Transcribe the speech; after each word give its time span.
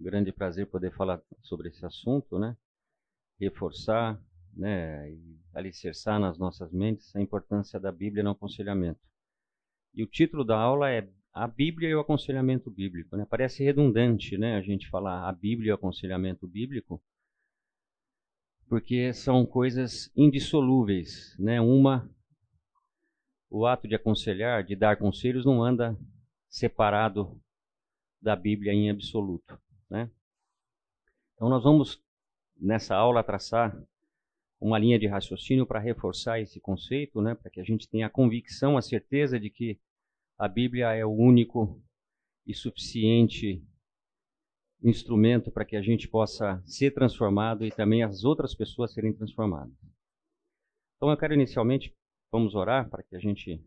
grande 0.00 0.32
prazer 0.32 0.66
poder 0.66 0.92
falar 0.92 1.20
sobre 1.42 1.68
esse 1.68 1.84
assunto, 1.84 2.38
né? 2.38 2.56
Reforçar, 3.38 4.20
né? 4.52 5.10
E 5.10 5.40
alicerçar 5.52 6.18
nas 6.18 6.38
nossas 6.38 6.72
mentes 6.72 7.14
a 7.14 7.20
importância 7.20 7.78
da 7.78 7.92
Bíblia 7.92 8.22
no 8.22 8.30
aconselhamento. 8.30 9.00
E 9.94 10.02
o 10.02 10.06
título 10.06 10.44
da 10.44 10.58
aula 10.58 10.90
é 10.90 11.08
A 11.32 11.46
Bíblia 11.46 11.88
e 11.88 11.94
o 11.94 12.00
Aconselhamento 12.00 12.70
Bíblico. 12.70 13.16
Né? 13.16 13.26
Parece 13.28 13.64
redundante, 13.64 14.38
né? 14.38 14.56
A 14.56 14.62
gente 14.62 14.88
falar 14.88 15.28
a 15.28 15.32
Bíblia 15.32 15.70
e 15.70 15.72
o 15.72 15.74
aconselhamento 15.74 16.46
bíblico, 16.46 17.02
porque 18.68 19.12
são 19.12 19.44
coisas 19.44 20.10
indissolúveis, 20.16 21.36
né? 21.38 21.60
Uma 21.60 22.08
o 23.50 23.66
ato 23.66 23.88
de 23.88 23.96
aconselhar, 23.96 24.62
de 24.62 24.76
dar 24.76 24.96
conselhos, 24.96 25.44
não 25.44 25.62
anda 25.62 25.98
separado 26.48 27.36
da 28.22 28.36
Bíblia 28.36 28.72
em 28.72 28.88
absoluto. 28.88 29.60
Né? 29.90 30.10
Então, 31.34 31.48
nós 31.48 31.64
vamos, 31.64 32.02
nessa 32.56 32.94
aula, 32.94 33.24
traçar 33.24 33.76
uma 34.60 34.78
linha 34.78 34.98
de 34.98 35.06
raciocínio 35.06 35.66
para 35.66 35.80
reforçar 35.80 36.40
esse 36.40 36.60
conceito, 36.60 37.20
né? 37.20 37.34
para 37.34 37.50
que 37.50 37.60
a 37.60 37.64
gente 37.64 37.88
tenha 37.88 38.06
a 38.06 38.10
convicção, 38.10 38.76
a 38.76 38.82
certeza 38.82 39.40
de 39.40 39.50
que 39.50 39.80
a 40.38 40.46
Bíblia 40.46 40.92
é 40.92 41.04
o 41.04 41.10
único 41.10 41.82
e 42.46 42.54
suficiente 42.54 43.64
instrumento 44.82 45.50
para 45.50 45.64
que 45.64 45.76
a 45.76 45.82
gente 45.82 46.08
possa 46.08 46.62
ser 46.64 46.92
transformado 46.92 47.66
e 47.66 47.70
também 47.70 48.02
as 48.02 48.24
outras 48.24 48.54
pessoas 48.54 48.92
serem 48.94 49.12
transformadas. 49.12 49.74
Então, 50.96 51.10
eu 51.10 51.16
quero 51.16 51.34
inicialmente 51.34 51.94
Vamos 52.32 52.54
orar 52.54 52.88
para 52.88 53.02
que 53.02 53.16
a 53.16 53.18
gente. 53.18 53.60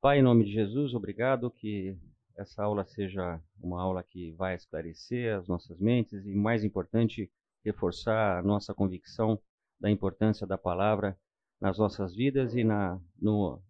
Pai, 0.00 0.18
em 0.18 0.22
nome 0.22 0.44
de 0.44 0.52
Jesus, 0.52 0.94
obrigado 0.94 1.50
que 1.50 1.94
essa 2.38 2.62
aula 2.62 2.84
seja 2.84 3.40
uma 3.60 3.82
aula 3.82 4.02
que 4.02 4.30
vai 4.32 4.54
esclarecer 4.54 5.36
as 5.36 5.48
nossas 5.48 5.80
mentes 5.80 6.24
e, 6.24 6.34
mais 6.34 6.62
importante, 6.62 7.30
reforçar 7.64 8.38
a 8.38 8.42
nossa 8.42 8.72
convicção 8.72 9.38
da 9.80 9.90
importância 9.90 10.46
da 10.46 10.56
palavra 10.56 11.18
nas 11.60 11.76
nossas 11.78 12.14
vidas 12.14 12.54
e 12.54 12.62
na, 12.62 13.00
no, 13.20 13.60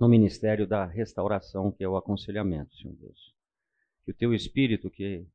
no 0.00 0.08
ministério 0.08 0.66
da 0.66 0.84
restauração, 0.84 1.72
que 1.72 1.82
é 1.82 1.88
o 1.88 1.96
aconselhamento, 1.96 2.74
Senhor 2.76 2.94
Deus. 2.94 3.34
Que 4.04 4.12
o 4.12 4.14
teu 4.14 4.32
Espírito, 4.32 4.88
que 4.88 5.26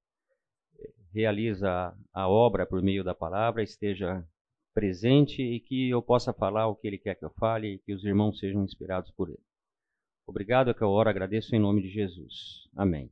realiza 1.13 1.93
a 2.13 2.29
obra 2.29 2.65
por 2.65 2.81
meio 2.81 3.03
da 3.03 3.13
palavra, 3.13 3.61
esteja 3.61 4.25
presente 4.73 5.41
e 5.41 5.59
que 5.59 5.89
eu 5.89 6.01
possa 6.01 6.31
falar 6.31 6.67
o 6.67 6.75
que 6.75 6.87
Ele 6.87 6.97
quer 6.97 7.15
que 7.15 7.25
eu 7.25 7.31
fale 7.31 7.73
e 7.73 7.79
que 7.79 7.93
os 7.93 8.05
irmãos 8.05 8.39
sejam 8.39 8.63
inspirados 8.63 9.11
por 9.11 9.29
Ele. 9.29 9.46
Obrigado, 10.27 10.69
é 10.69 10.73
que 10.73 10.81
eu 10.81 10.89
oro, 10.89 11.09
agradeço 11.09 11.55
em 11.55 11.59
nome 11.59 11.81
de 11.81 11.87
Jesus. 11.87 12.67
Amém. 12.75 13.09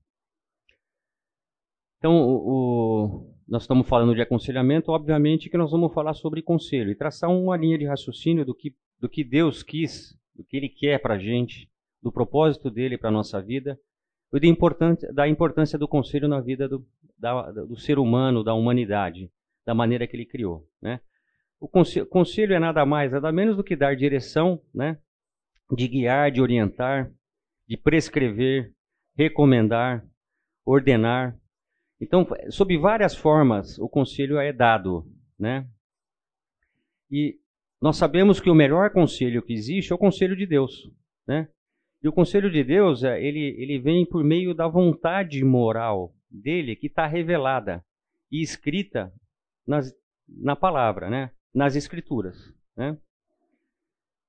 Então, 1.98 2.14
o, 2.22 2.36
o, 2.36 3.36
nós 3.48 3.64
estamos 3.64 3.88
falando 3.88 4.14
de 4.14 4.22
aconselhamento, 4.22 4.92
obviamente 4.92 5.50
que 5.50 5.58
nós 5.58 5.72
vamos 5.72 5.94
falar 5.94 6.14
sobre 6.14 6.42
conselho 6.42 6.92
e 6.92 6.96
traçar 6.96 7.32
uma 7.32 7.56
linha 7.56 7.78
de 7.78 7.86
raciocínio 7.86 8.46
do 8.46 8.54
que, 8.54 8.76
do 9.00 9.08
que 9.08 9.24
Deus 9.24 9.64
quis, 9.64 10.14
do 10.36 10.44
que 10.44 10.58
Ele 10.58 10.68
quer 10.68 11.00
para 11.02 11.16
a 11.16 11.18
gente, 11.18 11.72
do 12.04 12.12
propósito 12.12 12.70
dele 12.70 12.98
para 12.98 13.10
a 13.10 13.14
nossa 13.14 13.42
vida 13.42 13.80
e 14.34 14.40
da 14.40 14.48
importância, 14.48 15.12
da 15.14 15.26
importância 15.26 15.80
do 15.80 15.88
conselho 15.88 16.28
na 16.28 16.42
vida 16.42 16.68
do, 16.68 16.86
da, 17.18 17.50
do 17.50 17.78
ser 17.78 17.98
humano, 17.98 18.44
da 18.44 18.54
humanidade, 18.54 19.32
da 19.66 19.74
maneira 19.74 20.06
que 20.06 20.18
Ele 20.18 20.26
criou. 20.26 20.68
Né? 20.82 21.00
O 21.62 21.68
conselho, 21.70 22.06
conselho 22.06 22.54
é 22.54 22.60
nada 22.60 22.86
mais, 22.86 23.14
nada 23.14 23.32
menos 23.32 23.56
do 23.56 23.64
que 23.64 23.76
dar 23.76 23.96
direção, 23.96 24.62
né? 24.74 25.00
De 25.72 25.88
guiar, 25.88 26.32
de 26.32 26.42
orientar, 26.42 27.12
de 27.68 27.78
prescrever, 27.78 28.74
recomendar, 29.18 30.06
ordenar. 30.66 31.38
Então, 32.00 32.28
sob 32.50 32.78
várias 32.78 33.16
formas, 33.16 33.80
o 33.80 33.88
conselho 33.88 34.38
é 34.38 34.52
dado. 34.52 35.06
Né? 35.40 35.68
E 37.10 37.40
nós 37.82 37.98
sabemos 37.98 38.40
que 38.40 38.50
o 38.50 38.56
melhor 38.56 38.92
conselho 38.92 39.42
que 39.42 39.54
existe 39.54 39.92
é 39.92 39.96
o 39.96 40.00
conselho 40.00 40.36
de 40.36 40.46
Deus. 40.46 40.90
Né? 41.28 41.48
E 42.04 42.08
o 42.08 42.14
conselho 42.14 42.52
de 42.52 42.64
Deus, 42.64 43.04
é, 43.04 43.22
ele, 43.22 43.56
ele 43.58 43.80
vem 43.80 44.06
por 44.06 44.24
meio 44.24 44.54
da 44.54 44.68
vontade 44.68 45.44
moral 45.44 46.14
dele, 46.30 46.76
que 46.76 46.88
está 46.88 47.08
revelada 47.08 47.84
e 48.32 48.42
escrita 48.42 49.12
nas, 49.66 49.92
na 50.28 50.56
palavra, 50.56 51.10
né? 51.10 51.32
nas 51.54 51.76
Escrituras. 51.76 52.38
Né? 52.76 52.98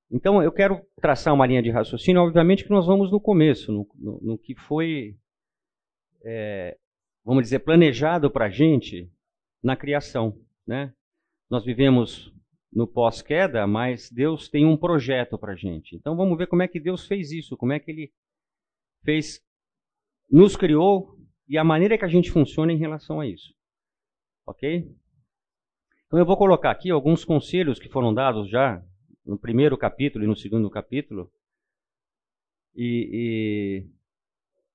Então, 0.09 0.41
eu 0.41 0.51
quero 0.51 0.81
traçar 1.01 1.33
uma 1.33 1.45
linha 1.45 1.61
de 1.61 1.69
raciocínio, 1.69 2.21
obviamente 2.21 2.63
que 2.63 2.69
nós 2.69 2.85
vamos 2.85 3.11
no 3.11 3.19
começo, 3.19 3.71
no, 3.71 3.87
no, 3.95 4.19
no 4.21 4.37
que 4.37 4.55
foi, 4.55 5.17
é, 6.23 6.77
vamos 7.25 7.43
dizer, 7.43 7.59
planejado 7.59 8.31
para 8.31 8.45
a 8.45 8.49
gente 8.49 9.11
na 9.61 9.75
criação. 9.75 10.39
Né? 10.65 10.93
Nós 11.49 11.65
vivemos 11.65 12.33
no 12.71 12.87
pós-queda, 12.87 13.67
mas 13.67 14.09
Deus 14.09 14.47
tem 14.47 14.65
um 14.65 14.77
projeto 14.77 15.37
para 15.37 15.53
a 15.53 15.55
gente. 15.55 15.95
Então, 15.95 16.15
vamos 16.15 16.37
ver 16.37 16.47
como 16.47 16.61
é 16.61 16.67
que 16.67 16.79
Deus 16.79 17.05
fez 17.05 17.31
isso, 17.31 17.57
como 17.57 17.73
é 17.73 17.79
que 17.79 17.91
Ele 17.91 18.13
fez, 19.03 19.41
nos 20.29 20.55
criou 20.55 21.17
e 21.47 21.57
a 21.57 21.63
maneira 21.63 21.97
que 21.97 22.05
a 22.05 22.09
gente 22.09 22.31
funciona 22.31 22.71
em 22.71 22.77
relação 22.77 23.19
a 23.19 23.27
isso. 23.27 23.53
Ok? 24.45 24.89
Então 26.05 26.19
eu 26.19 26.25
vou 26.25 26.37
colocar 26.37 26.71
aqui 26.71 26.89
alguns 26.89 27.25
conselhos 27.25 27.79
que 27.79 27.89
foram 27.89 28.13
dados 28.13 28.49
já 28.49 28.81
no 29.27 29.37
primeiro 29.37 29.77
capítulo 29.77 30.23
e 30.23 30.27
no 30.27 30.35
segundo 30.35 30.69
capítulo, 30.69 31.29
e, 32.73 33.09
e 33.13 33.85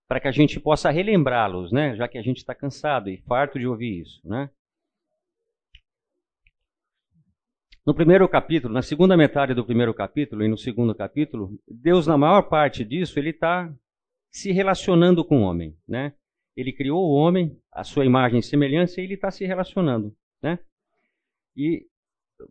para 0.06 0.20
que 0.20 0.28
a 0.28 0.32
gente 0.32 0.60
possa 0.60 0.90
relembrá-los, 0.90 1.72
né? 1.72 1.96
Já 1.96 2.06
que 2.06 2.18
a 2.18 2.22
gente 2.22 2.36
está 2.38 2.54
cansado 2.54 3.08
e 3.08 3.16
farto 3.22 3.58
de 3.58 3.66
ouvir 3.66 4.02
isso, 4.02 4.20
né? 4.24 4.50
No 7.84 7.94
primeiro 7.94 8.28
capítulo, 8.28 8.72
na 8.72 8.82
segunda 8.82 9.16
metade 9.16 9.54
do 9.54 9.64
primeiro 9.64 9.92
capítulo 9.92 10.44
e 10.44 10.48
no 10.48 10.56
segundo 10.56 10.94
capítulo, 10.94 11.58
Deus, 11.66 12.06
na 12.06 12.16
maior 12.16 12.42
parte 12.42 12.84
disso, 12.84 13.18
ele 13.18 13.30
está 13.30 13.74
se 14.30 14.52
relacionando 14.52 15.24
com 15.24 15.38
o 15.38 15.42
homem, 15.42 15.76
né? 15.88 16.14
Ele 16.54 16.72
criou 16.72 17.02
o 17.02 17.14
homem, 17.14 17.58
a 17.72 17.82
sua 17.82 18.04
imagem 18.04 18.38
e 18.38 18.42
semelhança, 18.42 19.00
e 19.00 19.04
ele 19.04 19.14
está 19.14 19.30
se 19.30 19.44
relacionando, 19.44 20.14
né? 20.40 20.58
E 21.56 21.86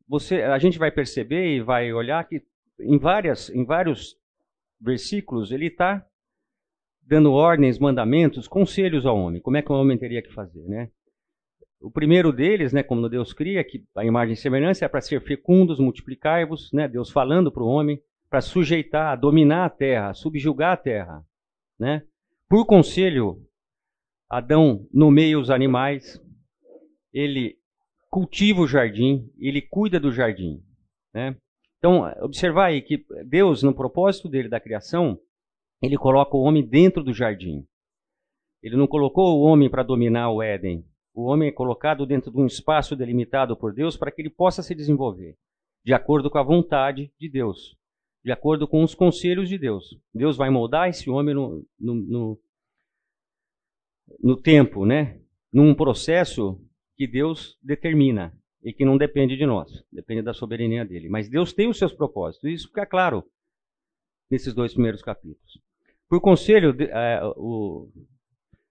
você, 0.07 0.41
a 0.43 0.57
gente 0.57 0.77
vai 0.79 0.91
perceber 0.91 1.55
e 1.55 1.61
vai 1.61 1.91
olhar 1.93 2.23
que 2.27 2.41
em, 2.79 2.97
várias, 2.97 3.49
em 3.49 3.63
vários 3.63 4.17
versículos 4.79 5.51
ele 5.51 5.67
está 5.67 6.05
dando 7.01 7.31
ordens, 7.33 7.79
mandamentos, 7.79 8.47
conselhos 8.47 9.05
ao 9.05 9.17
homem. 9.17 9.41
Como 9.41 9.57
é 9.57 9.61
que 9.61 9.71
o 9.71 9.75
homem 9.75 9.97
teria 9.97 10.21
que 10.21 10.33
fazer, 10.33 10.67
né? 10.67 10.89
O 11.81 11.89
primeiro 11.89 12.31
deles, 12.31 12.71
né, 12.71 12.83
como 12.83 13.09
Deus 13.09 13.33
cria, 13.33 13.63
que 13.63 13.83
a 13.95 14.05
imagem 14.05 14.33
e 14.33 14.37
semelhança 14.37 14.85
é 14.85 14.87
para 14.87 15.01
ser 15.01 15.19
fecundos, 15.21 15.79
multiplicar-vos, 15.79 16.71
né, 16.71 16.87
Deus 16.87 17.09
falando 17.09 17.51
para 17.51 17.63
o 17.63 17.67
homem, 17.67 17.99
para 18.29 18.39
sujeitar, 18.39 19.19
dominar 19.19 19.65
a 19.65 19.69
terra, 19.69 20.13
subjugar 20.13 20.73
a 20.73 20.77
terra, 20.77 21.25
né? 21.79 22.03
Por 22.47 22.65
conselho, 22.65 23.43
Adão 24.29 24.87
nomeia 24.93 25.39
os 25.39 25.49
animais, 25.49 26.21
ele 27.11 27.57
cultiva 28.11 28.59
o 28.59 28.67
jardim, 28.67 29.31
ele 29.39 29.61
cuida 29.61 29.99
do 29.99 30.11
jardim. 30.11 30.61
Né? 31.13 31.35
Então, 31.77 32.03
observar 32.21 32.65
aí 32.65 32.81
que 32.81 33.03
Deus, 33.25 33.63
no 33.63 33.73
propósito 33.73 34.27
dele 34.27 34.49
da 34.49 34.59
criação, 34.59 35.17
ele 35.81 35.97
coloca 35.97 36.35
o 36.35 36.41
homem 36.41 36.63
dentro 36.63 37.03
do 37.03 37.13
jardim. 37.13 37.65
Ele 38.61 38.75
não 38.75 38.85
colocou 38.85 39.39
o 39.39 39.41
homem 39.41 39.69
para 39.69 39.81
dominar 39.81 40.29
o 40.29 40.43
Éden. 40.43 40.85
O 41.13 41.23
homem 41.23 41.49
é 41.49 41.51
colocado 41.51 42.05
dentro 42.05 42.29
de 42.29 42.37
um 42.37 42.45
espaço 42.45 42.95
delimitado 42.95 43.57
por 43.57 43.73
Deus 43.73 43.97
para 43.97 44.11
que 44.11 44.21
ele 44.21 44.29
possa 44.29 44.61
se 44.61 44.75
desenvolver, 44.75 45.35
de 45.83 45.93
acordo 45.93 46.29
com 46.29 46.37
a 46.37 46.43
vontade 46.43 47.11
de 47.19 47.27
Deus, 47.27 47.75
de 48.23 48.31
acordo 48.31 48.67
com 48.67 48.83
os 48.83 48.93
conselhos 48.93 49.49
de 49.49 49.57
Deus. 49.57 49.97
Deus 50.13 50.37
vai 50.37 50.49
moldar 50.49 50.89
esse 50.89 51.09
homem 51.09 51.33
no, 51.33 51.65
no, 51.79 51.95
no, 51.95 52.41
no 54.21 54.37
tempo, 54.37 54.85
né? 54.85 55.19
num 55.51 55.75
processo 55.75 56.59
que 57.01 57.07
Deus 57.07 57.57
determina 57.63 58.31
e 58.63 58.71
que 58.71 58.85
não 58.85 58.95
depende 58.95 59.35
de 59.35 59.43
nós, 59.43 59.83
depende 59.91 60.21
da 60.21 60.35
soberania 60.35 60.85
dele. 60.85 61.09
Mas 61.09 61.27
Deus 61.27 61.51
tem 61.51 61.67
os 61.67 61.79
seus 61.79 61.91
propósitos, 61.91 62.47
e 62.47 62.53
isso 62.53 62.67
fica 62.67 62.85
claro 62.85 63.23
nesses 64.29 64.53
dois 64.53 64.71
primeiros 64.71 65.01
capítulos. 65.01 65.59
Por 66.07 66.21
conselho, 66.21 66.75
é, 66.79 67.19
o, 67.37 67.89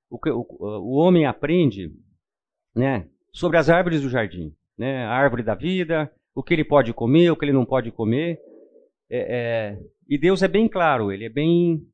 o, 0.09 0.21
o, 0.29 0.93
homem 0.93 1.27
aprende 1.27 1.93
né, 2.73 3.09
sobre 3.33 3.59
as 3.59 3.69
árvores 3.69 4.03
do 4.03 4.09
jardim, 4.09 4.55
né, 4.79 5.05
a 5.07 5.11
árvore 5.11 5.43
da 5.43 5.57
vida, 5.57 6.09
o 6.33 6.41
que 6.41 6.55
ele 6.55 6.63
pode 6.63 6.95
comer, 6.95 7.33
o 7.33 7.37
que 7.37 7.45
ele 7.45 7.53
não 7.53 7.67
pode 7.67 7.91
comer. 7.91 8.39
É, 9.11 9.19
é, 9.19 9.79
e 10.09 10.17
Deus 10.17 10.41
é 10.45 10.47
bem 10.47 10.69
claro, 10.69 11.11
ele 11.11 11.25
é 11.25 11.29
bem 11.29 11.85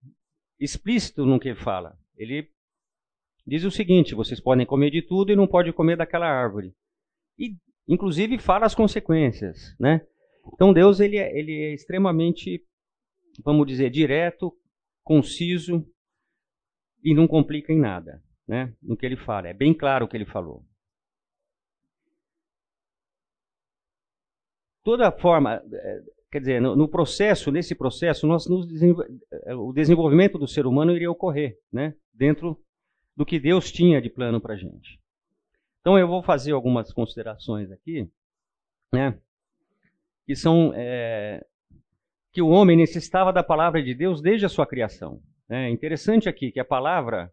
explícito 0.60 1.24
no 1.24 1.40
que 1.40 1.48
ele 1.48 1.58
fala. 1.58 1.96
Ele 2.14 2.50
diz 3.46 3.64
o 3.64 3.70
seguinte: 3.70 4.14
vocês 4.14 4.40
podem 4.40 4.66
comer 4.66 4.90
de 4.90 5.02
tudo 5.02 5.32
e 5.32 5.36
não 5.36 5.46
podem 5.46 5.72
comer 5.72 5.96
daquela 5.96 6.26
árvore. 6.26 6.74
E, 7.38 7.56
inclusive, 7.88 8.38
fala 8.38 8.66
as 8.66 8.74
consequências, 8.74 9.76
né? 9.78 10.06
Então, 10.54 10.72
Deus 10.72 11.00
ele 11.00 11.16
é, 11.16 11.38
ele 11.38 11.52
é 11.52 11.74
extremamente, 11.74 12.64
vamos 13.44 13.66
dizer, 13.66 13.90
direto, 13.90 14.52
conciso 15.04 15.86
e 17.02 17.14
não 17.14 17.26
complica 17.26 17.72
em 17.72 17.78
nada. 17.78 18.22
né, 18.46 18.72
no 18.82 18.96
que 18.96 19.04
ele 19.04 19.16
fala. 19.16 19.48
É 19.48 19.54
bem 19.54 19.74
claro 19.74 20.06
o 20.06 20.08
que 20.08 20.16
ele 20.16 20.24
falou. 20.24 20.64
Toda 24.84 25.10
forma, 25.10 25.54
é, 25.54 26.02
quer 26.30 26.38
dizer, 26.38 26.60
no, 26.60 26.76
no 26.76 26.88
processo, 26.88 27.50
nesse 27.50 27.74
processo, 27.74 28.26
nós 28.26 28.46
é, 29.44 29.54
o 29.54 29.72
desenvolvimento 29.72 30.38
do 30.38 30.46
ser 30.46 30.64
humano 30.64 30.94
iria 30.94 31.10
ocorrer, 31.10 31.58
né, 31.72 31.94
dentro 32.14 32.56
do 33.16 33.24
que 33.24 33.40
Deus 33.40 33.72
tinha 33.72 34.00
de 34.00 34.10
plano 34.10 34.40
para 34.40 34.54
a 34.54 34.56
gente. 34.56 35.00
Então 35.80 35.98
eu 35.98 36.06
vou 36.06 36.22
fazer 36.22 36.52
algumas 36.52 36.92
considerações 36.92 37.70
aqui, 37.70 38.08
né, 38.92 39.18
que 40.26 40.34
são 40.34 40.72
é, 40.74 41.44
que 42.32 42.42
o 42.42 42.48
homem 42.48 42.76
necessitava 42.76 43.32
da 43.32 43.42
palavra 43.42 43.82
de 43.82 43.94
Deus 43.94 44.20
desde 44.20 44.44
a 44.44 44.48
sua 44.48 44.66
criação. 44.66 45.22
É 45.48 45.70
interessante 45.70 46.28
aqui 46.28 46.50
que 46.50 46.60
a 46.60 46.64
palavra, 46.64 47.32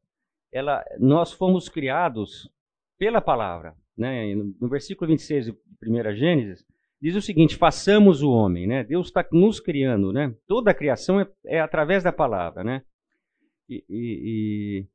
ela, 0.51 0.81
nós 0.99 1.33
fomos 1.33 1.67
criados 1.67 2.49
pela 2.97 3.19
palavra. 3.19 3.75
Né? 3.97 4.33
No 4.35 4.69
versículo 4.69 5.09
26 5.09 5.47
de 5.47 5.51
1 5.83 6.15
Gênesis, 6.15 6.65
diz 7.01 7.15
o 7.15 7.21
seguinte: 7.21 7.57
façamos 7.57 8.21
o 8.21 8.31
homem. 8.31 8.65
Né? 8.67 8.83
Deus 8.83 9.07
está 9.07 9.25
nos 9.31 9.59
criando. 9.59 10.13
Né? 10.13 10.33
Toda 10.47 10.71
a 10.71 10.75
criação 10.75 11.19
é, 11.19 11.27
é 11.45 11.59
através 11.59 12.03
da 12.03 12.13
palavra. 12.13 12.63
Né? 12.63 12.83
E, 13.67 13.83
e, 13.89 14.87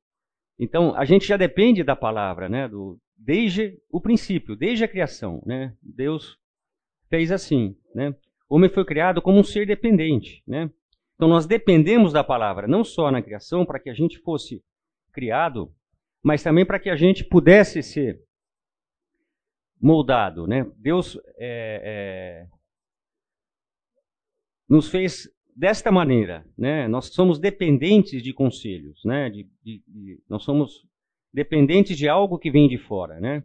então, 0.59 0.95
a 0.97 1.05
gente 1.05 1.27
já 1.27 1.37
depende 1.37 1.85
da 1.85 1.95
palavra, 1.95 2.49
né? 2.49 2.69
Do, 2.69 2.99
desde 3.17 3.79
o 3.91 4.01
princípio, 4.01 4.57
desde 4.57 4.85
a 4.85 4.89
criação. 4.89 5.43
Né? 5.47 5.75
Deus 5.83 6.37
fez 7.09 7.31
assim. 7.31 7.77
Né? 7.95 8.15
O 8.49 8.57
homem 8.57 8.69
foi 8.69 8.85
criado 8.85 9.23
como 9.23 9.39
um 9.39 9.45
ser 9.45 9.67
dependente. 9.67 10.43
Né? 10.47 10.71
Então 11.15 11.29
nós 11.29 11.47
dependemos 11.47 12.13
da 12.13 12.25
palavra, 12.25 12.67
não 12.67 12.83
só 12.83 13.11
na 13.11 13.23
criação, 13.23 13.65
para 13.65 13.79
que 13.79 13.91
a 13.91 13.95
gente 13.95 14.19
fosse 14.19 14.63
criado, 15.13 15.73
mas 16.23 16.43
também 16.43 16.67
para 16.67 16.79
que 16.79 16.91
a 16.91 16.97
gente 16.97 17.25
pudesse 17.25 17.83
ser 17.83 18.21
moldado. 19.81 20.47
Né? 20.47 20.65
Deus 20.77 21.17
é, 21.37 22.47
é, 22.47 22.47
nos 24.69 24.89
fez 24.91 25.29
desta 25.59 25.91
maneira. 25.91 26.47
Né? 26.57 26.87
Nós 26.87 27.07
somos 27.07 27.41
dependentes 27.41 28.23
de 28.23 28.33
conselhos. 28.33 29.05
Né? 29.05 29.29
De, 29.29 29.49
de, 29.63 29.83
de, 29.87 30.23
nós 30.29 30.45
somos 30.45 30.87
dependentes 31.35 31.99
de 31.99 32.09
algo 32.09 32.39
que 32.39 32.51
vem 32.51 32.69
de 32.69 32.79
fora. 32.79 33.19
Né? 33.19 33.43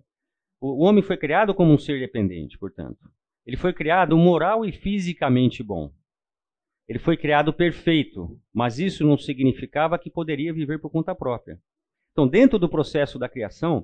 O, 0.62 0.84
o 0.84 0.88
homem 0.88 1.02
foi 1.02 1.18
criado 1.18 1.56
como 1.56 1.74
um 1.74 1.78
ser 1.78 2.00
dependente, 2.00 2.58
portanto. 2.58 3.00
Ele 3.46 3.58
foi 3.58 3.74
criado 3.74 4.16
moral 4.16 4.64
e 4.64 4.72
fisicamente 4.72 5.64
bom. 5.64 5.92
Ele 6.88 7.00
foi 7.00 7.18
criado 7.18 7.52
perfeito, 7.52 8.40
mas 8.54 8.78
isso 8.78 9.06
não 9.06 9.18
significava 9.18 9.98
que 9.98 10.12
poderia 10.12 10.54
viver 10.54 10.80
por 10.80 10.92
conta 10.92 11.16
própria. 11.16 11.60
Então, 12.12 12.28
dentro 12.28 12.60
do 12.60 12.70
processo 12.70 13.18
da 13.18 13.28
criação, 13.28 13.84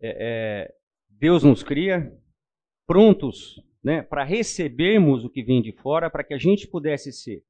é, 0.00 0.16
é, 0.20 0.74
Deus 1.08 1.42
nos 1.42 1.62
cria 1.62 2.12
prontos 2.86 3.56
né, 3.82 4.02
para 4.02 4.24
recebermos 4.24 5.24
o 5.24 5.30
que 5.30 5.42
vem 5.42 5.62
de 5.62 5.72
fora, 5.72 6.10
para 6.10 6.24
que 6.24 6.34
a 6.34 6.38
gente 6.38 6.66
pudesse 6.66 7.12
ser, 7.12 7.42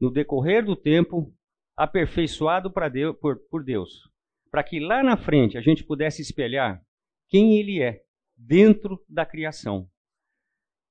no 0.00 0.10
decorrer 0.10 0.64
do 0.64 0.76
tempo, 0.76 1.32
aperfeiçoado 1.76 2.72
Deus, 2.92 3.16
por, 3.18 3.38
por 3.50 3.64
Deus, 3.64 4.10
para 4.50 4.62
que 4.62 4.80
lá 4.80 5.02
na 5.02 5.16
frente 5.16 5.56
a 5.56 5.60
gente 5.60 5.84
pudesse 5.84 6.22
espelhar 6.22 6.82
quem 7.28 7.58
Ele 7.58 7.82
é 7.82 8.02
dentro 8.36 9.04
da 9.08 9.24
criação 9.24 9.88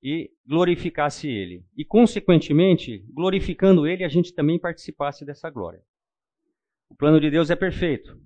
e 0.01 0.31
glorificasse 0.45 1.27
Ele. 1.27 1.65
E, 1.75 1.83
consequentemente, 1.83 2.99
glorificando 3.11 3.87
Ele, 3.87 4.03
a 4.03 4.07
gente 4.09 4.33
também 4.33 4.59
participasse 4.59 5.25
dessa 5.25 5.49
glória. 5.49 5.81
O 6.89 6.95
plano 6.95 7.19
de 7.19 7.31
Deus 7.31 7.49
é 7.49 7.55
perfeito. 7.55 8.19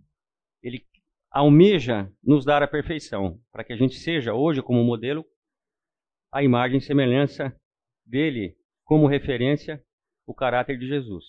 Ele 0.61 0.85
almeja 1.31 2.11
nos 2.23 2.43
dar 2.43 2.61
a 2.61 2.67
perfeição, 2.67 3.39
para 3.51 3.63
que 3.63 3.71
a 3.71 3.77
gente 3.77 3.95
seja, 3.95 4.33
hoje, 4.33 4.61
como 4.61 4.83
modelo, 4.83 5.25
a 6.31 6.43
imagem 6.43 6.77
e 6.77 6.81
semelhança 6.81 7.55
dele, 8.05 8.55
como 8.83 9.07
referência, 9.07 9.83
o 10.25 10.33
caráter 10.33 10.77
de 10.77 10.87
Jesus. 10.87 11.25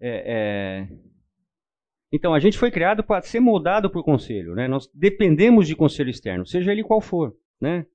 É, 0.00 0.32
é... 0.34 0.88
Então, 2.12 2.34
a 2.34 2.40
gente 2.40 2.58
foi 2.58 2.70
criado 2.70 3.02
para 3.02 3.22
ser 3.22 3.40
moldado 3.40 3.90
por 3.90 4.04
conselho. 4.04 4.54
Né? 4.54 4.68
Nós 4.68 4.90
dependemos 4.92 5.66
de 5.66 5.74
conselho 5.74 6.10
externo, 6.10 6.46
seja 6.46 6.72
ele 6.72 6.82
qual 6.82 7.00
for. 7.00 7.34
Né? 7.60 7.86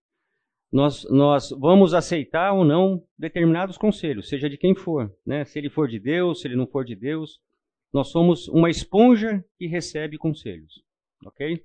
nós, 0.71 1.09
nós 1.09 1.49
vamos 1.51 1.93
aceitar 1.93 2.53
ou 2.53 2.65
não 2.65 3.03
determinados 3.17 3.77
conselhos, 3.77 4.27
seja 4.27 4.49
de 4.49 4.57
quem 4.57 4.75
for, 4.75 5.11
né? 5.25 5.45
Se 5.45 5.57
ele 5.57 5.69
for 5.69 5.87
de 5.87 5.99
Deus, 5.99 6.41
se 6.41 6.47
ele 6.47 6.55
não 6.55 6.67
for 6.67 6.83
de 6.83 6.95
Deus, 6.95 7.39
nós 7.93 8.09
somos 8.09 8.47
uma 8.49 8.69
esponja 8.69 9.43
que 9.57 9.65
recebe 9.65 10.17
conselhos, 10.17 10.83
ok? 11.25 11.63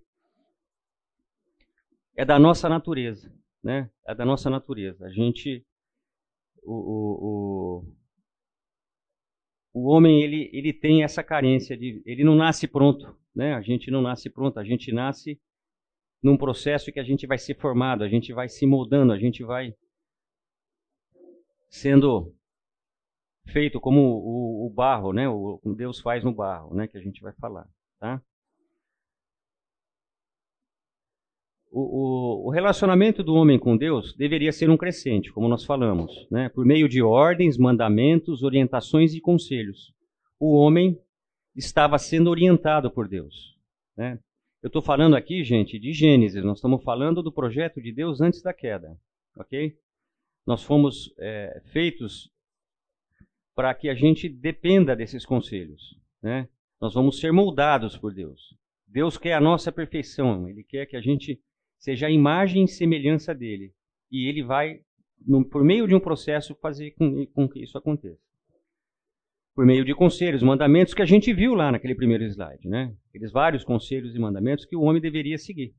É 2.16 2.24
da 2.24 2.38
nossa 2.38 2.68
natureza, 2.68 3.32
né? 3.62 3.90
É 4.06 4.14
da 4.14 4.24
nossa 4.24 4.50
natureza. 4.50 5.06
A 5.06 5.10
gente, 5.10 5.64
o, 6.62 6.74
o, 6.74 7.84
o, 9.74 9.82
o 9.82 9.88
homem 9.88 10.22
ele, 10.22 10.50
ele 10.52 10.72
tem 10.72 11.02
essa 11.04 11.22
carência 11.22 11.76
de, 11.76 12.02
ele 12.04 12.24
não 12.24 12.34
nasce 12.34 12.66
pronto, 12.66 13.16
né? 13.34 13.54
A 13.54 13.62
gente 13.62 13.90
não 13.90 14.02
nasce 14.02 14.28
pronto, 14.28 14.58
a 14.58 14.64
gente 14.64 14.92
nasce 14.92 15.40
num 16.22 16.36
processo 16.36 16.92
que 16.92 17.00
a 17.00 17.04
gente 17.04 17.26
vai 17.26 17.38
ser 17.38 17.56
formado, 17.56 18.04
a 18.04 18.08
gente 18.08 18.32
vai 18.32 18.48
se 18.48 18.66
moldando, 18.66 19.12
a 19.12 19.18
gente 19.18 19.42
vai 19.42 19.74
sendo 21.68 22.34
feito 23.46 23.80
como 23.80 24.00
o, 24.00 24.66
o 24.66 24.70
barro, 24.70 25.12
né? 25.12 25.28
O, 25.28 25.60
Deus 25.76 26.00
faz 26.00 26.22
no 26.22 26.32
barro, 26.32 26.74
né? 26.74 26.86
Que 26.86 26.98
a 26.98 27.00
gente 27.00 27.20
vai 27.20 27.32
falar, 27.32 27.68
tá? 27.98 28.22
O, 31.74 32.48
o, 32.48 32.50
relacionamento 32.50 33.22
do 33.22 33.34
homem 33.34 33.58
com 33.58 33.78
Deus 33.78 34.14
deveria 34.14 34.52
ser 34.52 34.68
um 34.68 34.76
crescente, 34.76 35.32
como 35.32 35.48
nós 35.48 35.64
falamos, 35.64 36.28
né? 36.30 36.50
por 36.50 36.66
meio 36.66 36.86
de 36.86 37.02
ordens, 37.02 37.56
mandamentos, 37.56 38.42
orientações 38.42 39.14
e 39.14 39.20
conselhos. 39.22 39.90
O 40.38 40.54
homem 40.54 41.00
estava 41.56 41.98
sendo 41.98 42.28
orientado 42.28 42.90
por 42.90 43.08
Deus. 43.08 43.56
Né? 43.96 44.18
Eu 44.62 44.66
estou 44.66 44.82
falando 44.82 45.16
aqui, 45.16 45.42
gente, 45.42 45.78
de 45.78 45.94
Gênesis. 45.94 46.44
Nós 46.44 46.58
estamos 46.58 46.84
falando 46.84 47.22
do 47.22 47.32
projeto 47.32 47.80
de 47.80 47.90
Deus 47.90 48.20
antes 48.20 48.42
da 48.42 48.52
queda, 48.52 48.94
ok? 49.34 49.74
Nós 50.46 50.62
fomos 50.62 51.14
é, 51.18 51.62
feitos 51.72 52.30
para 53.54 53.74
que 53.74 53.88
a 53.88 53.94
gente 53.94 54.28
dependa 54.28 54.94
desses 54.94 55.24
conselhos, 55.24 55.98
né? 56.22 56.46
Nós 56.78 56.92
vamos 56.92 57.18
ser 57.18 57.32
moldados 57.32 57.96
por 57.96 58.12
Deus. 58.12 58.54
Deus 58.86 59.16
quer 59.16 59.32
a 59.32 59.40
nossa 59.40 59.72
perfeição. 59.72 60.46
Ele 60.50 60.62
quer 60.62 60.84
que 60.84 60.96
a 60.96 61.00
gente 61.00 61.40
seja 61.82 62.06
a 62.06 62.10
imagem 62.10 62.64
e 62.64 62.68
semelhança 62.68 63.34
dele. 63.34 63.72
E 64.10 64.28
ele 64.28 64.42
vai, 64.42 64.80
no, 65.26 65.44
por 65.44 65.64
meio 65.64 65.86
de 65.88 65.94
um 65.94 66.00
processo, 66.00 66.54
fazer 66.54 66.92
com, 66.92 67.26
com 67.26 67.48
que 67.48 67.62
isso 67.62 67.76
aconteça 67.76 68.20
por 69.54 69.66
meio 69.66 69.84
de 69.84 69.94
conselhos, 69.94 70.42
mandamentos 70.42 70.94
que 70.94 71.02
a 71.02 71.06
gente 71.06 71.32
viu 71.32 71.54
lá 71.54 71.70
naquele 71.70 71.94
primeiro 71.94 72.24
slide, 72.24 72.66
né? 72.68 72.94
Aqueles 73.08 73.30
vários 73.30 73.64
conselhos 73.64 74.14
e 74.14 74.18
mandamentos 74.18 74.64
que 74.64 74.76
o 74.76 74.80
homem 74.80 75.00
deveria 75.00 75.36
seguir, 75.36 75.74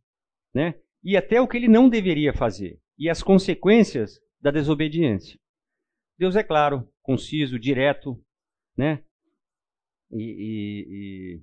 né? 0.54 0.76
E 1.04 1.18
até 1.18 1.42
o 1.42 1.48
que 1.48 1.58
ele 1.58 1.68
não 1.68 1.90
deveria 1.90 2.34
fazer 2.34 2.80
e 2.98 3.10
as 3.10 3.24
consequências 3.24 4.20
da 4.40 4.52
desobediência. 4.52 5.40
Deus 6.18 6.36
é 6.36 6.44
claro, 6.44 6.88
conciso, 7.02 7.58
direto, 7.58 8.24
né? 8.78 9.04
E, 10.12 10.24
e, 10.24 10.86
e... 10.90 11.42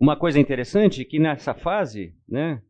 uma 0.00 0.16
coisa 0.16 0.40
interessante 0.40 1.02
é 1.02 1.04
que 1.04 1.18
nessa 1.18 1.52
fase, 1.52 2.16
né? 2.26 2.62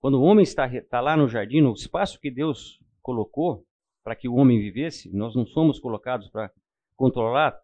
Quando 0.00 0.14
o 0.14 0.22
homem 0.22 0.44
está, 0.44 0.66
está 0.72 1.00
lá 1.00 1.16
no 1.16 1.28
jardim, 1.28 1.60
no 1.60 1.72
espaço 1.72 2.20
que 2.20 2.30
Deus 2.30 2.80
colocou 3.02 3.66
para 4.04 4.14
que 4.14 4.28
o 4.28 4.34
homem 4.34 4.60
vivesse, 4.60 5.14
nós 5.14 5.34
não 5.34 5.44
somos 5.44 5.80
colocados 5.80 6.28
para 6.28 6.50
controlar 6.96 7.58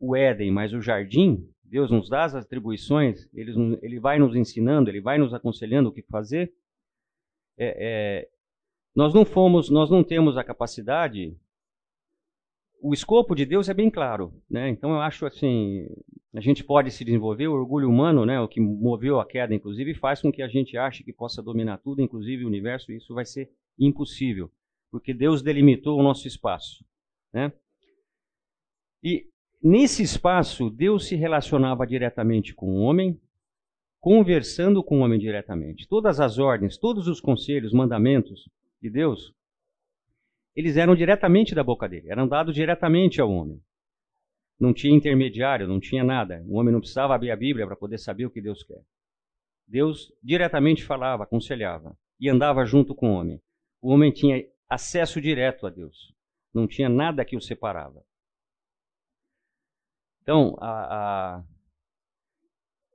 o 0.00 0.16
Éden, 0.16 0.50
mas 0.50 0.72
o 0.72 0.80
jardim, 0.80 1.48
Deus 1.62 1.90
nos 1.90 2.08
dá 2.08 2.24
as 2.24 2.34
atribuições, 2.34 3.28
ele, 3.32 3.78
ele 3.82 4.00
vai 4.00 4.18
nos 4.18 4.34
ensinando, 4.34 4.90
ele 4.90 5.00
vai 5.00 5.18
nos 5.18 5.32
aconselhando 5.32 5.88
o 5.88 5.92
que 5.92 6.02
fazer. 6.02 6.52
É, 7.56 7.76
é, 7.78 8.28
nós 8.94 9.14
não 9.14 9.24
fomos, 9.24 9.70
nós 9.70 9.90
não 9.90 10.02
temos 10.02 10.36
a 10.36 10.44
capacidade. 10.44 11.36
O 12.80 12.94
escopo 12.94 13.34
de 13.34 13.44
Deus 13.44 13.68
é 13.68 13.74
bem 13.74 13.90
claro, 13.90 14.32
né? 14.48 14.68
Então 14.68 14.90
eu 14.90 15.00
acho 15.00 15.26
assim, 15.26 15.86
a 16.34 16.40
gente 16.40 16.62
pode 16.62 16.90
se 16.90 17.04
desenvolver, 17.04 17.48
o 17.48 17.54
orgulho 17.54 17.88
humano, 17.88 18.24
né, 18.24 18.40
o 18.40 18.46
que 18.46 18.60
moveu 18.60 19.18
a 19.18 19.26
queda, 19.26 19.54
inclusive, 19.54 19.94
faz 19.94 20.22
com 20.22 20.30
que 20.30 20.42
a 20.42 20.48
gente 20.48 20.76
ache 20.76 21.02
que 21.02 21.12
possa 21.12 21.42
dominar 21.42 21.78
tudo, 21.78 22.02
inclusive 22.02 22.44
o 22.44 22.48
universo, 22.48 22.92
e 22.92 22.96
isso 22.96 23.14
vai 23.14 23.24
ser 23.24 23.50
impossível, 23.78 24.50
porque 24.90 25.12
Deus 25.12 25.42
delimitou 25.42 25.98
o 25.98 26.02
nosso 26.02 26.28
espaço, 26.28 26.84
né? 27.32 27.52
E 29.02 29.26
nesse 29.62 30.02
espaço, 30.02 30.70
Deus 30.70 31.06
se 31.06 31.16
relacionava 31.16 31.86
diretamente 31.86 32.54
com 32.54 32.70
o 32.70 32.80
homem, 32.82 33.20
conversando 34.00 34.82
com 34.82 35.00
o 35.00 35.02
homem 35.02 35.18
diretamente. 35.18 35.88
Todas 35.88 36.20
as 36.20 36.38
ordens, 36.38 36.76
todos 36.76 37.08
os 37.08 37.20
conselhos, 37.20 37.72
mandamentos 37.72 38.48
de 38.80 38.90
Deus, 38.90 39.34
eles 40.58 40.76
eram 40.76 40.96
diretamente 40.96 41.54
da 41.54 41.62
boca 41.62 41.88
dele, 41.88 42.10
eram 42.10 42.26
dados 42.26 42.52
diretamente 42.52 43.20
ao 43.20 43.30
homem. 43.30 43.62
Não 44.58 44.74
tinha 44.74 44.92
intermediário, 44.92 45.68
não 45.68 45.78
tinha 45.78 46.02
nada. 46.02 46.42
O 46.48 46.58
homem 46.58 46.72
não 46.72 46.80
precisava 46.80 47.14
abrir 47.14 47.30
a 47.30 47.36
Bíblia 47.36 47.64
para 47.64 47.76
poder 47.76 47.96
saber 47.96 48.26
o 48.26 48.30
que 48.30 48.42
Deus 48.42 48.64
quer. 48.64 48.82
Deus 49.68 50.12
diretamente 50.20 50.84
falava, 50.84 51.22
aconselhava 51.22 51.96
e 52.18 52.28
andava 52.28 52.64
junto 52.64 52.92
com 52.92 53.10
o 53.10 53.14
homem. 53.14 53.40
O 53.80 53.92
homem 53.92 54.10
tinha 54.10 54.44
acesso 54.68 55.20
direto 55.20 55.64
a 55.64 55.70
Deus. 55.70 56.12
Não 56.52 56.66
tinha 56.66 56.88
nada 56.88 57.24
que 57.24 57.36
o 57.36 57.40
separava. 57.40 58.02
Então, 60.22 60.56
a, 60.58 61.36
a... 61.36 61.44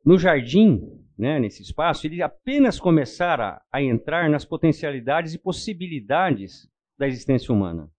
no 0.05 0.17
jardim, 0.17 1.01
né, 1.17 1.39
nesse 1.39 1.61
espaço, 1.61 2.05
ele 2.07 2.21
apenas 2.21 2.77
começara 2.77 3.63
a 3.71 3.81
entrar 3.81 4.29
nas 4.29 4.43
potencialidades 4.43 5.33
e 5.33 5.39
possibilidades 5.39 6.69
da 6.97 7.07
existência 7.07 7.53
humana. 7.53 7.89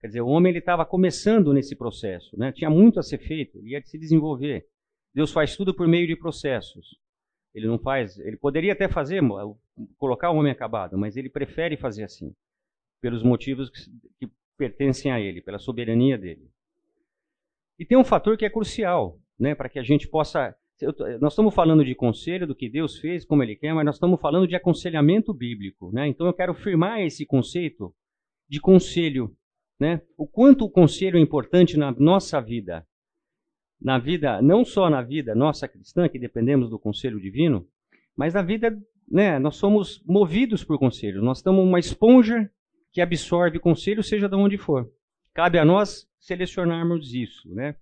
Quer 0.00 0.08
dizer, 0.08 0.20
o 0.20 0.28
homem 0.28 0.54
estava 0.56 0.84
começando 0.84 1.52
nesse 1.52 1.74
processo, 1.74 2.38
né? 2.38 2.52
tinha 2.52 2.68
muito 2.68 3.00
a 3.00 3.02
ser 3.02 3.18
feito, 3.18 3.58
ele 3.58 3.70
ia 3.70 3.82
se 3.82 3.98
desenvolver. 3.98 4.66
Deus 5.14 5.32
faz 5.32 5.56
tudo 5.56 5.74
por 5.74 5.88
meio 5.88 6.06
de 6.06 6.16
processos. 6.16 6.98
Ele 7.54 7.66
não 7.66 7.78
faz, 7.78 8.18
ele 8.18 8.36
poderia 8.36 8.72
até 8.72 8.88
fazer, 8.88 9.22
colocar 9.96 10.30
o 10.30 10.36
homem 10.36 10.52
acabado, 10.52 10.98
mas 10.98 11.16
ele 11.16 11.30
prefere 11.30 11.76
fazer 11.76 12.04
assim, 12.04 12.34
pelos 13.00 13.22
motivos 13.22 13.70
que, 13.70 13.90
que 14.18 14.32
pertencem 14.58 15.12
a 15.12 15.20
ele, 15.20 15.40
pela 15.40 15.58
soberania 15.58 16.18
dele. 16.18 16.50
E 17.78 17.84
tem 17.84 17.96
um 17.96 18.04
fator 18.04 18.36
que 18.36 18.44
é 18.44 18.50
crucial, 18.50 19.18
né, 19.38 19.54
para 19.54 19.68
que 19.68 19.78
a 19.78 19.82
gente 19.82 20.08
possa. 20.08 20.54
Nós 21.20 21.32
estamos 21.32 21.54
falando 21.54 21.84
de 21.84 21.94
conselho, 21.94 22.46
do 22.46 22.54
que 22.54 22.68
Deus 22.68 22.98
fez, 22.98 23.24
como 23.24 23.42
Ele 23.42 23.54
quer, 23.54 23.72
mas 23.72 23.84
nós 23.84 23.96
estamos 23.96 24.20
falando 24.20 24.46
de 24.46 24.56
aconselhamento 24.56 25.32
bíblico. 25.32 25.92
Né? 25.92 26.08
Então 26.08 26.26
eu 26.26 26.32
quero 26.32 26.52
firmar 26.52 27.00
esse 27.00 27.24
conceito 27.24 27.94
de 28.48 28.60
conselho. 28.60 29.34
Né? 29.78 30.00
O 30.16 30.26
quanto 30.26 30.64
o 30.64 30.70
conselho 30.70 31.18
é 31.18 31.20
importante 31.20 31.76
na 31.76 31.90
nossa 31.92 32.40
vida 32.40 32.86
na 33.84 33.98
vida, 33.98 34.40
não 34.40 34.64
só 34.64 34.88
na 34.88 35.02
vida 35.02 35.34
nossa 35.34 35.68
cristã, 35.68 36.08
que 36.08 36.18
dependemos 36.18 36.70
do 36.70 36.78
conselho 36.78 37.20
divino, 37.20 37.66
mas 38.16 38.32
na 38.32 38.40
vida, 38.40 38.76
né, 39.06 39.38
nós 39.38 39.56
somos 39.56 40.02
movidos 40.06 40.64
por 40.64 40.78
conselhos. 40.78 41.22
Nós 41.22 41.38
estamos 41.38 41.62
uma 41.62 41.78
esponja 41.78 42.50
que 42.92 43.02
absorve 43.02 43.58
conselho, 43.58 44.02
seja 44.02 44.26
de 44.26 44.36
onde 44.36 44.56
for. 44.56 44.90
Cabe 45.34 45.58
a 45.58 45.64
nós 45.64 46.08
selecionarmos 46.18 47.12
isso, 47.12 47.52
né? 47.52 47.76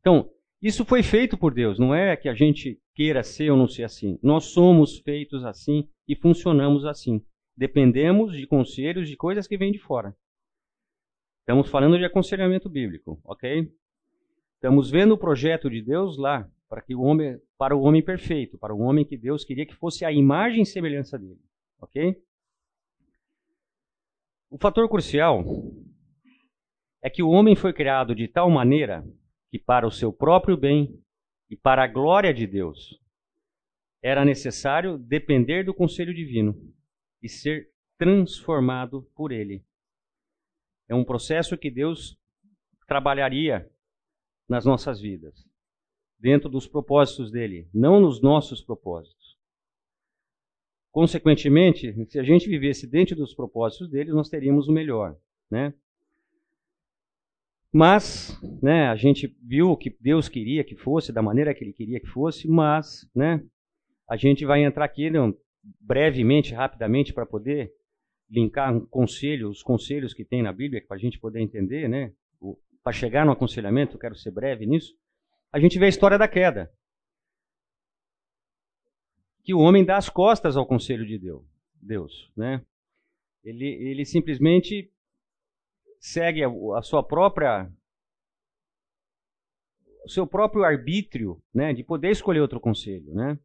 Então, 0.00 0.28
isso 0.60 0.84
foi 0.84 1.02
feito 1.02 1.38
por 1.38 1.54
Deus, 1.54 1.78
não 1.78 1.94
é 1.94 2.16
que 2.16 2.28
a 2.28 2.34
gente 2.34 2.78
queira 2.94 3.22
ser 3.22 3.50
ou 3.50 3.56
não 3.56 3.68
ser 3.68 3.84
assim. 3.84 4.18
Nós 4.22 4.46
somos 4.46 4.98
feitos 4.98 5.44
assim 5.44 5.88
e 6.06 6.14
funcionamos 6.14 6.84
assim. 6.84 7.22
Dependemos 7.56 8.36
de 8.36 8.46
conselhos 8.46 9.08
de 9.08 9.16
coisas 9.16 9.46
que 9.46 9.56
vêm 9.56 9.72
de 9.72 9.78
fora. 9.78 10.14
Estamos 11.40 11.70
falando 11.70 11.96
de 11.96 12.04
aconselhamento 12.04 12.68
bíblico, 12.68 13.20
ok? 13.24 13.72
Estamos 14.56 14.90
vendo 14.90 15.14
o 15.14 15.18
projeto 15.18 15.70
de 15.70 15.80
Deus 15.80 16.18
lá 16.18 16.50
para 16.68 16.82
que 16.82 16.94
o 16.94 17.00
homem, 17.00 17.40
para 17.56 17.76
o 17.76 17.82
homem 17.82 18.02
perfeito, 18.02 18.58
para 18.58 18.74
o 18.74 18.80
homem 18.80 19.04
que 19.04 19.16
Deus 19.16 19.44
queria 19.44 19.64
que 19.64 19.74
fosse 19.74 20.04
a 20.04 20.12
imagem 20.12 20.62
e 20.62 20.66
semelhança 20.66 21.18
dele, 21.18 21.40
ok? 21.80 22.20
O 24.50 24.58
fator 24.58 24.88
crucial 24.88 25.44
é 27.00 27.08
que 27.08 27.22
o 27.22 27.30
homem 27.30 27.54
foi 27.54 27.72
criado 27.72 28.14
de 28.14 28.26
tal 28.26 28.50
maneira 28.50 29.06
que 29.50 29.58
para 29.58 29.86
o 29.86 29.90
seu 29.90 30.12
próprio 30.12 30.56
bem 30.56 31.00
e 31.48 31.56
para 31.56 31.84
a 31.84 31.86
glória 31.86 32.34
de 32.34 32.46
Deus 32.46 33.00
era 34.02 34.24
necessário 34.24 34.98
depender 34.98 35.64
do 35.64 35.72
conselho 35.72 36.12
divino 36.12 36.54
e 37.22 37.28
ser 37.28 37.70
transformado 37.98 39.02
por 39.14 39.32
ele. 39.32 39.64
É 40.88 40.94
um 40.94 41.04
processo 41.04 41.56
que 41.56 41.70
Deus 41.70 42.18
trabalharia 42.86 43.68
nas 44.48 44.64
nossas 44.64 45.00
vidas, 45.00 45.44
dentro 46.18 46.48
dos 46.48 46.68
propósitos 46.68 47.30
dele, 47.30 47.68
não 47.74 48.00
nos 48.00 48.22
nossos 48.22 48.62
propósitos. 48.62 49.36
Consequentemente, 50.92 51.92
se 52.08 52.18
a 52.18 52.22
gente 52.22 52.48
vivesse 52.48 52.86
dentro 52.86 53.16
dos 53.16 53.34
propósitos 53.34 53.90
dele, 53.90 54.12
nós 54.12 54.30
teríamos 54.30 54.68
o 54.68 54.72
melhor, 54.72 55.16
né? 55.50 55.74
Mas, 57.72 58.40
né, 58.62 58.86
a 58.86 58.96
gente 58.96 59.36
viu 59.42 59.70
o 59.70 59.76
que 59.76 59.94
Deus 60.00 60.28
queria 60.28 60.64
que 60.64 60.74
fosse, 60.74 61.12
da 61.12 61.20
maneira 61.20 61.52
que 61.52 61.62
Ele 61.62 61.74
queria 61.74 62.00
que 62.00 62.06
fosse, 62.06 62.48
mas, 62.48 63.06
né, 63.14 63.44
a 64.08 64.16
gente 64.16 64.46
vai 64.46 64.64
entrar 64.64 64.86
aqui 64.86 65.10
né, 65.10 65.18
brevemente, 65.80 66.54
rapidamente, 66.54 67.12
para 67.12 67.26
poder 67.26 67.72
linkar 68.28 68.74
um 68.74 68.84
conselho, 68.86 69.48
os 69.48 69.62
conselhos 69.62 70.12
que 70.12 70.24
tem 70.24 70.42
na 70.42 70.52
Bíblia, 70.52 70.84
para 70.86 70.96
a 70.96 71.00
gente 71.00 71.18
poder 71.18 71.40
entender, 71.40 71.88
né, 71.88 72.12
para 72.82 72.92
chegar 72.92 73.24
no 73.24 73.32
aconselhamento, 73.32 73.98
quero 73.98 74.14
ser 74.14 74.30
breve 74.30 74.66
nisso, 74.66 74.94
a 75.52 75.58
gente 75.58 75.78
vê 75.78 75.86
a 75.86 75.88
história 75.90 76.18
da 76.18 76.28
queda. 76.28 76.70
Que 79.42 79.54
o 79.54 79.60
homem 79.60 79.84
dá 79.84 79.96
as 79.96 80.08
costas 80.08 80.56
ao 80.56 80.66
conselho 80.66 81.06
de 81.06 81.18
Deus. 81.18 81.44
Deus 81.80 82.32
né? 82.36 82.64
ele, 83.46 83.64
ele 83.64 84.04
simplesmente 84.04 84.90
segue 86.00 86.42
a, 86.42 86.48
a 86.76 86.82
sua 86.82 87.02
própria 87.02 87.70
o 90.04 90.08
seu 90.08 90.24
próprio 90.24 90.62
arbítrio, 90.62 91.42
né, 91.52 91.72
de 91.72 91.82
poder 91.82 92.12
escolher 92.12 92.40
outro 92.40 92.60
conselho, 92.60 93.12
né? 93.12 93.36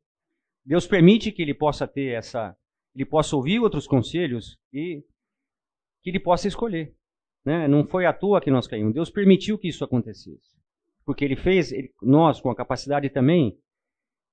Deus 0.66 0.88
permite 0.88 1.32
que 1.32 1.42
ele 1.42 1.54
possa 1.54 1.88
ter 1.88 2.14
essa, 2.14 2.56
ele 2.96 3.06
possa 3.06 3.36
ouvir 3.36 3.60
outros 3.60 3.88
conselhos 3.88 4.58
e 4.72 5.04
que 6.04 6.10
ele 6.10 6.20
possa 6.20 6.48
escolher. 6.48 6.96
Né? 7.46 7.68
Não 7.68 7.88
foi 7.88 8.06
à 8.06 8.14
toa 8.14 8.42
que 8.42 8.52
nós 8.52 8.68
caímos. 8.68 8.94
Deus 8.94 9.10
permitiu 9.10 9.58
que 9.58 9.68
isso 9.68 9.84
acontecesse. 9.84 10.62
Porque 11.04 11.26
Ele 11.26 11.36
fez, 11.36 11.72
ele, 11.72 11.92
nós, 12.02 12.40
com 12.40 12.50
a 12.50 12.56
capacidade 12.56 13.10
também 13.10 13.58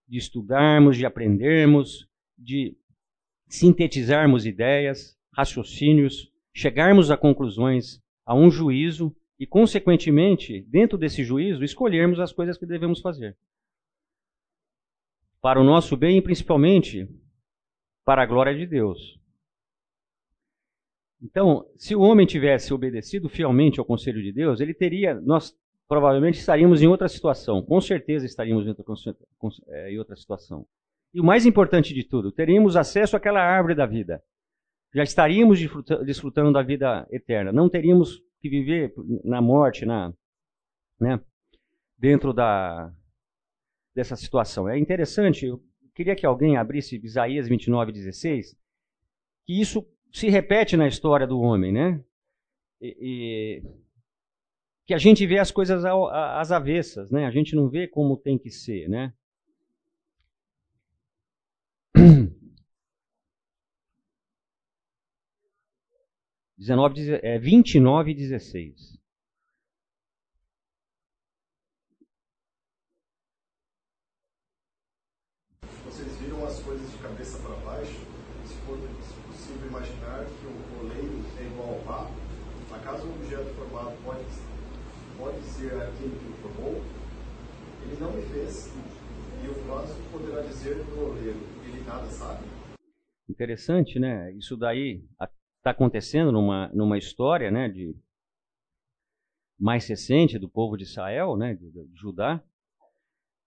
de 0.07 0.19
estudarmos, 0.19 0.97
de 0.97 1.07
aprendermos, 1.07 2.07
de 2.37 2.77
sintetizarmos 3.49 4.47
ideias, 4.47 5.17
raciocínios, 5.33 6.31
chegarmos 6.55 7.11
a 7.11 7.17
conclusões, 7.17 8.01
a 8.25 8.35
um 8.35 8.51
juízo 8.51 9.15
e, 9.39 9.47
consequentemente, 9.47 10.63
dentro 10.69 10.99
desse 10.99 11.25
juízo, 11.25 11.65
escolhermos 11.65 12.21
as 12.21 12.33
coisas 12.33 12.59
que 12.59 12.67
devemos 12.67 13.01
fazer. 13.01 13.37
Para 15.41 15.61
o 15.61 15.65
nosso 15.65 15.97
bem 15.97 16.19
e 16.19 16.23
principalmente 16.23 17.09
para 18.05 18.23
a 18.23 18.27
glória 18.27 18.57
de 18.57 18.67
Deus. 18.67 19.19
Então, 21.21 21.67
se 21.77 21.95
o 21.95 22.01
homem 22.01 22.27
tivesse 22.27 22.73
obedecido 22.73 23.29
fielmente 23.29 23.79
ao 23.79 23.85
conselho 23.85 24.23
de 24.23 24.33
Deus, 24.33 24.61
ele 24.61 24.73
teria, 24.73 25.15
nós 25.21 25.57
provavelmente 25.89 26.39
estaríamos 26.39 26.81
em 26.81 26.87
outra 26.87 27.09
situação, 27.09 27.63
com 27.63 27.81
certeza 27.81 28.25
estaríamos 28.25 28.67
em 28.67 28.69
outra, 28.69 28.85
é, 29.69 29.93
em 29.93 29.99
outra 29.99 30.17
situação. 30.17 30.67
E 31.13 31.21
o 31.21 31.25
mais 31.25 31.47
importante 31.47 31.95
de 31.95 32.05
tudo, 32.05 32.31
teríamos 32.31 32.77
acesso 32.77 33.17
àquela 33.17 33.41
árvore 33.41 33.75
da 33.75 33.87
vida. 33.87 34.23
Já 34.95 35.03
estaríamos 35.03 35.59
desfrutando 36.05 36.53
da 36.53 36.63
vida 36.63 37.07
eterna. 37.11 37.53
Não 37.53 37.69
teríamos 37.69 38.23
que 38.41 38.49
viver 38.49 38.95
na 39.25 39.41
morte, 39.41 39.85
na, 39.85 40.13
né, 41.01 41.21
dentro 41.99 42.33
da, 42.33 42.93
dessa 43.99 44.15
situação. 44.15 44.69
É 44.69 44.79
interessante, 44.79 45.45
eu 45.45 45.61
queria 45.93 46.15
que 46.15 46.25
alguém 46.25 46.57
abrisse 46.57 47.01
Isaías 47.03 47.49
29, 47.49 47.91
16, 47.91 48.57
que 49.45 49.61
isso 49.61 49.85
se 50.13 50.29
repete 50.29 50.77
na 50.77 50.87
história 50.87 51.27
do 51.27 51.41
homem, 51.41 51.73
né? 51.73 52.01
E, 52.81 52.97
e, 53.01 53.61
que 54.87 54.95
a 54.95 54.99
gente 54.99 55.27
vê 55.27 55.41
as 55.41 55.51
coisas 55.51 55.85
às 55.85 56.53
avessas, 56.53 57.11
né? 57.11 57.27
A 57.27 57.33
gente 57.33 57.57
não 57.57 57.69
vê 57.69 57.89
como 57.89 58.17
tem 58.17 58.39
que 58.39 58.53
ser, 58.53 58.89
né? 58.89 59.13
Dezenove, 66.57 67.19
é, 67.21 67.37
29 67.37 68.13
e 68.13 68.15
16. 68.15 68.99
ser 85.59 85.75
aquele 85.75 86.15
que 86.15 86.31
o 86.31 86.35
formou, 86.41 86.81
não 88.01 88.13
me 88.13 88.23
fez, 88.23 88.73
e 89.45 89.49
o 89.49 89.55
próximo 89.65 90.11
poderá 90.11 90.43
dizer 90.43 90.77
do 90.77 91.11
oleiro, 91.11 91.41
ele 91.65 91.83
nada 91.85 92.07
sabe. 92.07 92.47
Interessante, 93.29 93.99
né? 93.99 94.33
Isso 94.33 94.57
daí 94.57 95.05
está 95.59 95.71
acontecendo 95.71 96.33
numa, 96.33 96.69
numa 96.73 96.97
história 96.97 97.51
né, 97.51 97.69
de 97.69 97.95
mais 99.59 99.87
recente 99.89 100.39
do 100.39 100.49
povo 100.49 100.77
de 100.77 100.85
Israel, 100.85 101.37
né, 101.37 101.55
de, 101.55 101.71
de 101.71 101.97
Judá, 101.97 102.43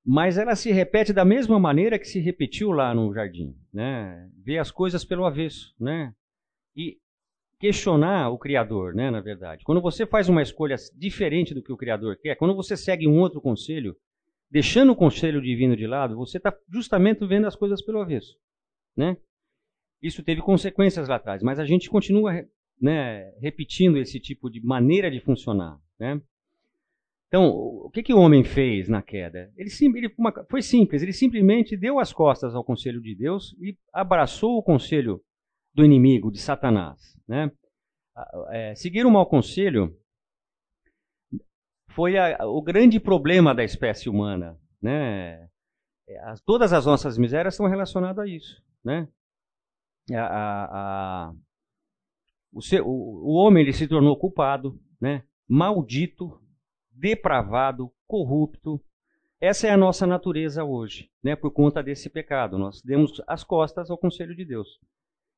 mas 0.06 0.38
ela 0.38 0.56
se 0.56 0.72
repete 0.72 1.14
da 1.14 1.24
mesma 1.24 1.60
maneira 1.60 1.98
que 1.98 2.06
se 2.06 2.20
repetiu 2.20 2.72
lá 2.72 2.94
no 2.94 3.14
jardim, 3.14 3.56
né? 3.72 4.30
Vê 4.44 4.58
as 4.58 4.72
coisas 4.72 5.06
pelo 5.06 5.26
avesso, 5.26 5.76
né? 5.80 6.14
E 6.76 6.98
questionar 7.60 8.30
o 8.30 8.40
Criador, 8.40 8.96
né, 8.96 9.12
na 9.12 9.22
verdade. 9.22 9.64
Quando 9.64 9.80
você 9.80 10.06
faz 10.06 10.28
uma 10.28 10.42
escolha 10.42 10.76
diferente 10.98 11.54
do 11.54 11.62
que 11.62 11.72
o 11.72 11.78
Criador 11.78 12.18
quer, 12.18 12.36
quando 12.36 12.56
você 12.56 12.76
segue 12.76 13.08
um 13.08 13.20
outro 13.20 13.40
conselho, 13.40 13.96
deixando 14.52 14.92
o 14.92 14.96
conselho 14.96 15.42
divino 15.42 15.78
de 15.78 15.88
lado, 15.88 16.18
você 16.18 16.38
está 16.38 16.54
justamente 16.70 17.26
vendo 17.26 17.48
as 17.48 17.56
coisas 17.56 17.82
pelo 17.82 18.02
avesso, 18.02 18.38
né? 18.96 19.16
Isso 20.02 20.22
teve 20.24 20.42
consequências 20.42 21.08
lá 21.08 21.16
atrás, 21.16 21.42
mas 21.42 21.58
a 21.58 21.66
gente 21.66 21.90
continua 21.90 22.46
né, 22.80 23.32
repetindo 23.40 23.98
esse 23.98 24.20
tipo 24.20 24.50
de 24.50 24.60
maneira 24.62 25.10
de 25.10 25.22
funcionar, 25.22 25.80
né? 25.98 26.22
Então, 27.28 27.48
o 27.50 27.90
que, 27.90 28.04
que 28.04 28.14
o 28.14 28.20
homem 28.20 28.44
fez 28.44 28.90
na 28.90 29.02
queda? 29.02 29.50
Ele, 29.56 29.70
ele 29.96 30.14
uma, 30.18 30.34
foi 30.50 30.62
simples, 30.62 31.02
ele 31.02 31.14
simplesmente 31.14 31.78
deu 31.78 31.98
as 31.98 32.12
costas 32.12 32.54
ao 32.54 32.64
conselho 32.64 33.02
de 33.02 33.16
Deus 33.16 33.56
e 33.62 33.78
abraçou 33.94 34.58
o 34.58 34.64
conselho 34.64 35.22
do 35.74 35.86
inimigo, 35.86 36.30
de 36.30 36.40
Satanás. 36.40 37.18
Né? 37.26 37.50
É, 38.50 38.76
seguir 38.76 39.06
o 39.06 39.12
mau 39.12 39.26
conselho 39.26 39.98
foi 41.94 42.18
a, 42.18 42.46
o 42.46 42.62
grande 42.62 43.00
problema 43.00 43.54
da 43.54 43.64
espécie 43.64 44.10
humana. 44.10 44.60
Né? 44.82 45.48
É, 46.08 46.20
as, 46.26 46.42
todas 46.42 46.74
as 46.74 46.86
nossas 46.86 47.18
misérias 47.18 47.54
estão 47.54 47.68
relacionadas 47.68 48.26
a 48.26 48.28
isso. 48.28 48.64
Né? 48.84 49.08
A, 50.14 51.30
a, 51.30 51.34
o, 52.52 52.60
o, 52.84 53.32
o, 53.32 53.34
homem 53.36 53.64
ele 53.64 53.74
se 53.74 53.88
tornou 53.88 54.18
culpado, 54.18 54.80
né? 55.00 55.24
maldito, 55.48 56.42
depravado, 56.92 57.92
corrupto. 58.08 58.84
Essa 59.40 59.68
é 59.68 59.72
a 59.72 59.78
nossa 59.78 60.06
natureza 60.06 60.64
hoje, 60.64 61.10
né? 61.24 61.36
por 61.36 61.52
conta 61.52 61.82
desse 61.82 62.10
pecado. 62.10 62.58
Nós 62.58 62.82
demos 62.82 63.22
as 63.28 63.44
costas 63.44 63.90
ao 63.90 63.98
conselho 63.98 64.36
de 64.36 64.46
Deus. 64.46 64.80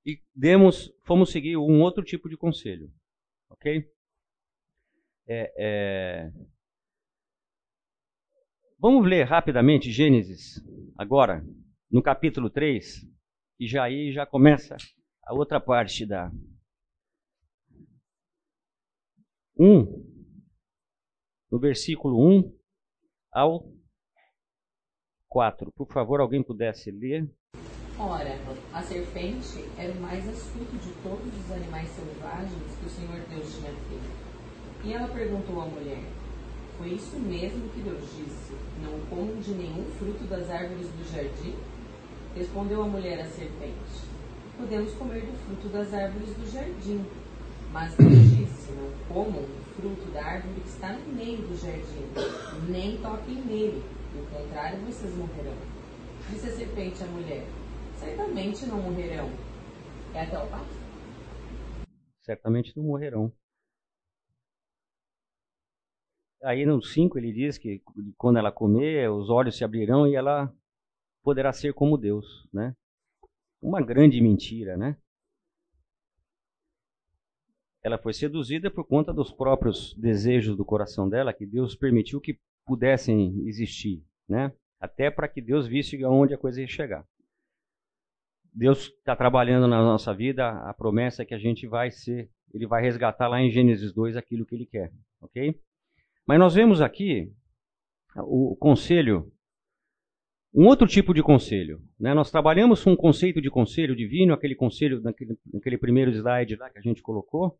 E 0.05 0.19
demos, 0.35 0.93
fomos 1.05 1.31
seguir 1.31 1.55
um 1.55 1.81
outro 1.81 2.03
tipo 2.03 2.27
de 2.27 2.35
conselho. 2.35 2.91
Ok? 3.49 3.89
É, 5.27 5.53
é... 5.57 6.31
Vamos 8.77 9.07
ler 9.07 9.23
rapidamente 9.23 9.91
Gênesis, 9.91 10.61
agora, 10.97 11.45
no 11.89 12.03
capítulo 12.03 12.49
3, 12.49 13.07
e 13.59 13.67
já 13.67 13.83
aí 13.83 14.11
já 14.11 14.25
começa 14.25 14.75
a 15.23 15.33
outra 15.33 15.61
parte 15.61 16.05
da 16.05 16.29
1, 19.57 19.85
no 21.49 21.59
versículo 21.59 22.19
1 22.19 22.59
ao 23.31 23.71
4. 25.29 25.71
Por 25.71 25.87
favor, 25.93 26.19
alguém 26.19 26.43
pudesse 26.43 26.91
ler. 26.91 27.31
Ora, 27.97 28.35
a 28.73 28.81
serpente 28.81 29.63
era 29.77 29.93
o 29.93 30.01
mais 30.01 30.27
astuto 30.27 30.75
de 30.77 30.91
todos 31.01 31.45
os 31.45 31.51
animais 31.51 31.87
selvagens 31.89 32.75
que 32.79 32.85
o 32.85 32.89
Senhor 32.89 33.19
Deus 33.29 33.55
tinha 33.55 33.71
feito. 33.71 34.32
E 34.83 34.91
ela 34.91 35.07
perguntou 35.07 35.61
à 35.61 35.65
mulher: 35.65 36.03
Foi 36.77 36.89
isso 36.89 37.17
mesmo 37.17 37.69
que 37.69 37.79
Deus 37.79 38.01
disse? 38.17 38.53
Não 38.81 38.99
comam 39.09 39.39
de 39.39 39.51
nenhum 39.53 39.85
fruto 39.97 40.25
das 40.25 40.49
árvores 40.49 40.87
do 40.87 41.13
jardim? 41.15 41.55
Respondeu 42.35 42.83
a 42.83 42.87
mulher 42.87 43.21
à 43.21 43.25
serpente: 43.25 44.03
Podemos 44.57 44.93
comer 44.95 45.21
do 45.21 45.37
fruto 45.45 45.69
das 45.69 45.93
árvores 45.93 46.35
do 46.35 46.51
jardim. 46.51 47.05
Mas 47.71 47.95
Deus 47.95 48.11
disse: 48.11 48.71
Não 48.73 48.91
comam 49.07 49.41
do 49.41 49.75
fruto 49.75 50.11
da 50.11 50.21
árvore 50.21 50.59
que 50.61 50.67
está 50.67 50.91
no 50.91 51.13
meio 51.13 51.37
do 51.37 51.55
jardim, 51.55 52.69
nem 52.69 52.97
toquem 52.97 53.35
nele, 53.35 53.81
do 54.13 54.29
contrário 54.29 54.79
vocês 54.81 55.15
morrerão. 55.15 55.55
Disse 56.29 56.49
a 56.49 56.51
serpente 56.51 57.01
à 57.01 57.07
mulher: 57.07 57.45
Certamente 57.97 58.65
não 58.65 58.81
morrerão. 58.81 59.31
É 60.13 60.23
até 60.23 60.37
o 60.37 60.47
passo? 60.47 60.83
Certamente 62.21 62.73
não 62.75 62.83
morrerão. 62.83 63.31
Aí 66.43 66.65
no 66.65 66.81
5 66.81 67.17
ele 67.17 67.31
diz 67.31 67.57
que 67.57 67.81
quando 68.17 68.37
ela 68.37 68.51
comer, 68.51 69.09
os 69.09 69.29
olhos 69.29 69.55
se 69.55 69.63
abrirão 69.63 70.05
e 70.05 70.15
ela 70.15 70.53
poderá 71.23 71.53
ser 71.53 71.73
como 71.73 71.97
Deus, 71.97 72.47
né? 72.51 72.75
Uma 73.61 73.81
grande 73.81 74.19
mentira, 74.19 74.75
né? 74.75 74.97
Ela 77.81 77.97
foi 77.97 78.13
seduzida 78.13 78.69
por 78.69 78.85
conta 78.85 79.13
dos 79.13 79.31
próprios 79.31 79.93
desejos 79.95 80.57
do 80.57 80.65
coração 80.65 81.09
dela, 81.09 81.33
que 81.33 81.45
Deus 81.45 81.75
permitiu 81.75 82.19
que 82.19 82.37
pudessem 82.65 83.47
existir, 83.47 84.03
né? 84.27 84.53
Até 84.79 85.09
para 85.09 85.29
que 85.29 85.41
Deus 85.41 85.65
visse 85.65 86.01
aonde 86.03 86.33
a 86.33 86.37
coisa 86.37 86.59
ia 86.59 86.67
chegar. 86.67 87.07
Deus 88.53 88.89
está 88.89 89.15
trabalhando 89.15 89.67
na 89.67 89.81
nossa 89.81 90.13
vida, 90.13 90.49
a 90.49 90.73
promessa 90.73 91.23
é 91.23 91.25
que 91.25 91.33
a 91.33 91.39
gente 91.39 91.65
vai 91.67 91.89
ser, 91.89 92.29
ele 92.53 92.67
vai 92.67 92.81
resgatar 92.81 93.29
lá 93.29 93.41
em 93.41 93.49
Gênesis 93.49 93.93
2 93.93 94.17
aquilo 94.17 94.45
que 94.45 94.55
ele 94.55 94.65
quer, 94.65 94.91
ok? 95.21 95.57
Mas 96.27 96.39
nós 96.39 96.53
vemos 96.55 96.81
aqui 96.81 97.31
o 98.15 98.55
conselho 98.55 99.31
um 100.53 100.67
outro 100.67 100.85
tipo 100.85 101.13
de 101.13 101.23
conselho. 101.23 101.81
Né? 101.99 102.13
Nós 102.13 102.29
trabalhamos 102.29 102.83
com 102.83 102.91
um 102.91 102.95
conceito 102.95 103.41
de 103.41 103.49
conselho 103.49 103.95
divino, 103.95 104.33
aquele 104.33 104.53
conselho 104.53 105.01
naquele, 105.01 105.35
naquele 105.51 105.77
primeiro 105.77 106.11
slide 106.11 106.55
lá 106.55 106.69
que 106.69 106.77
a 106.77 106.81
gente 106.81 107.01
colocou, 107.01 107.57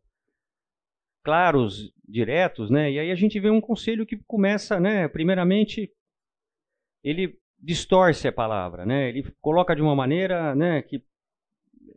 claros, 1.24 1.92
diretos, 2.06 2.70
né? 2.70 2.92
E 2.92 2.98
aí 2.98 3.10
a 3.10 3.14
gente 3.16 3.40
vê 3.40 3.50
um 3.50 3.60
conselho 3.60 4.06
que 4.06 4.16
começa, 4.26 4.78
né? 4.78 5.08
Primeiramente, 5.08 5.90
ele 7.02 7.36
distorce 7.58 8.28
a 8.28 8.32
palavra, 8.32 8.86
né? 8.86 9.08
Ele 9.08 9.24
coloca 9.40 9.74
de 9.74 9.82
uma 9.82 9.96
maneira, 9.96 10.54
né? 10.54 10.82
Que 10.82 11.02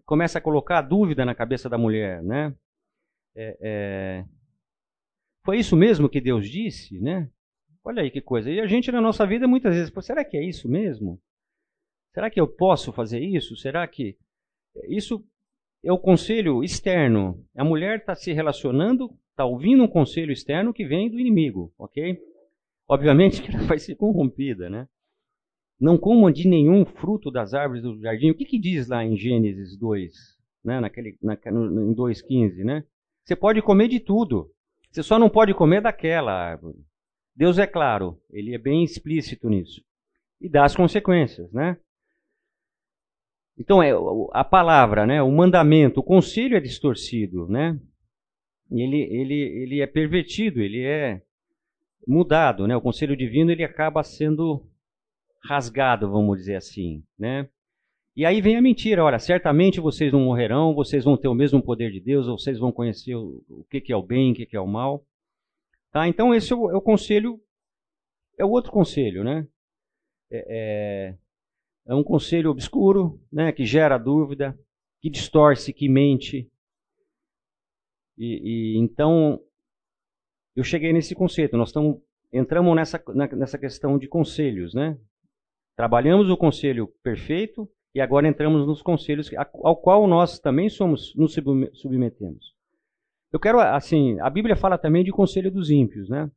começa 0.06 0.40
a 0.40 0.42
colocar 0.42 0.82
dúvida 0.82 1.26
na 1.26 1.36
cabeça 1.36 1.70
da 1.70 1.78
mulher, 1.78 2.24
né? 2.24 2.56
É, 3.36 3.58
é... 3.62 4.26
Foi 5.48 5.60
isso 5.60 5.78
mesmo 5.78 6.10
que 6.10 6.20
Deus 6.20 6.50
disse, 6.50 7.00
né? 7.00 7.32
Olha 7.82 8.02
aí 8.02 8.12
que 8.12 8.20
coisa. 8.20 8.52
E 8.52 8.60
a 8.60 8.68
gente 8.68 8.92
na 8.92 9.00
nossa 9.00 9.26
vida 9.26 9.48
muitas 9.48 9.74
vezes, 9.74 9.94
será 10.06 10.26
que 10.26 10.36
é 10.36 10.44
isso 10.44 10.68
mesmo? 10.68 11.22
Será 12.14 12.30
que 12.30 12.38
eu 12.38 12.46
posso 12.46 12.92
fazer 12.92 13.22
isso? 13.22 13.56
Será 13.56 13.88
que 13.88 14.18
isso 14.90 15.26
é 15.82 15.90
o 15.90 15.98
conselho 15.98 16.66
externo? 16.66 17.42
A 17.56 17.64
mulher 17.64 18.00
está 18.00 18.14
se 18.14 18.34
relacionando, 18.34 19.18
está 19.30 19.46
ouvindo 19.46 19.84
um 19.84 19.88
conselho 19.88 20.34
externo 20.34 20.74
que 20.74 20.86
vem 20.86 21.10
do 21.10 21.18
inimigo, 21.18 21.74
ok? 21.80 22.20
Obviamente 22.86 23.42
que 23.42 23.50
ela 23.50 23.64
vai 23.64 23.80
ser 23.80 23.96
corrompida, 23.96 24.70
né? 24.70 24.86
Não 25.80 25.98
comam 25.98 26.30
de 26.30 26.46
nenhum 26.46 26.84
fruto 26.84 27.32
das 27.32 27.54
árvores 27.54 27.84
do 27.84 28.02
jardim. 28.02 28.32
O 28.32 28.36
que, 28.36 28.44
que 28.44 28.60
diz 28.60 28.90
lá 28.90 29.02
em 29.06 29.16
Gênesis 29.16 29.78
2, 29.78 30.12
né? 30.66 30.82
Naquele, 30.82 31.18
na, 31.22 31.38
no, 31.54 31.90
em 31.90 31.96
2,15, 31.96 32.66
né? 32.66 32.84
Você 33.24 33.34
pode 33.34 33.62
comer 33.62 33.88
de 33.88 34.02
tudo. 34.02 34.52
Você 34.98 35.04
só 35.04 35.20
não 35.20 35.30
pode 35.30 35.54
comer 35.54 35.80
daquela 35.80 36.34
árvore. 36.34 36.80
Deus 37.36 37.60
é 37.60 37.68
claro, 37.68 38.20
ele 38.32 38.56
é 38.56 38.58
bem 38.58 38.84
explícito 38.84 39.48
nisso. 39.48 39.80
E 40.42 40.50
dá 40.50 40.66
as 40.66 40.76
consequências, 40.76 41.54
né? 41.54 41.78
Então, 43.56 43.84
é, 43.84 43.92
a 44.32 44.44
palavra, 44.44 45.06
né, 45.06 45.22
o 45.22 45.32
mandamento, 45.32 46.00
o 46.00 46.04
conselho 46.04 46.58
é 46.58 46.60
distorcido, 46.60 47.48
né? 47.48 47.80
Ele, 48.72 48.98
ele, 48.98 49.36
ele 49.36 49.82
é 49.82 49.86
pervertido, 49.86 50.62
ele 50.62 50.84
é 50.84 51.22
mudado, 52.08 52.66
né? 52.66 52.76
O 52.76 52.82
conselho 52.82 53.16
divino 53.16 53.52
ele 53.52 53.64
acaba 53.64 54.02
sendo 54.02 54.68
rasgado, 55.44 56.10
vamos 56.10 56.40
dizer 56.40 56.56
assim, 56.56 57.04
né? 57.20 57.48
E 58.18 58.26
aí 58.26 58.42
vem 58.42 58.58
a 58.58 58.62
mentira, 58.64 59.04
olha, 59.04 59.20
certamente 59.20 59.80
vocês 59.80 60.12
não 60.12 60.22
morrerão, 60.22 60.74
vocês 60.74 61.04
vão 61.04 61.16
ter 61.16 61.28
o 61.28 61.36
mesmo 61.36 61.62
poder 61.62 61.92
de 61.92 62.00
Deus, 62.00 62.26
vocês 62.26 62.58
vão 62.58 62.72
conhecer 62.72 63.14
o, 63.14 63.46
o 63.48 63.64
que, 63.66 63.80
que 63.80 63.94
é 63.94 63.96
o 63.96 64.02
bem, 64.02 64.32
o 64.32 64.36
que, 64.36 64.48
que 64.48 64.58
é 64.58 64.60
o 64.60 64.66
mal. 64.66 65.06
Tá? 65.92 66.08
Então 66.08 66.34
esse 66.34 66.52
é 66.52 66.56
o, 66.56 66.72
é 66.72 66.76
o, 66.76 66.82
conselho, 66.82 67.40
é 68.36 68.44
o 68.44 68.50
outro 68.50 68.72
conselho, 68.72 69.24
né? 69.24 69.48
É, 70.32 70.46
é, 70.50 71.18
é, 71.86 71.94
um 71.94 72.04
conselho 72.04 72.50
obscuro, 72.50 73.22
né? 73.32 73.52
Que 73.52 73.68
gera 73.68 74.00
dúvida, 74.00 74.58
que 75.00 75.12
distorce, 75.12 75.72
que 75.72 75.88
mente. 75.88 76.52
E, 78.18 78.74
e 78.74 78.78
então 78.80 79.40
eu 80.56 80.64
cheguei 80.64 80.92
nesse 80.92 81.14
conceito. 81.14 81.56
Nós 81.56 81.70
estamos 81.70 82.02
entramos 82.34 82.76
nessa 82.76 83.00
nessa 83.36 83.60
questão 83.60 83.96
de 83.96 84.08
conselhos, 84.08 84.74
né? 84.74 85.00
Trabalhamos 85.76 86.32
o 86.32 86.36
conselho 86.36 86.88
perfeito 87.04 87.72
e 87.98 88.02
agora 88.02 88.28
entramos 88.28 88.68
nos 88.68 88.80
conselhos 88.80 89.28
ao 89.64 89.76
qual 89.76 90.06
nós 90.06 90.38
também 90.38 90.70
somos 90.70 91.16
nos 91.16 91.34
submetemos. 91.74 92.54
Eu 93.34 93.40
quero, 93.40 93.60
assim, 93.60 94.20
a 94.20 94.30
Bíblia 94.30 94.56
fala 94.56 94.78
também 94.78 95.04
de 95.04 95.12
conselho 95.12 95.50
dos 95.52 95.72
ímpios, 95.72 96.08
né? 96.08 96.30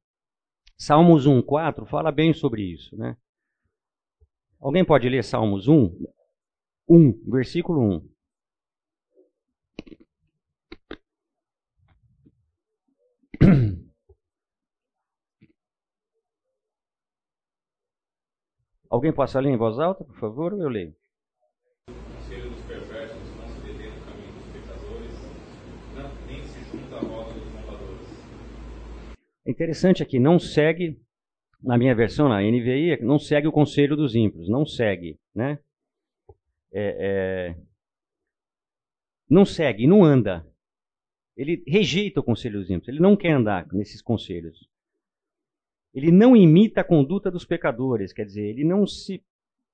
Salmos 0.79 1.27
1, 1.27 1.42
4 1.42 1.85
fala 1.85 2.11
bem 2.11 2.33
sobre 2.33 2.62
isso, 2.62 2.96
né? 2.96 3.14
Alguém 4.59 4.87
pode 4.87 5.07
ler 5.07 5.23
Salmos 5.23 5.68
1? 5.68 5.94
1, 6.88 7.31
versículo 7.31 7.83
1. 7.83 8.09
Alguém 18.88 19.12
possa 19.12 19.38
ler 19.40 19.51
em 19.51 19.59
voz 19.59 19.79
alta, 19.79 20.03
por 20.07 20.18
favor? 20.18 20.59
Eu 20.59 20.70
leio. 20.70 20.99
Conselho 22.31 22.51
dos 22.51 22.61
perversos 22.62 23.18
não 23.37 23.49
se 23.49 23.61
detém 23.62 23.90
no 23.90 24.05
caminho 24.05 24.33
dos 24.35 24.46
pecadores, 24.53 25.14
não 25.96 26.11
É 29.46 29.50
interessante 29.50 30.03
aqui, 30.03 30.18
não 30.18 30.38
segue, 30.38 31.00
na 31.62 31.79
minha 31.79 31.94
versão, 31.94 32.29
na 32.29 32.40
NVI, 32.42 33.03
não 33.03 33.18
segue 33.18 33.46
o 33.46 33.53
conselho 33.53 33.96
dos 33.96 34.14
ímpios, 34.14 34.48
não 34.48 34.66
segue, 34.66 35.18
né? 35.35 35.59
É, 36.72 36.96
é, 37.53 37.57
não 39.29 39.44
segue, 39.44 39.87
não 39.87 40.05
anda. 40.05 40.46
Ele 41.37 41.62
rejeita 41.66 42.20
o 42.20 42.24
conselho 42.24 42.61
dos 42.61 42.70
ímpios, 42.70 42.88
ele 42.88 43.00
não 43.00 43.16
quer 43.16 43.33
andar 43.33 43.66
nesses 43.72 44.03
conselhos. 44.03 44.68
Ele 45.94 46.12
não 46.12 46.37
imita 46.37 46.83
a 46.83 46.85
conduta 46.85 47.31
dos 47.31 47.44
pecadores, 47.44 48.12
quer 48.12 48.24
dizer, 48.24 48.44
ele 48.44 48.64
não 48.64 48.87
se, 48.87 49.24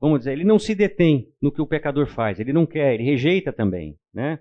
vamos 0.00 0.20
dizer, 0.20 0.32
ele 0.32 0.44
não 0.44 0.58
se 0.58 0.74
detém 0.74 1.30
no 1.42 1.52
que 1.52 1.60
o 1.60 1.66
pecador 1.66 2.06
faz, 2.06 2.38
ele 2.38 2.52
não 2.52 2.64
quer, 2.64 2.94
ele 2.94 3.02
rejeita 3.02 3.52
também, 3.52 3.98
né? 4.14 4.38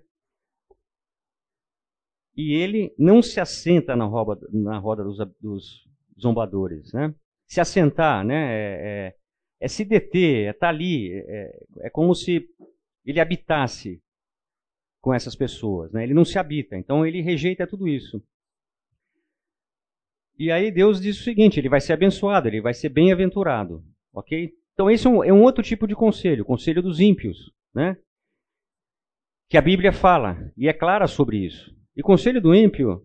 E 2.36 2.54
ele 2.54 2.94
não 2.98 3.22
se 3.22 3.40
assenta 3.40 3.96
na 3.96 4.06
roda, 4.06 4.48
na 4.52 4.78
roda 4.78 5.04
dos, 5.04 5.18
dos 5.40 5.88
zombadores, 6.20 6.92
né? 6.94 7.14
Se 7.48 7.62
assentar, 7.62 8.26
né? 8.26 8.54
É, 8.54 8.88
é, 8.88 9.16
é 9.62 9.68
se 9.68 9.86
deter, 9.86 10.48
é 10.48 10.50
estar 10.50 10.68
tá 10.68 10.70
ali, 10.70 11.12
é, 11.14 11.66
é 11.82 11.90
como 11.90 12.14
se 12.14 12.48
ele 13.06 13.20
habitasse 13.20 14.02
com 15.00 15.14
essas 15.14 15.36
pessoas, 15.36 15.92
né? 15.92 16.04
Ele 16.04 16.14
não 16.14 16.26
se 16.26 16.40
habita, 16.40 16.76
então 16.76 17.06
ele 17.06 17.22
rejeita 17.22 17.68
tudo 17.68 17.88
isso. 17.88 18.22
E 20.38 20.52
aí 20.52 20.72
Deus 20.72 21.00
diz 21.00 21.20
o 21.20 21.24
seguinte: 21.24 21.60
ele 21.60 21.70
vai 21.70 21.80
ser 21.80 21.94
abençoado, 21.94 22.48
ele 22.48 22.62
vai 22.62 22.74
ser 22.74 22.90
bem-aventurado, 22.90 23.84
ok? 24.14 24.52
Então 24.74 24.90
esse 24.90 25.08
é 25.08 25.10
um, 25.10 25.24
é 25.24 25.32
um, 25.32 25.44
outro 25.44 25.64
tipo 25.64 25.88
de 25.88 25.96
conselho, 25.96 26.44
o 26.44 26.46
conselho 26.46 26.82
dos 26.82 27.00
ímpios, 27.00 27.52
né? 27.74 27.96
Que 29.48 29.58
a 29.58 29.62
Bíblia 29.62 29.94
fala 29.94 30.52
e 30.58 30.68
é 30.68 30.74
clara 30.74 31.08
sobre 31.08 31.38
isso. 31.38 31.75
E 31.96 32.02
conselho 32.02 32.42
do 32.42 32.54
ímpio 32.54 33.02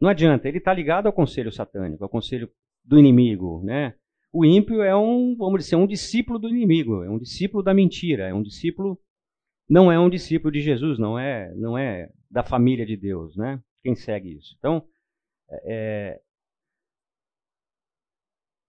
não 0.00 0.08
adianta, 0.08 0.48
ele 0.48 0.58
está 0.58 0.74
ligado 0.74 1.06
ao 1.06 1.12
conselho 1.12 1.52
satânico, 1.52 2.02
ao 2.02 2.10
conselho 2.10 2.50
do 2.84 2.98
inimigo, 2.98 3.62
né? 3.64 3.94
O 4.32 4.44
ímpio 4.44 4.82
é 4.82 4.96
um, 4.96 5.36
vamos 5.36 5.62
dizer, 5.62 5.76
um 5.76 5.86
discípulo 5.86 6.40
do 6.40 6.48
inimigo, 6.48 7.04
é 7.04 7.08
um 7.08 7.20
discípulo 7.20 7.62
da 7.62 7.72
mentira, 7.72 8.26
é 8.26 8.34
um 8.34 8.42
discípulo 8.42 8.98
não 9.68 9.92
é 9.92 9.98
um 9.98 10.10
discípulo 10.10 10.52
de 10.52 10.60
Jesus, 10.60 10.98
não 10.98 11.16
é, 11.16 11.54
não 11.54 11.78
é 11.78 12.10
da 12.28 12.42
família 12.42 12.84
de 12.84 12.96
Deus, 12.96 13.36
né? 13.36 13.62
Quem 13.82 13.94
segue 13.94 14.36
isso. 14.36 14.56
Então, 14.58 14.84
é, 15.64 16.20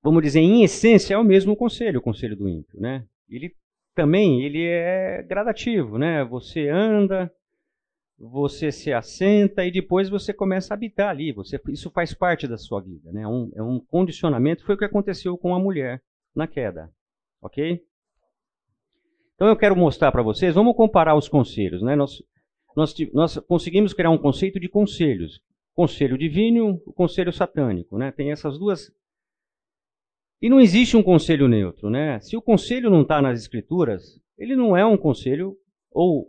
vamos 0.03 0.21
dizer, 0.21 0.39
em 0.39 0.63
essência, 0.63 1.15
é 1.15 1.17
o 1.17 1.23
mesmo 1.23 1.55
conselho, 1.55 1.99
o 1.99 2.03
conselho 2.03 2.37
do 2.37 2.47
ímpio, 2.47 2.79
né? 2.79 3.07
Ele 3.27 3.55
também, 3.95 4.43
ele 4.43 4.63
é 4.63 5.23
gradativo, 5.23 5.97
né? 5.97 6.23
Você 6.25 6.69
anda, 6.69 7.33
você 8.29 8.71
se 8.71 8.93
assenta 8.93 9.65
e 9.65 9.71
depois 9.71 10.09
você 10.09 10.33
começa 10.33 10.73
a 10.73 10.75
habitar 10.75 11.09
ali. 11.09 11.31
Você, 11.33 11.59
isso 11.69 11.89
faz 11.91 12.13
parte 12.13 12.47
da 12.47 12.57
sua 12.57 12.81
vida, 12.81 13.11
né? 13.11 13.23
É 13.23 13.27
um, 13.27 13.51
é 13.55 13.61
um 13.61 13.79
condicionamento. 13.79 14.65
Foi 14.65 14.75
o 14.75 14.77
que 14.77 14.85
aconteceu 14.85 15.37
com 15.37 15.53
a 15.53 15.59
mulher 15.59 16.01
na 16.35 16.47
queda, 16.47 16.89
ok? 17.41 17.81
Então 19.35 19.47
eu 19.47 19.57
quero 19.57 19.75
mostrar 19.75 20.11
para 20.11 20.23
vocês. 20.23 20.55
Vamos 20.55 20.75
comparar 20.75 21.15
os 21.15 21.27
conselhos, 21.27 21.81
né? 21.81 21.95
Nós, 21.95 22.23
nós, 22.75 22.95
nós 23.13 23.37
conseguimos 23.39 23.93
criar 23.93 24.09
um 24.09 24.17
conceito 24.17 24.59
de 24.59 24.69
conselhos: 24.69 25.41
conselho 25.73 26.17
divino, 26.17 26.81
o 26.85 26.93
conselho 26.93 27.33
satânico, 27.33 27.97
né? 27.97 28.11
Tem 28.11 28.31
essas 28.31 28.57
duas 28.57 28.91
e 30.43 30.49
não 30.49 30.59
existe 30.59 30.97
um 30.97 31.01
conselho 31.01 31.47
neutro, 31.47 31.89
né? 31.89 32.19
Se 32.19 32.35
o 32.35 32.41
conselho 32.41 32.89
não 32.89 33.03
está 33.03 33.21
nas 33.21 33.39
escrituras, 33.39 34.19
ele 34.37 34.57
não 34.57 34.75
é 34.75 34.85
um 34.85 34.97
conselho, 34.97 35.55
ou 35.89 36.27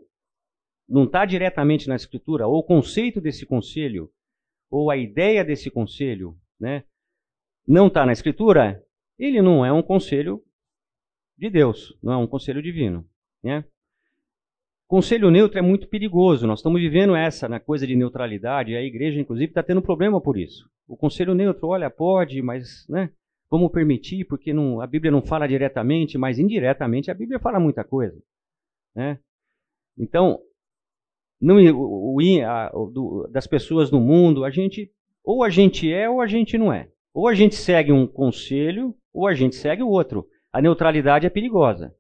não 0.88 1.04
está 1.04 1.24
diretamente 1.24 1.88
na 1.88 1.96
escritura, 1.96 2.46
ou 2.46 2.58
o 2.58 2.62
conceito 2.62 3.20
desse 3.20 3.46
conselho, 3.46 4.10
ou 4.70 4.90
a 4.90 4.96
ideia 4.96 5.44
desse 5.44 5.70
conselho, 5.70 6.36
né? 6.58 6.84
Não 7.66 7.86
está 7.86 8.04
na 8.04 8.12
escritura, 8.12 8.82
ele 9.18 9.40
não 9.40 9.64
é 9.64 9.72
um 9.72 9.82
conselho 9.82 10.42
de 11.36 11.48
Deus, 11.48 11.96
não 12.02 12.12
é 12.12 12.16
um 12.16 12.26
conselho 12.26 12.62
divino, 12.62 13.08
né? 13.42 13.64
Conselho 14.86 15.30
neutro 15.30 15.58
é 15.58 15.62
muito 15.62 15.88
perigoso. 15.88 16.46
Nós 16.46 16.58
estamos 16.58 16.80
vivendo 16.80 17.16
essa 17.16 17.48
na 17.48 17.58
coisa 17.58 17.86
de 17.86 17.96
neutralidade. 17.96 18.76
A 18.76 18.82
igreja, 18.82 19.18
inclusive, 19.18 19.50
está 19.50 19.62
tendo 19.62 19.80
problema 19.80 20.20
por 20.20 20.36
isso. 20.36 20.70
O 20.86 20.96
conselho 20.96 21.34
neutro, 21.34 21.68
olha, 21.68 21.88
pode, 21.88 22.40
mas, 22.42 22.86
né? 22.88 23.10
Vamos 23.50 23.72
permitir, 23.72 24.24
porque 24.24 24.52
não, 24.52 24.80
a 24.80 24.86
Bíblia 24.86 25.10
não 25.10 25.22
fala 25.22 25.46
diretamente, 25.46 26.18
mas 26.18 26.38
indiretamente 26.38 27.10
a 27.10 27.14
Bíblia 27.14 27.38
fala 27.38 27.60
muita 27.60 27.84
coisa. 27.84 28.20
Né? 28.94 29.18
Então, 29.96 30.40
o, 31.40 32.16
o, 32.16 32.86
do, 32.90 33.28
das 33.30 33.46
pessoas 33.46 33.90
no 33.90 34.00
mundo, 34.00 34.44
a 34.44 34.50
gente 34.50 34.90
ou 35.22 35.42
a 35.42 35.48
gente 35.48 35.90
é 35.90 36.08
ou 36.08 36.20
a 36.20 36.26
gente 36.26 36.58
não 36.58 36.72
é. 36.72 36.90
Ou 37.12 37.28
a 37.28 37.34
gente 37.34 37.54
segue 37.54 37.92
um 37.92 38.06
conselho 38.06 38.94
ou 39.12 39.26
a 39.26 39.34
gente 39.34 39.54
segue 39.56 39.82
o 39.82 39.88
outro. 39.88 40.28
A 40.52 40.60
neutralidade 40.60 41.26
é 41.26 41.30
perigosa. 41.30 41.94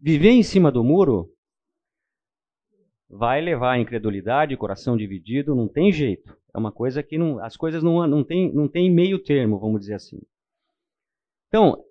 Viver 0.00 0.30
em 0.30 0.42
cima 0.42 0.70
do 0.70 0.82
muro 0.82 1.30
vai 3.08 3.40
levar 3.40 3.72
à 3.72 3.78
incredulidade, 3.78 4.56
coração 4.56 4.96
dividido, 4.96 5.54
não 5.54 5.68
tem 5.68 5.92
jeito. 5.92 6.36
É 6.54 6.58
uma 6.58 6.72
coisa 6.72 7.02
que 7.02 7.16
não, 7.18 7.38
as 7.38 7.56
coisas 7.56 7.82
não, 7.82 8.06
não, 8.06 8.24
tem, 8.24 8.52
não 8.52 8.68
tem 8.68 8.90
meio 8.90 9.18
termo, 9.18 9.58
vamos 9.58 9.80
dizer 9.80 9.94
assim. 9.94 10.20
Então, 11.48 11.84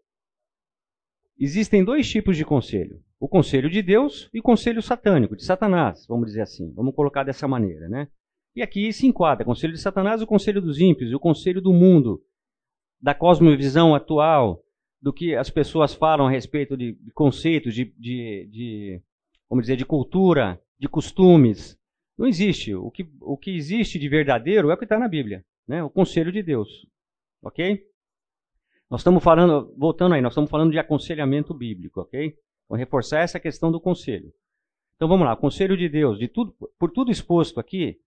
existem 1.40 1.84
dois 1.84 2.10
tipos 2.10 2.36
de 2.36 2.46
conselho: 2.46 3.02
o 3.24 3.28
conselho 3.30 3.70
de 3.70 3.82
Deus 3.82 4.30
e 4.34 4.42
o 4.42 4.44
conselho 4.44 4.82
satânico, 4.82 5.34
de 5.34 5.46
Satanás, 5.46 6.06
vamos 6.10 6.26
dizer 6.26 6.42
assim. 6.42 6.74
Vamos 6.74 6.94
colocar 6.94 7.24
dessa 7.24 7.48
maneira, 7.48 7.88
né? 7.88 8.10
E 8.54 8.62
aqui 8.62 8.92
se 8.92 9.08
enquadra 9.08 9.44
o 9.44 9.46
conselho 9.46 9.72
de 9.72 9.80
Satanás, 9.80 10.22
o 10.22 10.28
conselho 10.28 10.62
dos 10.62 10.78
ímpios 10.78 11.14
o 11.14 11.20
conselho 11.22 11.62
do 11.62 11.72
mundo, 11.72 12.22
da 13.02 13.16
cosmovisão 13.16 13.96
atual, 13.96 14.62
do 15.02 15.14
que 15.14 15.38
as 15.38 15.50
pessoas 15.50 15.94
falam 15.94 16.28
a 16.28 16.30
respeito 16.30 16.76
de, 16.76 16.96
de 16.96 17.12
conceitos, 17.14 17.74
de, 17.74 17.86
de, 17.98 18.50
de, 18.52 19.02
vamos 19.50 19.64
dizer, 19.64 19.78
de 19.78 19.86
cultura, 19.86 20.62
de 20.78 20.90
costumes. 20.90 21.80
Não 22.18 22.28
existe. 22.28 22.76
O 22.76 22.92
que, 22.92 23.10
o 23.22 23.38
que 23.38 23.52
existe 23.52 23.98
de 23.98 24.10
verdadeiro 24.10 24.70
é 24.70 24.74
o 24.74 24.78
que 24.78 24.84
está 24.84 25.00
na 25.00 25.08
Bíblia, 25.08 25.46
né? 25.66 25.82
O 25.82 25.90
conselho 25.90 26.30
de 26.30 26.44
Deus, 26.44 26.68
ok? 27.42 27.82
Nós 28.90 29.00
estamos 29.00 29.24
falando, 29.24 29.74
voltando 29.78 30.14
aí, 30.14 30.22
nós 30.22 30.34
estamos 30.34 30.52
falando 30.52 30.72
de 30.74 30.78
aconselhamento 30.78 31.54
bíblico, 31.54 32.02
ok? 32.02 32.38
Vou 32.74 32.78
reforçar 32.80 33.20
essa 33.20 33.40
questão 33.40 33.72
do 33.72 33.80
conselho. 33.80 34.34
Então 34.96 35.08
vamos 35.08 35.28
lá, 35.28 35.38
conselho 35.38 35.78
de 35.78 35.88
Deus, 35.88 36.18
de 36.18 36.28
tudo, 36.28 36.54
por 36.80 36.90
tudo 36.90 37.12
exposto 37.12 37.60
aqui, 37.60 38.02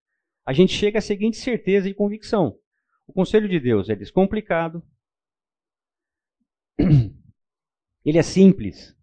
a 0.44 0.52
gente 0.52 0.72
chega 0.72 0.98
à 0.98 1.00
seguinte 1.00 1.37
certeza 1.37 1.88
e 1.88 1.94
convicção. 1.94 2.59
O 3.07 3.12
conselho 3.12 3.48
de 3.48 3.61
Deus 3.61 3.88
é 3.88 3.94
descomplicado, 3.94 4.83
ele 8.05 8.18
é 8.18 8.24
simples, 8.24 8.98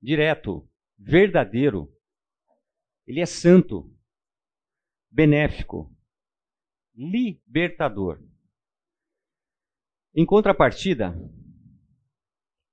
direto, 0.00 0.70
verdadeiro, 0.96 1.92
ele 3.08 3.20
é 3.20 3.26
santo, 3.26 3.92
benéfico, 5.10 5.92
libertador. 6.94 8.22
Em 10.14 10.24
contrapartida, 10.24 11.12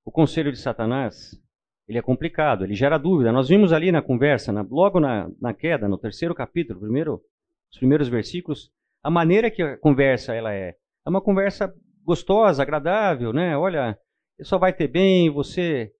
o 0.04 0.12
conselho 0.12 0.52
de 0.52 0.60
Satanás 0.60 1.42
ele 1.86 1.98
é 1.98 2.02
complicado, 2.02 2.64
ele 2.64 2.74
gera 2.74 2.98
dúvida. 2.98 3.32
Nós 3.32 3.48
vimos 3.48 3.72
ali 3.72 3.92
na 3.92 4.00
conversa, 4.00 4.52
na, 4.52 4.66
logo 4.68 4.98
na, 4.98 5.30
na, 5.40 5.52
queda, 5.52 5.88
no 5.88 5.98
terceiro 5.98 6.34
capítulo, 6.34 6.80
primeiro, 6.80 7.20
os 7.70 7.78
primeiros 7.78 8.08
versículos, 8.08 8.70
a 9.02 9.10
maneira 9.10 9.50
que 9.50 9.62
a 9.62 9.76
conversa 9.76 10.34
ela 10.34 10.52
é. 10.52 10.74
É 11.06 11.10
uma 11.10 11.20
conversa 11.20 11.72
gostosa, 12.02 12.62
agradável, 12.62 13.32
né? 13.32 13.56
Olha, 13.56 13.98
só 14.42 14.58
vai 14.58 14.72
ter 14.72 14.88
bem, 14.88 15.30
você. 15.30 15.92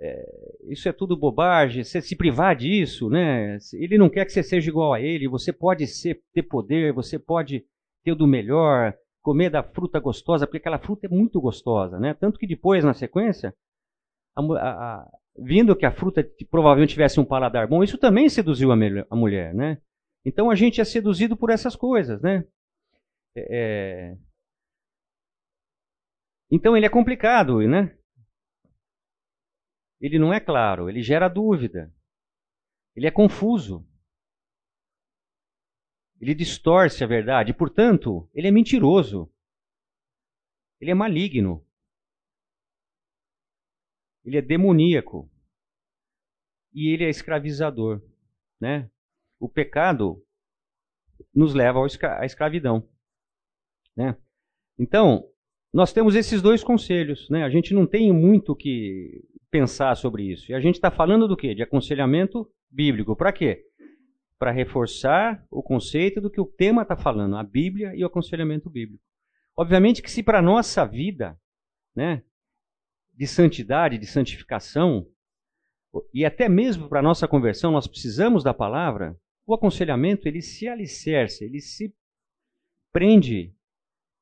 É, 0.00 0.24
isso 0.70 0.88
é 0.88 0.92
tudo 0.92 1.16
bobagem, 1.16 1.82
você 1.82 2.00
se 2.00 2.16
privar 2.16 2.54
disso, 2.56 3.10
né? 3.10 3.58
Ele 3.74 3.98
não 3.98 4.08
quer 4.08 4.24
que 4.24 4.32
você 4.32 4.42
seja 4.42 4.70
igual 4.70 4.94
a 4.94 5.00
ele, 5.00 5.28
você 5.28 5.52
pode 5.52 5.86
ser, 5.86 6.20
ter 6.32 6.44
poder, 6.44 6.92
você 6.92 7.18
pode 7.18 7.64
ter 8.04 8.14
do 8.14 8.26
melhor, 8.26 8.94
comer 9.20 9.50
da 9.50 9.62
fruta 9.62 9.98
gostosa, 9.98 10.46
porque 10.46 10.58
aquela 10.58 10.78
fruta 10.78 11.06
é 11.06 11.10
muito 11.10 11.40
gostosa, 11.40 11.98
né? 11.98 12.14
Tanto 12.14 12.38
que 12.38 12.46
depois, 12.46 12.84
na 12.84 12.94
sequência, 12.94 13.52
a, 14.38 14.58
a, 14.58 15.02
a, 15.02 15.18
vindo 15.36 15.76
que 15.76 15.86
a 15.86 15.92
fruta 15.92 16.24
provavelmente 16.50 16.90
tivesse 16.90 17.18
um 17.18 17.24
paladar 17.24 17.66
bom, 17.66 17.82
isso 17.82 17.98
também 17.98 18.28
seduziu 18.28 18.70
a, 18.72 19.16
mulher, 19.16 19.54
né? 19.54 19.80
Então 20.24 20.50
a 20.50 20.54
gente 20.54 20.80
é 20.80 20.84
seduzido 20.84 21.36
por 21.36 21.50
essas 21.50 21.74
coisas, 21.74 22.20
né? 22.22 22.44
É... 23.36 23.46
é 23.50 24.18
então 26.50 26.76
ele 26.76 26.86
é 26.86 26.90
complicado, 26.90 27.60
né? 27.68 27.94
Ele 30.00 30.18
não 30.18 30.32
é 30.32 30.40
claro, 30.40 30.88
ele 30.88 31.02
gera 31.02 31.28
dúvida, 31.28 31.92
ele 32.94 33.06
é 33.06 33.10
confuso. 33.10 33.86
Ele 36.20 36.34
distorce 36.34 37.04
a 37.04 37.06
verdade, 37.06 37.54
portanto, 37.54 38.28
ele 38.34 38.48
é 38.48 38.50
mentiroso. 38.50 39.32
Ele 40.80 40.90
é 40.90 40.94
maligno. 40.94 41.64
Ele 44.28 44.36
é 44.36 44.42
demoníaco. 44.42 45.30
E 46.74 46.92
ele 46.92 47.02
é 47.02 47.08
escravizador, 47.08 48.02
né? 48.60 48.90
O 49.40 49.48
pecado 49.48 50.22
nos 51.34 51.54
leva 51.54 51.80
à 52.18 52.26
escravidão, 52.26 52.86
né? 53.96 54.18
Então, 54.78 55.24
nós 55.72 55.94
temos 55.94 56.14
esses 56.14 56.42
dois 56.42 56.62
conselhos, 56.62 57.26
né? 57.30 57.42
A 57.42 57.48
gente 57.48 57.72
não 57.72 57.86
tem 57.86 58.12
muito 58.12 58.54
que 58.54 59.24
pensar 59.50 59.96
sobre 59.96 60.24
isso. 60.30 60.52
E 60.52 60.54
a 60.54 60.60
gente 60.60 60.74
está 60.74 60.90
falando 60.90 61.26
do 61.26 61.36
quê? 61.36 61.54
De 61.54 61.62
aconselhamento 61.62 62.46
bíblico. 62.70 63.16
Para 63.16 63.32
quê? 63.32 63.64
Para 64.38 64.50
reforçar 64.50 65.42
o 65.50 65.62
conceito 65.62 66.20
do 66.20 66.30
que 66.30 66.40
o 66.40 66.46
tema 66.46 66.82
está 66.82 66.98
falando, 66.98 67.34
a 67.34 67.42
Bíblia 67.42 67.94
e 67.96 68.04
o 68.04 68.06
aconselhamento 68.06 68.68
bíblico. 68.68 69.02
Obviamente 69.56 70.02
que 70.02 70.10
se 70.10 70.22
para 70.22 70.40
a 70.40 70.42
nossa 70.42 70.84
vida, 70.84 71.40
né, 71.96 72.22
de 73.18 73.26
santidade, 73.26 73.98
de 73.98 74.06
santificação, 74.06 75.04
e 76.14 76.24
até 76.24 76.48
mesmo 76.48 76.88
para 76.88 77.00
a 77.00 77.02
nossa 77.02 77.26
conversão, 77.26 77.72
nós 77.72 77.88
precisamos 77.88 78.44
da 78.44 78.54
palavra, 78.54 79.18
o 79.44 79.52
aconselhamento 79.52 80.28
ele 80.28 80.40
se 80.40 80.68
alicerce, 80.68 81.44
ele 81.44 81.60
se 81.60 81.92
prende 82.92 83.52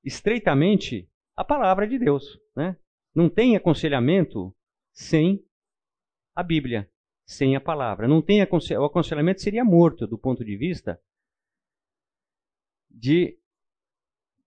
estreitamente 0.03 1.11
à 1.37 1.45
palavra 1.45 1.87
de 1.87 1.99
Deus. 1.99 2.41
Né? 2.57 2.75
Não 3.15 3.29
tem 3.29 3.55
aconselhamento 3.55 4.57
sem 4.95 5.45
a 6.35 6.43
Bíblia, 6.43 6.91
sem 7.27 7.55
a 7.55 7.61
palavra. 7.61 8.09
Não 8.09 8.23
tem 8.23 8.41
o 8.43 8.85
aconselhamento 8.85 9.43
seria 9.43 9.65
morto 9.65 10.07
do 10.07 10.17
ponto 10.17 10.43
de 10.43 10.57
vista 10.57 10.99
de 12.91 13.39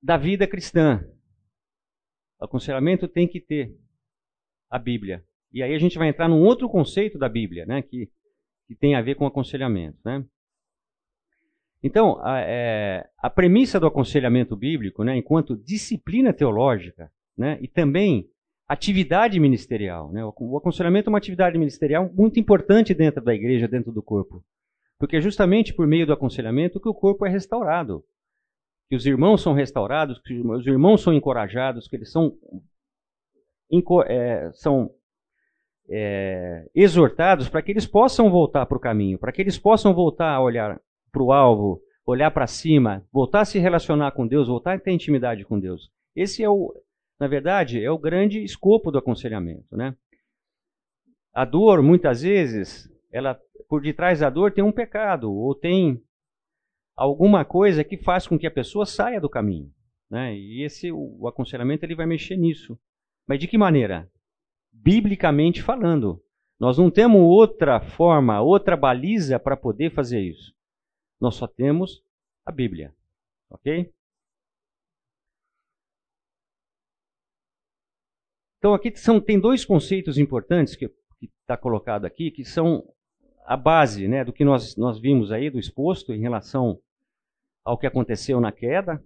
da 0.01 0.17
vida 0.17 0.47
cristã. 0.47 1.05
O 2.39 2.45
aconselhamento 2.45 3.07
tem 3.07 3.27
que 3.27 3.39
ter 3.39 3.77
a 4.69 4.77
Bíblia. 4.77 5.23
E 5.51 5.63
aí 5.63 5.73
a 5.73 5.79
gente 5.79 5.97
vai 5.97 6.10
entrar 6.10 6.27
num 6.27 6.43
outro 6.43 6.69
conceito 6.69 7.17
da 7.17 7.27
Bíblia, 7.27 7.65
né, 7.65 7.82
que, 7.82 8.10
que 8.67 8.75
tem 8.75 8.95
a 8.95 9.01
ver 9.01 9.15
com 9.15 9.25
aconselhamento, 9.25 9.97
né? 10.05 10.23
Então, 11.82 12.19
a, 12.21 12.41
é, 12.41 13.10
a 13.17 13.29
premissa 13.29 13.79
do 13.79 13.88
aconselhamento 13.88 14.55
bíblico, 14.55 15.03
né, 15.03 15.15
enquanto 15.17 15.55
disciplina 15.55 16.34
teológica, 16.34 17.10
né, 17.38 17.58
e 17.62 17.67
também 17.67 18.29
atividade 18.67 19.39
ministerial. 19.39 20.12
Né, 20.12 20.23
o 20.23 20.58
aconselhamento 20.58 21.10
é 21.10 21.12
uma 21.12 21.17
atividade 21.17 21.58
ministerial 21.58 22.12
muito 22.13 22.39
importante 22.39 22.93
dentro 22.93 23.23
da 23.23 23.34
igreja, 23.34 23.67
dentro 23.67 23.91
do 23.91 24.03
corpo. 24.03 24.43
Porque 24.99 25.15
é 25.15 25.21
justamente 25.21 25.73
por 25.73 25.88
meio 25.88 26.05
do 26.05 26.13
aconselhamento 26.13 26.79
que 26.79 26.89
o 26.89 26.93
corpo 26.93 27.25
é 27.25 27.29
restaurado. 27.29 28.03
Que 28.89 28.95
os 28.95 29.05
irmãos 29.05 29.41
são 29.41 29.53
restaurados, 29.53 30.19
que 30.19 30.34
os 30.34 30.67
irmãos 30.67 31.01
são 31.01 31.13
encorajados, 31.13 31.88
que 31.88 31.95
eles 31.95 32.12
são, 32.12 32.38
é, 34.08 34.51
são 34.53 34.91
é, 35.89 36.69
exortados 36.73 37.49
para 37.49 37.62
que 37.62 37.71
eles 37.71 37.88
possam 37.88 38.29
voltar 38.29 38.65
para 38.65 38.77
o 38.77 38.82
caminho, 38.82 39.17
para 39.17 39.32
que 39.32 39.41
eles 39.41 39.58
possam 39.58 39.93
voltar 39.93 40.32
a 40.32 40.41
olhar 40.41 40.79
para 41.12 41.23
o 41.23 41.32
alvo, 41.32 41.82
olhar 42.05 42.32
para 42.32 42.47
cima, 42.47 43.05
voltar 43.12 43.41
a 43.41 43.45
se 43.45 43.60
relacionar 43.60 44.12
com 44.12 44.27
Deus, 44.27 44.47
voltar 44.47 44.75
a 44.75 44.79
ter 44.79 44.91
intimidade 44.91 45.43
com 45.45 45.60
Deus. 45.60 45.91
Esse 46.15 46.43
é 46.43 46.49
o, 46.49 46.73
na 47.19 47.27
verdade, 47.27 47.84
é 47.84 47.89
o 47.89 47.97
grande 47.97 48.43
escopo 48.43 48.91
do 48.91 48.97
aconselhamento, 48.97 49.75
né? 49.75 49.95
A 51.34 51.45
dor, 51.45 51.82
muitas 51.82 52.21
vezes, 52.21 52.89
ela 53.12 53.39
por 53.67 53.82
detrás 53.82 54.19
da 54.19 54.29
dor 54.29 54.51
tem 54.51 54.63
um 54.63 54.71
pecado 54.71 55.32
ou 55.32 55.53
tem 55.53 56.01
alguma 56.95 57.45
coisa 57.45 57.84
que 57.84 57.97
faz 57.97 58.27
com 58.27 58.38
que 58.38 58.47
a 58.47 58.51
pessoa 58.51 58.86
saia 58.86 59.21
do 59.21 59.29
caminho, 59.29 59.71
né? 60.10 60.36
E 60.36 60.63
esse 60.63 60.91
o, 60.91 61.17
o 61.19 61.27
aconselhamento 61.27 61.86
ele 61.86 61.95
vai 61.95 62.05
mexer 62.05 62.36
nisso. 62.36 62.77
Mas 63.29 63.39
de 63.39 63.47
que 63.47 63.59
maneira? 63.59 64.11
Biblicamente 64.73 65.61
falando. 65.61 66.19
Nós 66.59 66.79
não 66.79 66.89
temos 66.89 67.21
outra 67.21 67.79
forma, 67.79 68.41
outra 68.41 68.75
baliza 68.75 69.39
para 69.39 69.55
poder 69.55 69.93
fazer 69.93 70.19
isso. 70.19 70.51
Nós 71.21 71.35
só 71.35 71.45
temos 71.45 72.03
a 72.43 72.51
Bíblia. 72.51 72.91
Ok? 73.51 73.93
Então 78.57 78.73
aqui 78.73 78.91
são, 78.97 79.21
tem 79.21 79.39
dois 79.39 79.63
conceitos 79.63 80.17
importantes 80.17 80.75
que 80.75 80.91
está 81.21 81.55
colocado 81.55 82.05
aqui, 82.05 82.31
que 82.31 82.43
são 82.43 82.83
a 83.45 83.55
base 83.55 84.07
né, 84.07 84.25
do 84.25 84.33
que 84.33 84.43
nós, 84.43 84.75
nós 84.75 84.99
vimos 84.99 85.31
aí, 85.31 85.51
do 85.51 85.59
exposto 85.59 86.13
em 86.13 86.19
relação 86.19 86.81
ao 87.63 87.77
que 87.77 87.85
aconteceu 87.85 88.41
na 88.41 88.51
queda, 88.51 89.03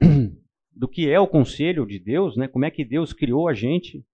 do 0.72 0.88
que 0.88 1.10
é 1.10 1.18
o 1.18 1.26
conselho 1.26 1.86
de 1.86 1.98
Deus, 1.98 2.36
né, 2.36 2.48
como 2.48 2.64
é 2.64 2.70
que 2.70 2.84
Deus 2.84 3.12
criou 3.12 3.48
a 3.48 3.54
gente, 3.54 4.04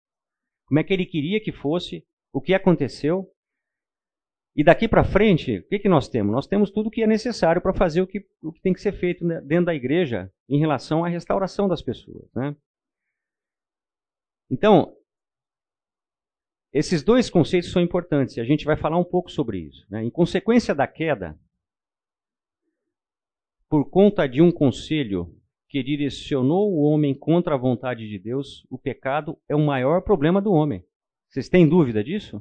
como 0.66 0.78
é 0.80 0.84
que 0.84 0.92
ele 0.92 1.06
queria 1.06 1.40
que 1.40 1.52
fosse, 1.52 2.06
o 2.32 2.40
que 2.40 2.54
aconteceu, 2.54 3.30
e 4.56 4.62
daqui 4.62 4.86
para 4.86 5.02
frente, 5.02 5.58
o 5.58 5.68
que, 5.68 5.80
que 5.80 5.88
nós 5.88 6.08
temos? 6.08 6.32
Nós 6.32 6.46
temos 6.46 6.70
tudo 6.70 6.86
o 6.86 6.90
que 6.90 7.02
é 7.02 7.06
necessário 7.06 7.60
para 7.60 7.74
fazer 7.74 8.00
o 8.00 8.06
que, 8.06 8.24
o 8.40 8.52
que 8.52 8.60
tem 8.60 8.72
que 8.72 8.80
ser 8.80 8.92
feito 8.92 9.26
dentro 9.42 9.66
da 9.66 9.74
igreja 9.74 10.32
em 10.48 10.60
relação 10.60 11.04
à 11.04 11.08
restauração 11.08 11.66
das 11.66 11.82
pessoas. 11.82 12.32
Né? 12.32 12.54
Então, 14.48 14.96
esses 16.72 17.02
dois 17.02 17.28
conceitos 17.28 17.72
são 17.72 17.82
importantes 17.82 18.36
e 18.36 18.40
a 18.40 18.44
gente 18.44 18.64
vai 18.64 18.76
falar 18.76 18.96
um 18.96 19.04
pouco 19.04 19.28
sobre 19.28 19.58
isso. 19.58 19.84
Né? 19.90 20.04
Em 20.04 20.10
consequência 20.10 20.72
da 20.72 20.86
queda, 20.86 21.36
por 23.68 23.90
conta 23.90 24.28
de 24.28 24.40
um 24.40 24.52
conselho 24.52 25.36
que 25.74 25.82
direcionou 25.82 26.72
o 26.72 26.82
homem 26.82 27.12
contra 27.12 27.56
a 27.56 27.58
vontade 27.58 28.08
de 28.08 28.16
Deus, 28.16 28.64
o 28.70 28.78
pecado 28.78 29.36
é 29.48 29.56
o 29.56 29.66
maior 29.66 30.02
problema 30.02 30.40
do 30.40 30.52
homem. 30.52 30.86
Vocês 31.28 31.48
têm 31.48 31.68
dúvida 31.68 32.04
disso? 32.04 32.40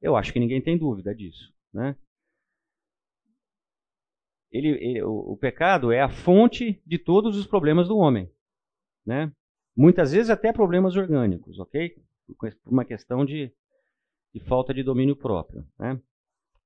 Eu 0.00 0.14
acho 0.14 0.32
que 0.32 0.38
ninguém 0.38 0.62
tem 0.62 0.78
dúvida 0.78 1.12
disso. 1.12 1.52
Né? 1.74 1.96
Ele, 4.52 4.68
ele, 4.68 5.02
o, 5.02 5.32
o, 5.32 5.36
pecado 5.36 5.90
é 5.90 6.00
a 6.00 6.08
fonte 6.08 6.80
de 6.86 7.00
todos 7.00 7.36
os 7.36 7.48
problemas 7.48 7.88
do 7.88 7.98
homem. 7.98 8.30
Né? 9.04 9.32
Muitas 9.76 10.12
vezes 10.12 10.30
até 10.30 10.52
problemas 10.52 10.94
orgânicos, 10.94 11.58
ok? 11.58 11.96
Por 12.38 12.54
uma 12.64 12.84
questão 12.84 13.24
de, 13.24 13.52
de 14.32 14.38
falta 14.38 14.72
de 14.72 14.84
domínio 14.84 15.16
próprio. 15.16 15.66
Né? 15.76 16.00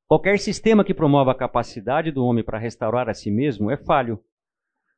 Qualquer 0.07 0.39
sistema 0.39 0.85
que 0.85 0.93
promova 0.93 1.33
a 1.33 1.35
capacidade 1.35 2.13
do 2.13 2.23
homem 2.23 2.45
para 2.45 2.59
restaurar 2.59 3.09
a 3.09 3.15
si 3.15 3.31
mesmo 3.31 3.71
é 3.71 3.79
falho, 3.79 4.23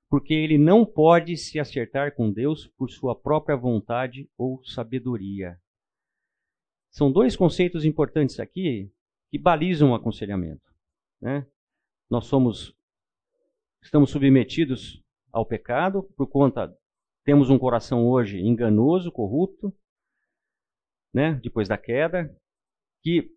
porque 0.09 0.35
ele 0.35 0.59
não 0.59 0.85
pode 0.85 1.37
se 1.37 1.59
acertar 1.59 2.14
com 2.14 2.33
Deus 2.33 2.66
por 2.66 2.90
sua 2.90 3.14
própria 3.14 3.57
vontade 3.57 4.29
ou 4.37 4.62
sabedoria. 4.64 5.59
São 6.90 7.12
dois 7.12 7.37
conceitos 7.37 7.85
importantes 7.85 8.40
aqui 8.40 8.90
que 9.31 9.38
balizam 9.38 9.90
o 9.90 9.94
aconselhamento. 9.94 10.73
Né? 11.21 11.47
Nós 12.09 12.27
somos, 12.27 12.75
estamos 13.83 14.11
submetidos 14.11 15.03
ao 15.31 15.44
pecado 15.44 16.03
por 16.16 16.27
conta 16.27 16.75
temos 17.29 17.51
um 17.51 17.59
coração 17.59 18.07
hoje 18.09 18.40
enganoso, 18.40 19.12
corrupto, 19.12 19.71
né? 21.12 21.38
Depois 21.42 21.68
da 21.68 21.77
queda, 21.77 22.35
que 23.03 23.31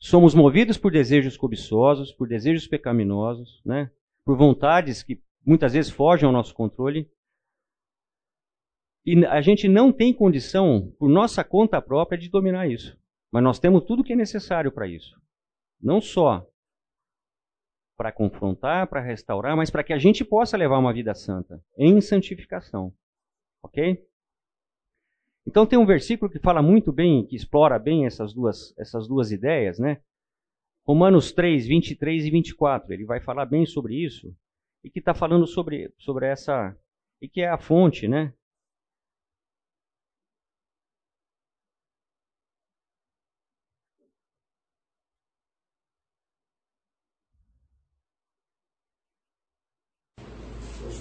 somos 0.00 0.34
movidos 0.34 0.76
por 0.76 0.90
desejos 0.90 1.36
cobiçosos, 1.36 2.12
por 2.12 2.26
desejos 2.26 2.66
pecaminosos, 2.66 3.62
né? 3.64 3.88
Por 4.24 4.36
vontades 4.36 5.04
que 5.04 5.22
muitas 5.44 5.72
vezes 5.72 5.90
fogem 5.90 6.26
ao 6.26 6.32
nosso 6.32 6.54
controle 6.54 7.10
e 9.04 9.24
a 9.26 9.40
gente 9.40 9.66
não 9.66 9.92
tem 9.92 10.12
condição, 10.12 10.94
por 10.98 11.08
nossa 11.08 11.42
conta 11.42 11.80
própria, 11.80 12.18
de 12.18 12.28
dominar 12.28 12.68
isso. 12.68 12.98
Mas 13.32 13.42
nós 13.42 13.58
temos 13.58 13.84
tudo 13.84 14.00
o 14.00 14.04
que 14.04 14.12
é 14.12 14.16
necessário 14.16 14.70
para 14.70 14.86
isso. 14.86 15.18
Não 15.80 16.00
só 16.00 16.46
para 17.96 18.12
confrontar, 18.12 18.86
para 18.88 19.00
restaurar, 19.00 19.56
mas 19.56 19.70
para 19.70 19.84
que 19.84 19.92
a 19.92 19.98
gente 19.98 20.24
possa 20.24 20.56
levar 20.56 20.78
uma 20.78 20.92
vida 20.92 21.14
santa, 21.14 21.62
em 21.76 22.00
santificação. 22.00 22.92
Ok? 23.62 24.06
Então 25.46 25.66
tem 25.66 25.78
um 25.78 25.86
versículo 25.86 26.30
que 26.30 26.38
fala 26.38 26.62
muito 26.62 26.92
bem, 26.92 27.26
que 27.26 27.36
explora 27.36 27.78
bem 27.78 28.06
essas 28.06 28.32
duas, 28.32 28.76
essas 28.78 29.08
duas 29.08 29.32
ideias, 29.32 29.78
né? 29.78 30.00
Romanos 30.86 31.32
3, 31.32 31.66
23 31.66 32.26
e 32.26 32.30
24. 32.30 32.92
Ele 32.92 33.04
vai 33.04 33.20
falar 33.20 33.46
bem 33.46 33.64
sobre 33.66 33.94
isso 33.94 34.34
e 34.84 34.90
que 34.90 34.98
está 34.98 35.14
falando 35.14 35.46
sobre, 35.46 35.92
sobre 35.98 36.26
essa. 36.26 36.76
e 37.20 37.28
que 37.28 37.40
é 37.42 37.48
a 37.48 37.58
fonte, 37.58 38.08
né? 38.08 38.32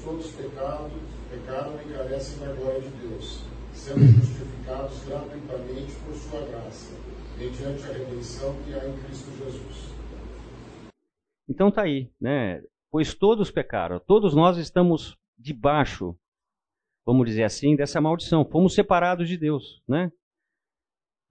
todos 0.09 0.31
pecados, 0.31 0.91
pecaram 1.29 1.79
e 1.81 1.93
carecem 1.93 2.39
da 2.39 2.53
glória 2.53 2.81
de 2.81 2.89
Deus, 2.89 3.43
sendo 3.73 3.99
justificados 4.07 5.05
gratuitamente 5.05 5.93
por 6.03 6.15
sua 6.15 6.41
graça, 6.47 6.95
mediante 7.37 7.83
a 7.83 7.93
redenção 7.93 8.55
que 8.63 8.73
há 8.73 8.87
em 8.87 8.97
Cristo 9.03 9.31
Jesus. 9.37 9.93
Então 11.47 11.71
tá 11.71 11.83
aí, 11.83 12.11
né? 12.19 12.61
Pois 12.91 13.13
todos 13.13 13.51
pecaram, 13.51 13.99
todos 13.99 14.33
nós 14.35 14.57
estamos 14.57 15.17
debaixo, 15.37 16.17
vamos 17.05 17.27
dizer 17.27 17.43
assim, 17.43 17.75
dessa 17.75 18.01
maldição. 18.01 18.43
Fomos 18.43 18.73
separados 18.73 19.27
de 19.27 19.37
Deus, 19.37 19.83
né? 19.87 20.11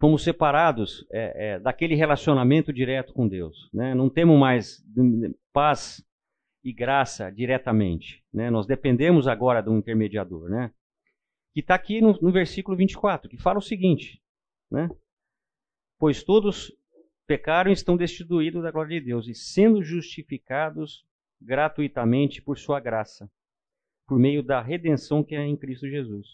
Fomos 0.00 0.22
separados 0.22 1.04
é, 1.10 1.54
é, 1.54 1.58
daquele 1.58 1.96
relacionamento 1.96 2.72
direto 2.72 3.12
com 3.12 3.26
Deus, 3.26 3.68
né? 3.72 3.94
Não 3.94 4.08
temos 4.08 4.38
mais 4.38 4.84
paz 5.52 6.04
e 6.62 6.72
graça 6.72 7.30
diretamente. 7.30 8.24
Né? 8.32 8.50
Nós 8.50 8.66
dependemos 8.66 9.26
agora 9.26 9.60
do 9.60 9.76
intermediador. 9.76 10.48
Né? 10.48 10.72
que 11.58 11.60
está 11.60 11.74
aqui 11.74 12.00
no, 12.00 12.16
no 12.20 12.30
versículo 12.30 12.76
24, 12.76 13.28
que 13.28 13.36
fala 13.36 13.58
o 13.58 13.62
seguinte, 13.62 14.22
né? 14.70 14.88
Pois 15.98 16.22
todos 16.22 16.72
pecaram 17.26 17.70
e 17.70 17.74
estão 17.74 17.96
destituídos 17.96 18.62
da 18.62 18.70
glória 18.70 19.00
de 19.00 19.06
Deus, 19.06 19.26
e 19.26 19.34
sendo 19.34 19.82
justificados 19.82 21.04
gratuitamente 21.40 22.42
por 22.42 22.58
sua 22.58 22.80
graça, 22.80 23.30
por 24.06 24.18
meio 24.18 24.42
da 24.42 24.60
redenção 24.60 25.22
que 25.22 25.34
é 25.34 25.44
em 25.44 25.56
Cristo 25.56 25.88
Jesus. 25.88 26.26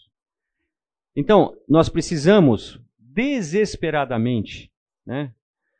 Então, 1.15 1.57
nós 1.67 1.87
precisamos 1.89 2.79
desesperadamente, 2.97 4.71
né, 5.05 5.33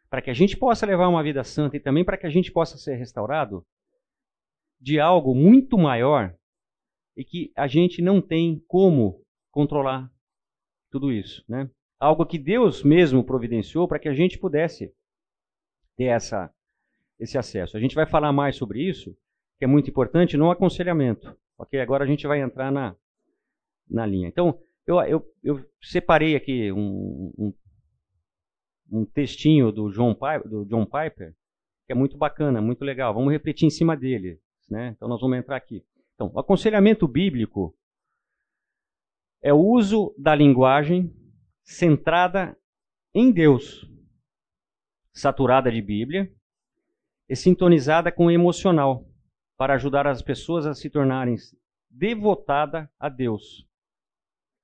para 0.09 0.21
que 0.21 0.29
a 0.29 0.33
gente 0.33 0.55
possa 0.55 0.85
levar 0.85 1.09
uma 1.09 1.23
vida 1.23 1.43
santa 1.43 1.75
e 1.75 1.79
também 1.79 2.05
para 2.05 2.17
que 2.17 2.25
a 2.25 2.29
gente 2.29 2.51
possa 2.51 2.77
ser 2.77 2.95
restaurado, 2.95 3.65
de 4.79 4.99
algo 4.99 5.33
muito 5.33 5.77
maior 5.77 6.33
e 7.17 7.23
que 7.23 7.51
a 7.55 7.67
gente 7.67 8.01
não 8.01 8.21
tem 8.21 8.63
como 8.67 9.21
controlar 9.51 10.11
tudo 10.91 11.11
isso, 11.11 11.43
né? 11.47 11.69
Algo 11.99 12.25
que 12.25 12.37
Deus 12.37 12.83
mesmo 12.83 13.23
providenciou 13.23 13.87
para 13.87 13.99
que 13.99 14.07
a 14.07 14.13
gente 14.13 14.37
pudesse 14.37 14.93
ter 15.97 16.05
essa, 16.05 16.53
esse 17.19 17.37
acesso. 17.37 17.77
A 17.77 17.79
gente 17.79 17.95
vai 17.95 18.05
falar 18.05 18.31
mais 18.31 18.55
sobre 18.55 18.81
isso, 18.81 19.15
que 19.57 19.65
é 19.65 19.67
muito 19.67 19.89
importante 19.89 20.37
no 20.37 20.51
aconselhamento. 20.51 21.35
Ok? 21.57 21.79
Agora 21.79 22.03
a 22.03 22.07
gente 22.07 22.27
vai 22.27 22.41
entrar 22.41 22.71
na, 22.71 22.95
na 23.89 24.05
linha. 24.05 24.27
Então, 24.27 24.59
eu, 24.85 25.01
eu, 25.01 25.33
eu 25.43 25.65
separei 25.81 26.35
aqui 26.35 26.71
um, 26.71 27.31
um, 27.37 27.53
um 28.91 29.05
textinho 29.05 29.71
do 29.71 29.89
John, 29.91 30.13
Piper, 30.13 30.47
do 30.47 30.65
John 30.65 30.85
Piper, 30.85 31.33
que 31.85 31.93
é 31.93 31.95
muito 31.95 32.17
bacana, 32.17 32.61
muito 32.61 32.83
legal. 32.83 33.13
Vamos 33.13 33.31
repetir 33.31 33.65
em 33.65 33.71
cima 33.71 33.95
dele. 33.95 34.39
Né? 34.69 34.93
Então, 34.95 35.07
nós 35.07 35.21
vamos 35.21 35.37
entrar 35.37 35.55
aqui. 35.55 35.83
Então, 36.15 36.31
o 36.33 36.39
aconselhamento 36.39 37.07
bíblico 37.07 37.75
é 39.41 39.53
o 39.53 39.59
uso 39.59 40.13
da 40.17 40.33
linguagem 40.35 41.13
centrada 41.63 42.57
em 43.13 43.31
Deus, 43.31 43.89
saturada 45.13 45.71
de 45.71 45.81
Bíblia 45.81 46.34
e 47.27 47.35
sintonizada 47.35 48.11
com 48.11 48.27
o 48.27 48.31
emocional, 48.31 49.05
para 49.57 49.75
ajudar 49.75 50.05
as 50.05 50.21
pessoas 50.21 50.65
a 50.65 50.73
se 50.73 50.89
tornarem 50.89 51.35
devotadas 51.89 52.87
a 52.99 53.09
Deus, 53.09 53.65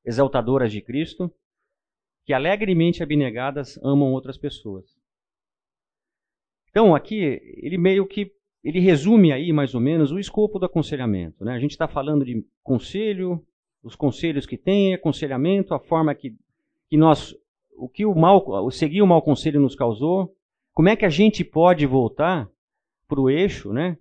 exaltadoras 0.05 0.71
de 0.71 0.81
Cristo, 0.81 1.33
que 2.25 2.33
alegremente 2.33 3.01
abnegadas 3.01 3.77
amam 3.83 4.11
outras 4.11 4.37
pessoas. 4.37 4.85
Então, 6.69 6.95
aqui, 6.95 7.41
ele 7.61 7.77
meio 7.77 8.05
que 8.07 8.31
ele 8.63 8.79
resume 8.79 9.31
aí 9.31 9.51
mais 9.51 9.73
ou 9.73 9.81
menos 9.81 10.11
o 10.11 10.19
escopo 10.19 10.59
do 10.59 10.65
aconselhamento. 10.65 11.43
Né? 11.43 11.53
A 11.53 11.59
gente 11.59 11.71
está 11.71 11.87
falando 11.87 12.23
de 12.23 12.45
conselho, 12.61 13.43
os 13.83 13.95
conselhos 13.95 14.45
que 14.45 14.57
tem, 14.57 14.93
aconselhamento, 14.93 15.73
a 15.73 15.79
forma 15.79 16.13
que, 16.13 16.35
que 16.87 16.97
nós, 16.97 17.35
o 17.75 17.89
que 17.89 18.05
o 18.05 18.13
mal, 18.13 18.69
seguir 18.69 19.01
o 19.01 19.07
mau 19.07 19.21
conselho 19.21 19.59
nos 19.59 19.75
causou, 19.75 20.35
como 20.73 20.89
é 20.89 20.95
que 20.95 21.05
a 21.05 21.09
gente 21.09 21.43
pode 21.43 21.85
voltar 21.85 22.49
para 23.07 23.19
o 23.19 23.29
eixo, 23.29 23.73
né? 23.73 23.97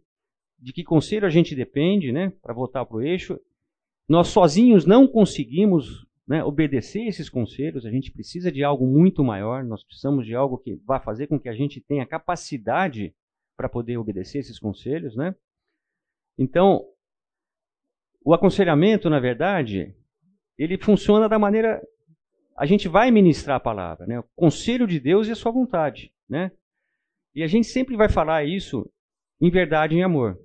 De 0.58 0.72
que 0.72 0.84
conselho 0.84 1.26
a 1.26 1.30
gente 1.30 1.54
depende, 1.54 2.12
né? 2.12 2.32
Para 2.42 2.54
voltar 2.54 2.84
para 2.84 2.96
o 2.96 3.02
eixo. 3.02 3.38
Nós 4.08 4.28
sozinhos 4.28 4.84
não 4.84 5.06
conseguimos 5.06 6.06
né, 6.26 6.44
obedecer 6.44 7.06
esses 7.06 7.28
conselhos, 7.28 7.84
a 7.84 7.90
gente 7.90 8.12
precisa 8.12 8.52
de 8.52 8.62
algo 8.62 8.86
muito 8.86 9.24
maior, 9.24 9.64
nós 9.64 9.82
precisamos 9.82 10.24
de 10.24 10.34
algo 10.34 10.58
que 10.58 10.76
vá 10.86 11.00
fazer 11.00 11.26
com 11.26 11.40
que 11.40 11.48
a 11.48 11.54
gente 11.54 11.80
tenha 11.80 12.06
capacidade 12.06 13.12
para 13.56 13.68
poder 13.68 13.96
obedecer 13.96 14.38
esses 14.38 14.58
conselhos, 14.58 15.16
né? 15.16 15.34
Então, 16.38 16.86
o 18.24 18.32
aconselhamento, 18.32 19.10
na 19.10 19.18
verdade, 19.18 19.94
ele 20.56 20.78
funciona 20.78 21.28
da 21.28 21.38
maneira 21.38 21.82
a 22.60 22.66
gente 22.66 22.88
vai 22.88 23.10
ministrar 23.10 23.56
a 23.56 23.60
palavra, 23.60 24.06
né? 24.06 24.20
O 24.20 24.24
conselho 24.36 24.86
de 24.86 25.00
Deus 25.00 25.26
e 25.26 25.30
a 25.30 25.34
sua 25.34 25.50
vontade, 25.50 26.12
né? 26.28 26.52
E 27.34 27.42
a 27.42 27.46
gente 27.46 27.66
sempre 27.66 27.96
vai 27.96 28.08
falar 28.08 28.44
isso 28.44 28.90
em 29.40 29.50
verdade 29.50 29.94
e 29.94 29.98
em 29.98 30.02
amor, 30.02 30.38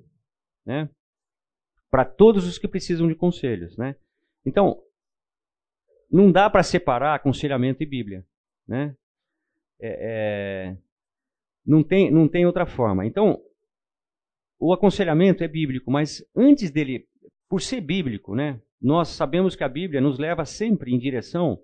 né? 0.65 0.89
Para 1.89 2.05
todos 2.05 2.45
os 2.45 2.57
que 2.57 2.67
precisam 2.67 3.07
de 3.07 3.15
conselhos, 3.15 3.77
né? 3.77 3.95
Então, 4.45 4.81
não 6.11 6.31
dá 6.31 6.49
para 6.49 6.63
separar 6.63 7.15
aconselhamento 7.15 7.81
e 7.81 7.85
Bíblia, 7.85 8.25
né? 8.67 8.95
É, 9.79 9.97
é, 9.99 10.77
não 11.65 11.83
tem, 11.83 12.11
não 12.11 12.27
tem 12.27 12.45
outra 12.45 12.65
forma. 12.65 13.05
Então, 13.05 13.41
o 14.59 14.71
aconselhamento 14.71 15.43
é 15.43 15.47
bíblico, 15.47 15.91
mas 15.91 16.23
antes 16.35 16.71
dele, 16.71 17.07
por 17.49 17.61
ser 17.61 17.81
bíblico, 17.81 18.35
né, 18.35 18.61
nós 18.81 19.09
sabemos 19.09 19.55
que 19.55 19.63
a 19.63 19.69
Bíblia 19.69 19.99
nos 19.99 20.17
leva 20.17 20.45
sempre 20.45 20.93
em 20.93 20.99
direção 20.99 21.59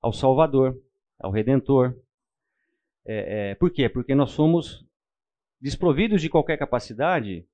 ao 0.00 0.12
Salvador, 0.12 0.78
ao 1.18 1.30
Redentor. 1.30 1.96
É, 3.06 3.50
é, 3.50 3.54
por 3.54 3.70
quê? 3.70 3.88
Porque 3.88 4.14
nós 4.14 4.30
somos 4.30 4.86
desprovidos 5.60 6.20
de 6.20 6.28
qualquer 6.28 6.58
capacidade 6.58 7.46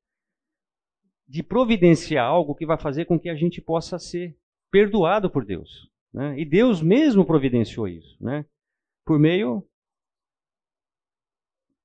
de 1.28 1.42
providenciar 1.42 2.26
algo 2.26 2.54
que 2.54 2.66
vai 2.66 2.78
fazer 2.78 3.04
com 3.04 3.18
que 3.18 3.28
a 3.28 3.34
gente 3.34 3.60
possa 3.60 3.98
ser 3.98 4.36
perdoado 4.70 5.30
por 5.30 5.44
Deus. 5.44 5.88
Né? 6.12 6.40
E 6.40 6.44
Deus 6.44 6.82
mesmo 6.82 7.24
providenciou 7.24 7.86
isso, 7.86 8.16
né? 8.20 8.44
por 9.04 9.18
meio 9.18 9.64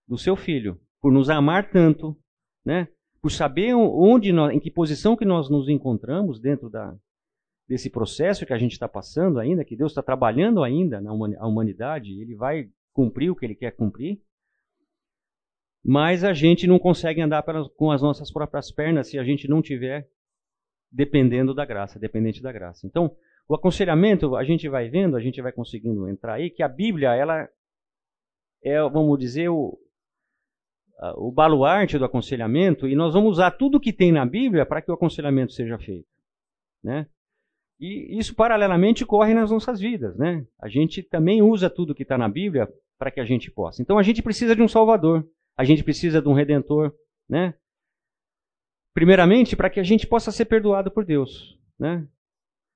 do 0.08 0.18
seu 0.18 0.36
filho, 0.36 0.80
por 1.02 1.12
nos 1.12 1.30
amar 1.30 1.70
tanto, 1.72 2.18
né? 2.64 2.88
Por 3.22 3.32
saber 3.32 3.74
onde 3.74 4.32
nós, 4.32 4.54
em 4.54 4.60
que 4.60 4.70
posição 4.70 5.16
que 5.16 5.26
nós 5.26 5.50
nos 5.50 5.68
encontramos 5.68 6.40
dentro 6.40 6.70
da, 6.70 6.96
desse 7.68 7.90
processo 7.90 8.46
que 8.46 8.54
a 8.54 8.58
gente 8.58 8.74
está 8.74 8.88
passando 8.88 9.40
ainda, 9.40 9.66
que 9.66 9.76
Deus 9.76 9.92
está 9.92 10.04
trabalhando 10.04 10.64
ainda 10.64 11.02
na 11.02 11.12
humanidade, 11.12 12.20
Ele 12.22 12.36
vai 12.36 12.70
cumprir 12.96 13.30
o 13.30 13.36
que 13.36 13.46
Ele 13.46 13.54
quer 13.54 13.72
cumprir, 13.72 14.22
mas 15.84 16.24
a 16.24 16.34
gente 16.34 16.66
não 16.66 16.80
consegue 16.80 17.22
andar 17.22 17.44
com 17.76 17.92
as 17.92 18.02
nossas 18.02 18.32
próprias 18.32 18.72
pernas 18.72 19.10
se 19.10 19.20
a 19.20 19.24
gente 19.24 19.48
não 19.48 19.62
tiver 19.62 20.10
dependendo 20.92 21.54
da 21.54 21.66
graça, 21.66 22.00
dependente 22.00 22.42
da 22.42 22.52
graça. 22.52 22.88
Então, 22.88 23.16
o 23.48 23.54
aconselhamento, 23.54 24.36
a 24.36 24.44
gente 24.44 24.68
vai 24.70 24.90
vendo, 24.90 25.16
a 25.16 25.20
gente 25.20 25.42
vai 25.42 25.52
conseguindo 25.52 26.08
entrar 26.08 26.36
aí, 26.36 26.50
que 26.50 26.64
a 26.64 26.70
Bíblia, 26.70 27.14
ela 27.14 27.48
é, 28.64 28.82
vamos 28.90 29.20
dizer, 29.20 29.50
o, 29.50 29.78
o 31.18 31.32
baluarte 31.32 32.00
do 32.00 32.06
aconselhamento 32.06 32.88
e 32.88 32.96
nós 32.96 33.14
vamos 33.14 33.32
usar 33.32 33.52
tudo 33.52 33.80
que 33.80 33.94
tem 33.94 34.12
na 34.12 34.26
Bíblia 34.26 34.66
para 34.66 34.82
que 34.82 34.90
o 34.90 34.94
aconselhamento 34.94 35.52
seja 35.52 35.78
feito, 35.78 36.08
né? 36.82 37.08
E 37.78 38.18
isso 38.18 38.34
paralelamente 38.34 39.06
corre 39.06 39.34
nas 39.34 39.52
nossas 39.52 39.82
vidas, 39.82 40.18
né? 40.18 40.48
A 40.58 40.70
gente 40.70 41.04
também 41.04 41.42
usa 41.42 41.70
tudo 41.70 41.94
que 41.94 42.04
está 42.04 42.18
na 42.18 42.30
Bíblia 42.30 42.70
para 42.98 43.12
que 43.12 43.20
a 43.20 43.26
gente 43.26 43.52
possa. 43.52 43.82
Então 43.82 43.98
a 43.98 44.04
gente 44.04 44.22
precisa 44.22 44.56
de 44.56 44.62
um 44.62 44.68
Salvador, 44.68 45.28
a 45.58 45.64
gente 45.64 45.84
precisa 45.84 46.22
de 46.22 46.28
um 46.28 46.34
Redentor, 46.34 46.94
né? 47.30 47.54
Primeiramente 48.94 49.56
para 49.56 49.70
que 49.70 49.80
a 49.80 49.84
gente 49.84 50.08
possa 50.08 50.32
ser 50.32 50.46
perdoado 50.46 50.90
por 50.90 51.06
Deus, 51.06 51.60
né? 51.80 52.08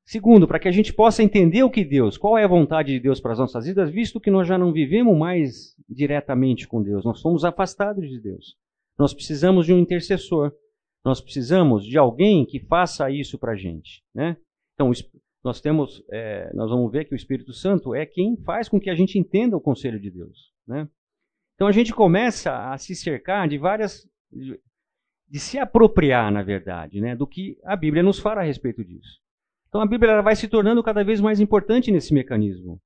Segundo, 0.06 0.48
para 0.48 0.60
que 0.60 0.68
a 0.68 0.72
gente 0.72 0.92
possa 0.92 1.22
entender 1.22 1.62
o 1.62 1.70
que 1.70 1.86
Deus, 1.86 2.18
qual 2.18 2.36
é 2.36 2.44
a 2.44 2.48
vontade 2.48 2.92
de 2.92 3.00
Deus 3.00 3.22
para 3.22 3.34
as 3.34 3.38
nossas 3.38 3.66
vidas, 3.66 3.92
visto 3.92 4.20
que 4.20 4.32
nós 4.32 4.48
já 4.48 4.58
não 4.58 4.74
vivemos 4.74 5.16
mais 5.16 5.76
diretamente 5.88 6.68
com 6.68 6.82
Deus, 6.82 7.06
nós 7.06 7.20
somos 7.20 7.46
afastados 7.46 8.10
de 8.10 8.20
Deus. 8.20 8.58
Nós 8.98 9.14
precisamos 9.14 9.68
de 9.68 9.74
um 9.74 9.78
intercessor, 9.78 10.52
nós 11.06 11.22
precisamos 11.22 11.86
de 11.86 11.96
alguém 11.98 12.44
que 12.44 12.60
faça 12.60 13.10
isso 13.12 13.38
para 13.38 13.54
a 13.54 13.56
gente. 13.56 14.04
Né? 14.14 14.36
Então, 14.74 14.92
nós 15.44 15.62
temos, 15.62 16.04
é, 16.12 16.52
nós 16.54 16.70
vamos 16.70 16.92
ver 16.92 17.06
que 17.06 17.14
o 17.14 17.16
Espírito 17.16 17.54
Santo 17.54 17.96
é 17.96 18.06
quem 18.06 18.38
faz 18.38 18.68
com 18.68 18.80
que 18.80 18.90
a 18.90 18.96
gente 18.96 19.18
entenda 19.18 19.56
o 19.56 19.62
conselho 19.62 20.00
de 20.00 20.12
Deus. 20.12 20.54
Né? 20.68 20.88
Então, 21.56 21.68
a 21.68 21.72
gente 21.72 21.94
começa 21.94 22.72
a 22.72 22.78
se 22.78 22.96
cercar 22.96 23.48
de 23.48 23.58
várias, 23.58 24.08
de, 24.32 24.60
de 25.28 25.40
se 25.40 25.58
apropriar, 25.58 26.32
na 26.32 26.42
verdade, 26.42 27.00
né, 27.00 27.16
do 27.16 27.28
que 27.28 27.58
a 27.64 27.76
Bíblia 27.76 28.04
nos 28.04 28.20
fala 28.20 28.42
a 28.42 28.46
respeito 28.46 28.84
disso. 28.84 29.20
Então 29.70 29.82
a 29.82 29.86
Bíblia 29.86 30.22
vai 30.22 30.36
se 30.36 30.48
tornando 30.48 30.84
cada 30.84 31.04
vez 31.04 31.22
mais 31.22 31.40
importante 31.40 31.92
nesse 31.92 32.14
mecanismo. 32.14 32.82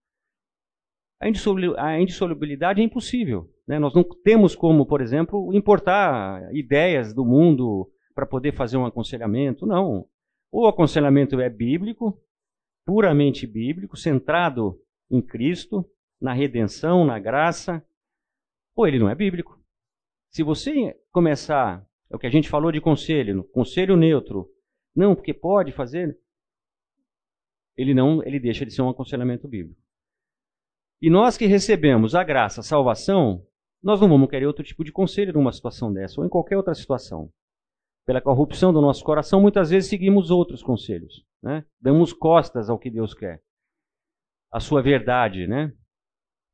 A 1.78 2.00
indissolubilidade 2.00 2.82
é 2.82 2.84
impossível. 2.84 3.50
Né? 3.66 3.80
Nós 3.80 3.94
não 3.96 4.04
temos 4.04 4.54
como, 4.54 4.86
por 4.86 5.00
exemplo, 5.00 5.54
importar 5.54 6.54
ideias 6.54 7.14
do 7.14 7.24
mundo 7.24 7.90
para 8.14 8.26
poder 8.26 8.54
fazer 8.54 8.76
um 8.76 8.86
aconselhamento. 8.86 9.66
Não. 9.66 10.06
O 10.52 10.68
aconselhamento 10.68 11.40
é 11.40 11.50
bíblico, 11.50 12.22
puramente 12.86 13.48
bíblico, 13.48 13.98
centrado 13.98 14.80
em 15.10 15.22
Cristo, 15.22 15.90
na 16.20 16.34
redenção, 16.34 17.06
na 17.06 17.20
graça, 17.20 17.86
ou 18.76 18.88
ele 18.88 19.00
não 19.00 19.10
é 19.10 19.16
bíblico. 19.16 19.60
Se 20.32 20.44
você 20.44 21.00
começar, 21.12 21.86
é 22.10 22.16
o 22.16 22.20
que 22.20 22.28
a 22.28 22.32
gente 22.32 22.50
falou 22.50 22.72
de 22.72 22.82
conselho, 22.82 23.44
conselho 23.46 23.96
neutro, 23.96 24.50
não, 24.96 25.16
porque 25.16 25.34
pode 25.34 25.72
fazer, 25.72 26.18
ele 27.76 27.94
não, 27.94 28.24
ele 28.24 28.40
deixa 28.40 28.66
de 28.66 28.72
ser 28.72 28.82
um 28.82 28.90
aconselhamento 28.90 29.48
bíblico. 29.48 29.82
E 31.02 31.10
nós 31.10 31.38
que 31.38 31.46
recebemos 31.46 32.16
a 32.16 32.24
graça, 32.24 32.62
a 32.62 32.64
salvação, 32.64 33.46
nós 33.82 34.00
não 34.00 34.08
vamos 34.08 34.30
querer 34.30 34.46
outro 34.46 34.64
tipo 34.64 34.84
de 34.84 34.92
conselho 34.92 35.34
numa 35.34 35.52
situação 35.52 35.92
dessa 35.92 36.22
ou 36.22 36.26
em 36.26 36.30
qualquer 36.30 36.56
outra 36.56 36.74
situação. 36.74 37.30
Pela 38.06 38.22
corrupção 38.22 38.74
do 38.74 38.82
nosso 38.82 39.04
coração, 39.04 39.42
muitas 39.42 39.70
vezes 39.70 39.90
seguimos 39.90 40.30
outros 40.30 40.62
conselhos, 40.62 41.26
né? 41.42 41.66
Damos 41.80 42.14
costas 42.14 42.70
ao 42.70 42.80
que 42.80 42.90
Deus 42.90 43.14
quer, 43.14 43.42
a 44.52 44.60
sua 44.60 44.82
verdade, 44.82 45.48
né? 45.48 45.74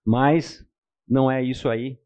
Mas 0.05 0.65
não 1.07 1.29
é 1.29 1.43
isso 1.43 1.69
aí 1.69 1.99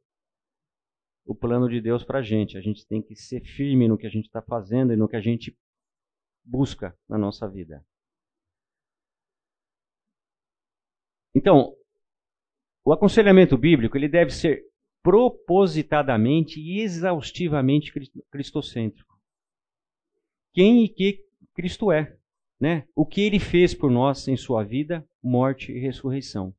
o 1.25 1.33
plano 1.33 1.69
de 1.69 1.79
Deus 1.81 2.03
para 2.03 2.19
a 2.19 2.21
gente. 2.21 2.57
A 2.57 2.61
gente 2.61 2.85
tem 2.85 3.01
que 3.01 3.15
ser 3.15 3.41
firme 3.41 3.87
no 3.87 3.97
que 3.97 4.07
a 4.07 4.09
gente 4.09 4.25
está 4.25 4.41
fazendo 4.41 4.93
e 4.93 4.97
no 4.97 5.07
que 5.07 5.15
a 5.15 5.21
gente 5.21 5.57
busca 6.43 6.97
na 7.07 7.17
nossa 7.17 7.47
vida. 7.47 7.85
Então, 11.35 11.75
o 12.85 12.93
aconselhamento 12.93 13.57
bíblico 13.57 13.97
ele 13.97 14.07
deve 14.07 14.31
ser 14.31 14.63
propositadamente 15.01 16.59
e 16.59 16.81
exaustivamente 16.81 17.91
cristocêntrico. 18.29 19.12
Quem 20.53 20.83
e 20.83 20.89
que 20.89 21.25
Cristo 21.53 21.91
é, 21.91 22.15
né? 22.59 22.87
O 22.95 23.05
que 23.05 23.21
ele 23.21 23.39
fez 23.39 23.73
por 23.73 23.89
nós 23.89 24.27
em 24.27 24.37
sua 24.37 24.63
vida, 24.63 25.07
morte 25.21 25.71
e 25.71 25.79
ressurreição. 25.79 26.53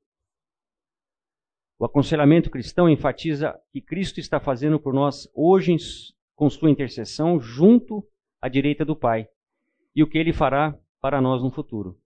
O 1.79 1.85
aconselhamento 1.85 2.51
cristão 2.51 2.89
enfatiza 2.89 3.59
que 3.73 3.81
Cristo 3.81 4.19
está 4.19 4.41
fazendo 4.41 4.79
por 4.81 4.93
nós 4.93 5.29
hoje 5.35 5.77
com 6.35 6.51
sua 6.51 6.71
intercessão 6.71 7.41
junto 7.41 8.07
à 8.41 8.49
direita 8.49 8.85
do 8.85 8.97
Pai 8.97 9.29
e 9.95 10.03
o 10.03 10.09
que 10.09 10.19
ele 10.19 10.33
fará 10.33 10.79
para 11.01 11.21
nós 11.21 11.43
no 11.43 11.51
futuro. 11.51 11.99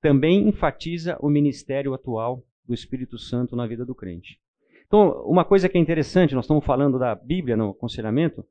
Também 0.00 0.48
enfatiza 0.48 1.16
o 1.20 1.28
ministério 1.28 1.94
atual 1.94 2.44
do 2.64 2.74
Espírito 2.74 3.18
Santo 3.18 3.54
na 3.54 3.66
vida 3.66 3.84
do 3.84 3.94
crente. 3.94 4.40
Então, 4.86 5.22
uma 5.24 5.44
coisa 5.44 5.68
que 5.68 5.78
é 5.78 5.80
interessante, 5.80 6.34
nós 6.34 6.44
estamos 6.44 6.64
falando 6.64 6.98
da 6.98 7.14
Bíblia 7.14 7.56
no 7.56 7.70
aconselhamento, 7.70 8.44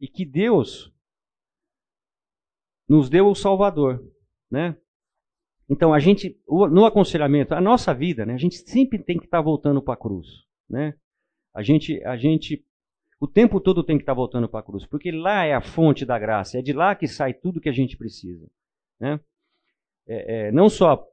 e 0.00 0.06
que 0.06 0.24
Deus 0.24 0.92
nos 2.88 3.10
deu 3.10 3.28
o 3.28 3.34
Salvador, 3.34 4.02
né? 4.50 4.76
Então, 5.70 5.92
a 5.92 5.98
gente, 5.98 6.40
no 6.48 6.86
aconselhamento, 6.86 7.54
a 7.54 7.60
nossa 7.60 7.92
vida, 7.92 8.24
né, 8.24 8.32
a 8.32 8.38
gente 8.38 8.56
sempre 8.56 8.98
tem 8.98 9.18
que 9.18 9.26
estar 9.26 9.38
tá 9.38 9.42
voltando 9.42 9.82
para 9.82 9.94
a 9.94 9.98
cruz. 9.98 10.26
Né? 10.68 10.94
A, 11.54 11.62
gente, 11.62 12.02
a 12.04 12.16
gente, 12.16 12.64
o 13.20 13.28
tempo 13.28 13.60
todo 13.60 13.84
tem 13.84 13.98
que 13.98 14.02
estar 14.02 14.12
tá 14.12 14.16
voltando 14.16 14.48
para 14.48 14.60
a 14.60 14.62
cruz, 14.62 14.86
porque 14.86 15.10
lá 15.10 15.44
é 15.44 15.52
a 15.52 15.60
fonte 15.60 16.06
da 16.06 16.18
graça, 16.18 16.58
é 16.58 16.62
de 16.62 16.72
lá 16.72 16.94
que 16.94 17.06
sai 17.06 17.34
tudo 17.34 17.60
que 17.60 17.68
a 17.68 17.72
gente 17.72 17.98
precisa. 17.98 18.48
Né? 18.98 19.20
É, 20.06 20.48
é, 20.48 20.52
não 20.52 20.70
só 20.70 21.06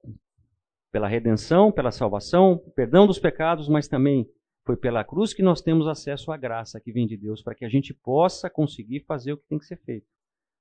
pela 0.90 1.10
redenção, 1.10 1.70
pela 1.70 1.92
salvação, 1.92 2.58
perdão 2.74 3.06
dos 3.06 3.20
pecados, 3.20 3.68
mas 3.68 3.90
também 3.90 4.26
foi 4.66 4.78
pela 4.78 5.04
cruz 5.04 5.34
que 5.34 5.44
nós 5.44 5.62
temos 5.62 5.86
acesso 5.86 6.32
à 6.32 6.38
graça 6.38 6.80
que 6.80 6.94
vem 6.94 7.06
de 7.06 7.18
Deus, 7.18 7.44
para 7.44 7.54
que 7.54 7.66
a 7.66 7.70
gente 7.70 7.94
possa 7.94 8.50
conseguir 8.50 9.02
fazer 9.02 9.34
o 9.34 9.38
que 9.38 9.48
tem 9.50 9.60
que 9.60 9.66
ser 9.66 9.78
feito. 9.82 10.08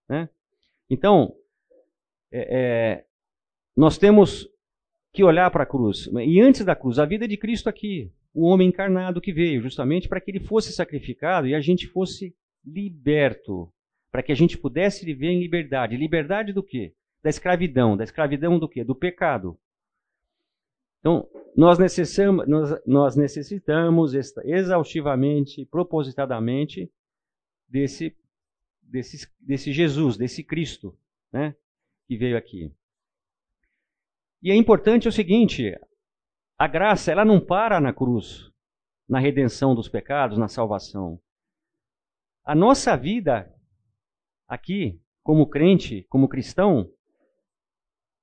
Né? 0.09 0.29
Então, 0.89 1.35
é, 2.32 3.01
é 3.01 3.05
nós 3.76 3.99
temos 3.99 4.49
que 5.12 5.24
olhar 5.24 5.51
para 5.51 5.64
a 5.64 5.66
cruz. 5.66 6.09
E 6.24 6.41
antes 6.41 6.64
da 6.64 6.76
cruz, 6.76 6.99
a 6.99 7.05
vida 7.05 7.26
de 7.26 7.37
Cristo 7.37 7.68
aqui, 7.68 8.12
o 8.35 8.47
homem 8.47 8.68
encarnado 8.68 9.20
que 9.20 9.32
veio, 9.32 9.62
justamente 9.62 10.09
para 10.09 10.20
que 10.20 10.30
ele 10.30 10.41
fosse 10.41 10.72
sacrificado 10.72 11.47
e 11.47 11.55
a 11.55 11.61
gente 11.61 11.87
fosse 11.87 12.35
liberto, 12.64 13.72
para 14.11 14.22
que 14.22 14.32
a 14.32 14.35
gente 14.35 14.59
pudesse 14.59 15.05
viver 15.05 15.28
em 15.28 15.41
liberdade. 15.41 15.97
Liberdade 15.97 16.53
do 16.53 16.62
quê? 16.62 16.95
Da 17.22 17.30
escravidão. 17.30 17.97
Da 17.97 18.05
escravidão 18.05 18.59
do 18.59 18.68
quê? 18.68 18.82
Do 18.82 18.95
pecado. 18.95 19.57
Então, 20.99 21.28
nós 21.57 21.78
necessitamos, 21.78 22.49
nós, 22.49 22.82
nós 22.87 23.16
necessitamos 23.16 24.14
exaustivamente, 24.45 25.64
propositadamente, 25.66 26.91
desse, 27.68 28.16
desse, 28.85 29.28
desse 29.41 29.72
Jesus, 29.72 30.16
desse 30.16 30.43
Cristo, 30.43 30.97
né, 31.32 31.57
que 32.07 32.16
veio 32.16 32.37
aqui. 32.37 32.72
E 34.43 34.51
é 34.51 34.55
importante 34.55 35.09
o 35.09 35.12
seguinte: 35.12 35.74
a 36.59 36.68
graça 36.68 37.11
ela 37.11 37.24
não 37.24 37.41
para 37.41 37.80
na 37.80 37.93
cruz, 37.93 38.51
na 39.09 39.18
redenção 39.18 39.74
dos 39.74 39.89
pecados, 39.89 40.39
na 40.39 40.49
salvação. 40.49 41.20
A 42.45 42.55
nossa 42.55 42.97
vida 42.97 43.53
aqui, 44.47 45.01
como 45.22 45.49
crente, 45.49 46.03
como 46.11 46.28
cristão, 46.28 46.91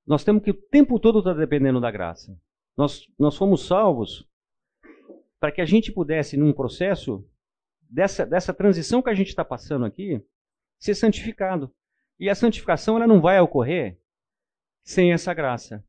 nós 0.05 0.23
temos 0.23 0.43
que 0.43 0.51
o 0.51 0.53
tempo 0.53 0.99
todo 0.99 1.19
estar 1.19 1.33
dependendo 1.33 1.79
da 1.79 1.91
graça. 1.91 2.37
Nós, 2.77 3.05
nós 3.17 3.35
fomos 3.35 3.65
salvos 3.65 4.27
para 5.39 5.51
que 5.51 5.61
a 5.61 5.65
gente 5.65 5.91
pudesse, 5.91 6.37
num 6.37 6.53
processo 6.53 7.27
dessa, 7.81 8.25
dessa 8.25 8.53
transição 8.53 9.01
que 9.01 9.09
a 9.09 9.13
gente 9.13 9.29
está 9.29 9.43
passando 9.43 9.85
aqui, 9.85 10.23
ser 10.81 10.95
santificado. 10.95 11.73
E 12.19 12.29
a 12.29 12.35
santificação 12.35 12.97
ela 12.97 13.07
não 13.07 13.21
vai 13.21 13.39
ocorrer 13.39 13.97
sem 14.83 15.13
essa 15.13 15.33
graça 15.33 15.81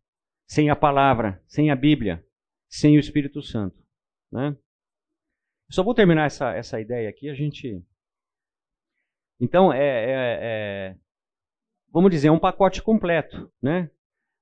sem 0.53 0.69
a 0.69 0.77
palavra, 0.77 1.43
sem 1.47 1.71
a 1.71 1.75
Bíblia, 1.75 2.23
sem 2.69 2.99
o 2.99 3.01
Espírito 3.01 3.41
Santo. 3.41 3.83
Né? 4.31 4.55
Só 5.71 5.83
vou 5.83 5.95
terminar 5.95 6.27
essa, 6.27 6.55
essa 6.55 6.79
ideia 6.79 7.09
aqui. 7.09 7.31
A 7.31 7.35
gente. 7.35 7.83
Então, 9.41 9.73
é, 9.73 9.79
é, 9.81 10.39
é, 10.43 10.97
vamos 11.91 12.11
dizer, 12.11 12.29
é 12.29 12.33
um 12.33 12.39
pacote 12.39 12.83
completo. 12.83 13.51
Né? 13.63 13.91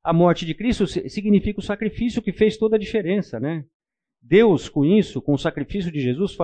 A 0.03 0.13
morte 0.13 0.45
de 0.45 0.53
Cristo 0.53 0.85
significa 0.85 1.61
o 1.61 1.63
sacrifício 1.63 2.21
que 2.21 2.33
fez 2.33 2.57
toda 2.57 2.75
a 2.75 2.81
diferença. 2.81 3.39
Né? 3.39 3.65
Deus, 4.21 4.69
com 4.69 4.85
isso, 4.85 5.23
com 5.23 5.35
o 5.35 5.39
sacrifício 5.39 5.93
de 5.93 6.01
Jesus, 6.01 6.37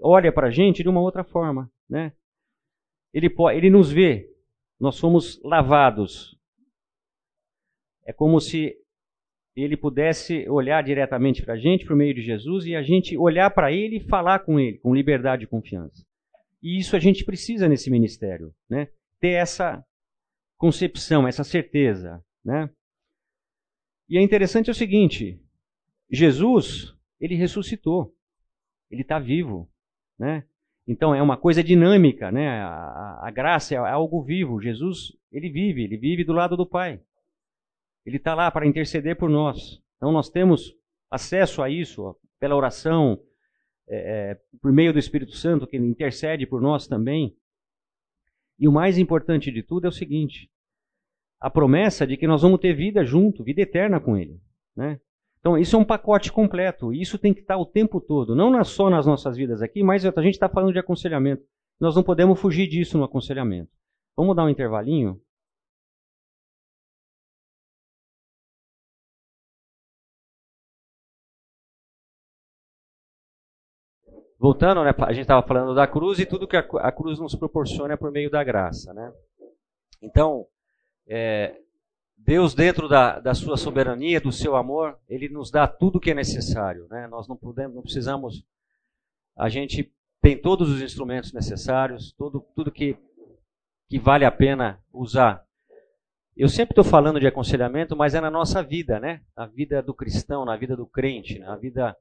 olha 0.00 0.32
para 0.32 0.46
a 0.46 0.50
gente 0.52 0.84
de 0.84 0.88
uma 0.88 1.00
outra 1.00 1.24
forma. 1.24 1.68
Né? 1.90 2.12
Ele, 3.12 3.28
ele 3.54 3.70
nos 3.70 3.90
vê, 3.90 4.30
nós 4.78 4.96
somos 4.96 5.40
lavados. 5.42 6.38
É 8.06 8.12
como 8.12 8.40
se 8.40 8.76
ele 9.56 9.76
pudesse 9.76 10.48
olhar 10.48 10.82
diretamente 10.82 11.42
para 11.42 11.54
a 11.54 11.58
gente, 11.58 11.84
por 11.84 11.96
meio 11.96 12.14
de 12.14 12.22
Jesus, 12.22 12.64
e 12.64 12.76
a 12.76 12.82
gente 12.82 13.16
olhar 13.16 13.50
para 13.50 13.72
ele 13.72 13.96
e 13.96 14.08
falar 14.08 14.40
com 14.40 14.58
ele, 14.58 14.78
com 14.78 14.94
liberdade 14.94 15.44
e 15.44 15.48
confiança. 15.48 16.06
E 16.62 16.78
isso 16.78 16.94
a 16.94 16.98
gente 16.98 17.24
precisa 17.24 17.68
nesse 17.68 17.90
ministério, 17.90 18.54
né? 18.68 18.88
Ter 19.20 19.30
essa 19.30 19.84
concepção, 20.56 21.26
essa 21.26 21.44
certeza, 21.44 22.24
né? 22.44 22.70
E 24.08 24.16
é 24.16 24.22
interessante 24.22 24.70
o 24.70 24.74
seguinte, 24.74 25.40
Jesus, 26.10 26.94
ele 27.20 27.34
ressuscitou. 27.34 28.14
Ele 28.90 29.02
está 29.02 29.18
vivo, 29.18 29.70
né? 30.18 30.46
Então 30.88 31.14
é 31.14 31.20
uma 31.20 31.36
coisa 31.36 31.62
dinâmica, 31.62 32.32
né? 32.32 32.62
A, 32.62 33.20
a, 33.26 33.30
graça 33.30 33.74
é 33.74 33.76
algo 33.76 34.22
vivo. 34.22 34.58
Jesus, 34.58 35.14
ele 35.30 35.50
vive, 35.50 35.84
ele 35.84 35.98
vive 35.98 36.24
do 36.24 36.32
lado 36.32 36.56
do 36.56 36.64
Pai. 36.64 36.98
Ele 38.06 38.16
está 38.16 38.34
lá 38.34 38.50
para 38.50 38.66
interceder 38.66 39.14
por 39.14 39.28
nós. 39.28 39.82
Então 39.98 40.10
nós 40.10 40.30
temos 40.30 40.74
acesso 41.10 41.62
a 41.62 41.68
isso 41.68 42.02
ó, 42.04 42.14
pela 42.40 42.56
oração, 42.56 43.20
é, 43.86 44.30
é, 44.30 44.40
por 44.62 44.72
meio 44.72 44.90
do 44.90 44.98
Espírito 44.98 45.36
Santo, 45.36 45.66
que 45.66 45.76
intercede 45.76 46.46
por 46.46 46.62
nós 46.62 46.88
também. 46.88 47.36
E 48.58 48.66
o 48.66 48.72
mais 48.72 48.96
importante 48.96 49.52
de 49.52 49.62
tudo 49.62 49.84
é 49.84 49.88
o 49.88 49.92
seguinte: 49.92 50.50
a 51.38 51.50
promessa 51.50 52.06
de 52.06 52.16
que 52.16 52.26
nós 52.26 52.40
vamos 52.40 52.60
ter 52.60 52.72
vida 52.72 53.04
junto, 53.04 53.44
vida 53.44 53.60
eterna 53.60 54.00
com 54.00 54.16
Ele. 54.16 54.40
Né? 54.74 54.98
Então, 55.40 55.56
isso 55.56 55.76
é 55.76 55.78
um 55.78 55.84
pacote 55.84 56.32
completo. 56.32 56.92
Isso 56.92 57.18
tem 57.18 57.32
que 57.32 57.40
estar 57.40 57.56
o 57.56 57.66
tempo 57.66 58.00
todo, 58.00 58.34
não 58.34 58.62
só 58.64 58.90
nas 58.90 59.06
nossas 59.06 59.36
vidas 59.36 59.62
aqui, 59.62 59.82
mas 59.82 60.04
a 60.04 60.22
gente 60.22 60.34
está 60.34 60.48
falando 60.48 60.72
de 60.72 60.78
aconselhamento. 60.78 61.42
Nós 61.80 61.94
não 61.94 62.02
podemos 62.02 62.40
fugir 62.40 62.68
disso 62.68 62.98
no 62.98 63.04
aconselhamento. 63.04 63.70
Vamos 64.16 64.34
dar 64.34 64.44
um 64.44 64.48
intervalinho? 64.48 65.20
voltando, 74.38 74.84
né, 74.84 74.94
a 74.96 75.12
gente 75.12 75.22
estava 75.22 75.46
falando 75.46 75.74
da 75.74 75.86
cruz 75.86 76.18
e 76.18 76.26
tudo 76.26 76.46
que 76.46 76.56
a, 76.56 76.60
a, 76.60 76.92
cruz 76.92 77.18
nos 77.18 77.34
proporciona 77.34 77.94
é 77.94 77.96
por 77.96 78.12
meio 78.12 78.30
da 78.30 78.42
graça. 78.44 78.94
Né? 78.94 79.12
Então, 80.00 80.46
é, 81.08 81.56
Deus, 82.18 82.54
dentro 82.54 82.88
da, 82.88 83.20
da, 83.20 83.34
sua 83.34 83.56
soberania, 83.56 84.20
do 84.20 84.30
seu 84.30 84.56
amor, 84.56 84.98
ele 85.08 85.28
nos 85.28 85.50
dá 85.50 85.66
tudo 85.66 85.96
o 85.96 86.00
que 86.00 86.10
é 86.10 86.14
necessário. 86.14 86.86
Né? 86.90 87.06
Nós 87.06 87.26
não, 87.26 87.36
podemos, 87.36 87.74
não 87.74 87.82
precisamos. 87.82 88.44
A 89.36 89.48
gente 89.48 89.92
tem 90.20 90.36
todos 90.36 90.70
os 90.70 90.82
instrumentos 90.82 91.32
necessários, 91.32 92.12
tudo, 92.12 92.44
tudo 92.54 92.72
que, 92.72 92.98
que 93.88 93.98
vale 93.98 94.24
a 94.24 94.30
pena 94.30 94.78
usar. 94.92 95.42
Eu 96.36 96.48
sempre 96.48 96.72
estou 96.72 96.84
falando 96.84 97.18
de 97.18 97.26
aconselhamento, 97.26 97.96
mas 97.96 98.14
é 98.14 98.20
na 98.20 98.30
nossa 98.30 98.62
vida, 98.62 99.00
né? 99.00 99.22
Na 99.36 99.46
vida 99.46 99.82
do 99.82 99.94
cristão, 99.94 100.44
na 100.44 100.56
vida 100.56 100.76
do 100.76 100.86
crente, 100.86 101.38
na 101.38 101.56
vida 101.56 101.96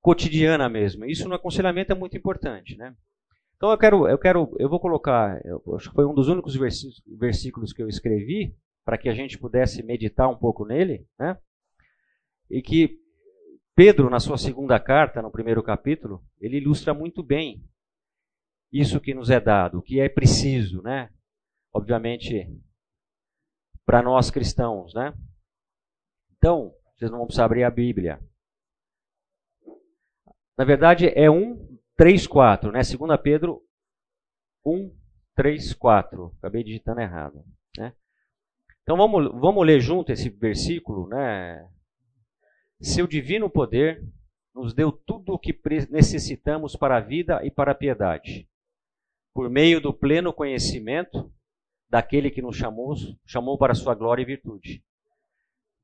cotidiana 0.00 0.68
mesmo. 0.68 1.04
Isso 1.06 1.28
no 1.28 1.34
aconselhamento 1.34 1.92
é 1.92 1.94
muito 1.94 2.16
importante, 2.16 2.76
né? 2.76 2.94
Então 3.56 3.70
eu 3.70 3.78
quero, 3.78 4.06
eu 4.06 4.18
quero, 4.18 4.54
eu 4.58 4.68
vou 4.68 4.78
colocar, 4.78 5.40
eu 5.44 5.62
acho 5.74 5.88
que 5.88 5.94
foi 5.94 6.04
um 6.04 6.14
dos 6.14 6.28
únicos 6.28 6.54
versículos 6.54 7.72
que 7.72 7.82
eu 7.82 7.88
escrevi 7.88 8.54
para 8.84 8.98
que 8.98 9.08
a 9.08 9.14
gente 9.14 9.38
pudesse 9.38 9.82
meditar 9.82 10.28
um 10.28 10.36
pouco 10.36 10.64
nele, 10.64 11.08
né? 11.18 11.38
E 12.50 12.60
que 12.60 13.00
Pedro, 13.74 14.08
na 14.08 14.20
sua 14.20 14.38
segunda 14.38 14.78
carta, 14.78 15.20
no 15.20 15.32
primeiro 15.32 15.62
capítulo, 15.62 16.24
ele 16.40 16.58
ilustra 16.58 16.94
muito 16.94 17.22
bem. 17.22 17.64
isso 18.72 19.00
que 19.00 19.14
nos 19.14 19.30
é 19.30 19.40
dado, 19.40 19.78
o 19.78 19.82
que 19.82 20.00
é 20.00 20.08
preciso, 20.08 20.82
né? 20.82 21.10
Obviamente, 21.72 22.48
para 23.86 24.02
nós 24.02 24.30
cristãos, 24.30 24.92
né? 24.94 25.14
Então, 26.36 26.74
vocês 26.96 27.10
não 27.10 27.18
vão 27.18 27.26
precisar 27.26 27.44
abrir 27.44 27.64
a 27.64 27.70
Bíblia. 27.70 28.20
Na 30.56 30.64
verdade, 30.64 31.08
é 31.08 31.30
1, 31.30 31.78
3, 31.96 32.26
4, 32.26 32.72
né? 32.72 32.80
2 32.80 33.20
Pedro 33.20 33.62
1, 34.64 34.96
3, 35.34 35.72
4. 35.74 36.34
Acabei 36.38 36.62
digitando 36.62 37.00
errado? 37.00 37.44
Então 38.84 38.98
vamos, 38.98 39.32
vamos 39.40 39.66
ler 39.66 39.80
junto 39.80 40.12
esse 40.12 40.28
versículo, 40.28 41.08
né? 41.08 41.66
Seu 42.82 43.06
divino 43.06 43.48
poder 43.48 44.06
nos 44.54 44.74
deu 44.74 44.92
tudo 44.92 45.32
o 45.32 45.38
que 45.38 45.58
necessitamos 45.90 46.76
para 46.76 46.98
a 46.98 47.00
vida 47.00 47.40
e 47.44 47.50
para 47.50 47.72
a 47.72 47.74
piedade, 47.74 48.46
por 49.32 49.48
meio 49.48 49.80
do 49.80 49.92
pleno 49.92 50.34
conhecimento 50.34 51.32
daquele 51.88 52.30
que 52.30 52.42
nos 52.42 52.56
chamou, 52.56 52.94
chamou 53.24 53.56
para 53.56 53.74
sua 53.74 53.94
glória 53.94 54.22
e 54.22 54.26
virtude. 54.26 54.84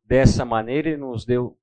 Dessa 0.05 0.45
maneira, 0.45 0.91
ele 0.91 0.99
nos 0.99 1.25
deu 1.25 1.59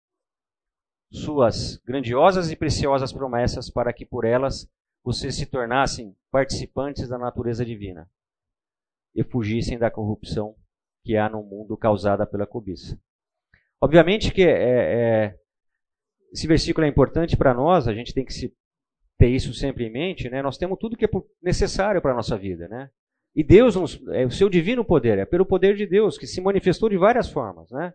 suas 1.11 1.77
grandiosas 1.85 2.51
e 2.51 2.55
preciosas 2.55 3.13
promessas 3.13 3.69
para 3.69 3.93
que 3.93 4.05
por 4.05 4.25
elas 4.25 4.67
vocês 5.03 5.35
se 5.35 5.45
tornassem 5.45 6.17
participantes 6.31 7.07
da 7.07 7.17
natureza 7.17 7.63
divina 7.63 8.09
e 9.13 9.23
fugissem 9.23 9.77
da 9.77 9.91
corrupção 9.91 10.55
que 11.07 11.15
há 11.15 11.29
no 11.29 11.41
mundo 11.41 11.77
causada 11.77 12.27
pela 12.27 12.45
cobiça. 12.45 12.99
Obviamente 13.81 14.33
que 14.33 14.41
é, 14.43 14.49
é, 14.51 15.39
esse 16.33 16.45
versículo 16.45 16.85
é 16.85 16.89
importante 16.89 17.37
para 17.37 17.53
nós, 17.53 17.87
a 17.87 17.93
gente 17.93 18.13
tem 18.13 18.25
que 18.25 18.33
se, 18.33 18.53
ter 19.17 19.29
isso 19.29 19.53
sempre 19.53 19.85
em 19.85 19.89
mente, 19.89 20.29
né? 20.29 20.41
Nós 20.41 20.57
temos 20.57 20.77
tudo 20.77 20.97
que 20.97 21.05
é 21.05 21.09
necessário 21.41 22.01
para 22.01 22.11
a 22.11 22.15
nossa 22.15 22.37
vida, 22.37 22.67
né? 22.67 22.89
E 23.33 23.41
Deus, 23.41 23.77
nos, 23.77 24.05
é 24.09 24.25
o 24.25 24.31
seu 24.31 24.49
divino 24.49 24.83
poder, 24.83 25.17
é 25.17 25.25
pelo 25.25 25.45
poder 25.45 25.77
de 25.77 25.87
Deus, 25.87 26.17
que 26.17 26.27
se 26.27 26.41
manifestou 26.41 26.89
de 26.89 26.97
várias 26.97 27.29
formas, 27.29 27.71
né? 27.71 27.93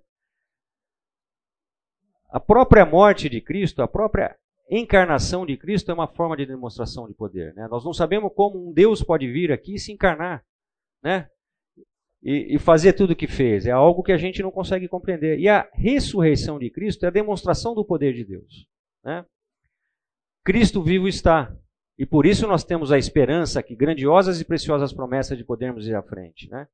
A 2.30 2.40
própria 2.40 2.86
morte 2.86 3.28
de 3.28 3.42
Cristo, 3.42 3.82
a 3.82 3.88
própria 3.88 4.38
encarnação 4.70 5.44
de 5.44 5.54
Cristo 5.58 5.90
é 5.90 5.94
uma 5.94 6.08
forma 6.08 6.34
de 6.34 6.46
demonstração 6.46 7.06
de 7.06 7.12
poder. 7.12 7.52
Né? 7.54 7.68
Nós 7.68 7.84
não 7.84 7.92
sabemos 7.92 8.32
como 8.34 8.70
um 8.70 8.72
Deus 8.72 9.02
pode 9.02 9.30
vir 9.30 9.52
aqui 9.52 9.74
e 9.74 9.78
se 9.78 9.92
encarnar. 9.92 10.42
Né? 11.02 11.28
E, 12.22 12.54
e 12.54 12.58
fazer 12.58 12.92
tudo 12.92 13.12
o 13.12 13.16
que 13.16 13.26
fez. 13.26 13.66
É 13.66 13.72
algo 13.72 14.02
que 14.02 14.12
a 14.12 14.16
gente 14.16 14.42
não 14.42 14.50
consegue 14.50 14.86
compreender. 14.86 15.38
E 15.38 15.48
a 15.48 15.68
ressurreição 15.74 16.58
de 16.58 16.70
Cristo 16.70 17.04
é 17.04 17.08
a 17.08 17.12
demonstração 17.12 17.74
do 17.74 17.84
poder 17.84 18.14
de 18.14 18.24
Deus. 18.24 18.66
Né? 19.04 19.24
Cristo 20.44 20.82
vivo 20.82 21.08
está. 21.08 21.54
E 21.98 22.06
por 22.06 22.24
isso 22.24 22.46
nós 22.46 22.64
temos 22.64 22.92
a 22.92 22.98
esperança 22.98 23.62
que 23.62 23.76
grandiosas 23.76 24.40
e 24.40 24.44
preciosas 24.44 24.92
promessas 24.92 25.36
de 25.36 25.44
podermos 25.44 25.86
ir 25.86 25.94
à 25.94 26.02
frente. 26.02 26.48
Né? 26.48 26.66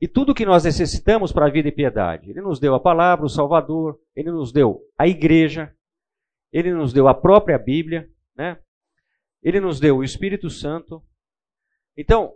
E 0.00 0.08
tudo 0.08 0.34
que 0.34 0.46
nós 0.46 0.64
necessitamos 0.64 1.30
para 1.30 1.46
a 1.46 1.50
vida 1.50 1.68
e 1.68 1.72
piedade. 1.72 2.30
Ele 2.30 2.40
nos 2.40 2.58
deu 2.58 2.74
a 2.74 2.80
palavra, 2.80 3.26
o 3.26 3.28
Salvador, 3.28 4.00
ele 4.16 4.30
nos 4.30 4.50
deu 4.50 4.80
a 4.98 5.06
igreja, 5.06 5.74
ele 6.50 6.72
nos 6.72 6.92
deu 6.92 7.06
a 7.06 7.14
própria 7.14 7.58
Bíblia, 7.58 8.08
né? 8.34 8.58
ele 9.42 9.60
nos 9.60 9.78
deu 9.78 9.98
o 9.98 10.04
Espírito 10.04 10.48
Santo. 10.48 11.02
Então, 11.96 12.32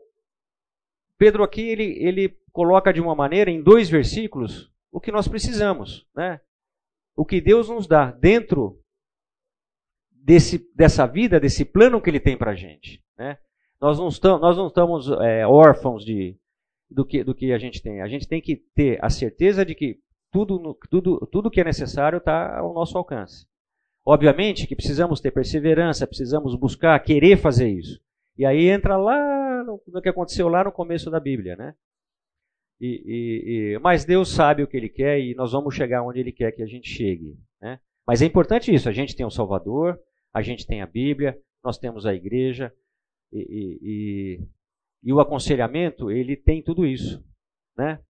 Pedro 1.24 1.42
aqui 1.42 1.62
ele, 1.62 1.96
ele 2.04 2.36
coloca 2.52 2.92
de 2.92 3.00
uma 3.00 3.14
maneira, 3.14 3.50
em 3.50 3.62
dois 3.62 3.88
versículos, 3.88 4.70
o 4.92 5.00
que 5.00 5.10
nós 5.10 5.26
precisamos. 5.26 6.06
Né? 6.14 6.38
O 7.16 7.24
que 7.24 7.40
Deus 7.40 7.70
nos 7.70 7.86
dá 7.86 8.10
dentro 8.10 8.78
desse, 10.12 10.70
dessa 10.76 11.06
vida, 11.06 11.40
desse 11.40 11.64
plano 11.64 11.98
que 11.98 12.10
Ele 12.10 12.20
tem 12.20 12.36
para 12.36 12.50
a 12.50 12.54
gente. 12.54 13.02
Né? 13.16 13.38
Nós 13.80 13.98
não 13.98 14.08
estamos, 14.08 14.40
nós 14.42 14.54
não 14.58 14.66
estamos 14.66 15.10
é, 15.22 15.46
órfãos 15.46 16.04
de, 16.04 16.36
do, 16.90 17.06
que, 17.06 17.24
do 17.24 17.34
que 17.34 17.54
a 17.54 17.58
gente 17.58 17.80
tem. 17.80 18.02
A 18.02 18.06
gente 18.06 18.28
tem 18.28 18.42
que 18.42 18.56
ter 18.74 19.02
a 19.02 19.08
certeza 19.08 19.64
de 19.64 19.74
que 19.74 19.98
tudo, 20.30 20.78
tudo, 20.90 21.26
tudo 21.32 21.50
que 21.50 21.62
é 21.62 21.64
necessário 21.64 22.18
está 22.18 22.58
ao 22.58 22.74
nosso 22.74 22.98
alcance. 22.98 23.46
Obviamente 24.04 24.66
que 24.66 24.76
precisamos 24.76 25.22
ter 25.22 25.30
perseverança, 25.30 26.06
precisamos 26.06 26.54
buscar, 26.54 27.02
querer 27.02 27.38
fazer 27.38 27.70
isso. 27.70 27.98
E 28.36 28.44
aí 28.44 28.68
entra 28.68 28.98
lá 28.98 29.43
no, 29.64 29.82
no 29.86 30.02
que 30.02 30.08
aconteceu 30.08 30.48
lá 30.48 30.64
no 30.64 30.72
começo 30.72 31.10
da 31.10 31.18
Bíblia, 31.18 31.56
né? 31.56 31.74
E, 32.80 32.86
e, 32.86 33.74
e, 33.74 33.78
mas 33.78 34.04
Deus 34.04 34.28
sabe 34.30 34.62
o 34.62 34.66
que 34.66 34.76
Ele 34.76 34.88
quer 34.88 35.18
e 35.20 35.34
nós 35.34 35.52
vamos 35.52 35.74
chegar 35.74 36.02
onde 36.02 36.20
Ele 36.20 36.32
quer 36.32 36.52
que 36.52 36.62
a 36.62 36.66
gente 36.66 36.88
chegue. 36.88 37.38
Né? 37.60 37.80
Mas 38.06 38.20
é 38.20 38.26
importante 38.26 38.74
isso: 38.74 38.88
a 38.88 38.92
gente 38.92 39.16
tem 39.16 39.24
o 39.24 39.30
Salvador, 39.30 39.98
a 40.32 40.42
gente 40.42 40.66
tem 40.66 40.82
a 40.82 40.86
Bíblia, 40.86 41.38
nós 41.62 41.78
temos 41.78 42.04
a 42.04 42.14
igreja 42.14 42.72
e, 43.32 44.38
e 45.02 45.12
o 45.12 45.20
aconselhamento 45.20 46.10
ele 46.10 46.36
tem 46.36 46.62
tudo 46.62 46.86
isso, 46.86 47.22
né? 47.76 48.02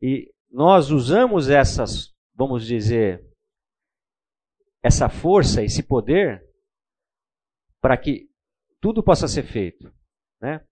E 0.00 0.32
nós 0.50 0.90
usamos 0.90 1.50
essas, 1.50 2.14
vamos 2.34 2.66
dizer, 2.66 3.22
essa 4.82 5.08
força, 5.08 5.62
esse 5.62 5.82
poder 5.82 6.44
para 7.80 7.96
que 7.96 8.30
tudo 8.80 9.02
possa 9.02 9.26
ser 9.26 9.42
feito. 9.44 9.92
Né? 10.40 10.64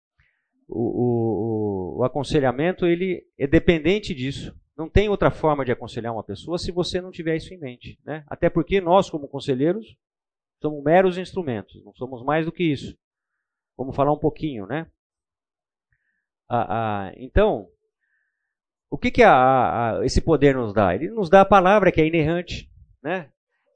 O, 0.75 1.97
o, 1.97 1.99
o, 1.99 2.05
aconselhamento 2.05 2.87
ele 2.87 3.27
é 3.39 3.47
dependente 3.47 4.15
disso. 4.15 4.59
Não 4.77 4.89
tem 4.89 5.09
outra 5.09 5.31
forma 5.31 5.65
de 5.65 5.71
aconselhar 5.71 6.13
uma 6.13 6.25
pessoa 6.25 6.59
se 6.59 6.73
você 6.73 7.01
não 7.01 7.11
tiver 7.11 7.37
isso 7.37 7.53
em 7.53 7.59
mente. 7.59 8.01
Né? 8.05 8.25
Até 8.27 8.49
porque 8.49 8.81
nós, 8.81 9.11
como 9.11 9.29
conselheiros, 9.29 9.97
somos 10.63 10.83
meros 10.83 11.19
instrumentos, 11.19 11.85
não 11.85 11.93
somos 11.95 12.25
mais 12.25 12.47
do 12.47 12.53
que 12.53 12.65
isso. 12.65 12.97
Vamos 13.77 13.95
falar 13.95 14.13
um 14.13 14.19
pouquinho, 14.19 14.67
né? 14.67 14.87
Ah, 16.49 16.67
ah, 17.09 17.13
então, 17.17 17.69
o 18.91 18.97
que, 18.97 19.11
que 19.11 19.23
a, 19.23 19.99
a, 19.99 20.07
esse 20.07 20.21
poder 20.21 20.55
nos 20.55 20.73
dá? 20.73 20.95
Ele 20.95 21.11
nos 21.11 21.29
dá 21.29 21.43
a 21.43 21.47
palavra 21.47 21.93
que 21.93 22.01
é 22.01 22.07
inerrante, 22.07 22.71
né? 23.03 23.31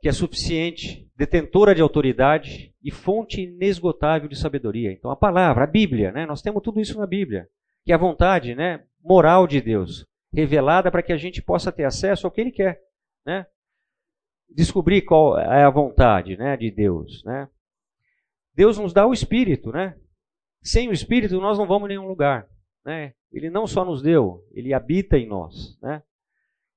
Que 0.07 0.11
é 0.11 0.13
suficiente, 0.13 1.11
detentora 1.17 1.75
de 1.75 1.83
autoridade 1.83 2.73
e 2.81 2.93
fonte 2.93 3.41
inesgotável 3.41 4.29
de 4.29 4.39
sabedoria. 4.39 4.93
Então, 4.93 5.11
a 5.11 5.17
palavra, 5.17 5.65
a 5.65 5.67
Bíblia, 5.67 6.13
né? 6.13 6.25
nós 6.25 6.41
temos 6.41 6.63
tudo 6.63 6.81
isso 6.81 6.97
na 6.97 7.09
Bíblia, 7.09 7.49
que 7.85 7.91
é 7.91 7.95
a 7.97 7.99
vontade 7.99 8.55
né? 8.55 8.85
moral 9.03 9.49
de 9.49 9.61
Deus, 9.61 10.07
revelada 10.33 10.93
para 10.93 11.03
que 11.03 11.13
a 11.13 11.17
gente 11.17 11.43
possa 11.43 11.73
ter 11.73 11.83
acesso 11.83 12.25
ao 12.25 12.31
que 12.31 12.41
Ele 12.41 12.53
quer. 12.53 12.81
Né? 13.27 13.47
Descobrir 14.49 15.03
qual 15.03 15.37
é 15.41 15.65
a 15.65 15.71
vontade 15.71 16.37
né? 16.37 16.57
de 16.57 16.71
Deus. 16.71 17.25
Né? 17.25 17.49
Deus 18.55 18.79
nos 18.79 18.93
dá 18.93 19.09
o 19.09 19.13
Espírito. 19.13 19.73
Né? 19.73 19.99
Sem 20.63 20.89
o 20.89 20.93
Espírito, 20.93 21.41
nós 21.41 21.59
não 21.59 21.67
vamos 21.67 21.87
em 21.87 21.95
nenhum 21.95 22.07
lugar. 22.07 22.47
Né? 22.85 23.13
Ele 23.33 23.51
não 23.51 23.67
só 23.67 23.85
nos 23.85 24.03
deu, 24.03 24.47
ele 24.53 24.73
habita 24.73 25.19
em 25.19 25.27
nós. 25.27 25.77
Né? 25.83 26.01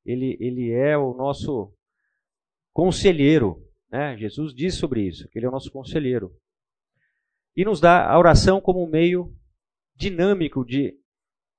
Ele, 0.04 0.36
ele 0.40 0.72
é 0.72 0.98
o 0.98 1.14
nosso 1.14 1.72
conselheiro. 2.74 3.64
Né? 3.92 4.18
Jesus 4.18 4.54
diz 4.54 4.76
sobre 4.76 5.02
isso, 5.02 5.28
que 5.30 5.40
ele 5.40 5.46
é 5.46 5.50
o 5.50 5.52
nosso 5.52 5.72
conselheiro. 5.72 6.32
E 7.56 7.66
nos 7.66 7.80
dá 7.80 8.10
a 8.10 8.18
oração 8.18 8.62
como 8.62 8.84
um 8.84 8.90
meio 8.90 9.36
dinâmico 9.96 10.66
de 10.66 10.98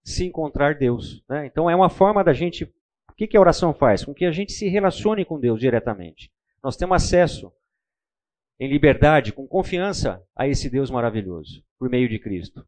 se 0.02 0.24
encontrar 0.24 0.76
Deus. 0.76 1.22
Né? 1.28 1.46
Então 1.46 1.68
é 1.68 1.76
uma 1.76 1.90
forma 1.90 2.24
da 2.24 2.32
gente. 2.32 2.64
O 3.08 3.14
que, 3.16 3.26
que 3.26 3.36
a 3.36 3.40
oração 3.40 3.74
faz? 3.74 4.04
Com 4.04 4.14
que 4.14 4.24
a 4.24 4.32
gente 4.32 4.52
se 4.52 4.68
relacione 4.68 5.24
com 5.24 5.38
Deus 5.38 5.61
diretamente. 5.61 6.32
Nós 6.62 6.76
temos 6.76 6.96
acesso 6.96 7.52
em 8.58 8.68
liberdade, 8.68 9.32
com 9.32 9.46
confiança 9.46 10.22
a 10.36 10.46
esse 10.46 10.68
Deus 10.68 10.90
maravilhoso, 10.90 11.64
por 11.78 11.88
meio 11.88 12.08
de 12.08 12.18
Cristo. 12.18 12.66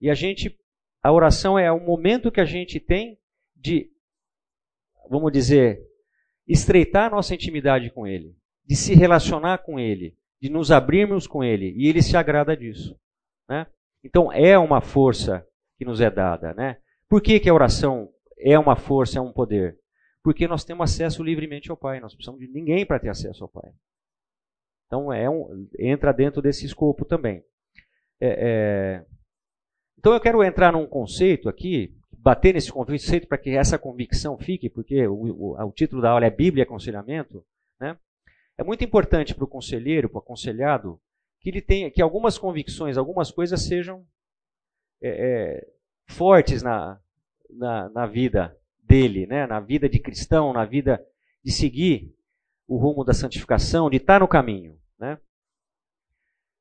E 0.00 0.10
a 0.10 0.14
gente, 0.14 0.54
a 1.02 1.10
oração 1.10 1.58
é 1.58 1.72
o 1.72 1.80
momento 1.80 2.30
que 2.30 2.40
a 2.40 2.44
gente 2.44 2.78
tem 2.78 3.18
de, 3.56 3.90
vamos 5.08 5.32
dizer, 5.32 5.82
estreitar 6.48 7.10
nossa 7.10 7.34
intimidade 7.34 7.90
com 7.90 8.06
Ele, 8.06 8.34
de 8.64 8.74
se 8.74 8.94
relacionar 8.94 9.58
com 9.58 9.78
Ele, 9.78 10.16
de 10.40 10.48
nos 10.48 10.70
abrirmos 10.70 11.26
com 11.26 11.44
Ele, 11.44 11.74
e 11.76 11.88
Ele 11.88 12.02
se 12.02 12.16
agrada 12.16 12.56
disso. 12.56 12.98
Né? 13.48 13.66
Então 14.02 14.32
é 14.32 14.58
uma 14.58 14.80
força 14.80 15.46
que 15.76 15.84
nos 15.84 16.00
é 16.00 16.10
dada. 16.10 16.54
Né? 16.54 16.78
Por 17.08 17.20
que, 17.20 17.38
que 17.38 17.48
a 17.48 17.54
oração 17.54 18.08
é 18.38 18.58
uma 18.58 18.76
força, 18.76 19.18
é 19.18 19.22
um 19.22 19.32
poder? 19.32 19.78
Porque 20.22 20.48
nós 20.48 20.64
temos 20.64 20.90
acesso 20.90 21.22
livremente 21.22 21.70
ao 21.70 21.76
Pai, 21.76 22.00
nós 22.00 22.14
precisamos 22.14 22.40
de 22.40 22.48
ninguém 22.48 22.86
para 22.86 22.98
ter 22.98 23.08
acesso 23.08 23.44
ao 23.44 23.50
Pai. 23.50 23.70
Então 24.86 25.12
é 25.12 25.28
um, 25.28 25.68
entra 25.78 26.12
dentro 26.12 26.40
desse 26.40 26.64
escopo 26.64 27.04
também. 27.04 27.44
É, 28.20 28.28
é... 28.28 29.06
Então 29.98 30.14
eu 30.14 30.20
quero 30.20 30.42
entrar 30.42 30.72
num 30.72 30.86
conceito 30.86 31.48
aqui 31.48 31.97
bater 32.20 32.54
nesse 32.54 32.72
conceito 32.72 33.26
para 33.28 33.38
que 33.38 33.50
essa 33.50 33.78
convicção 33.78 34.36
fique, 34.36 34.68
porque 34.68 35.06
o, 35.06 35.14
o, 35.14 35.62
o, 35.62 35.72
título 35.72 36.02
da 36.02 36.10
aula 36.10 36.26
é 36.26 36.30
Bíblia 36.30 36.62
e 36.62 36.66
Aconselhamento, 36.66 37.44
né? 37.80 37.96
é 38.56 38.64
muito 38.64 38.84
importante 38.84 39.34
para 39.34 39.44
o 39.44 39.48
conselheiro, 39.48 40.08
para 40.08 40.18
o 40.18 40.20
aconselhado, 40.20 41.00
que 41.40 41.48
ele 41.48 41.62
tenha, 41.62 41.90
que 41.90 42.02
algumas 42.02 42.36
convicções, 42.36 42.96
algumas 42.96 43.30
coisas 43.30 43.62
sejam 43.62 44.04
é, 45.00 45.08
é, 45.08 45.68
fortes 46.08 46.62
na, 46.62 47.00
na, 47.48 47.88
na, 47.90 48.06
vida 48.06 48.56
dele, 48.82 49.26
né? 49.26 49.46
na 49.46 49.60
vida 49.60 49.88
de 49.88 50.00
cristão, 50.00 50.52
na 50.52 50.64
vida 50.64 51.04
de 51.44 51.52
seguir 51.52 52.12
o 52.66 52.76
rumo 52.76 53.04
da 53.04 53.14
santificação, 53.14 53.88
de 53.88 53.98
estar 53.98 54.20
no 54.20 54.28
caminho. 54.28 54.76
Né? 54.98 55.18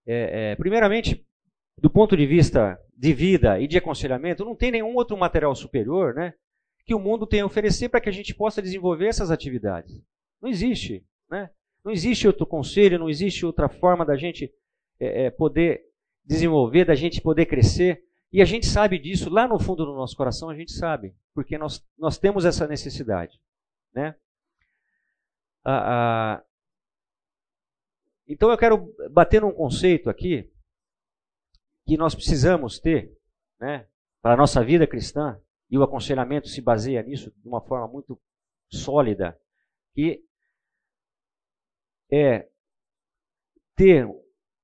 É, 0.05 0.51
é 0.51 0.55
primeiramente, 0.55 1.26
do 1.77 1.89
ponto 1.89 2.17
de 2.17 2.25
vista 2.25 2.79
de 2.95 3.13
vida 3.13 3.59
e 3.59 3.67
de 3.67 3.77
aconselhamento, 3.77 4.43
não 4.43 4.55
tem 4.55 4.71
nenhum 4.71 4.95
outro 4.95 5.15
material 5.15 5.53
superior, 5.55 6.15
né? 6.15 6.33
Que 6.85 6.95
o 6.95 6.99
mundo 6.99 7.27
tem 7.27 7.41
a 7.41 7.45
oferecer 7.45 7.89
para 7.89 8.01
que 8.01 8.09
a 8.09 8.11
gente 8.13 8.33
possa 8.33 8.61
desenvolver 8.61 9.07
essas 9.07 9.29
atividades. 9.29 10.01
Não 10.41 10.49
existe, 10.49 11.05
né? 11.29 11.51
Não 11.83 11.91
existe 11.91 12.25
outro 12.25 12.45
conselho, 12.45 12.97
não 12.97 13.09
existe 13.09 13.45
outra 13.45 13.69
forma 13.69 14.03
da 14.03 14.17
gente 14.17 14.51
é, 14.99 15.25
é, 15.25 15.29
poder 15.29 15.83
desenvolver, 16.25 16.85
da 16.85 16.95
gente 16.95 17.21
poder 17.21 17.45
crescer. 17.45 18.03
E 18.31 18.41
a 18.41 18.45
gente 18.45 18.65
sabe 18.65 18.97
disso, 18.97 19.29
lá 19.29 19.47
no 19.47 19.59
fundo 19.59 19.85
do 19.85 19.93
nosso 19.93 20.17
coração 20.17 20.49
a 20.49 20.55
gente 20.55 20.71
sabe, 20.71 21.15
porque 21.33 21.57
nós, 21.57 21.85
nós 21.97 22.17
temos 22.17 22.43
essa 22.43 22.67
necessidade. 22.67 23.39
Né? 23.93 24.15
Ah, 25.63 26.39
ah, 26.39 26.43
então 28.27 28.49
eu 28.49 28.57
quero 28.57 28.93
bater 29.11 29.41
num 29.41 29.51
conceito 29.51 30.09
aqui 30.09 30.51
que 31.87 31.97
nós 31.97 32.13
precisamos 32.13 32.79
ter 32.79 33.17
né, 33.59 33.87
para 34.21 34.33
a 34.33 34.37
nossa 34.37 34.63
vida 34.63 34.85
cristã, 34.85 35.39
e 35.69 35.77
o 35.77 35.83
aconselhamento 35.83 36.47
se 36.47 36.61
baseia 36.61 37.01
nisso 37.01 37.31
de 37.41 37.47
uma 37.47 37.61
forma 37.61 37.87
muito 37.87 38.19
sólida, 38.69 39.37
que 39.93 40.23
é 42.11 42.47
ter 43.75 44.07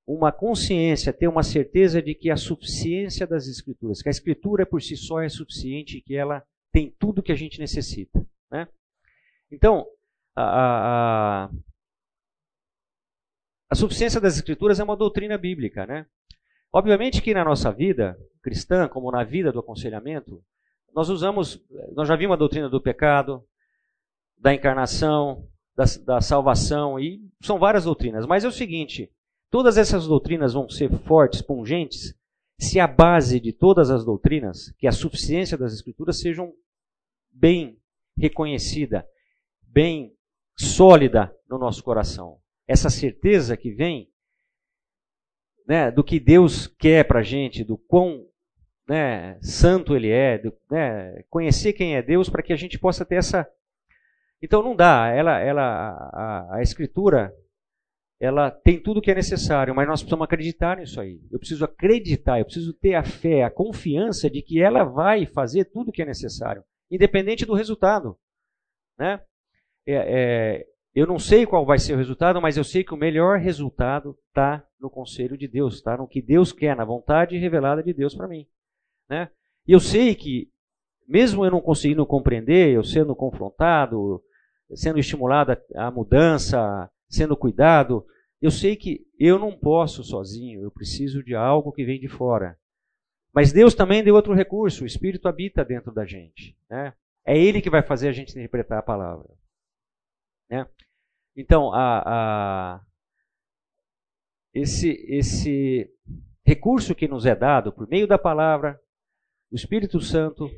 uma 0.05 0.31
consciência, 0.31 1.13
ter 1.13 1.27
uma 1.27 1.43
certeza 1.43 2.01
de 2.01 2.13
que 2.13 2.29
a 2.29 2.37
suficiência 2.37 3.25
das 3.25 3.47
Escrituras, 3.47 4.01
que 4.01 4.09
a 4.09 4.11
Escritura 4.11 4.65
por 4.65 4.81
si 4.81 4.97
só 4.97 5.21
é 5.21 5.29
suficiente 5.29 5.97
e 5.97 6.01
que 6.01 6.15
ela 6.15 6.45
tem 6.71 6.91
tudo 6.99 7.23
que 7.23 7.31
a 7.31 7.35
gente 7.35 7.59
necessita. 7.59 8.25
Né? 8.51 8.67
Então, 9.51 9.85
a, 10.35 10.43
a, 11.45 11.51
a 13.69 13.75
suficiência 13.75 14.19
das 14.19 14.35
Escrituras 14.35 14.79
é 14.79 14.83
uma 14.83 14.97
doutrina 14.97 15.37
bíblica. 15.37 15.85
Né? 15.85 16.05
Obviamente 16.73 17.21
que 17.21 17.35
na 17.35 17.45
nossa 17.45 17.71
vida 17.71 18.17
cristã, 18.41 18.87
como 18.87 19.11
na 19.11 19.23
vida 19.23 19.51
do 19.51 19.59
aconselhamento, 19.59 20.43
nós 20.93 21.07
usamos, 21.07 21.63
nós 21.95 22.07
já 22.07 22.15
vimos 22.15 22.33
a 22.33 22.37
doutrina 22.37 22.67
do 22.67 22.81
pecado, 22.81 23.43
da 24.37 24.53
encarnação, 24.53 25.47
da, 25.75 25.85
da 26.03 26.19
salvação, 26.19 26.99
e 26.99 27.21
são 27.41 27.59
várias 27.59 27.83
doutrinas. 27.83 28.25
Mas 28.25 28.43
é 28.43 28.47
o 28.47 28.51
seguinte: 28.51 29.11
todas 29.51 29.77
essas 29.77 30.07
doutrinas 30.07 30.53
vão 30.53 30.67
ser 30.67 30.91
fortes, 31.03 31.43
pungentes, 31.43 32.15
se 32.59 32.79
a 32.79 32.87
base 32.87 33.39
de 33.39 33.53
todas 33.53 33.91
as 33.91 34.03
doutrinas, 34.03 34.71
que 34.77 34.87
é 34.87 34.89
a 34.89 34.93
suficiência 34.93 35.57
das 35.57 35.73
Escrituras, 35.73 36.19
sejam 36.19 36.51
bem 37.31 37.77
reconhecida, 38.17 39.07
bem 39.61 40.13
sólida 40.57 41.35
no 41.47 41.57
nosso 41.57 41.83
coração. 41.83 42.39
Essa 42.67 42.89
certeza 42.89 43.57
que 43.57 43.71
vem 43.71 44.12
né, 45.67 45.91
do 45.91 46.03
que 46.03 46.19
Deus 46.19 46.67
quer 46.67 47.05
para 47.05 47.19
a 47.19 47.23
gente, 47.23 47.63
do 47.63 47.77
quão 47.77 48.25
né, 48.87 49.37
santo 49.41 49.95
Ele 49.95 50.09
é, 50.09 50.37
do, 50.37 50.53
né, 50.69 51.23
conhecer 51.29 51.73
quem 51.73 51.95
é 51.95 52.01
Deus 52.01 52.29
para 52.29 52.43
que 52.43 52.53
a 52.53 52.57
gente 52.57 52.77
possa 52.77 53.05
ter 53.05 53.15
essa 53.15 53.47
então 54.43 54.61
não 54.61 54.75
dá. 54.75 55.07
Ela, 55.07 55.39
ela, 55.39 55.63
a, 56.11 56.57
a, 56.57 56.61
escritura, 56.61 57.33
ela 58.19 58.51
tem 58.51 58.77
tudo 58.77 58.97
o 58.97 59.01
que 59.01 59.09
é 59.09 59.15
necessário, 59.15 59.73
mas 59.73 59.87
nós 59.87 60.01
precisamos 60.01 60.25
acreditar 60.25 60.77
nisso 60.77 60.99
aí. 60.99 61.21
Eu 61.31 61.39
preciso 61.39 61.63
acreditar, 61.63 62.39
eu 62.39 62.45
preciso 62.45 62.73
ter 62.73 62.93
a 62.95 63.03
fé, 63.03 63.43
a 63.43 63.49
confiança 63.49 64.29
de 64.29 64.41
que 64.41 64.61
ela 64.61 64.83
vai 64.83 65.25
fazer 65.25 65.63
tudo 65.71 65.87
o 65.89 65.91
que 65.93 66.01
é 66.01 66.05
necessário, 66.05 66.61
independente 66.91 67.45
do 67.45 67.53
resultado, 67.53 68.17
né? 68.99 69.21
É, 69.87 69.93
é, 69.95 70.67
eu 70.95 71.07
não 71.07 71.17
sei 71.17 71.45
qual 71.45 71.65
vai 71.65 71.79
ser 71.79 71.93
o 71.93 71.97
resultado, 71.97 72.41
mas 72.41 72.55
eu 72.55 72.63
sei 72.63 72.83
que 72.83 72.93
o 72.93 72.97
melhor 72.97 73.39
resultado 73.39 74.17
está 74.27 74.65
no 74.79 74.89
conselho 74.89 75.37
de 75.37 75.47
Deus, 75.47 75.75
está 75.75 75.97
no 75.97 76.07
que 76.07 76.21
Deus 76.21 76.51
quer, 76.51 76.75
na 76.75 76.85
vontade 76.85 77.37
revelada 77.37 77.81
de 77.81 77.93
Deus 77.93 78.13
para 78.13 78.27
mim. 78.27 78.47
Né? 79.09 79.29
E 79.67 79.71
eu 79.71 79.79
sei 79.79 80.13
que, 80.13 80.51
mesmo 81.07 81.43
eu 81.43 81.51
não 81.51 81.61
conseguindo 81.61 82.05
compreender, 82.05 82.73
eu 82.73 82.83
sendo 82.83 83.15
confrontado, 83.15 84.21
sendo 84.75 84.99
estimulado 84.99 85.57
à 85.75 85.89
mudança, 85.89 86.89
sendo 87.07 87.35
cuidado, 87.35 88.05
eu 88.41 88.51
sei 88.51 88.75
que 88.75 89.07
eu 89.17 89.39
não 89.39 89.57
posso 89.57 90.03
sozinho, 90.03 90.61
eu 90.61 90.69
preciso 90.69 91.23
de 91.23 91.33
algo 91.33 91.71
que 91.71 91.85
vem 91.85 91.99
de 91.99 92.07
fora. 92.07 92.57
Mas 93.33 93.51
Deus 93.51 93.73
também 93.73 94.03
deu 94.03 94.13
outro 94.13 94.33
recurso, 94.33 94.83
o 94.83 94.87
Espírito 94.87 95.27
habita 95.27 95.65
dentro 95.65 95.91
da 95.91 96.05
gente. 96.05 96.55
Né? 96.69 96.93
É 97.25 97.37
Ele 97.37 97.61
que 97.61 97.69
vai 97.69 97.81
fazer 97.81 98.09
a 98.09 98.11
gente 98.11 98.31
interpretar 98.31 98.77
a 98.77 98.83
palavra. 98.83 99.27
Né? 100.49 100.67
Então, 101.35 101.73
a, 101.73 102.03
a, 102.05 102.81
esse, 104.53 104.91
esse 105.07 105.89
recurso 106.45 106.93
que 106.93 107.07
nos 107.07 107.25
é 107.25 107.35
dado 107.35 107.71
por 107.71 107.87
meio 107.87 108.07
da 108.07 108.17
palavra, 108.17 108.79
o 109.51 109.55
Espírito 109.55 109.99
Santo, 109.99 110.49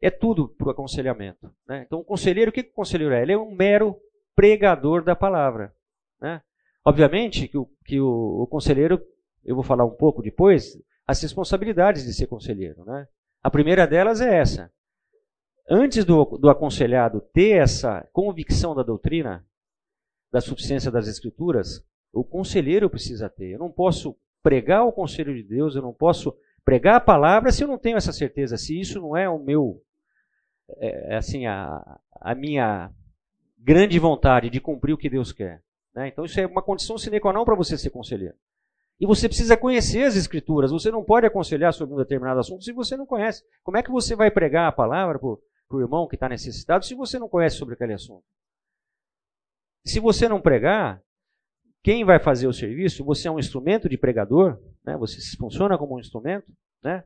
é 0.00 0.10
tudo 0.10 0.48
para 0.48 0.68
o 0.68 0.70
aconselhamento. 0.70 1.52
Né? 1.66 1.84
Então, 1.86 2.00
o 2.00 2.04
conselheiro, 2.04 2.50
o 2.50 2.52
que, 2.54 2.62
que 2.62 2.70
o 2.70 2.74
conselheiro 2.74 3.14
é? 3.14 3.22
Ele 3.22 3.32
é 3.32 3.38
um 3.38 3.54
mero 3.54 3.96
pregador 4.34 5.02
da 5.02 5.16
palavra. 5.16 5.74
Né? 6.20 6.40
Obviamente 6.84 7.48
que, 7.48 7.58
o, 7.58 7.68
que 7.84 8.00
o, 8.00 8.42
o, 8.42 8.46
conselheiro, 8.46 9.00
eu 9.44 9.54
vou 9.54 9.64
falar 9.64 9.84
um 9.84 9.94
pouco 9.94 10.22
depois, 10.22 10.80
as 11.06 11.20
responsabilidades 11.20 12.04
de 12.04 12.14
ser 12.14 12.26
conselheiro. 12.26 12.84
Né? 12.84 13.06
A 13.42 13.50
primeira 13.50 13.86
delas 13.86 14.20
é 14.20 14.38
essa. 14.38 14.72
Antes 15.68 16.04
do, 16.04 16.24
do 16.24 16.48
aconselhado 16.48 17.20
ter 17.20 17.58
essa 17.58 18.08
convicção 18.12 18.74
da 18.74 18.82
doutrina, 18.82 19.44
da 20.30 20.40
suficiência 20.40 20.90
das 20.90 21.08
escrituras, 21.08 21.84
o 22.12 22.24
conselheiro 22.24 22.90
precisa 22.90 23.28
ter. 23.28 23.50
Eu 23.50 23.58
não 23.58 23.70
posso 23.70 24.16
pregar 24.42 24.84
o 24.84 24.92
conselho 24.92 25.34
de 25.34 25.42
Deus, 25.42 25.74
eu 25.74 25.82
não 25.82 25.92
posso 25.92 26.36
pregar 26.64 26.96
a 26.96 27.00
palavra 27.00 27.50
se 27.50 27.64
eu 27.64 27.68
não 27.68 27.78
tenho 27.78 27.96
essa 27.96 28.12
certeza, 28.12 28.56
se 28.56 28.78
isso 28.78 29.00
não 29.00 29.16
é 29.16 29.28
o 29.28 29.38
meu 29.38 29.82
é, 30.76 31.14
é, 31.14 31.16
assim, 31.16 31.46
a, 31.46 31.98
a 32.20 32.34
minha 32.34 32.90
grande 33.58 33.98
vontade 33.98 34.50
de 34.50 34.60
cumprir 34.60 34.92
o 34.92 34.98
que 34.98 35.08
Deus 35.08 35.32
quer. 35.32 35.62
Né? 35.94 36.08
Então 36.08 36.24
isso 36.24 36.38
é 36.38 36.46
uma 36.46 36.62
condição 36.62 36.98
sine 36.98 37.20
qua 37.20 37.32
non 37.32 37.44
para 37.44 37.54
você 37.54 37.76
ser 37.78 37.90
conselheiro. 37.90 38.34
E 39.00 39.06
você 39.06 39.28
precisa 39.28 39.56
conhecer 39.56 40.04
as 40.04 40.16
escrituras. 40.16 40.72
Você 40.72 40.90
não 40.90 41.04
pode 41.04 41.26
aconselhar 41.26 41.72
sobre 41.72 41.94
um 41.94 41.98
determinado 41.98 42.40
assunto 42.40 42.64
se 42.64 42.72
você 42.72 42.96
não 42.96 43.06
conhece. 43.06 43.44
Como 43.62 43.76
é 43.76 43.82
que 43.82 43.90
você 43.90 44.16
vai 44.16 44.30
pregar 44.30 44.68
a 44.68 44.72
palavra 44.72 45.18
para 45.18 45.28
o 45.76 45.80
irmão 45.80 46.08
que 46.08 46.16
está 46.16 46.28
necessitado 46.28 46.84
se 46.84 46.94
você 46.94 47.18
não 47.18 47.28
conhece 47.28 47.56
sobre 47.56 47.74
aquele 47.74 47.94
assunto? 47.94 48.24
Se 49.84 50.00
você 50.00 50.28
não 50.28 50.40
pregar, 50.40 51.02
quem 51.82 52.04
vai 52.04 52.18
fazer 52.18 52.46
o 52.46 52.52
serviço? 52.52 53.04
Você 53.04 53.28
é 53.28 53.30
um 53.30 53.38
instrumento 53.38 53.88
de 53.88 53.96
pregador, 53.96 54.58
né? 54.84 54.96
você 54.96 55.18
funciona 55.36 55.78
como 55.78 55.96
um 55.96 56.00
instrumento 56.00 56.52
né? 56.82 57.04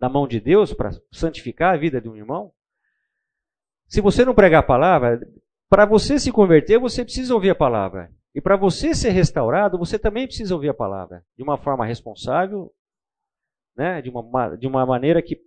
na 0.00 0.08
mão 0.08 0.26
de 0.26 0.40
Deus 0.40 0.72
para 0.72 0.90
santificar 1.12 1.74
a 1.74 1.76
vida 1.76 2.00
de 2.00 2.08
um 2.08 2.16
irmão. 2.16 2.52
Se 3.88 4.00
você 4.00 4.24
não 4.24 4.34
pregar 4.34 4.60
a 4.60 4.66
palavra, 4.66 5.20
para 5.68 5.84
você 5.84 6.18
se 6.18 6.32
converter, 6.32 6.78
você 6.78 7.04
precisa 7.04 7.34
ouvir 7.34 7.50
a 7.50 7.54
palavra. 7.54 8.10
E 8.34 8.40
para 8.40 8.56
você 8.56 8.94
ser 8.94 9.10
restaurado, 9.10 9.78
você 9.78 9.98
também 9.98 10.26
precisa 10.26 10.54
ouvir 10.54 10.70
a 10.70 10.74
palavra. 10.74 11.24
De 11.36 11.42
uma 11.42 11.58
forma 11.58 11.84
responsável, 11.84 12.72
né? 13.76 14.00
de, 14.00 14.08
uma, 14.08 14.56
de 14.56 14.66
uma 14.66 14.86
maneira 14.86 15.20
que 15.20 15.38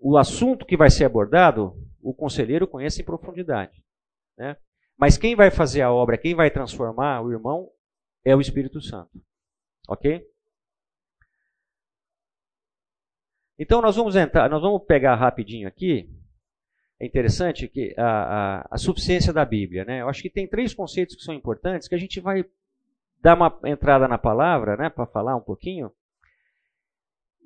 o 0.00 0.16
assunto 0.16 0.64
que 0.64 0.76
vai 0.76 0.90
ser 0.90 1.04
abordado, 1.04 1.74
o 2.02 2.14
conselheiro 2.14 2.66
conhece 2.66 3.02
em 3.02 3.04
profundidade. 3.04 3.84
Né? 4.36 4.56
Mas 5.00 5.16
quem 5.16 5.34
vai 5.34 5.50
fazer 5.50 5.82
a 5.82 5.92
obra, 5.92 6.18
quem 6.18 6.34
vai 6.34 6.50
transformar 6.50 7.22
o 7.22 7.32
irmão, 7.32 7.70
é 8.24 8.36
o 8.36 8.40
Espírito 8.40 8.80
Santo. 8.82 9.10
Ok? 9.88 10.28
Então 13.58 13.80
nós 13.80 13.96
vamos 13.96 14.14
entrar, 14.16 14.48
nós 14.50 14.62
vamos 14.62 14.84
pegar 14.84 15.14
rapidinho 15.14 15.66
aqui 15.66 16.08
é 17.00 17.06
interessante 17.06 17.66
que 17.66 17.94
a, 17.96 18.04
a, 18.04 18.68
a, 18.72 18.76
suficiência 18.76 19.32
da 19.32 19.42
Bíblia, 19.42 19.86
né? 19.86 20.02
Eu 20.02 20.08
acho 20.10 20.20
que 20.20 20.28
tem 20.28 20.46
três 20.46 20.74
conceitos 20.74 21.16
que 21.16 21.22
são 21.22 21.34
importantes 21.34 21.88
que 21.88 21.94
a 21.94 21.98
gente 21.98 22.20
vai 22.20 22.44
dar 23.22 23.34
uma 23.34 23.58
entrada 23.64 24.06
na 24.06 24.18
palavra, 24.18 24.76
né, 24.76 24.90
para 24.90 25.06
falar 25.06 25.34
um 25.34 25.40
pouquinho. 25.40 25.90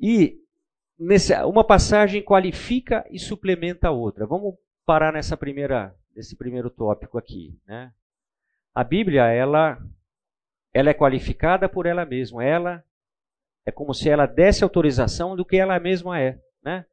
E 0.01 0.41
nesse, 0.99 1.33
uma 1.45 1.63
passagem 1.63 2.21
qualifica 2.21 3.07
e 3.11 3.19
suplementa 3.19 3.89
a 3.89 3.93
outra. 3.93 4.27
Vamos 4.27 4.57
parar 4.85 5.13
nessa 5.13 5.37
primeira, 5.37 5.95
nesse 6.15 6.37
primeiro 6.37 6.71
tópico 6.71 7.19
aqui, 7.19 7.59
né? 7.67 7.93
A 8.75 8.83
Bíblia, 8.83 9.25
ela, 9.27 9.79
ela 10.73 10.91
é 10.91 10.95
qualificada 10.95 11.69
por 11.69 11.87
ela 11.87 12.05
mesma. 12.05 12.45
Ela 12.45 12.85
é 13.65 13.71
como 13.71 13.95
se 13.95 14.09
ela 14.09 14.27
desse 14.27 14.65
autorização 14.65 15.37
do 15.37 15.45
que 15.45 15.57
ela 15.57 15.79
mesma 15.79 16.21
é, 16.21 16.39
né? 16.63 16.85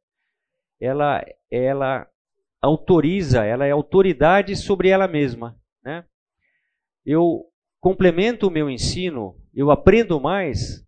Ela, 0.80 1.24
ela 1.50 2.08
autoriza, 2.60 3.44
ela 3.44 3.66
é 3.66 3.70
autoridade 3.70 4.54
sobre 4.56 4.88
ela 4.88 5.08
mesma. 5.08 5.58
Né? 5.82 6.04
Eu 7.04 7.46
complemento 7.80 8.46
o 8.46 8.50
meu 8.50 8.70
ensino, 8.70 9.36
eu 9.52 9.70
aprendo 9.70 10.20
mais 10.20 10.86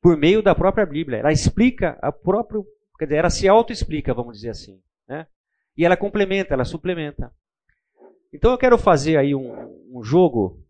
por 0.00 0.16
meio 0.16 0.42
da 0.42 0.54
própria 0.54 0.86
Bíblia. 0.86 1.18
Ela 1.18 1.32
explica 1.32 1.98
a 2.00 2.12
próprio, 2.12 2.64
quer 2.98 3.06
dizer, 3.06 3.16
ela 3.18 3.30
se 3.30 3.48
auto-explica, 3.48 4.14
vamos 4.14 4.36
dizer 4.36 4.50
assim. 4.50 4.80
Né? 5.08 5.26
E 5.76 5.84
ela 5.84 5.96
complementa, 5.96 6.54
ela 6.54 6.64
suplementa. 6.64 7.32
Então 8.34 8.50
eu 8.50 8.58
quero 8.58 8.76
fazer 8.76 9.16
aí 9.16 9.34
um, 9.34 9.98
um 9.98 10.02
jogo 10.02 10.60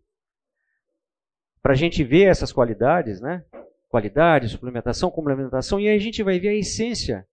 para 1.61 1.73
a 1.73 1.75
gente 1.75 2.03
ver 2.03 2.27
essas 2.27 2.53
qualidades, 2.53 3.19
né? 3.19 3.43
qualidade, 3.89 4.49
suplementação, 4.49 5.09
complementação, 5.09 5.79
e 5.79 5.87
aí 5.87 5.95
a 5.95 5.99
gente 5.99 6.21
vai 6.21 6.37
ver 6.37 6.49
a 6.49 6.53
essência. 6.53 7.25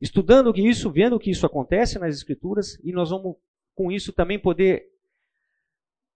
Estudando 0.00 0.56
isso, 0.56 0.90
vendo 0.90 1.18
que 1.18 1.30
isso 1.30 1.44
acontece 1.44 1.98
nas 1.98 2.16
escrituras, 2.16 2.78
e 2.82 2.92
nós 2.92 3.10
vamos, 3.10 3.36
com 3.74 3.92
isso, 3.92 4.10
também 4.10 4.38
poder, 4.38 4.86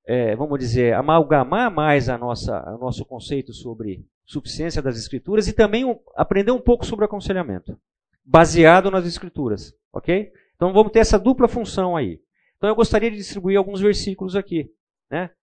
é, 0.07 0.35
vamos 0.35 0.59
dizer, 0.59 0.95
amalgamar 0.95 1.71
mais 1.71 2.09
a 2.09 2.17
nossa, 2.17 2.59
o 2.75 2.79
nosso 2.79 3.05
conceito 3.05 3.53
sobre 3.53 4.03
suficiência 4.25 4.81
das 4.81 4.97
escrituras 4.97 5.47
e 5.47 5.53
também 5.53 5.85
aprender 6.17 6.53
um 6.53 6.61
pouco 6.61 6.87
sobre 6.87 7.05
aconselhamento, 7.05 7.79
baseado 8.25 8.91
nas 8.91 9.05
escrituras, 9.05 9.75
ok? 9.93 10.33
Então 10.57 10.73
vamos 10.73 10.91
ter 10.91 11.01
essa 11.01 11.19
dupla 11.19 11.49
função 11.49 11.97
aí. 11.97 12.19
Então 12.63 12.71
eu 12.71 12.77
gostaria 12.77 13.11
de 13.11 13.17
distribuir 13.17 13.59
alguns 13.59 13.81
versículos 13.81 14.37
aqui, 14.37 14.73
né? 15.11 15.35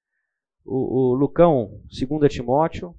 O, 0.64 1.12
o 1.12 1.14
Lucão, 1.16 1.84
2 1.90 2.34
Timóteo, 2.34 2.98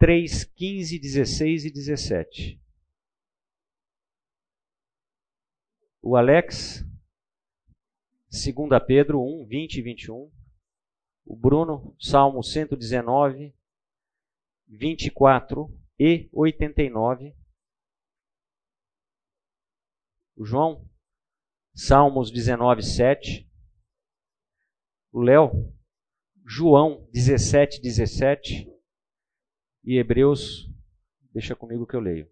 3, 0.00 0.42
15, 0.42 0.98
16 0.98 1.64
e 1.66 1.70
17. 1.70 2.60
O 6.02 6.16
Alex, 6.16 6.84
2 8.32 8.82
Pedro 8.84 9.22
1, 9.22 9.46
20 9.46 9.76
e 9.76 9.82
21. 9.82 10.32
O 11.24 11.36
Bruno, 11.36 11.94
Salmo 12.00 12.42
119, 12.42 13.54
24 14.66 15.72
e 16.00 16.28
89. 16.32 17.32
O 20.34 20.44
João, 20.44 20.90
Salmos 21.74 22.30
19, 22.30 22.82
7. 22.82 23.48
O 25.10 25.22
Léo, 25.22 25.72
João 26.44 27.08
17, 27.12 27.80
17 27.80 28.70
e 29.84 29.98
Hebreus, 29.98 30.70
deixa 31.32 31.56
comigo 31.56 31.86
que 31.86 31.96
eu 31.96 32.00
leio. 32.00 32.28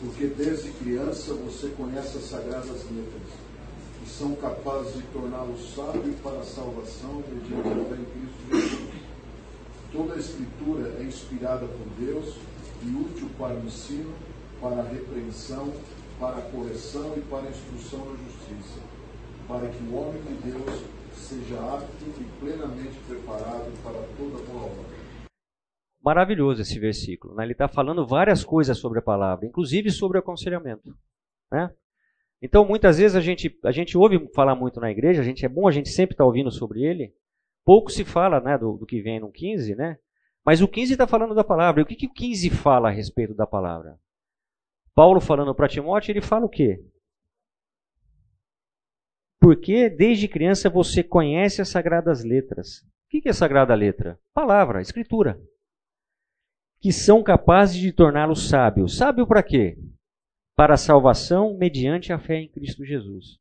Porque 0.00 0.28
desde 0.28 0.72
criança 0.72 1.34
você 1.34 1.68
conhece 1.70 2.16
as 2.16 2.24
sagradas 2.24 2.90
letras, 2.90 3.28
que 4.00 4.08
são 4.08 4.34
capazes 4.36 4.94
de 4.94 5.02
torná-lo 5.08 5.58
sábio 5.58 6.14
para 6.22 6.38
a 6.38 6.44
salvação 6.44 7.22
mediante 7.28 7.68
a 7.68 7.84
fé 7.84 8.00
em 8.00 8.04
Cristo 8.04 8.46
Jesus. 8.50 8.94
Toda 9.92 10.14
a 10.14 10.18
Escritura 10.18 10.88
é 11.00 11.02
inspirada 11.02 11.66
por 11.66 11.86
Deus 11.98 12.34
e 12.82 12.88
útil 12.94 13.28
para 13.38 13.54
o 13.54 13.64
ensino, 13.66 14.14
para 14.60 14.80
a 14.80 14.88
repreensão, 14.88 15.72
para 16.18 16.38
a 16.38 16.42
correção 16.42 17.14
e 17.16 17.20
para 17.22 17.46
a 17.46 17.50
instrução 17.50 18.04
na 18.04 18.16
justiça, 18.16 18.80
para 19.46 19.68
que 19.68 19.82
o 19.84 19.94
homem 19.94 20.22
de 20.22 20.50
Deus 20.50 20.84
seja 21.12 21.58
apto 21.58 22.04
e 22.04 22.24
plenamente 22.40 22.98
preparado 23.06 23.72
para 23.82 24.00
toda 24.16 24.44
boa 24.44 24.66
obra. 24.66 24.96
Maravilhoso 26.02 26.62
esse 26.62 26.78
versículo. 26.78 27.34
Né? 27.34 27.44
Ele 27.44 27.52
está 27.52 27.68
falando 27.68 28.06
várias 28.06 28.44
coisas 28.44 28.78
sobre 28.78 29.00
a 29.00 29.02
palavra, 29.02 29.46
inclusive 29.46 29.90
sobre 29.90 30.18
o 30.18 30.20
aconselhamento. 30.20 30.96
Né? 31.50 31.70
Então, 32.40 32.64
muitas 32.64 32.98
vezes 32.98 33.16
a 33.16 33.20
gente, 33.20 33.58
a 33.64 33.72
gente 33.72 33.98
ouve 33.98 34.30
falar 34.34 34.54
muito 34.54 34.80
na 34.80 34.90
igreja, 34.90 35.20
a 35.20 35.24
gente, 35.24 35.44
é 35.44 35.48
bom 35.48 35.66
a 35.66 35.72
gente 35.72 35.88
sempre 35.88 36.14
estar 36.14 36.24
tá 36.24 36.28
ouvindo 36.28 36.50
sobre 36.50 36.82
ele. 36.82 37.12
Pouco 37.64 37.90
se 37.90 38.04
fala 38.04 38.40
né, 38.40 38.56
do, 38.56 38.76
do 38.76 38.86
que 38.86 39.00
vem 39.02 39.18
no 39.18 39.32
15, 39.32 39.74
né? 39.74 39.98
mas 40.44 40.62
o 40.62 40.68
15 40.68 40.92
está 40.92 41.08
falando 41.08 41.34
da 41.34 41.42
palavra. 41.42 41.80
E 41.80 41.82
o 41.82 41.86
que, 41.86 41.96
que 41.96 42.06
o 42.06 42.12
15 42.12 42.50
fala 42.50 42.88
a 42.88 42.92
respeito 42.92 43.34
da 43.34 43.46
palavra? 43.48 43.98
Paulo 44.96 45.20
falando 45.20 45.54
para 45.54 45.68
Timóteo, 45.68 46.10
ele 46.10 46.22
fala 46.22 46.46
o 46.46 46.48
quê? 46.48 46.82
Porque 49.38 49.90
desde 49.90 50.26
criança 50.26 50.70
você 50.70 51.02
conhece 51.02 51.60
as 51.60 51.68
sagradas 51.68 52.24
letras. 52.24 52.78
O 52.80 53.08
que 53.10 53.28
é 53.28 53.32
sagrada 53.34 53.74
letra? 53.74 54.18
Palavra, 54.32 54.80
escritura. 54.80 55.38
Que 56.80 56.90
são 56.90 57.22
capazes 57.22 57.76
de 57.76 57.92
torná-lo 57.92 58.34
sábio. 58.34 58.88
Sábio 58.88 59.26
para 59.26 59.42
quê? 59.42 59.78
Para 60.56 60.72
a 60.74 60.78
salvação 60.78 61.58
mediante 61.58 62.10
a 62.10 62.18
fé 62.18 62.36
em 62.36 62.48
Cristo 62.48 62.82
Jesus. 62.82 63.38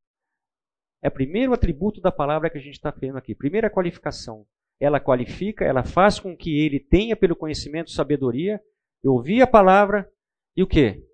É 1.02 1.08
o 1.08 1.12
primeiro 1.12 1.54
atributo 1.54 2.02
da 2.02 2.12
palavra 2.12 2.50
que 2.50 2.58
a 2.58 2.62
gente 2.62 2.76
está 2.76 2.92
vendo 2.92 3.18
aqui. 3.18 3.34
Primeira 3.34 3.70
qualificação. 3.70 4.46
Ela 4.78 5.00
qualifica, 5.00 5.64
ela 5.64 5.86
faz 5.86 6.20
com 6.20 6.36
que 6.36 6.60
ele 6.60 6.82
tenha 6.82 7.16
pelo 7.16 7.34
conhecimento 7.34 7.92
sabedoria, 7.92 8.62
ouvir 9.02 9.42
a 9.42 9.48
palavra 9.48 10.06
e 10.54 10.62
o 10.62 10.68
quê? 10.68 11.05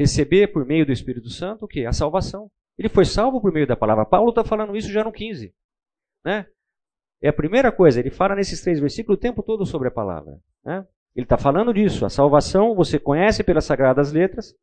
Receber 0.00 0.46
por 0.46 0.64
meio 0.64 0.86
do 0.86 0.92
Espírito 0.92 1.28
Santo 1.28 1.66
o 1.66 1.68
quê? 1.68 1.84
A 1.84 1.92
salvação. 1.92 2.50
Ele 2.78 2.88
foi 2.88 3.04
salvo 3.04 3.38
por 3.38 3.52
meio 3.52 3.66
da 3.66 3.76
palavra. 3.76 4.06
Paulo 4.06 4.30
está 4.30 4.42
falando 4.42 4.74
isso 4.74 4.90
já 4.90 5.04
no 5.04 5.12
15. 5.12 5.54
Né? 6.24 6.46
É 7.20 7.28
a 7.28 7.32
primeira 7.34 7.70
coisa, 7.70 8.00
ele 8.00 8.10
fala 8.10 8.34
nesses 8.34 8.62
três 8.62 8.80
versículos 8.80 9.18
o 9.18 9.20
tempo 9.20 9.42
todo 9.42 9.66
sobre 9.66 9.88
a 9.88 9.90
palavra. 9.90 10.40
Né? 10.64 10.86
Ele 11.14 11.26
está 11.26 11.36
falando 11.36 11.74
disso. 11.74 12.06
A 12.06 12.08
salvação 12.08 12.74
você 12.74 12.98
conhece 12.98 13.44
pelas 13.44 13.66
sagradas 13.66 14.10
letras, 14.10 14.54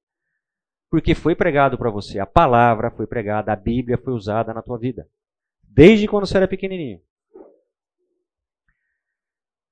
porque 0.90 1.14
foi 1.14 1.36
pregado 1.36 1.78
para 1.78 1.92
você. 1.92 2.18
A 2.18 2.26
palavra 2.26 2.90
foi 2.90 3.06
pregada, 3.06 3.54
a 3.54 3.56
Bíblia 3.56 4.00
foi 4.00 4.14
usada 4.14 4.56
na 4.56 4.64
tua 4.64 4.80
vida. 4.80 5.08
Desde 5.62 6.08
quando 6.08 6.26
você 6.26 6.38
era 6.38 6.48
pequenininho. 6.48 7.00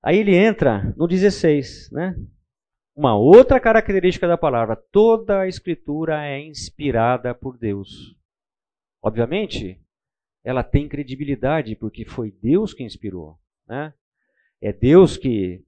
Aí 0.03 0.19
ele 0.19 0.35
entra 0.35 0.93
no 0.95 1.07
16, 1.07 1.89
né? 1.91 2.15
Uma 2.95 3.17
outra 3.17 3.59
característica 3.59 4.25
da 4.25 4.37
palavra: 4.37 4.75
toda 4.75 5.41
a 5.41 5.47
escritura 5.47 6.25
é 6.25 6.39
inspirada 6.39 7.35
por 7.35 7.57
Deus. 7.57 8.15
Obviamente, 9.01 9.81
ela 10.43 10.63
tem 10.63 10.87
credibilidade 10.87 11.75
porque 11.75 12.05
foi 12.05 12.31
Deus 12.31 12.73
que 12.73 12.83
inspirou. 12.83 13.37
Né? 13.67 13.93
É 14.61 14.71
Deus 14.71 15.17
que. 15.17 15.61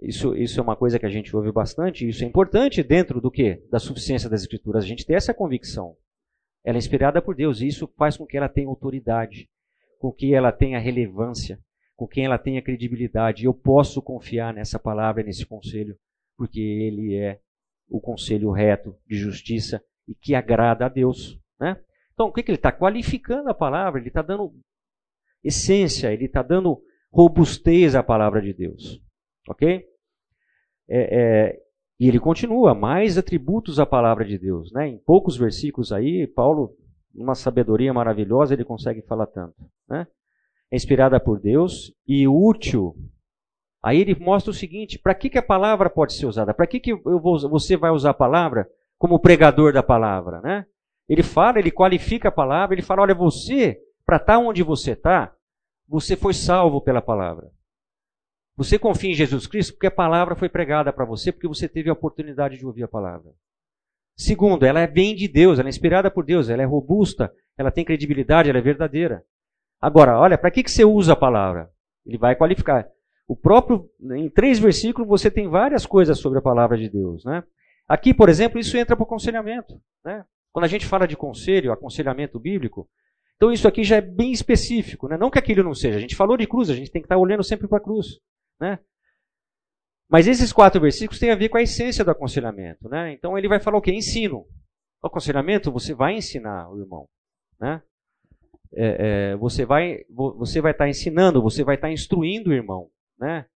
Isso, 0.00 0.34
isso 0.34 0.58
é 0.58 0.62
uma 0.62 0.74
coisa 0.74 0.98
que 0.98 1.04
a 1.04 1.10
gente 1.10 1.36
ouve 1.36 1.52
bastante, 1.52 2.08
isso 2.08 2.24
é 2.24 2.26
importante 2.26 2.82
dentro 2.82 3.20
do 3.20 3.30
que? 3.30 3.62
Da 3.70 3.78
suficiência 3.78 4.30
das 4.30 4.40
Escrituras. 4.40 4.82
A 4.82 4.86
gente 4.86 5.04
tem 5.04 5.14
essa 5.14 5.34
convicção. 5.34 5.94
Ela 6.64 6.78
é 6.78 6.80
inspirada 6.80 7.20
por 7.20 7.34
Deus 7.34 7.60
e 7.60 7.66
isso 7.66 7.86
faz 7.98 8.16
com 8.16 8.24
que 8.24 8.38
ela 8.38 8.48
tenha 8.48 8.66
autoridade, 8.68 9.46
com 9.98 10.10
que 10.10 10.32
ela 10.32 10.50
tenha 10.50 10.78
relevância, 10.78 11.58
com 11.94 12.08
que 12.08 12.22
ela 12.22 12.38
tenha 12.38 12.62
credibilidade. 12.62 13.44
Eu 13.44 13.52
posso 13.52 14.00
confiar 14.00 14.54
nessa 14.54 14.78
palavra, 14.78 15.22
nesse 15.22 15.44
conselho, 15.44 15.94
porque 16.40 16.58
ele 16.58 17.16
é 17.16 17.38
o 17.86 18.00
conselho 18.00 18.50
reto 18.50 18.96
de 19.06 19.14
justiça 19.14 19.84
e 20.08 20.14
que 20.14 20.34
agrada 20.34 20.86
a 20.86 20.88
Deus. 20.88 21.38
Né? 21.60 21.78
Então, 22.14 22.28
o 22.28 22.32
que, 22.32 22.42
que 22.42 22.50
ele 22.50 22.56
está? 22.56 22.72
Qualificando 22.72 23.50
a 23.50 23.54
palavra, 23.54 24.00
ele 24.00 24.08
está 24.08 24.22
dando 24.22 24.50
essência, 25.44 26.10
ele 26.10 26.24
está 26.24 26.42
dando 26.42 26.82
robustez 27.12 27.94
à 27.94 28.02
palavra 28.02 28.40
de 28.40 28.54
Deus. 28.54 29.02
Ok? 29.50 29.84
É, 30.88 31.20
é, 31.20 31.60
e 31.98 32.08
ele 32.08 32.18
continua, 32.18 32.74
mais 32.74 33.18
atributos 33.18 33.78
à 33.78 33.84
palavra 33.84 34.24
de 34.24 34.38
Deus. 34.38 34.72
Né? 34.72 34.88
Em 34.88 34.98
poucos 34.98 35.36
versículos 35.36 35.92
aí, 35.92 36.26
Paulo, 36.26 36.74
numa 37.12 37.34
sabedoria 37.34 37.92
maravilhosa, 37.92 38.54
ele 38.54 38.64
consegue 38.64 39.02
falar 39.02 39.26
tanto. 39.26 39.62
Né? 39.86 40.06
É 40.72 40.76
inspirada 40.76 41.20
por 41.20 41.38
Deus 41.38 41.94
e 42.08 42.26
útil. 42.26 42.96
Aí 43.82 44.00
ele 44.00 44.14
mostra 44.18 44.50
o 44.50 44.54
seguinte: 44.54 44.98
para 44.98 45.14
que, 45.14 45.30
que 45.30 45.38
a 45.38 45.42
palavra 45.42 45.88
pode 45.88 46.12
ser 46.12 46.26
usada? 46.26 46.52
Para 46.52 46.66
que, 46.66 46.80
que 46.80 46.94
vou, 46.94 47.38
você 47.48 47.76
vai 47.76 47.90
usar 47.90 48.10
a 48.10 48.14
palavra 48.14 48.68
como 48.98 49.18
pregador 49.18 49.72
da 49.72 49.82
palavra? 49.82 50.40
Né? 50.40 50.66
Ele 51.08 51.22
fala, 51.22 51.58
ele 51.58 51.70
qualifica 51.70 52.28
a 52.28 52.32
palavra, 52.32 52.74
ele 52.74 52.82
fala: 52.82 53.02
olha, 53.02 53.14
você, 53.14 53.78
para 54.04 54.16
estar 54.16 54.34
tá 54.34 54.38
onde 54.38 54.62
você 54.62 54.92
está, 54.92 55.34
você 55.88 56.16
foi 56.16 56.34
salvo 56.34 56.80
pela 56.80 57.00
palavra. 57.00 57.50
Você 58.56 58.78
confia 58.78 59.10
em 59.10 59.14
Jesus 59.14 59.46
Cristo 59.46 59.72
porque 59.72 59.86
a 59.86 59.90
palavra 59.90 60.36
foi 60.36 60.48
pregada 60.48 60.92
para 60.92 61.06
você, 61.06 61.32
porque 61.32 61.48
você 61.48 61.66
teve 61.66 61.88
a 61.88 61.94
oportunidade 61.94 62.58
de 62.58 62.66
ouvir 62.66 62.82
a 62.82 62.88
palavra. 62.88 63.32
Segundo, 64.14 64.66
ela 64.66 64.84
vem 64.84 65.16
de 65.16 65.26
Deus, 65.26 65.58
ela 65.58 65.68
é 65.68 65.70
inspirada 65.70 66.10
por 66.10 66.26
Deus, 66.26 66.50
ela 66.50 66.60
é 66.60 66.66
robusta, 66.66 67.32
ela 67.56 67.70
tem 67.70 67.86
credibilidade, 67.86 68.50
ela 68.50 68.58
é 68.58 68.62
verdadeira. 68.62 69.24
Agora, 69.80 70.18
olha, 70.18 70.36
para 70.36 70.50
que, 70.50 70.62
que 70.62 70.70
você 70.70 70.84
usa 70.84 71.14
a 71.14 71.16
palavra? 71.16 71.70
Ele 72.04 72.18
vai 72.18 72.36
qualificar. 72.36 72.86
O 73.30 73.36
próprio, 73.36 73.88
em 74.16 74.28
três 74.28 74.58
versículos, 74.58 75.08
você 75.08 75.30
tem 75.30 75.46
várias 75.46 75.86
coisas 75.86 76.18
sobre 76.18 76.40
a 76.40 76.42
palavra 76.42 76.76
de 76.76 76.88
Deus. 76.88 77.24
Né? 77.24 77.44
Aqui, 77.86 78.12
por 78.12 78.28
exemplo, 78.28 78.58
isso 78.58 78.76
entra 78.76 78.96
para 78.96 79.04
o 79.04 79.06
aconselhamento. 79.06 79.80
Né? 80.04 80.24
Quando 80.52 80.64
a 80.64 80.68
gente 80.68 80.84
fala 80.84 81.06
de 81.06 81.16
conselho, 81.16 81.70
aconselhamento 81.70 82.40
bíblico, 82.40 82.90
então 83.36 83.52
isso 83.52 83.68
aqui 83.68 83.84
já 83.84 83.98
é 83.98 84.00
bem 84.00 84.32
específico, 84.32 85.06
né? 85.06 85.16
Não 85.16 85.30
que 85.30 85.38
aquilo 85.38 85.62
não 85.62 85.74
seja. 85.74 85.96
A 85.96 86.00
gente 86.00 86.16
falou 86.16 86.36
de 86.36 86.44
cruz, 86.44 86.70
a 86.70 86.74
gente 86.74 86.90
tem 86.90 87.00
que 87.00 87.06
estar 87.06 87.18
olhando 87.18 87.44
sempre 87.44 87.68
para 87.68 87.78
a 87.78 87.80
cruz, 87.80 88.18
né? 88.60 88.80
Mas 90.08 90.26
esses 90.26 90.52
quatro 90.52 90.80
versículos 90.80 91.20
têm 91.20 91.30
a 91.30 91.36
ver 91.36 91.50
com 91.50 91.56
a 91.56 91.62
essência 91.62 92.04
do 92.04 92.10
aconselhamento, 92.10 92.88
né? 92.88 93.12
Então 93.12 93.38
ele 93.38 93.46
vai 93.46 93.60
falar 93.60 93.78
o 93.78 93.80
quê? 93.80 93.92
Ensino. 93.92 94.44
O 95.00 95.06
aconselhamento 95.06 95.70
você 95.70 95.94
vai 95.94 96.14
ensinar 96.14 96.68
o 96.68 96.80
irmão, 96.80 97.08
né? 97.60 97.80
É, 98.74 99.30
é, 99.30 99.36
você 99.36 99.64
vai 99.64 100.00
você 100.10 100.60
vai 100.60 100.72
estar 100.72 100.88
ensinando, 100.88 101.40
você 101.40 101.62
vai 101.62 101.76
estar 101.76 101.92
instruindo 101.92 102.50
o 102.50 102.54
irmão, 102.54 102.90
né? 103.20 103.46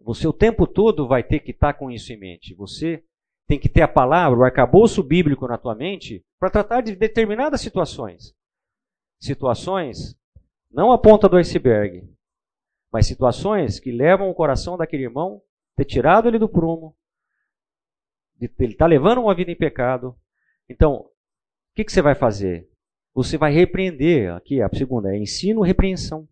Você 0.00 0.26
o 0.26 0.32
tempo 0.32 0.66
todo 0.66 1.06
vai 1.06 1.22
ter 1.22 1.40
que 1.40 1.52
estar 1.52 1.74
com 1.74 1.90
isso 1.90 2.12
em 2.12 2.18
mente. 2.18 2.54
Você 2.54 3.04
tem 3.46 3.58
que 3.58 3.68
ter 3.68 3.82
a 3.82 3.88
palavra, 3.88 4.38
o 4.38 4.44
arcabouço 4.44 5.02
bíblico 5.02 5.46
na 5.46 5.58
tua 5.58 5.74
mente 5.74 6.24
para 6.40 6.50
tratar 6.50 6.80
de 6.80 6.96
determinadas 6.96 7.60
situações. 7.60 8.34
Situações, 9.20 10.16
não 10.70 10.90
a 10.90 10.98
ponta 10.98 11.28
do 11.28 11.36
iceberg, 11.36 12.10
mas 12.90 13.06
situações 13.06 13.78
que 13.78 13.92
levam 13.92 14.28
o 14.28 14.34
coração 14.34 14.76
daquele 14.76 15.04
irmão 15.04 15.40
ter 15.76 15.84
tirado 15.84 16.28
ele 16.28 16.38
do 16.38 16.48
prumo, 16.48 16.96
de, 18.36 18.50
ele 18.58 18.72
está 18.72 18.86
levando 18.86 19.18
uma 19.18 19.34
vida 19.34 19.50
em 19.50 19.56
pecado. 19.56 20.16
Então, 20.68 20.96
o 20.96 21.10
que, 21.74 21.84
que 21.84 21.92
você 21.92 22.02
vai 22.02 22.14
fazer? 22.14 22.68
Você 23.14 23.38
vai 23.38 23.52
repreender, 23.52 24.32
aqui 24.32 24.60
a 24.60 24.68
segunda 24.68 25.14
é 25.14 25.18
ensino, 25.18 25.62
repreensão, 25.62 26.28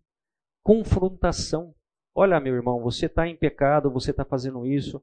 confrontação. 0.63 1.73
Olha, 2.13 2.39
meu 2.39 2.55
irmão, 2.55 2.81
você 2.81 3.05
está 3.05 3.27
em 3.27 3.35
pecado, 3.35 3.89
você 3.89 4.11
está 4.11 4.25
fazendo 4.25 4.65
isso. 4.65 5.01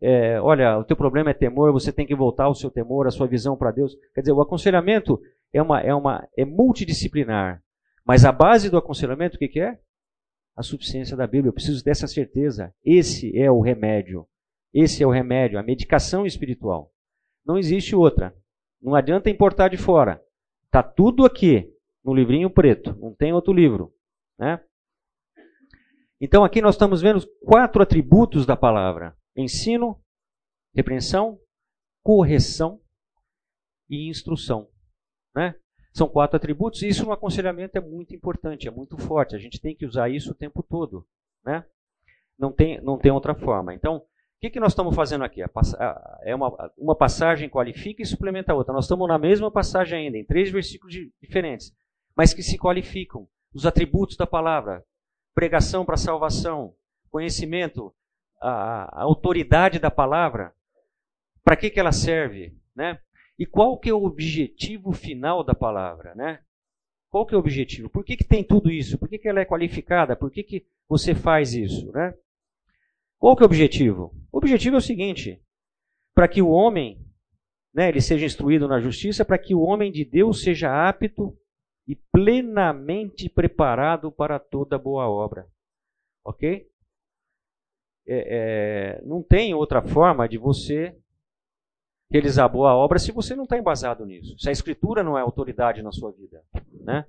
É, 0.00 0.40
olha, 0.40 0.78
o 0.78 0.84
teu 0.84 0.96
problema 0.96 1.30
é 1.30 1.34
temor, 1.34 1.72
você 1.72 1.92
tem 1.92 2.06
que 2.06 2.14
voltar 2.14 2.48
o 2.48 2.54
seu 2.54 2.70
temor, 2.70 3.06
a 3.06 3.10
sua 3.10 3.26
visão 3.26 3.56
para 3.56 3.70
Deus. 3.70 3.94
Quer 4.14 4.22
dizer, 4.22 4.32
o 4.32 4.40
aconselhamento 4.40 5.20
é 5.52 5.60
uma 5.60 5.80
é 5.80 5.94
uma 5.94 6.26
é 6.36 6.44
multidisciplinar, 6.44 7.62
mas 8.04 8.24
a 8.24 8.32
base 8.32 8.70
do 8.70 8.78
aconselhamento 8.78 9.36
o 9.36 9.38
que, 9.38 9.48
que 9.48 9.60
é? 9.60 9.78
A 10.56 10.62
suficiência 10.62 11.16
da 11.16 11.26
Bíblia. 11.26 11.50
Eu 11.50 11.52
preciso 11.52 11.84
dessa 11.84 12.06
certeza. 12.06 12.74
Esse 12.84 13.36
é 13.38 13.50
o 13.50 13.60
remédio. 13.60 14.26
Esse 14.72 15.02
é 15.02 15.06
o 15.06 15.10
remédio, 15.10 15.58
a 15.58 15.62
medicação 15.62 16.24
espiritual. 16.24 16.90
Não 17.44 17.58
existe 17.58 17.94
outra. 17.94 18.34
Não 18.80 18.94
adianta 18.94 19.28
importar 19.28 19.68
de 19.68 19.76
fora. 19.76 20.22
Está 20.64 20.82
tudo 20.82 21.26
aqui 21.26 21.70
no 22.04 22.14
livrinho 22.14 22.48
preto. 22.48 22.96
Não 23.00 23.14
tem 23.14 23.32
outro 23.32 23.52
livro, 23.52 23.92
né? 24.38 24.60
Então 26.20 26.44
aqui 26.44 26.60
nós 26.60 26.74
estamos 26.74 27.00
vendo 27.00 27.26
quatro 27.44 27.82
atributos 27.82 28.44
da 28.44 28.56
palavra: 28.56 29.16
ensino, 29.34 30.00
repreensão, 30.74 31.38
correção 32.02 32.80
e 33.88 34.08
instrução. 34.08 34.68
Né? 35.34 35.54
São 35.92 36.08
quatro 36.08 36.36
atributos, 36.36 36.82
e 36.82 36.88
isso 36.88 37.04
no 37.04 37.12
aconselhamento 37.12 37.76
é 37.76 37.80
muito 37.80 38.14
importante, 38.14 38.68
é 38.68 38.70
muito 38.70 38.96
forte. 38.96 39.34
A 39.34 39.38
gente 39.38 39.60
tem 39.60 39.74
que 39.74 39.86
usar 39.86 40.08
isso 40.08 40.30
o 40.30 40.34
tempo 40.34 40.62
todo. 40.62 41.06
Né? 41.44 41.64
Não, 42.38 42.52
tem, 42.52 42.80
não 42.80 42.96
tem 42.96 43.10
outra 43.10 43.34
forma. 43.34 43.74
Então, 43.74 43.96
o 43.96 44.02
que, 44.40 44.50
que 44.50 44.60
nós 44.60 44.72
estamos 44.72 44.94
fazendo 44.94 45.24
aqui? 45.24 45.42
É 46.22 46.34
uma, 46.34 46.72
uma 46.78 46.96
passagem 46.96 47.48
qualifica 47.48 48.02
e 48.02 48.06
suplementa 48.06 48.52
a 48.52 48.54
outra. 48.54 48.72
Nós 48.72 48.84
estamos 48.84 49.08
na 49.08 49.18
mesma 49.18 49.50
passagem 49.50 50.06
ainda, 50.06 50.16
em 50.16 50.24
três 50.24 50.50
versículos 50.50 50.94
diferentes, 51.20 51.74
mas 52.16 52.32
que 52.32 52.42
se 52.42 52.56
qualificam. 52.56 53.28
Os 53.52 53.66
atributos 53.66 54.16
da 54.16 54.26
palavra, 54.26 54.84
pregação 55.34 55.84
para 55.84 55.96
salvação, 55.96 56.74
conhecimento, 57.10 57.94
a, 58.40 59.00
a, 59.00 59.02
autoridade 59.02 59.78
da 59.78 59.90
palavra, 59.90 60.54
para 61.44 61.56
que, 61.56 61.70
que 61.70 61.80
ela 61.80 61.92
serve, 61.92 62.54
né? 62.74 63.00
E 63.38 63.46
qual 63.46 63.78
que 63.78 63.88
é 63.88 63.94
o 63.94 64.04
objetivo 64.04 64.92
final 64.92 65.42
da 65.42 65.54
palavra, 65.54 66.14
né? 66.14 66.40
Qual 67.08 67.26
que 67.26 67.34
é 67.34 67.36
o 67.36 67.40
objetivo? 67.40 67.88
Por 67.88 68.04
que, 68.04 68.16
que 68.16 68.24
tem 68.24 68.44
tudo 68.44 68.70
isso? 68.70 68.98
Por 68.98 69.08
que, 69.08 69.18
que 69.18 69.28
ela 69.28 69.40
é 69.40 69.44
qualificada? 69.44 70.14
Por 70.14 70.30
que, 70.30 70.42
que 70.42 70.66
você 70.88 71.14
faz 71.14 71.54
isso, 71.54 71.90
né? 71.92 72.14
Qual 73.18 73.36
que 73.36 73.42
é 73.42 73.44
o 73.44 73.46
objetivo? 73.46 74.14
O 74.30 74.38
objetivo 74.38 74.76
é 74.76 74.78
o 74.78 74.82
seguinte: 74.82 75.42
para 76.14 76.28
que 76.28 76.40
o 76.40 76.50
homem, 76.50 77.04
né, 77.74 77.88
ele 77.88 78.00
seja 78.00 78.26
instruído 78.26 78.68
na 78.68 78.80
justiça, 78.80 79.24
para 79.24 79.38
que 79.38 79.54
o 79.54 79.60
homem 79.60 79.90
de 79.90 80.04
Deus 80.04 80.42
seja 80.42 80.88
apto 80.88 81.36
e 81.90 81.96
plenamente 82.12 83.28
preparado 83.28 84.12
para 84.12 84.38
toda 84.38 84.78
boa 84.78 85.08
obra. 85.08 85.48
Ok? 86.24 86.68
É, 88.06 89.00
é, 89.00 89.02
não 89.04 89.24
tem 89.24 89.54
outra 89.54 89.82
forma 89.82 90.28
de 90.28 90.38
você 90.38 90.96
realizar 92.08 92.48
boa 92.48 92.76
obra 92.76 93.00
se 93.00 93.10
você 93.10 93.34
não 93.34 93.42
está 93.42 93.58
embasado 93.58 94.06
nisso. 94.06 94.38
Se 94.38 94.48
a 94.48 94.52
Escritura 94.52 95.02
não 95.02 95.18
é 95.18 95.20
autoridade 95.20 95.82
na 95.82 95.90
sua 95.90 96.12
vida. 96.12 96.40
Né? 96.80 97.04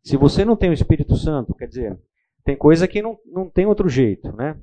Se 0.00 0.16
você 0.16 0.44
não 0.44 0.54
tem 0.54 0.70
o 0.70 0.74
Espírito 0.74 1.16
Santo, 1.16 1.52
quer 1.52 1.66
dizer, 1.66 2.00
tem 2.44 2.56
coisa 2.56 2.86
que 2.86 3.02
não, 3.02 3.18
não 3.26 3.50
tem 3.50 3.66
outro 3.66 3.88
jeito. 3.88 4.30
Né? 4.36 4.56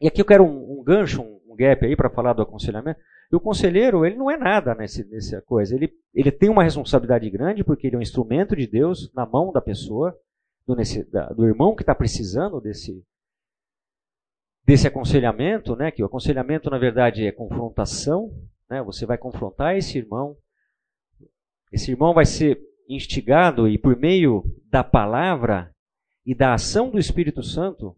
E 0.00 0.06
aqui 0.06 0.20
eu 0.20 0.26
quero 0.26 0.44
um, 0.44 0.78
um 0.78 0.84
gancho, 0.84 1.20
um, 1.20 1.40
um 1.48 1.56
gap 1.56 1.84
aí 1.84 1.96
para 1.96 2.10
falar 2.10 2.32
do 2.32 2.42
aconselhamento. 2.42 3.00
E 3.32 3.36
o 3.36 3.40
conselheiro, 3.40 4.04
ele 4.04 4.16
não 4.16 4.30
é 4.30 4.36
nada 4.36 4.74
nesse, 4.74 5.04
nessa 5.08 5.40
coisa. 5.42 5.74
Ele, 5.74 5.92
ele 6.12 6.30
tem 6.30 6.48
uma 6.48 6.62
responsabilidade 6.62 7.28
grande, 7.30 7.64
porque 7.64 7.86
ele 7.86 7.96
é 7.96 7.98
um 7.98 8.02
instrumento 8.02 8.54
de 8.54 8.66
Deus 8.66 9.12
na 9.14 9.26
mão 9.26 9.52
da 9.52 9.60
pessoa, 9.60 10.16
do, 10.66 10.74
nesse, 10.74 11.04
da, 11.10 11.28
do 11.28 11.46
irmão 11.46 11.74
que 11.74 11.82
está 11.82 11.94
precisando 11.94 12.60
desse, 12.60 13.04
desse 14.64 14.86
aconselhamento, 14.86 15.74
né? 15.76 15.90
que 15.90 16.02
o 16.02 16.06
aconselhamento, 16.06 16.70
na 16.70 16.78
verdade, 16.78 17.26
é 17.26 17.32
confrontação. 17.32 18.30
Né? 18.68 18.82
Você 18.82 19.06
vai 19.06 19.18
confrontar 19.18 19.76
esse 19.76 19.98
irmão. 19.98 20.36
Esse 21.72 21.90
irmão 21.90 22.14
vai 22.14 22.24
ser 22.24 22.60
instigado 22.88 23.68
e, 23.68 23.78
por 23.78 23.96
meio 23.96 24.44
da 24.70 24.84
palavra 24.84 25.74
e 26.24 26.34
da 26.34 26.54
ação 26.54 26.90
do 26.90 26.98
Espírito 26.98 27.42
Santo, 27.42 27.96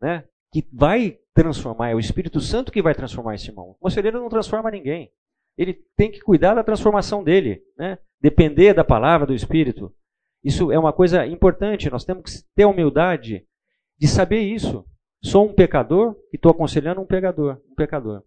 né? 0.00 0.24
Que 0.52 0.66
vai 0.72 1.18
transformar, 1.34 1.90
é 1.90 1.94
o 1.94 2.00
Espírito 2.00 2.40
Santo 2.40 2.72
que 2.72 2.82
vai 2.82 2.94
transformar 2.94 3.34
esse 3.34 3.48
irmão. 3.48 3.70
O 3.70 3.74
conselheiro 3.74 4.20
não 4.20 4.28
transforma 4.28 4.70
ninguém. 4.70 5.10
Ele 5.56 5.74
tem 5.96 6.10
que 6.10 6.20
cuidar 6.20 6.54
da 6.54 6.64
transformação 6.64 7.22
dele, 7.22 7.62
né? 7.78 7.98
depender 8.20 8.74
da 8.74 8.84
palavra 8.84 9.26
do 9.26 9.34
Espírito. 9.34 9.94
Isso 10.42 10.72
é 10.72 10.78
uma 10.78 10.92
coisa 10.92 11.26
importante, 11.26 11.90
nós 11.90 12.04
temos 12.04 12.24
que 12.24 12.54
ter 12.54 12.62
a 12.64 12.68
humildade 12.68 13.46
de 13.98 14.08
saber 14.08 14.40
isso. 14.40 14.84
Sou 15.22 15.46
um 15.46 15.54
pecador 15.54 16.16
e 16.32 16.36
estou 16.36 16.50
aconselhando 16.50 17.00
um 17.00 17.06
pecador, 17.06 17.60
um 17.70 17.74
pecador. 17.74 18.22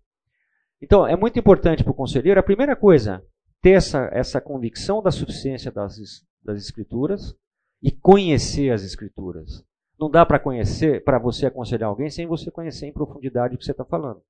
Então, 0.81 1.07
é 1.07 1.15
muito 1.15 1.39
importante 1.39 1.83
para 1.83 1.91
o 1.91 1.95
conselheiro, 1.95 2.39
a 2.39 2.43
primeira 2.43 2.75
coisa, 2.75 3.25
ter 3.61 3.71
essa, 3.71 4.09
essa 4.11 4.39
convicção 4.39 5.01
da 5.01 5.09
suficiência 5.09 5.71
das, 5.71 5.95
das 6.43 6.61
Escrituras 6.61 7.35
e 7.81 7.89
conhecer 7.89 8.69
as 8.69 8.83
Escrituras. 8.83 9.65
Não 9.99 10.09
dá 10.09 10.25
para 10.25 10.39
conhecer, 10.39 11.03
para 11.03 11.19
você 11.19 11.45
aconselhar 11.45 11.89
alguém 11.89 12.09
sem 12.09 12.25
você 12.25 12.49
conhecer 12.51 12.87
em 12.87 12.93
profundidade 12.93 13.55
o 13.55 13.57
que 13.57 13.65
você 13.65 13.71
está 13.71 13.85
falando. 13.85 14.21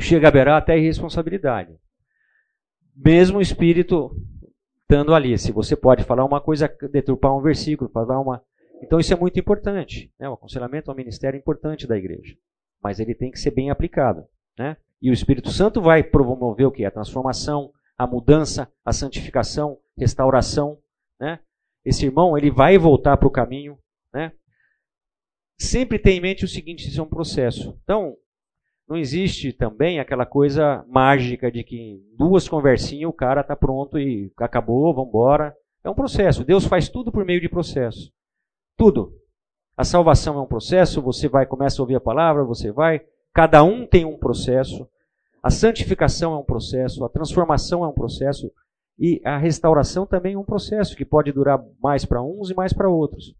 Chega 0.00 0.28
a 0.28 0.30
beirar 0.30 0.56
até 0.56 0.78
irresponsabilidade. 0.78 1.76
Mesmo 2.94 3.38
o 3.38 3.42
espírito 3.42 4.16
estando 4.82 5.14
ali, 5.14 5.36
se 5.36 5.52
você 5.52 5.76
pode 5.76 6.02
falar 6.04 6.24
uma 6.24 6.40
coisa, 6.40 6.66
deturpar 6.90 7.36
um 7.36 7.42
versículo, 7.42 7.90
falar 7.90 8.18
uma. 8.20 8.42
Então 8.82 8.98
isso 8.98 9.12
é 9.12 9.16
muito 9.16 9.38
importante. 9.38 10.10
Né? 10.18 10.28
O 10.28 10.32
aconselhamento 10.32 10.90
é 10.90 10.94
um 10.94 10.96
ministério 10.96 11.38
importante 11.38 11.86
da 11.86 11.96
igreja. 11.96 12.36
Mas 12.82 12.98
ele 12.98 13.14
tem 13.14 13.30
que 13.30 13.38
ser 13.38 13.50
bem 13.50 13.70
aplicado. 13.70 14.24
Né? 14.58 14.76
E 15.02 15.10
o 15.10 15.12
Espírito 15.12 15.50
Santo 15.50 15.82
vai 15.82 16.02
promover 16.02 16.66
o 16.66 16.70
que? 16.70 16.84
A 16.84 16.90
transformação, 16.90 17.72
a 17.98 18.06
mudança, 18.06 18.72
a 18.84 18.92
santificação, 18.92 19.78
restauração. 19.96 20.78
Né? 21.20 21.38
Esse 21.88 22.06
irmão 22.06 22.36
ele 22.36 22.50
vai 22.50 22.78
voltar 22.78 23.16
para 23.16 23.28
o 23.28 23.32
caminho, 23.32 23.78
né? 24.12 24.32
Sempre 25.58 25.98
tem 25.98 26.18
em 26.18 26.20
mente 26.20 26.44
o 26.44 26.48
seguinte, 26.48 26.88
isso 26.88 27.00
é 27.00 27.02
um 27.02 27.08
processo. 27.08 27.78
Então, 27.82 28.14
não 28.88 28.96
existe 28.96 29.52
também 29.52 30.00
aquela 30.00 30.24
coisa 30.24 30.84
mágica 30.88 31.50
de 31.50 31.62
que 31.62 32.00
duas 32.16 32.48
conversinhas 32.48 33.10
o 33.10 33.12
cara 33.12 33.42
está 33.42 33.54
pronto 33.54 33.98
e 33.98 34.32
acabou, 34.38 34.94
vamos 34.94 35.10
embora. 35.10 35.54
É 35.84 35.90
um 35.90 35.94
processo. 35.94 36.44
Deus 36.44 36.64
faz 36.64 36.88
tudo 36.88 37.12
por 37.12 37.24
meio 37.24 37.40
de 37.40 37.48
processo. 37.48 38.10
Tudo. 38.76 39.12
A 39.76 39.84
salvação 39.84 40.38
é 40.38 40.42
um 40.42 40.46
processo, 40.46 41.02
você 41.02 41.28
vai, 41.28 41.46
começa 41.46 41.80
a 41.80 41.82
ouvir 41.82 41.96
a 41.96 42.00
palavra, 42.00 42.44
você 42.44 42.72
vai. 42.72 43.00
Cada 43.32 43.62
um 43.62 43.86
tem 43.86 44.04
um 44.04 44.16
processo. 44.16 44.88
A 45.42 45.50
santificação 45.50 46.34
é 46.34 46.38
um 46.38 46.44
processo, 46.44 47.04
a 47.04 47.08
transformação 47.08 47.84
é 47.84 47.88
um 47.88 47.92
processo. 47.92 48.50
E 48.98 49.20
a 49.24 49.38
restauração 49.38 50.06
também 50.06 50.34
é 50.34 50.38
um 50.38 50.44
processo 50.44 50.96
que 50.96 51.04
pode 51.04 51.30
durar 51.30 51.62
mais 51.80 52.04
para 52.04 52.22
uns 52.22 52.50
e 52.50 52.54
mais 52.54 52.72
para 52.72 52.88
outros. 52.88 53.34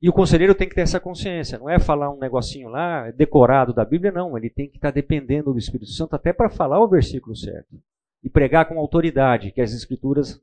E 0.00 0.08
o 0.08 0.12
conselheiro 0.12 0.54
tem 0.54 0.68
que 0.68 0.74
ter 0.74 0.82
essa 0.82 1.00
consciência, 1.00 1.58
não 1.58 1.68
é 1.68 1.78
falar 1.78 2.10
um 2.10 2.18
negocinho 2.18 2.68
lá, 2.68 3.10
decorado 3.10 3.72
da 3.72 3.84
Bíblia, 3.84 4.12
não. 4.12 4.36
Ele 4.36 4.48
tem 4.48 4.68
que 4.68 4.76
estar 4.76 4.92
dependendo 4.92 5.52
do 5.52 5.58
Espírito 5.58 5.90
Santo 5.90 6.14
até 6.14 6.32
para 6.32 6.48
falar 6.48 6.80
o 6.80 6.88
versículo 6.88 7.34
certo. 7.34 7.80
E 8.22 8.28
pregar 8.30 8.66
com 8.66 8.78
autoridade 8.78 9.50
que 9.50 9.60
as 9.60 9.72
Escrituras 9.72 10.40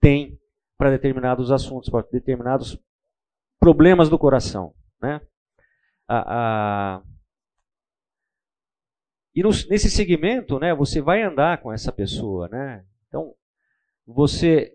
têm 0.00 0.38
para 0.76 0.90
determinados 0.90 1.52
assuntos, 1.52 1.88
para 1.88 2.06
determinados 2.10 2.78
problemas 3.60 4.08
do 4.08 4.18
coração. 4.18 4.74
Né? 5.00 5.20
A, 6.08 6.96
a, 6.96 7.02
e 9.34 9.42
no, 9.42 9.50
nesse 9.68 9.90
segmento, 9.90 10.60
né, 10.60 10.72
você 10.74 11.00
vai 11.00 11.22
andar 11.22 11.60
com 11.60 11.72
essa 11.72 11.90
pessoa, 11.90 12.48
né? 12.48 12.84
Então, 13.08 13.34
você 14.06 14.72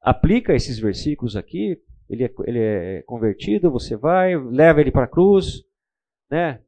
aplica 0.00 0.54
esses 0.54 0.78
versículos 0.78 1.36
aqui, 1.36 1.80
ele 2.08 2.24
é, 2.24 2.34
ele 2.46 2.58
é 2.58 3.02
convertido, 3.02 3.70
você 3.70 3.96
vai, 3.96 4.36
leva 4.36 4.80
ele 4.80 4.92
para 4.92 5.04
a 5.04 5.08
cruz, 5.08 5.64
né? 6.30 6.62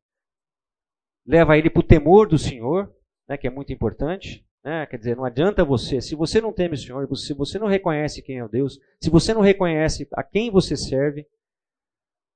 Leva 1.27 1.57
ele 1.57 1.70
para 1.70 1.81
o 1.81 1.87
temor 1.87 2.29
do 2.29 2.39
Senhor, 2.39 2.93
né, 3.29 3.37
que 3.37 3.47
é 3.47 3.51
muito 3.51 3.72
importante. 3.72 4.45
Né? 4.64 4.87
Quer 4.87 4.99
dizer, 4.99 5.16
não 5.16 5.25
adianta 5.25 5.64
você, 5.64 6.01
se 6.01 6.14
você 6.14 6.41
não 6.41 6.53
teme 6.53 6.75
o 6.75 6.79
Senhor, 6.79 7.16
se 7.16 7.35
você 7.35 7.59
não 7.59 7.66
reconhece 7.66 8.22
quem 8.22 8.39
é 8.39 8.45
o 8.45 8.49
Deus, 8.49 8.81
se 9.01 9.11
você 9.11 9.33
não 9.35 9.43
reconhece 9.43 10.09
a 10.12 10.22
quem 10.22 10.51
você 10.51 10.77
serve, 10.77 11.27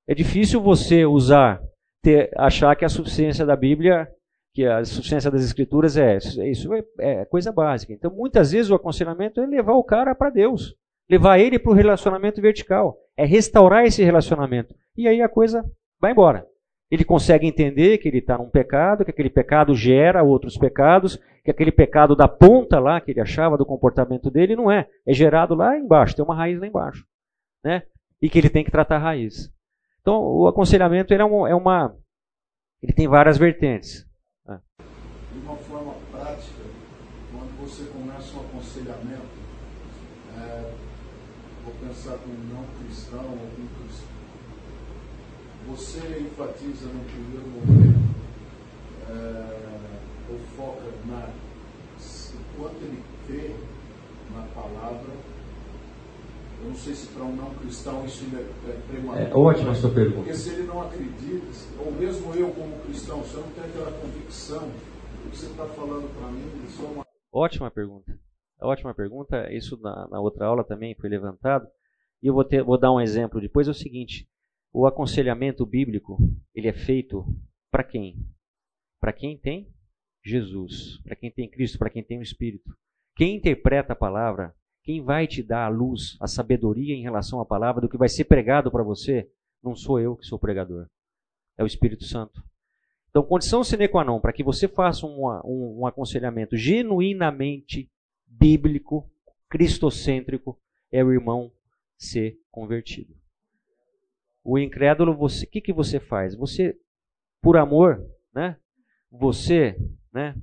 é 0.07 0.15
difícil 0.15 0.61
você 0.61 1.05
usar, 1.05 1.63
ter, 2.03 2.31
achar 2.37 2.77
que 2.77 2.85
a 2.85 2.89
suficiência 2.89 3.45
da 3.45 3.57
Bíblia 3.57 4.11
que 4.53 4.65
a 4.65 4.85
suficiência 4.85 5.31
das 5.31 5.45
escrituras 5.45 5.97
é 5.97 6.17
isso 6.17 6.73
é, 6.75 6.83
é 6.99 7.25
coisa 7.25 7.53
básica. 7.53 7.93
Então, 7.93 8.11
muitas 8.11 8.53
vezes 8.53 8.71
o 8.71 8.75
aconselhamento 8.75 9.41
é 9.41 9.47
levar 9.47 9.75
o 9.75 9.85
cara 9.85 10.15
para 10.15 10.31
Deus. 10.31 10.75
levar 11.09 11.39
ele 11.39 11.59
para 11.59 11.71
o 11.71 11.75
relacionamento 11.75 12.41
vertical, 12.41 12.99
é 13.17 13.25
restaurar 13.25 13.85
esse 13.85 14.05
relacionamento. 14.05 14.75
E 14.97 15.09
aí 15.09 15.23
a 15.23 15.29
coisa 15.29 15.65
vai 16.01 16.13
embora. 16.13 16.47
Ele 16.91 17.05
consegue 17.05 17.47
entender 17.47 17.99
que 17.99 18.09
ele 18.09 18.19
está 18.19 18.37
num 18.37 18.49
pecado, 18.49 19.05
que 19.05 19.11
aquele 19.11 19.31
pecado 19.31 19.75
gera 19.75 20.23
outros 20.23 20.57
pecados, 20.57 21.19
que 21.45 21.51
aquele 21.51 21.73
pecado 21.73 22.17
da 22.17 22.29
ponta 22.29 22.79
lá 22.79 23.01
que 23.01 23.11
ele 23.11 23.21
achava 23.21 23.57
do 23.57 23.65
comportamento 23.65 24.31
dele 24.31 24.57
não 24.57 24.71
é. 24.71 24.89
É 25.07 25.13
gerado 25.13 25.55
lá 25.55 25.79
embaixo, 25.79 26.17
tem 26.17 26.25
uma 26.25 26.35
raiz 26.35 26.59
lá 26.59 26.67
embaixo. 26.67 27.07
Né? 27.65 27.83
E 28.21 28.29
que 28.29 28.39
ele 28.39 28.51
tem 28.51 28.65
que 28.65 28.71
tratar 28.71 28.97
a 28.97 29.01
raiz. 29.01 29.51
Então, 30.01 30.21
o 30.21 30.47
aconselhamento 30.47 31.13
é, 31.13 31.25
uma, 31.25 31.49
é 31.49 31.55
uma 31.55 31.95
ele 32.83 32.93
tem 32.93 33.09
várias 33.09 33.37
vertentes. 33.37 34.08
Né? 34.49 34.61
De 35.33 35.39
uma 35.41 35.57
forma 35.57 35.95
prática, 36.11 36.65
quando 37.31 37.61
você 37.61 37.85
começa 37.93 38.35
um 38.35 38.41
aconselhamento, 38.41 39.39
é, 40.39 40.75
vou 41.65 41.75
pensar 41.87 42.17
com 42.19 42.31
um 42.31 42.49
não 42.55 42.65
cristão 42.81 43.21
ou 43.21 43.37
com 43.37 43.85
cristão, 43.85 44.09
você 45.67 46.21
enfatiza 46.21 46.87
no 46.87 47.05
primeiro 47.05 47.47
momento, 47.47 48.09
é, 49.11 50.31
ou 50.31 50.39
foca 50.57 50.91
na 51.07 51.29
quanto 52.57 52.77
ele 52.83 53.03
crê 53.27 53.55
na 54.35 54.43
palavra 54.55 55.13
eu 56.61 56.69
não 56.69 56.75
sei 56.75 56.95
se 56.95 57.07
para 57.09 57.25
um 57.25 57.37
não 57.37 57.55
cristão 57.55 58.05
isso 58.05 58.25
ainda 58.25 58.41
é 58.41 58.81
prematuro. 58.89 59.25
É 59.25 59.35
ótima 59.35 59.71
a 59.71 59.75
sua 59.75 59.91
pergunta. 59.91 60.17
Porque 60.17 60.35
se 60.35 60.51
ele 60.51 60.65
não 60.65 60.83
acredita, 60.83 61.47
ou 61.79 61.93
mesmo 61.93 62.35
eu 62.35 62.51
como 62.51 62.79
cristão, 62.81 63.23
se 63.25 63.35
eu 63.35 63.43
não 63.43 63.51
tenho 63.53 63.67
aquela 63.67 63.93
convicção, 63.93 64.69
o 64.69 65.31
que 65.31 65.37
você 65.37 65.47
está 65.47 65.67
falando 65.67 66.09
para 66.19 66.31
mim, 66.31 66.65
isso 66.67 66.83
é 66.83 66.87
uma... 66.87 67.07
Ótima 67.33 67.71
pergunta. 67.71 68.19
Ótima 68.61 68.93
pergunta. 68.93 69.53
Isso 69.53 69.79
na, 69.81 70.09
na, 70.09 70.21
outra 70.21 70.47
aula 70.47 70.65
também 70.65 70.95
foi 70.97 71.09
levantado. 71.09 71.69
E 72.23 72.27
eu 72.27 72.35
vou, 72.35 72.45
ter, 72.45 72.63
vou 72.65 72.79
dar 72.79 72.93
um 72.93 73.01
exemplo 73.01 73.41
depois. 73.41 73.69
É 73.69 73.71
o 73.71 73.75
seguinte: 73.75 74.29
o 74.73 74.87
aconselhamento 74.87 75.65
bíblico 75.65 76.19
ele 76.55 76.69
é 76.69 76.73
feito 76.73 77.25
para 77.71 77.85
quem? 77.85 78.17
Para 79.01 79.13
quem 79.13 79.39
tem 79.39 79.73
Jesus, 80.25 81.01
para 81.05 81.15
quem 81.15 81.31
tem 81.31 81.49
Cristo, 81.49 81.79
para 81.79 81.91
quem 81.91 82.03
tem 82.03 82.19
o 82.19 82.23
Espírito. 82.23 82.75
Quem 83.15 83.37
interpreta 83.37 83.93
a 83.93 83.97
palavra 83.97 84.55
quem 84.89 85.03
vai 85.03 85.27
te 85.27 85.43
dar 85.43 85.67
a 85.67 85.69
luz, 85.69 86.17
a 86.19 86.27
sabedoria 86.27 86.95
em 86.95 87.03
relação 87.03 87.43
à 87.43 87.45
palavra 87.45 87.83
do 87.83 87.91
que 87.91 87.99
vai 87.99 88.09
ser 88.09 88.25
pregado 88.25 88.71
para 88.71 88.83
você, 88.83 89.31
não 89.63 89.77
sou 89.77 90.01
eu 90.01 90.17
que 90.17 90.25
sou 90.25 90.39
pregador. 90.39 90.89
É 91.59 91.63
o 91.63 91.67
Espírito 91.67 92.05
Santo. 92.05 92.43
Então, 93.11 93.23
condição 93.23 93.63
sine 93.63 93.87
qua 93.87 94.03
non 94.03 94.19
para 94.19 94.33
que 94.33 94.43
você 94.43 94.67
faça 94.67 95.05
um, 95.05 95.27
um, 95.45 95.87
aconselhamento 95.87 96.57
genuinamente 96.57 97.93
bíblico, 98.27 99.07
cristocêntrico, 99.47 100.59
é 100.91 101.05
o 101.05 101.13
irmão 101.13 101.53
ser 101.99 102.41
convertido. 102.51 103.15
O 104.43 104.59
incrédulo, 104.59 105.13
o 105.23 105.29
que, 105.51 105.61
que 105.61 105.73
você 105.75 106.01
faz? 106.01 106.35
Você, 106.35 106.81
por 107.43 107.59
amor, 107.59 108.11
né? 108.33 108.57
Você, 109.11 109.77
né? 110.11 110.35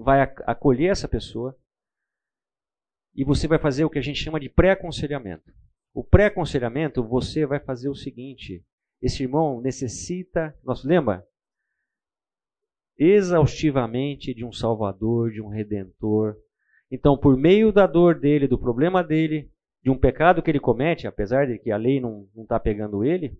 Vai 0.00 0.20
acolher 0.20 0.90
essa 0.90 1.06
pessoa, 1.06 1.56
e 3.20 3.24
você 3.24 3.46
vai 3.46 3.58
fazer 3.58 3.84
o 3.84 3.90
que 3.90 3.98
a 3.98 4.02
gente 4.02 4.18
chama 4.18 4.40
de 4.40 4.48
pré-aconselhamento. 4.48 5.52
O 5.92 6.02
pré-aconselhamento, 6.02 7.06
você 7.06 7.44
vai 7.44 7.60
fazer 7.60 7.90
o 7.90 7.94
seguinte: 7.94 8.64
esse 9.02 9.24
irmão 9.24 9.60
necessita, 9.60 10.56
nós 10.64 10.82
lembra? 10.82 11.22
Exaustivamente 12.98 14.32
de 14.32 14.42
um 14.42 14.50
Salvador, 14.50 15.30
de 15.32 15.42
um 15.42 15.48
Redentor. 15.48 16.34
Então, 16.90 17.14
por 17.14 17.36
meio 17.36 17.70
da 17.70 17.86
dor 17.86 18.18
dele, 18.18 18.48
do 18.48 18.58
problema 18.58 19.04
dele, 19.04 19.52
de 19.82 19.90
um 19.90 19.98
pecado 19.98 20.42
que 20.42 20.50
ele 20.50 20.58
comete, 20.58 21.06
apesar 21.06 21.46
de 21.46 21.58
que 21.58 21.70
a 21.70 21.76
lei 21.76 22.00
não 22.00 22.26
está 22.38 22.58
pegando 22.58 23.04
ele, 23.04 23.38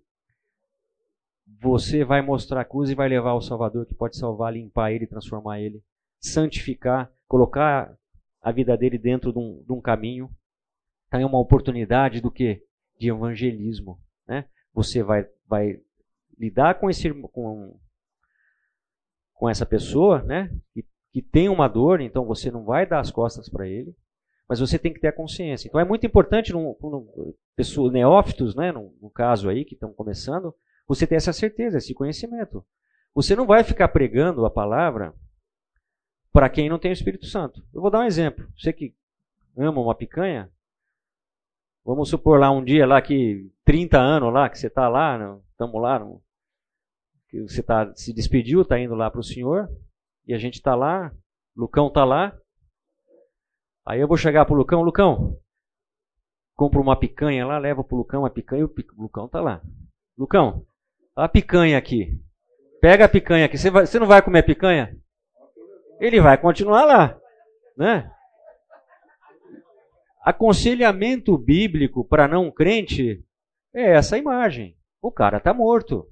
você 1.59 2.03
vai 2.03 2.21
mostrar 2.21 2.61
a 2.61 2.65
cruz 2.65 2.91
e 2.91 2.95
vai 2.95 3.09
levar 3.09 3.33
o 3.33 3.41
Salvador 3.41 3.87
que 3.87 3.95
pode 3.95 4.15
salvar, 4.15 4.53
limpar 4.53 4.91
ele, 4.91 5.07
transformar 5.07 5.59
ele, 5.59 5.83
santificar, 6.19 7.11
colocar 7.27 7.97
a 8.41 8.51
vida 8.51 8.75
dele 8.75 8.97
dentro 8.97 9.31
de 9.31 9.39
um, 9.39 9.63
de 9.63 9.71
um 9.71 9.79
caminho. 9.79 10.29
Então 11.07 11.19
é 11.19 11.25
uma 11.25 11.39
oportunidade 11.39 12.21
do 12.21 12.31
que? 12.31 12.63
De 12.97 13.09
evangelismo. 13.09 13.99
Né? 14.27 14.45
Você 14.73 15.03
vai, 15.03 15.27
vai 15.47 15.79
lidar 16.37 16.79
com, 16.79 16.89
esse, 16.89 17.11
com, 17.13 17.79
com 19.33 19.49
essa 19.49 19.65
pessoa 19.65 20.23
né? 20.23 20.49
que, 20.73 20.85
que 21.11 21.21
tem 21.21 21.49
uma 21.49 21.67
dor, 21.67 22.01
então 22.01 22.25
você 22.25 22.49
não 22.49 22.63
vai 22.63 22.85
dar 22.85 22.99
as 22.99 23.11
costas 23.11 23.49
para 23.49 23.67
ele, 23.67 23.95
mas 24.47 24.59
você 24.59 24.79
tem 24.79 24.93
que 24.93 24.99
ter 24.99 25.09
a 25.09 25.15
consciência. 25.15 25.67
Então 25.67 25.79
é 25.79 25.85
muito 25.85 26.05
importante, 26.05 26.51
no, 26.51 26.77
no 26.81 27.35
pessoas 27.55 27.91
neófitos, 27.91 28.55
né? 28.55 28.71
no, 28.71 28.95
no 29.01 29.09
caso 29.09 29.49
aí, 29.49 29.65
que 29.65 29.75
estão 29.75 29.93
começando, 29.93 30.55
você 30.87 31.05
ter 31.05 31.15
essa 31.15 31.33
certeza, 31.33 31.77
esse 31.77 31.93
conhecimento. 31.93 32.65
Você 33.13 33.35
não 33.35 33.45
vai 33.45 33.63
ficar 33.63 33.89
pregando 33.89 34.45
a 34.45 34.49
palavra 34.49 35.13
para 36.31 36.49
quem 36.49 36.69
não 36.69 36.79
tem 36.79 36.91
o 36.91 36.93
Espírito 36.93 37.25
Santo. 37.25 37.63
Eu 37.73 37.81
vou 37.81 37.91
dar 37.91 37.99
um 37.99 38.05
exemplo. 38.05 38.47
Você 38.57 38.71
que 38.71 38.95
ama 39.57 39.81
uma 39.81 39.95
picanha, 39.95 40.49
vamos 41.85 42.09
supor 42.09 42.39
lá 42.39 42.51
um 42.51 42.63
dia 42.63 42.85
lá 42.85 43.01
que 43.01 43.51
30 43.65 43.99
anos 43.99 44.33
lá 44.33 44.49
que 44.49 44.57
você 44.57 44.67
está 44.67 44.87
lá, 44.87 45.39
estamos 45.51 45.81
lá, 45.81 45.99
no, 45.99 46.21
que 47.29 47.41
você 47.41 47.61
tá, 47.61 47.93
se 47.95 48.13
despediu, 48.13 48.61
está 48.61 48.79
indo 48.79 48.95
lá 48.95 49.09
para 49.09 49.19
o 49.19 49.23
Senhor, 49.23 49.69
e 50.25 50.33
a 50.33 50.37
gente 50.37 50.55
está 50.55 50.75
lá, 50.75 51.13
Lucão 51.55 51.87
está 51.87 52.05
lá. 52.05 52.37
Aí 53.85 53.99
eu 53.99 54.07
vou 54.07 54.17
chegar 54.17 54.45
para 54.45 54.53
o 54.53 54.57
Lucão, 54.57 54.81
Lucão, 54.83 55.37
compro 56.55 56.81
uma 56.81 56.95
picanha 56.95 57.45
lá, 57.45 57.57
levo 57.57 57.83
para 57.83 57.95
o 57.95 57.97
Lucão 57.97 58.25
a 58.25 58.29
picanha 58.29 58.61
e 58.61 58.65
o 58.65 58.73
Lucão 58.97 59.25
está 59.25 59.41
lá. 59.41 59.61
Lucão, 60.17 60.65
a 61.15 61.27
picanha 61.27 61.77
aqui. 61.77 62.21
Pega 62.79 63.05
a 63.05 63.09
picanha 63.09 63.45
aqui. 63.45 63.57
Você, 63.57 63.69
você 63.69 63.99
não 63.99 64.07
vai 64.07 64.21
comer 64.21 64.43
picanha? 64.43 64.95
Ele 66.01 66.19
vai 66.19 66.35
continuar 66.35 66.83
lá, 66.83 67.19
né? 67.77 68.11
Aconselhamento 70.23 71.37
bíblico 71.37 72.03
para 72.03 72.27
não 72.27 72.51
crente 72.51 73.23
é 73.71 73.93
essa 73.93 74.17
imagem. 74.17 74.75
O 74.99 75.11
cara 75.11 75.37
está 75.37 75.53
morto. 75.53 76.07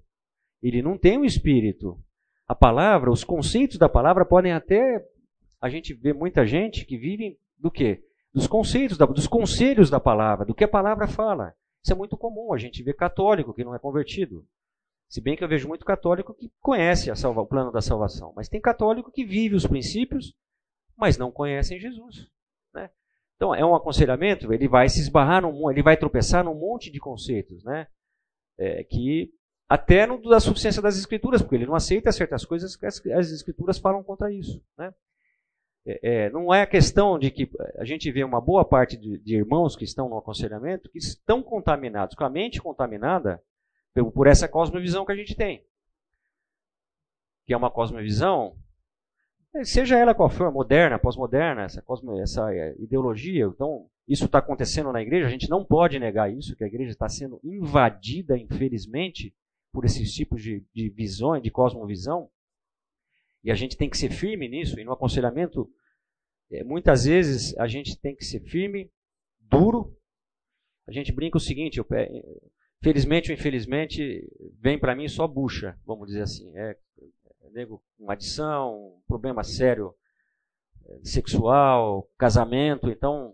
Ele 0.62 0.84
não 0.84 0.96
tem 0.96 1.18
o 1.18 1.22
um 1.22 1.26
espírito. 1.26 2.00
A 2.48 2.54
palavra, 2.54 3.12
os 3.12 3.24
conceitos 3.24 3.78
da 3.78 3.90
palavra 3.90 4.26
podem 4.26 4.52
até. 4.52 5.04
A 5.60 5.70
gente 5.70 5.94
vê 5.94 6.14
muita 6.14 6.46
gente 6.46 6.86
que 6.86 6.98
vive 6.98 7.38
do 7.58 7.72
quê? 7.72 8.04
Dos 8.32 8.46
conceitos, 8.46 8.98
dos 8.98 9.28
conselhos 9.28 9.90
da 9.90 10.00
palavra, 10.00 10.46
do 10.46 10.54
que 10.54 10.64
a 10.64 10.68
palavra 10.68 11.08
fala. 11.08 11.54
Isso 11.84 11.94
é 11.94 11.96
muito 11.96 12.16
comum. 12.16 12.54
A 12.54 12.58
gente 12.58 12.84
vê 12.84 12.94
católico 12.94 13.54
que 13.54 13.64
não 13.64 13.74
é 13.74 13.80
convertido. 13.80 14.46
Se 15.10 15.20
bem 15.20 15.36
que 15.36 15.44
eu 15.44 15.48
vejo 15.48 15.68
muito 15.68 15.84
católico 15.84 16.36
que 16.36 16.52
conhece 16.62 17.14
salva, 17.16 17.42
o 17.42 17.48
plano 17.48 17.72
da 17.72 17.82
salvação, 17.82 18.32
mas 18.36 18.48
tem 18.48 18.62
católico 18.62 19.12
que 19.12 19.26
vive 19.26 19.56
os 19.56 19.66
princípios, 19.66 20.36
mas 20.96 21.18
não 21.18 21.32
conhecem 21.32 21.80
Jesus. 21.80 22.30
Né? 22.72 22.92
Então 23.36 23.56
é 23.56 23.66
um 23.66 23.74
aconselhamento, 23.74 24.54
ele 24.54 24.68
vai 24.68 24.88
se 24.88 25.00
esbarrar, 25.00 25.42
num, 25.42 25.72
ele 25.72 25.82
vai 25.82 25.98
tropeçar 25.98 26.44
num 26.44 26.54
monte 26.54 26.92
de 26.92 27.00
conceitos, 27.00 27.64
né? 27.64 27.88
É, 28.56 28.84
que 28.84 29.34
até 29.68 30.06
no 30.06 30.22
da 30.22 30.40
suficiência 30.40 30.82
das 30.82 30.98
escrituras, 30.98 31.42
porque 31.42 31.56
ele 31.56 31.66
não 31.66 31.76
aceita 31.76 32.12
certas 32.12 32.46
coisas 32.46 32.76
que 32.76 32.86
as, 32.86 33.04
as 33.08 33.32
escrituras 33.32 33.80
falam 33.80 34.04
contra 34.04 34.32
isso. 34.32 34.62
Né? 34.78 34.94
É, 35.86 36.26
é, 36.26 36.30
não 36.30 36.54
é 36.54 36.62
a 36.62 36.68
questão 36.68 37.18
de 37.18 37.32
que 37.32 37.50
a 37.78 37.86
gente 37.86 38.12
vê 38.12 38.24
uma 38.24 38.42
boa 38.42 38.64
parte 38.64 38.98
de, 38.98 39.18
de 39.20 39.36
irmãos 39.36 39.76
que 39.76 39.86
estão 39.86 40.10
no 40.10 40.18
aconselhamento 40.18 40.90
que 40.90 41.00
estão 41.00 41.42
contaminados, 41.42 42.16
com 42.16 42.24
a 42.24 42.30
mente 42.30 42.62
contaminada 42.62 43.42
por 43.94 44.28
essa 44.28 44.48
cosmovisão 44.48 45.06
que 45.06 45.12
a 45.12 45.16
gente 45.16 45.36
tem. 45.36 45.66
Que 47.46 47.54
é 47.54 47.58
uma 47.58 47.72
cosmovisão, 47.72 48.56
seja 49.64 49.98
ela 49.98 50.14
qual 50.14 50.30
for, 50.30 50.52
moderna, 50.52 51.00
pós-moderna, 51.00 51.64
essa, 51.64 51.82
cosmo, 51.82 52.20
essa 52.20 52.54
é, 52.54 52.76
ideologia. 52.80 53.46
Então, 53.46 53.90
isso 54.08 54.26
está 54.26 54.40
acontecendo 54.40 54.92
na 54.92 55.02
igreja, 55.02 55.28
a 55.28 55.30
gente 55.30 55.50
não 55.50 55.64
pode 55.64 56.00
negar 56.00 56.32
isso, 56.32 56.56
que 56.56 56.64
a 56.64 56.68
igreja 56.68 56.92
está 56.92 57.08
sendo 57.08 57.40
invadida, 57.44 58.38
infelizmente, 58.38 59.34
por 59.72 59.86
esses 59.86 60.12
tipos 60.14 60.42
de, 60.42 60.66
de 60.74 60.90
visões, 60.90 61.44
de 61.44 61.52
cosmovisão. 61.52 62.30
E 63.44 63.52
a 63.52 63.56
gente 63.56 63.78
tem 63.78 63.90
que 63.90 63.98
ser 63.98 64.10
firme 64.10 64.48
nisso, 64.48 64.80
e 64.80 64.84
no 64.84 64.92
aconselhamento, 64.92 65.70
é, 66.52 66.64
muitas 66.64 67.06
vezes 67.06 67.58
a 67.58 67.68
gente 67.68 67.98
tem 68.00 68.16
que 68.16 68.26
ser 68.26 68.42
firme, 68.42 68.92
duro. 69.40 69.96
A 70.88 70.92
gente 70.92 71.12
brinca 71.12 71.38
o 71.38 71.42
seguinte, 71.42 71.78
eu, 71.78 71.86
Felizmente 72.82 73.32
ou 73.32 73.38
infelizmente, 73.38 74.26
vem 74.60 74.80
para 74.80 74.96
mim 74.96 75.08
só 75.08 75.28
bucha, 75.28 75.78
vamos 75.86 76.08
dizer 76.08 76.22
assim. 76.22 76.56
É, 76.58 76.78
é 77.42 77.50
nego 77.52 77.84
com 77.98 78.10
adição, 78.10 78.96
um 78.96 79.02
problema 79.08 79.44
sério 79.44 79.94
é, 80.86 81.00
sexual, 81.04 82.10
casamento, 82.18 82.90
então, 82.90 83.34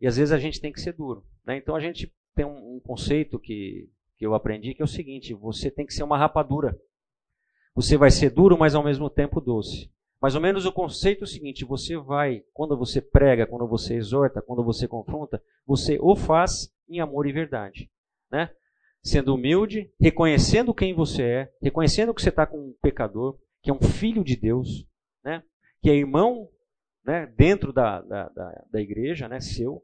e 0.00 0.06
às 0.06 0.16
vezes 0.16 0.32
a 0.32 0.38
gente 0.38 0.60
tem 0.60 0.72
que 0.72 0.80
ser 0.80 0.92
duro. 0.92 1.24
Né? 1.44 1.56
Então 1.58 1.76
a 1.76 1.80
gente 1.80 2.12
tem 2.34 2.46
um, 2.46 2.76
um 2.76 2.80
conceito 2.80 3.38
que, 3.38 3.90
que 4.16 4.26
eu 4.26 4.34
aprendi 4.34 4.74
que 4.74 4.82
é 4.82 4.84
o 4.84 4.88
seguinte: 4.88 5.34
você 5.34 5.70
tem 5.70 5.84
que 5.84 5.94
ser 5.94 6.02
uma 6.02 6.18
rapadura. 6.18 6.78
Você 7.74 7.98
vai 7.98 8.10
ser 8.10 8.30
duro, 8.30 8.56
mas 8.56 8.74
ao 8.74 8.82
mesmo 8.82 9.10
tempo 9.10 9.40
doce. 9.40 9.90
Mais 10.20 10.34
ou 10.34 10.40
menos 10.40 10.64
o 10.64 10.72
conceito 10.72 11.20
é 11.20 11.24
o 11.24 11.28
seguinte: 11.28 11.64
você 11.64 11.96
vai, 11.96 12.42
quando 12.54 12.76
você 12.76 13.00
prega, 13.00 13.46
quando 13.46 13.66
você 13.68 13.94
exorta, 13.94 14.40
quando 14.40 14.64
você 14.64 14.88
confronta, 14.88 15.42
você 15.66 15.98
o 16.00 16.16
faz 16.16 16.72
em 16.88 17.00
amor 17.00 17.26
e 17.26 17.32
verdade. 17.32 17.90
Né? 18.30 18.50
Sendo 19.06 19.34
humilde, 19.34 19.88
reconhecendo 20.00 20.74
quem 20.74 20.92
você 20.92 21.22
é, 21.22 21.52
reconhecendo 21.62 22.12
que 22.12 22.20
você 22.20 22.28
está 22.28 22.44
com 22.44 22.58
um 22.58 22.76
pecador, 22.82 23.38
que 23.62 23.70
é 23.70 23.72
um 23.72 23.80
filho 23.80 24.24
de 24.24 24.34
Deus, 24.34 24.84
né? 25.24 25.44
que 25.80 25.88
é 25.88 25.94
irmão 25.94 26.50
né? 27.04 27.24
dentro 27.36 27.72
da, 27.72 28.00
da, 28.00 28.28
da, 28.30 28.64
da 28.68 28.80
igreja, 28.80 29.28
né? 29.28 29.38
seu. 29.38 29.80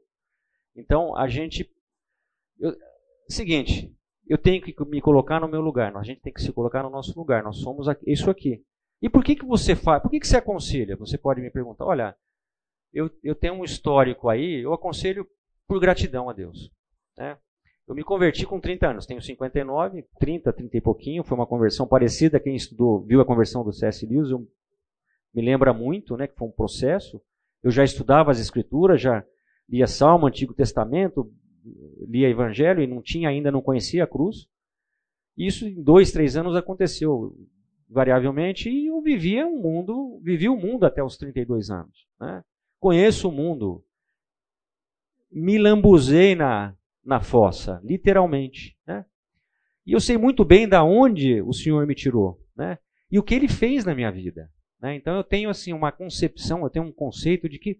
Então, 0.75 1.15
a 1.15 1.29
gente. 1.29 1.73
Eu, 2.59 2.75
seguinte, 3.29 3.95
eu 4.27 4.37
tenho 4.37 4.61
que 4.61 4.75
me 4.85 4.99
colocar 5.01 5.39
no 5.39 5.47
meu 5.47 5.61
lugar, 5.61 5.95
a 5.95 6.03
gente 6.03 6.19
tem 6.19 6.33
que 6.33 6.41
se 6.41 6.51
colocar 6.51 6.83
no 6.83 6.89
nosso 6.89 7.17
lugar, 7.17 7.43
nós 7.43 7.59
somos 7.59 7.87
isso 8.05 8.29
aqui. 8.29 8.61
E 9.01 9.09
por 9.09 9.23
que, 9.23 9.37
que 9.37 9.45
você 9.45 9.73
faz? 9.73 10.01
Por 10.01 10.11
que, 10.11 10.19
que 10.19 10.27
você 10.27 10.35
aconselha? 10.35 10.97
Você 10.97 11.17
pode 11.17 11.41
me 11.41 11.49
perguntar, 11.49 11.85
olha, 11.85 12.13
eu, 12.93 13.09
eu 13.23 13.35
tenho 13.35 13.53
um 13.53 13.63
histórico 13.63 14.27
aí, 14.27 14.61
eu 14.61 14.73
aconselho 14.73 15.25
por 15.65 15.79
gratidão 15.79 16.29
a 16.29 16.33
Deus. 16.33 16.69
Né? 17.17 17.37
Eu 17.87 17.93
me 17.93 18.03
converti 18.03 18.45
com 18.45 18.59
30 18.59 18.87
anos, 18.87 19.05
tenho 19.05 19.21
59, 19.21 20.05
30, 20.17 20.53
30 20.53 20.77
e 20.77 20.81
pouquinho, 20.81 21.23
foi 21.23 21.37
uma 21.37 21.45
conversão 21.45 21.85
parecida, 21.85 22.39
quem 22.39 22.55
estudou, 22.55 23.01
viu 23.01 23.19
a 23.19 23.25
conversão 23.25 23.63
do 23.63 23.73
C.S. 23.73 24.05
Lewis, 24.05 24.29
eu, 24.29 24.47
me 25.33 25.41
lembra 25.41 25.73
muito, 25.73 26.15
né, 26.15 26.27
que 26.27 26.35
foi 26.35 26.47
um 26.47 26.51
processo. 26.51 27.21
Eu 27.61 27.71
já 27.71 27.83
estudava 27.83 28.31
as 28.31 28.39
escrituras, 28.39 29.01
já 29.01 29.25
lia 29.67 29.87
Salmo, 29.87 30.27
Antigo 30.27 30.53
Testamento, 30.53 31.31
lia 32.07 32.29
Evangelho 32.29 32.81
e 32.81 32.87
não 32.87 33.01
tinha 33.01 33.29
ainda, 33.29 33.51
não 33.51 33.61
conhecia 33.61 34.03
a 34.03 34.07
cruz. 34.07 34.47
Isso 35.35 35.67
em 35.67 35.81
dois, 35.81 36.11
três 36.11 36.37
anos 36.37 36.55
aconteceu 36.55 37.35
variavelmente 37.89 38.69
e 38.69 38.87
eu 38.87 39.01
vivia 39.01 39.45
um 39.47 39.59
mundo, 39.59 40.19
vivi 40.21 40.47
o 40.47 40.53
um 40.53 40.59
mundo 40.59 40.85
até 40.85 41.03
os 41.03 41.17
32 41.17 41.69
anos. 41.69 42.07
Né? 42.19 42.43
Conheço 42.79 43.29
o 43.29 43.31
mundo, 43.31 43.83
me 45.31 45.57
lambuzei 45.57 46.35
na, 46.35 46.75
na 47.03 47.19
fossa, 47.19 47.81
literalmente. 47.83 48.77
Né? 48.85 49.05
E 49.85 49.93
eu 49.93 49.99
sei 49.99 50.17
muito 50.17 50.45
bem 50.45 50.67
da 50.67 50.83
onde 50.83 51.41
o 51.41 51.53
Senhor 51.53 51.85
me 51.85 51.95
tirou, 51.95 52.39
né? 52.55 52.77
E 53.11 53.19
o 53.19 53.23
que 53.23 53.35
Ele 53.35 53.47
fez 53.47 53.85
na 53.85 53.93
minha 53.93 54.11
vida. 54.11 54.49
Né? 54.81 54.95
Então 54.95 55.15
eu 55.15 55.23
tenho 55.23 55.49
assim 55.49 55.73
uma 55.73 55.91
concepção, 55.91 56.63
eu 56.63 56.69
tenho 56.69 56.85
um 56.85 56.91
conceito 56.91 57.47
de 57.47 57.59
que 57.59 57.79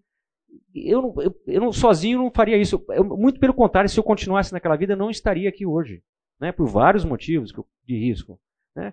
eu, 0.74 1.02
não, 1.02 1.22
eu, 1.22 1.34
eu 1.46 1.60
não, 1.60 1.72
sozinho 1.72 2.18
não 2.18 2.30
faria 2.30 2.56
isso. 2.56 2.84
Eu, 2.88 3.04
muito 3.04 3.40
pelo 3.40 3.54
contrário, 3.54 3.90
se 3.90 3.98
eu 3.98 4.04
continuasse 4.04 4.52
naquela 4.52 4.76
vida, 4.76 4.92
eu 4.92 4.96
não 4.96 5.10
estaria 5.10 5.48
aqui 5.48 5.66
hoje. 5.66 6.02
Né? 6.40 6.52
Por 6.52 6.66
vários 6.66 7.04
motivos 7.04 7.52
de 7.84 7.98
risco. 7.98 8.38
Né? 8.74 8.92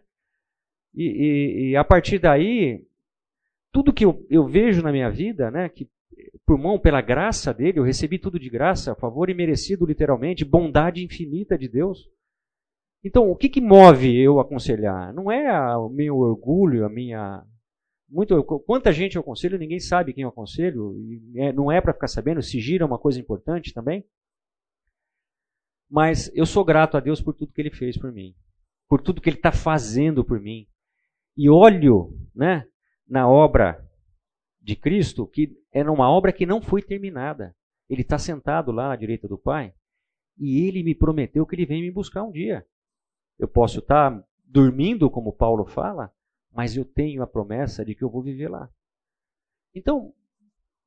E, 0.93 1.03
e, 1.03 1.69
e, 1.69 1.75
a 1.75 1.83
partir 1.83 2.19
daí, 2.19 2.85
tudo 3.71 3.93
que 3.93 4.05
eu, 4.05 4.25
eu 4.29 4.45
vejo 4.45 4.81
na 4.81 4.91
minha 4.91 5.09
vida, 5.09 5.49
né, 5.49 5.69
que 5.69 5.89
por 6.45 6.57
mão, 6.57 6.79
pela 6.79 7.01
graça 7.01 7.53
dele, 7.53 7.79
eu 7.79 7.83
recebi 7.83 8.17
tudo 8.17 8.39
de 8.39 8.49
graça, 8.49 8.95
favor 8.95 9.29
imerecido 9.29 9.85
literalmente, 9.85 10.45
bondade 10.45 11.03
infinita 11.03 11.57
de 11.57 11.67
Deus. 11.67 12.09
Então, 13.03 13.29
o 13.29 13.35
que, 13.35 13.49
que 13.49 13.59
move 13.59 14.15
eu 14.15 14.39
aconselhar? 14.39 15.13
Não 15.13 15.31
é 15.31 15.77
o 15.77 15.89
meu 15.89 16.17
orgulho, 16.17 16.85
a 16.85 16.89
minha 16.89 17.43
muito, 18.11 18.43
quanta 18.43 18.91
gente 18.91 19.15
eu 19.15 19.21
aconselho, 19.21 19.57
ninguém 19.57 19.79
sabe 19.79 20.13
quem 20.13 20.23
eu 20.23 20.29
aconselho, 20.29 20.99
e 20.99 21.39
é, 21.39 21.53
não 21.53 21.71
é 21.71 21.79
para 21.79 21.93
ficar 21.93 22.09
sabendo, 22.09 22.41
se 22.41 22.59
gira 22.59 22.83
é 22.83 22.85
uma 22.85 22.99
coisa 22.99 23.17
importante 23.17 23.73
também. 23.73 24.05
Mas 25.89 26.29
eu 26.35 26.45
sou 26.45 26.65
grato 26.65 26.97
a 26.97 26.99
Deus 26.99 27.21
por 27.21 27.33
tudo 27.33 27.53
que 27.53 27.61
Ele 27.61 27.71
fez 27.71 27.97
por 27.97 28.11
mim, 28.11 28.35
por 28.89 29.01
tudo 29.01 29.21
que 29.21 29.29
Ele 29.29 29.37
está 29.37 29.53
fazendo 29.53 30.25
por 30.25 30.41
mim. 30.41 30.67
E 31.37 31.49
olho 31.49 32.13
né, 32.35 32.67
na 33.07 33.29
obra 33.29 33.81
de 34.61 34.75
Cristo, 34.75 35.25
que 35.25 35.57
é 35.73 35.83
uma 35.89 36.09
obra 36.09 36.31
que 36.31 36.45
não 36.45 36.61
foi 36.61 36.81
terminada. 36.81 37.55
Ele 37.89 38.01
está 38.01 38.17
sentado 38.17 38.71
lá 38.71 38.93
à 38.93 38.95
direita 38.95 39.27
do 39.27 39.37
Pai, 39.37 39.73
e 40.37 40.67
Ele 40.67 40.83
me 40.83 40.95
prometeu 40.95 41.45
que 41.45 41.55
Ele 41.55 41.65
vem 41.65 41.81
me 41.81 41.91
buscar 41.91 42.23
um 42.23 42.31
dia. 42.31 42.65
Eu 43.37 43.47
posso 43.47 43.79
estar 43.79 44.11
tá 44.11 44.27
dormindo, 44.45 45.09
como 45.09 45.33
Paulo 45.33 45.65
fala, 45.65 46.11
mas 46.51 46.75
eu 46.75 46.85
tenho 46.85 47.23
a 47.23 47.27
promessa 47.27 47.83
de 47.83 47.95
que 47.95 48.03
eu 48.03 48.09
vou 48.09 48.21
viver 48.21 48.49
lá. 48.49 48.69
Então, 49.73 50.13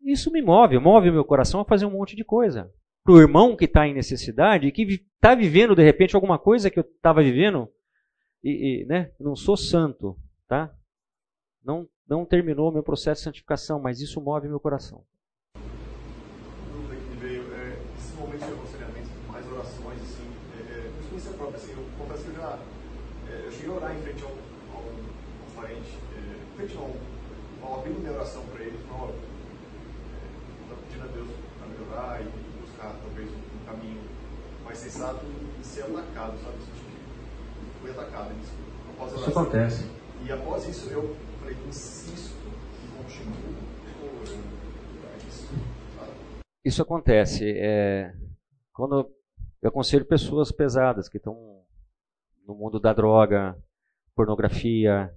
isso 0.00 0.30
me 0.30 0.42
move, 0.42 0.78
move 0.78 1.08
o 1.08 1.12
meu 1.12 1.24
coração 1.24 1.60
a 1.60 1.64
fazer 1.64 1.86
um 1.86 1.90
monte 1.90 2.14
de 2.14 2.24
coisa. 2.24 2.72
Para 3.02 3.14
o 3.14 3.20
irmão 3.20 3.56
que 3.56 3.64
está 3.64 3.86
em 3.86 3.94
necessidade, 3.94 4.70
que 4.70 4.82
está 4.82 5.34
vivendo 5.34 5.74
de 5.74 5.82
repente 5.82 6.14
alguma 6.14 6.38
coisa 6.38 6.70
que 6.70 6.78
eu 6.78 6.84
estava 6.84 7.22
vivendo, 7.22 7.68
e, 8.42 8.82
e, 8.82 8.86
né, 8.86 9.12
não 9.18 9.34
sou 9.34 9.56
santo, 9.56 10.18
tá? 10.46 10.74
Não, 11.62 11.88
não 12.08 12.24
terminou 12.24 12.70
o 12.70 12.72
meu 12.72 12.82
processo 12.82 13.20
de 13.20 13.24
santificação, 13.24 13.80
mas 13.80 14.00
isso 14.00 14.20
move 14.20 14.48
meu 14.48 14.60
coração. 14.60 15.02
Dúvida 16.72 16.96
que 16.96 17.08
me 17.10 17.16
veio, 17.16 17.42
é, 17.54 17.78
esses 17.98 18.14
momentos 18.16 18.46
de 18.46 18.52
aconselhamento, 18.52 19.10
mais 19.28 19.46
orações, 19.50 20.02
assim, 20.02 20.30
é, 20.58 20.60
é, 20.60 20.90
experiência 21.00 21.32
própria, 21.32 21.56
assim, 21.56 21.72
eu 21.72 21.84
confesso 21.98 22.24
que 22.24 22.30
eu 22.30 22.36
já 22.36 22.58
é, 23.30 23.46
eu 23.46 23.52
cheguei 23.52 23.70
a 23.70 23.74
orar 23.74 23.96
em 23.96 24.02
frente 24.02 24.22
a 24.22 24.26
um 24.26 25.54
parente, 25.56 25.98
é, 26.14 26.56
frente 26.56 26.74
não, 26.74 26.94
mal 27.60 27.80
abrindo 27.80 28.00
minha 28.00 28.12
oração 28.12 28.42
para 28.52 28.62
ele, 28.62 28.78
falou, 28.88 29.14
estou 30.62 30.76
é, 30.76 30.80
pedindo 30.86 31.04
a 31.04 31.12
Deus 31.12 31.28
para 31.58 31.68
melhorar 31.68 32.20
e 32.20 32.60
buscar 32.60 32.94
talvez 33.00 33.30
um 33.30 33.66
caminho 33.66 34.00
mais 34.64 34.78
sensato 34.78 35.24
e 35.60 35.64
ser 35.64 35.84
atacado, 35.84 36.36
sabe? 36.42 36.56
Fui 37.80 37.90
atacado. 37.90 38.30
Após 38.90 39.12
isso 39.12 39.30
acontece. 39.30 39.90
E 40.24 40.32
após 40.32 40.68
isso 40.68 40.88
eu 40.90 41.16
falei, 41.44 41.56
insisto 41.68 42.48
e 42.82 42.96
continuo. 42.96 43.54
Isso 46.64 46.82
acontece. 46.82 47.50
É, 47.58 48.14
quando 48.72 49.14
eu 49.60 49.68
aconselho 49.68 50.06
pessoas 50.06 50.50
pesadas 50.50 51.08
que 51.08 51.18
estão 51.18 51.62
no 52.46 52.54
mundo 52.54 52.80
da 52.80 52.92
droga, 52.92 53.56
pornografia, 54.14 55.14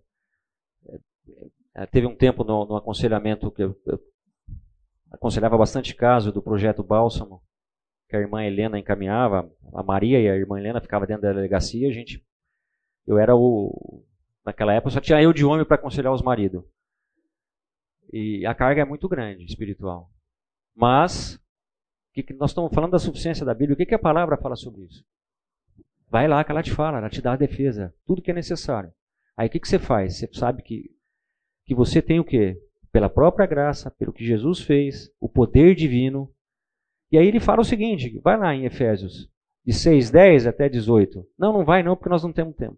é, 1.76 1.86
teve 1.86 2.06
um 2.08 2.16
tempo 2.16 2.44
no, 2.44 2.66
no 2.66 2.76
aconselhamento 2.76 3.50
que 3.52 3.64
eu, 3.64 3.80
eu, 3.86 4.00
aconselhava 5.12 5.58
bastante 5.58 5.96
caso 5.96 6.32
do 6.32 6.42
projeto 6.42 6.84
Bálsamo, 6.84 7.42
que 8.10 8.16
a 8.16 8.20
irmã 8.20 8.44
Helena 8.44 8.80
encaminhava, 8.80 9.50
a 9.74 9.84
Maria 9.84 10.20
e 10.20 10.30
a 10.30 10.36
irmã 10.36 10.60
Helena 10.60 10.82
ficavam 10.82 11.08
dentro 11.08 11.24
da 11.24 11.34
delegacia, 11.34 11.88
a 11.88 11.92
gente, 11.92 12.26
eu 13.06 13.18
era 13.18 13.36
o, 13.36 14.06
naquela 14.48 14.74
época 14.74 14.92
só 14.92 15.02
tinha 15.02 15.22
eu 15.22 15.34
de 15.34 15.46
homem 15.46 15.66
para 15.66 15.76
aconselhar 15.76 16.14
os 16.14 16.22
maridos. 16.22 16.64
E 18.12 18.46
a 18.46 18.56
carga 18.56 18.82
é 18.82 18.86
muito 18.86 19.08
grande, 19.10 19.44
espiritual. 19.44 20.10
Mas, 20.74 21.38
que, 22.14 22.24
que 22.24 22.34
nós 22.34 22.52
estamos 22.52 22.74
falando 22.74 22.92
da 22.92 23.00
suficiência 23.00 23.46
da 23.46 23.54
Bíblia, 23.54 23.74
o 23.74 23.78
que, 23.78 23.86
que 23.86 23.94
a 23.94 24.00
palavra 24.00 24.38
fala 24.38 24.56
sobre 24.56 24.86
isso? 24.86 25.04
Vai 26.10 26.30
lá 26.30 26.42
que 26.44 26.52
ela 26.52 26.64
te 26.64 26.72
fala, 26.72 27.00
ela 27.00 27.10
te 27.10 27.22
dá 27.22 27.34
a 27.34 27.38
defesa, 27.38 27.94
tudo 28.06 28.22
que 28.22 28.32
é 28.32 28.34
necessário. 28.34 28.92
Aí 29.36 29.48
o 29.48 29.52
que, 29.52 29.60
que 29.60 29.68
você 29.68 29.78
faz? 29.78 30.18
Você 30.18 30.30
sabe 30.32 30.64
que, 30.64 30.90
que 31.66 31.76
você 31.76 32.02
tem 32.02 32.20
o 32.20 32.24
quê? 32.24 32.58
Pela 32.90 33.10
própria 33.10 33.46
graça, 33.46 33.92
pelo 33.92 34.14
que 34.14 34.26
Jesus 34.26 34.62
fez, 34.62 35.12
o 35.20 35.28
poder 35.28 35.76
divino. 35.76 36.34
E 37.12 37.18
aí 37.18 37.28
ele 37.28 37.42
fala 37.42 37.62
o 37.62 37.66
seguinte, 37.66 38.20
vai 38.24 38.38
lá 38.38 38.56
em 38.56 38.66
Efésios, 38.66 39.30
de 39.66 39.74
6, 39.74 40.10
10 40.10 40.48
até 40.48 40.70
18. 40.70 41.28
Não, 41.38 41.52
não 41.52 41.66
vai 41.66 41.84
não, 41.84 41.98
porque 41.98 42.10
nós 42.10 42.24
não 42.24 42.32
temos 42.32 42.56
tempo. 42.56 42.78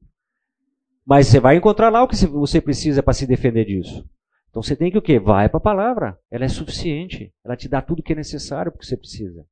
Mas 1.09 1.27
você 1.27 1.39
vai 1.39 1.55
encontrar 1.55 1.89
lá 1.89 2.03
o 2.03 2.07
que 2.07 2.15
você 2.27 2.61
precisa 2.61 3.01
para 3.01 3.13
se 3.13 3.25
defender 3.25 3.65
disso. 3.65 4.07
Então 4.49 4.61
você 4.61 4.75
tem 4.75 4.91
que 4.91 4.97
o 4.97 5.01
quê? 5.01 5.19
Vai 5.19 5.49
para 5.49 5.57
a 5.57 5.61
palavra. 5.61 6.19
Ela 6.29 6.45
é 6.45 6.47
suficiente. 6.47 7.33
Ela 7.43 7.57
te 7.57 7.67
dá 7.67 7.81
tudo 7.81 8.01
o 8.01 8.03
que 8.03 8.13
é 8.13 8.15
necessário 8.15 8.71
porque 8.71 8.85
você 8.85 8.95
precisa. 8.95 9.43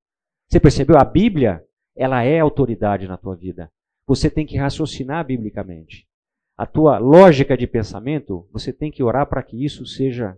Você 0.48 0.60
percebeu? 0.60 0.98
A 1.00 1.04
Bíblia, 1.04 1.64
ela 1.96 2.24
é 2.24 2.40
autoridade 2.40 3.08
na 3.08 3.18
tua 3.18 3.36
vida. 3.36 3.72
Você 4.06 4.30
tem 4.30 4.46
que 4.46 4.56
raciocinar 4.56 5.26
biblicamente 5.26 6.08
a 6.56 6.66
tua 6.66 6.98
lógica 6.98 7.56
de 7.56 7.68
pensamento, 7.68 8.48
você 8.52 8.74
tem 8.74 8.92
que 8.92 9.04
orar 9.04 9.28
para 9.28 9.44
que 9.44 9.64
isso 9.64 9.86
seja 9.86 10.36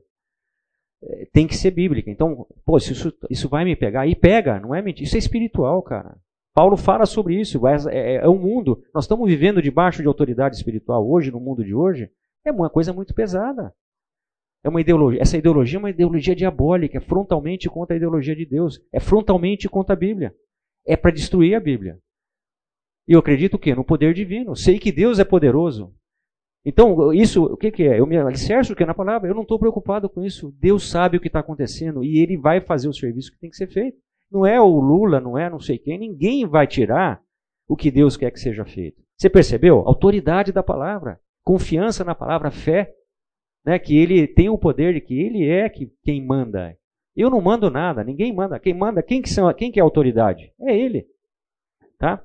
eh, 1.02 1.28
tem 1.32 1.48
que 1.48 1.56
ser 1.56 1.72
bíblica. 1.72 2.12
Então, 2.12 2.46
pô, 2.66 2.78
isso, 2.78 3.14
isso 3.30 3.48
vai 3.48 3.64
me 3.64 3.76
pegar. 3.76 4.06
E 4.06 4.16
pega, 4.16 4.60
não 4.60 4.76
é 4.76 4.82
mentira. 4.82 5.06
Isso 5.06 5.16
é 5.16 5.20
espiritual, 5.20 5.82
cara. 5.82 6.18
Paulo 6.54 6.76
fala 6.78 7.06
sobre 7.06 7.40
isso. 7.40 7.66
É, 7.68 7.76
é, 7.92 8.16
é 8.16 8.30
um 8.30 8.40
mundo. 8.40 8.84
Nós 8.94 9.06
estamos 9.06 9.28
vivendo 9.28 9.62
debaixo 9.62 10.02
de 10.02 10.08
autoridade 10.08 10.56
espiritual 10.56 11.10
hoje, 11.10 11.32
no 11.32 11.40
mundo 11.40 11.64
de 11.64 11.74
hoje. 11.74 12.10
É 12.46 12.52
uma 12.52 12.70
coisa 12.70 12.94
muito 12.94 13.14
pesada. 13.14 13.74
É 14.64 14.70
uma 14.70 14.82
ideologia. 14.82 15.22
Essa 15.22 15.38
ideologia 15.38 15.78
é 15.78 15.80
uma 15.80 15.90
ideologia 15.90 16.36
diabólica. 16.36 16.98
É 16.98 17.02
frontalmente 17.02 17.70
contra 17.70 17.96
a 17.96 17.98
ideologia 17.98 18.36
de 18.36 18.46
Deus. 18.46 18.82
É 18.92 19.00
frontalmente 19.00 19.70
contra 19.70 19.94
a 19.94 19.98
Bíblia. 19.98 20.36
É 20.86 20.98
para 20.98 21.12
destruir 21.12 21.56
a 21.56 21.60
Bíblia. 21.60 22.00
E 23.08 23.14
eu 23.14 23.20
acredito 23.20 23.56
o 23.56 23.60
quê? 23.60 23.74
No 23.74 23.84
poder 23.84 24.14
divino. 24.14 24.56
Sei 24.56 24.78
que 24.78 24.92
Deus 24.92 25.20
é 25.20 25.24
poderoso. 25.24 25.94
Então, 26.66 27.14
isso, 27.14 27.46
o 27.46 27.58
que, 27.58 27.72
que 27.72 27.84
é? 27.84 28.00
Eu 28.00 28.06
me 28.06 28.18
alicerço 28.18 28.76
que 28.76 28.84
é 28.84 28.86
na 28.86 28.94
palavra, 28.94 29.30
eu 29.30 29.34
não 29.34 29.44
estou 29.44 29.58
preocupado 29.58 30.10
com 30.10 30.24
isso. 30.24 30.54
Deus 30.60 30.90
sabe 30.90 31.18
o 31.18 31.22
que 31.22 31.28
está 31.28 31.40
acontecendo 31.40 32.04
e 32.04 32.20
Ele 32.20 32.38
vai 32.38 32.60
fazer 32.60 32.90
o 32.90 32.94
serviço 32.94 33.32
que 33.32 33.40
tem 33.40 33.50
que 33.50 33.56
ser 33.56 33.68
feito. 33.68 33.98
Não 34.32 34.46
é 34.46 34.62
o 34.62 34.80
Lula, 34.80 35.20
não 35.20 35.38
é 35.38 35.50
não 35.50 35.60
sei 35.60 35.78
quem, 35.78 35.98
ninguém 35.98 36.46
vai 36.46 36.68
tirar 36.68 37.22
o 37.68 37.76
que 37.76 37.90
Deus 37.90 38.16
quer 38.16 38.32
que 38.32 38.40
seja 38.40 38.66
feito. 38.66 39.02
Você 39.18 39.30
percebeu? 39.30 39.80
Autoridade 39.80 40.52
da 40.52 40.64
palavra, 40.64 41.20
confiança 41.44 42.04
na 42.04 42.16
palavra, 42.16 42.52
fé. 42.52 42.94
né, 43.66 43.78
que 43.78 43.98
ele 43.98 44.28
tem 44.28 44.50
o 44.50 44.58
poder 44.58 44.94
de 44.94 45.02
que 45.02 45.20
ele 45.20 45.48
é 45.48 45.70
que, 45.70 45.92
quem 46.04 46.26
manda. 46.26 46.78
Eu 47.16 47.30
não 47.30 47.42
mando 47.42 47.70
nada, 47.70 48.04
ninguém 48.04 48.34
manda. 48.34 48.60
Quem 48.60 48.74
manda, 48.74 49.04
quem 49.04 49.22
que, 49.22 49.30
são, 49.30 49.54
quem 49.54 49.72
que 49.72 49.80
é 49.80 49.82
a 49.82 49.86
autoridade? 49.86 50.54
É 50.62 50.78
ele. 50.78 51.06
Tá? 51.98 52.24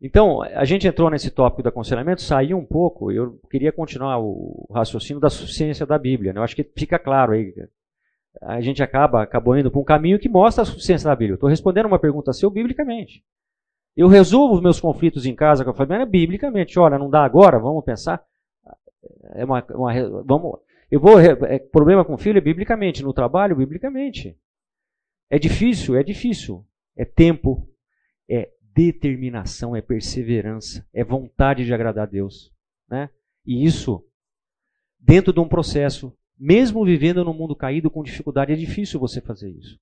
Então, 0.00 0.42
a 0.42 0.64
gente 0.64 0.88
entrou 0.88 1.08
nesse 1.08 1.30
tópico 1.30 1.62
do 1.62 1.68
aconselhamento, 1.68 2.20
saiu 2.20 2.58
um 2.58 2.66
pouco, 2.66 3.12
eu 3.12 3.38
queria 3.48 3.70
continuar 3.70 4.18
o 4.18 4.66
raciocínio 4.74 5.20
da 5.20 5.30
suficiência 5.30 5.86
da 5.86 5.96
Bíblia. 5.96 6.32
Né? 6.32 6.40
Eu 6.40 6.42
acho 6.42 6.56
que 6.56 6.64
fica 6.76 6.98
claro 6.98 7.32
aí. 7.32 7.54
A 8.40 8.60
gente 8.60 8.82
acaba 8.82 9.22
acabou 9.22 9.56
indo 9.56 9.70
para 9.70 9.80
um 9.80 9.84
caminho 9.84 10.18
que 10.18 10.28
mostra 10.28 10.62
a 10.62 10.66
suficiência 10.66 11.08
da 11.08 11.16
Bíblia. 11.16 11.34
Estou 11.34 11.48
respondendo 11.48 11.86
uma 11.86 11.98
pergunta 11.98 12.32
seu 12.32 12.50
biblicamente. 12.50 13.24
Eu 13.96 14.08
resolvo 14.08 14.54
os 14.54 14.62
meus 14.62 14.80
conflitos 14.80 15.26
em 15.26 15.34
casa 15.34 15.64
com 15.64 15.70
a 15.70 15.74
família 15.74 16.06
biblicamente. 16.06 16.78
Olha, 16.78 16.98
não 16.98 17.10
dá 17.10 17.24
agora, 17.24 17.58
vamos 17.58 17.84
pensar. 17.84 18.24
É 19.34 19.44
uma, 19.44 19.64
uma 19.74 19.92
vamos, 20.24 20.58
eu 20.90 21.00
vou 21.00 21.18
é, 21.18 21.58
problema 21.58 22.04
com 22.04 22.14
o 22.14 22.18
filho 22.18 22.38
é 22.38 22.40
biblicamente, 22.40 23.02
no 23.02 23.12
trabalho 23.12 23.56
biblicamente. 23.56 24.38
É 25.30 25.38
difícil, 25.38 25.96
é 25.96 26.02
difícil. 26.02 26.66
É 26.96 27.04
tempo, 27.04 27.66
é 28.28 28.50
determinação, 28.60 29.74
é 29.74 29.80
perseverança, 29.80 30.86
é 30.92 31.02
vontade 31.02 31.64
de 31.64 31.72
agradar 31.72 32.06
a 32.06 32.10
Deus. 32.10 32.52
Né? 32.88 33.08
E 33.46 33.64
isso, 33.64 34.06
dentro 34.98 35.32
de 35.32 35.40
um 35.40 35.48
processo, 35.48 36.14
mesmo 36.42 36.84
vivendo 36.84 37.24
num 37.24 37.32
mundo 37.32 37.54
caído 37.54 37.88
com 37.88 38.02
dificuldade, 38.02 38.52
é 38.52 38.56
difícil 38.56 38.98
você 38.98 39.20
fazer 39.20 39.48
isso. 39.48 39.78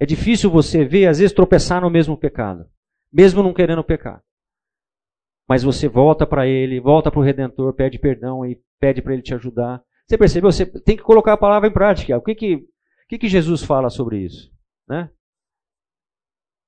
É 0.00 0.06
difícil 0.06 0.50
você 0.50 0.82
ver, 0.82 1.08
às 1.08 1.18
vezes, 1.18 1.34
tropeçar 1.34 1.82
no 1.82 1.90
mesmo 1.90 2.16
pecado, 2.16 2.66
mesmo 3.12 3.42
não 3.42 3.52
querendo 3.52 3.84
pecar. 3.84 4.22
Mas 5.46 5.62
você 5.62 5.86
volta 5.88 6.26
para 6.26 6.46
Ele, 6.46 6.80
volta 6.80 7.10
para 7.10 7.20
o 7.20 7.22
Redentor, 7.22 7.74
pede 7.74 7.98
perdão 7.98 8.46
e 8.46 8.58
pede 8.78 9.02
para 9.02 9.12
Ele 9.12 9.20
te 9.20 9.34
ajudar. 9.34 9.84
Você 10.08 10.16
percebeu? 10.16 10.50
Você 10.50 10.64
tem 10.64 10.96
que 10.96 11.02
colocar 11.02 11.34
a 11.34 11.38
palavra 11.38 11.68
em 11.68 11.72
prática. 11.72 12.16
O 12.16 12.22
que, 12.22 12.34
que, 12.34 12.54
o 12.54 12.66
que, 13.06 13.18
que 13.18 13.28
Jesus 13.28 13.62
fala 13.62 13.90
sobre 13.90 14.24
isso? 14.24 14.50
Né? 14.88 15.10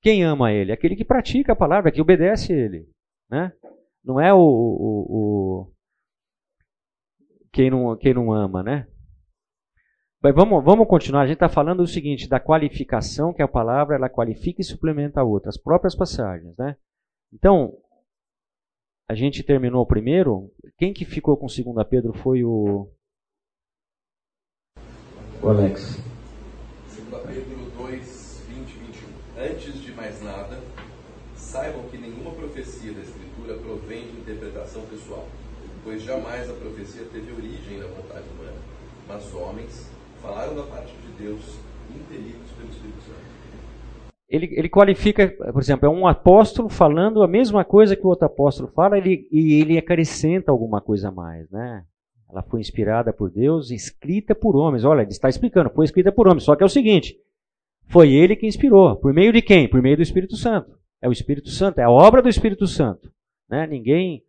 Quem 0.02 0.24
ama 0.24 0.52
ele? 0.52 0.72
Aquele 0.72 0.94
que 0.94 1.06
pratica 1.06 1.54
a 1.54 1.56
palavra, 1.56 1.90
que 1.90 2.02
obedece 2.02 2.52
a 2.52 2.56
ele. 2.56 2.86
Né? 3.30 3.50
Não 4.04 4.20
é 4.20 4.34
o, 4.34 4.38
o, 4.38 5.06
o, 5.08 5.72
quem, 7.52 7.70
não, 7.70 7.96
quem 7.96 8.14
não 8.14 8.32
ama, 8.32 8.62
né? 8.62 8.86
Mas 10.22 10.34
vamos, 10.34 10.64
vamos 10.64 10.86
continuar. 10.86 11.22
A 11.22 11.26
gente 11.26 11.34
está 11.34 11.48
falando 11.48 11.80
o 11.80 11.86
seguinte, 11.86 12.28
da 12.28 12.38
qualificação, 12.38 13.32
que 13.32 13.42
a 13.42 13.48
palavra 13.48 13.96
ela 13.96 14.08
qualifica 14.08 14.60
e 14.60 14.64
suplementa 14.64 15.20
a 15.20 15.24
outra, 15.24 15.48
as 15.48 15.56
próprias 15.56 15.96
passagens. 15.96 16.56
Né? 16.56 16.76
Então, 17.32 17.76
a 19.08 19.14
gente 19.14 19.42
terminou 19.42 19.82
o 19.82 19.86
primeiro. 19.86 20.50
Quem 20.78 20.92
que 20.92 21.04
ficou 21.04 21.36
com 21.36 21.46
2 21.46 21.86
Pedro 21.88 22.12
foi 22.14 22.44
o. 22.44 22.88
O 25.42 25.48
Alex. 25.48 26.00
2 27.10 27.22
Pedro 27.26 27.70
2, 27.76 28.46
20 28.48 28.72
21. 28.78 29.08
Antes 29.38 29.82
de 29.82 29.92
mais 29.92 30.22
nada, 30.22 30.60
saibam 31.34 31.82
que 31.88 31.98
nenhuma 31.98 32.30
profecia 32.30 32.92
da 32.92 33.00
Escritura 33.00 33.58
provém 33.58 34.06
de 34.06 34.20
interpretação 34.20 34.86
pessoal, 34.86 35.26
pois 35.84 36.02
jamais 36.02 36.48
a 36.48 36.54
profecia 36.54 37.04
teve 37.12 37.32
origem 37.32 37.78
na 37.78 37.86
vontade 37.86 38.24
humana, 38.34 38.58
mas 39.08 39.34
homens 39.34 39.90
falaram 40.20 40.54
da 40.54 40.62
parte 40.62 40.94
de 40.94 41.24
Deus, 41.24 41.58
impelidos 41.90 42.50
pelo 42.52 42.70
Espírito 42.70 43.02
Santo. 43.02 43.32
Ele, 44.28 44.48
ele 44.52 44.68
qualifica, 44.68 45.28
por 45.28 45.60
exemplo, 45.60 45.86
é 45.86 45.90
um 45.90 46.06
apóstolo 46.06 46.68
falando 46.68 47.22
a 47.22 47.28
mesma 47.28 47.64
coisa 47.64 47.94
que 47.94 48.06
o 48.06 48.08
outro 48.08 48.24
apóstolo 48.24 48.68
fala 48.68 48.96
ele, 48.96 49.28
e 49.30 49.60
ele 49.60 49.76
acrescenta 49.76 50.50
alguma 50.50 50.80
coisa 50.80 51.08
a 51.08 51.12
mais, 51.12 51.50
né? 51.50 51.84
Ela 52.30 52.42
foi 52.42 52.60
inspirada 52.60 53.12
por 53.12 53.30
Deus, 53.30 53.70
escrita 53.70 54.34
por 54.34 54.56
homens. 54.56 54.86
Olha, 54.86 55.02
ele 55.02 55.10
está 55.10 55.28
explicando, 55.28 55.68
foi 55.68 55.84
escrita 55.84 56.10
por 56.10 56.26
homens. 56.26 56.44
Só 56.44 56.56
que 56.56 56.62
é 56.62 56.66
o 56.66 56.70
seguinte: 56.70 57.14
foi 57.88 58.10
ele 58.10 58.34
que 58.34 58.46
inspirou. 58.46 58.96
Por 58.96 59.12
meio 59.12 59.34
de 59.34 59.42
quem? 59.42 59.68
Por 59.68 59.82
meio 59.82 59.96
do 59.96 60.02
Espírito 60.02 60.34
Santo. 60.34 60.72
É 61.02 61.06
o 61.06 61.12
Espírito 61.12 61.50
Santo, 61.50 61.78
é 61.78 61.82
a 61.82 61.90
obra 61.90 62.22
do 62.22 62.30
Espírito 62.30 62.66
Santo. 62.66 63.12
Né? 63.50 63.66
Ninguém 63.66 64.22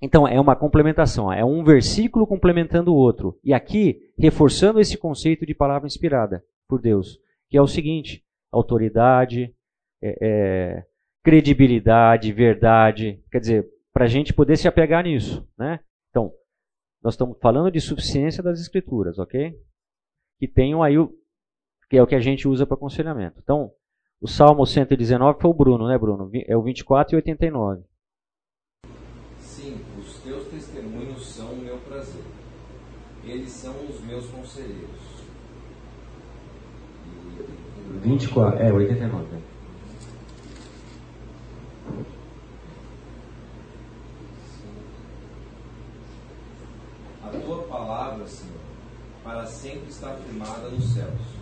então, 0.00 0.28
é 0.28 0.38
uma 0.38 0.54
complementação, 0.54 1.32
é 1.32 1.44
um 1.44 1.64
versículo 1.64 2.26
complementando 2.26 2.92
o 2.92 2.96
outro. 2.96 3.38
E 3.42 3.54
aqui, 3.54 4.12
reforçando 4.18 4.78
esse 4.78 4.98
conceito 4.98 5.46
de 5.46 5.54
palavra 5.54 5.86
inspirada 5.86 6.44
por 6.68 6.80
Deus, 6.80 7.18
que 7.48 7.56
é 7.56 7.62
o 7.62 7.66
seguinte: 7.66 8.22
autoridade, 8.52 9.54
é, 10.02 10.18
é, 10.20 10.86
credibilidade, 11.24 12.32
verdade. 12.32 13.22
Quer 13.30 13.40
dizer, 13.40 13.68
para 13.92 14.04
a 14.04 14.08
gente 14.08 14.34
poder 14.34 14.56
se 14.56 14.68
apegar 14.68 15.04
nisso. 15.04 15.48
Né? 15.58 15.80
Então, 16.10 16.30
nós 17.02 17.14
estamos 17.14 17.38
falando 17.40 17.70
de 17.70 17.80
suficiência 17.80 18.42
das 18.42 18.60
Escrituras, 18.60 19.18
ok? 19.18 19.58
Que 20.38 20.46
tenham 20.46 20.82
aí 20.82 20.98
o. 20.98 21.10
que 21.88 21.96
é 21.96 22.02
o 22.02 22.06
que 22.06 22.14
a 22.14 22.20
gente 22.20 22.46
usa 22.46 22.66
para 22.66 22.76
aconselhamento. 22.76 23.40
Então, 23.42 23.72
o 24.20 24.28
Salmo 24.28 24.66
119 24.66 25.40
foi 25.40 25.50
o 25.50 25.54
Bruno, 25.54 25.88
né, 25.88 25.96
Bruno? 25.96 26.30
É 26.46 26.56
o 26.56 26.62
24 26.62 27.14
e 27.14 27.16
89. 27.16 27.82
Eles 33.26 33.50
são 33.50 33.74
os 33.88 34.00
meus 34.04 34.26
conselheiros. 34.26 35.16
24, 38.02 38.60
é, 38.60 38.72
89. 38.72 39.26
A 47.22 47.28
tua 47.28 47.62
palavra, 47.64 48.26
Senhor, 48.26 48.60
para 49.24 49.44
sempre 49.46 49.88
está 49.88 50.14
firmada 50.16 50.68
nos 50.68 50.94
céus. 50.94 51.36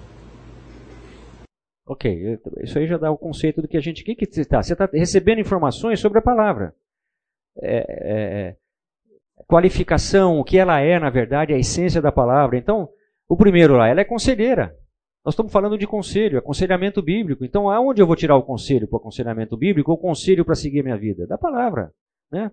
Ok, 1.86 2.40
isso 2.62 2.78
aí 2.78 2.86
já 2.86 2.96
dá 2.96 3.10
o 3.10 3.18
conceito 3.18 3.60
do 3.60 3.68
que 3.68 3.76
a 3.76 3.80
gente. 3.80 4.02
O 4.02 4.04
que, 4.06 4.14
que 4.14 4.24
você 4.24 4.40
está? 4.40 4.62
Você 4.62 4.72
está 4.72 4.88
recebendo 4.90 5.40
informações 5.40 6.00
sobre 6.00 6.18
a 6.18 6.22
palavra. 6.22 6.74
É, 7.60 7.76
é, 8.48 8.56
qualificação, 9.48 10.38
o 10.38 10.44
que 10.44 10.58
ela 10.58 10.80
é, 10.80 10.98
na 10.98 11.10
verdade, 11.10 11.52
a 11.52 11.58
essência 11.58 12.00
da 12.00 12.12
palavra. 12.12 12.56
Então, 12.56 12.88
o 13.28 13.36
primeiro 13.36 13.76
lá, 13.76 13.88
ela 13.88 14.00
é 14.00 14.04
conselheira. 14.04 14.76
Nós 15.24 15.32
estamos 15.32 15.52
falando 15.52 15.78
de 15.78 15.86
conselho, 15.86 16.38
aconselhamento 16.38 17.02
bíblico. 17.02 17.44
Então, 17.44 17.70
aonde 17.70 18.02
eu 18.02 18.06
vou 18.06 18.14
tirar 18.14 18.36
o 18.36 18.42
conselho 18.42 18.86
para 18.86 18.96
o 18.96 19.00
aconselhamento 19.00 19.56
bíblico 19.56 19.90
ou 19.90 19.98
conselho 19.98 20.44
para 20.44 20.54
seguir 20.54 20.80
a 20.80 20.82
minha 20.82 20.98
vida? 20.98 21.26
Da 21.26 21.38
palavra. 21.38 21.92
Né? 22.30 22.50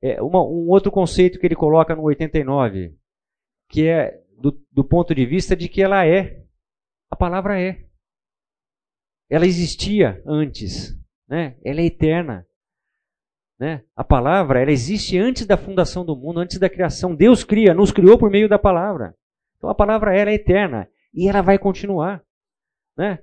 É 0.00 0.22
uma, 0.22 0.40
um 0.42 0.68
outro 0.68 0.92
conceito 0.92 1.38
que 1.38 1.46
ele 1.46 1.56
coloca 1.56 1.94
no 1.96 2.02
89, 2.02 2.96
que 3.68 3.88
é 3.88 4.22
do, 4.40 4.52
do 4.70 4.84
ponto 4.84 5.14
de 5.14 5.26
vista 5.26 5.56
de 5.56 5.68
que 5.68 5.82
ela 5.82 6.06
é. 6.06 6.44
A 7.10 7.16
palavra 7.16 7.60
é. 7.60 7.84
Ela 9.28 9.46
existia 9.46 10.22
antes. 10.24 10.96
Né? 11.28 11.58
Ela 11.64 11.80
é 11.80 11.86
eterna. 11.86 12.46
Né? 13.60 13.82
A 13.94 14.02
palavra, 14.02 14.58
ela 14.58 14.72
existe 14.72 15.18
antes 15.18 15.44
da 15.44 15.58
fundação 15.58 16.02
do 16.02 16.16
mundo, 16.16 16.40
antes 16.40 16.58
da 16.58 16.70
criação. 16.70 17.14
Deus 17.14 17.44
cria, 17.44 17.74
nos 17.74 17.92
criou 17.92 18.16
por 18.16 18.30
meio 18.30 18.48
da 18.48 18.58
palavra. 18.58 19.14
Então 19.58 19.68
a 19.68 19.74
palavra 19.74 20.16
ela 20.16 20.30
é 20.30 20.34
eterna 20.34 20.88
e 21.12 21.28
ela 21.28 21.42
vai 21.42 21.58
continuar. 21.58 22.22
Né? 22.96 23.18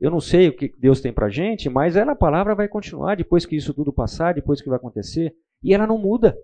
Eu 0.00 0.08
não 0.08 0.20
sei 0.20 0.48
o 0.48 0.56
que 0.56 0.72
Deus 0.78 1.00
tem 1.00 1.12
para 1.12 1.28
gente, 1.28 1.68
mas 1.68 1.96
ela, 1.96 2.12
a 2.12 2.16
palavra 2.16 2.54
vai 2.54 2.68
continuar 2.68 3.16
depois 3.16 3.44
que 3.44 3.56
isso 3.56 3.74
tudo 3.74 3.92
passar, 3.92 4.34
depois 4.34 4.62
que 4.62 4.68
vai 4.68 4.76
acontecer. 4.76 5.34
E 5.60 5.74
ela 5.74 5.86
não 5.86 5.98
muda. 5.98 6.36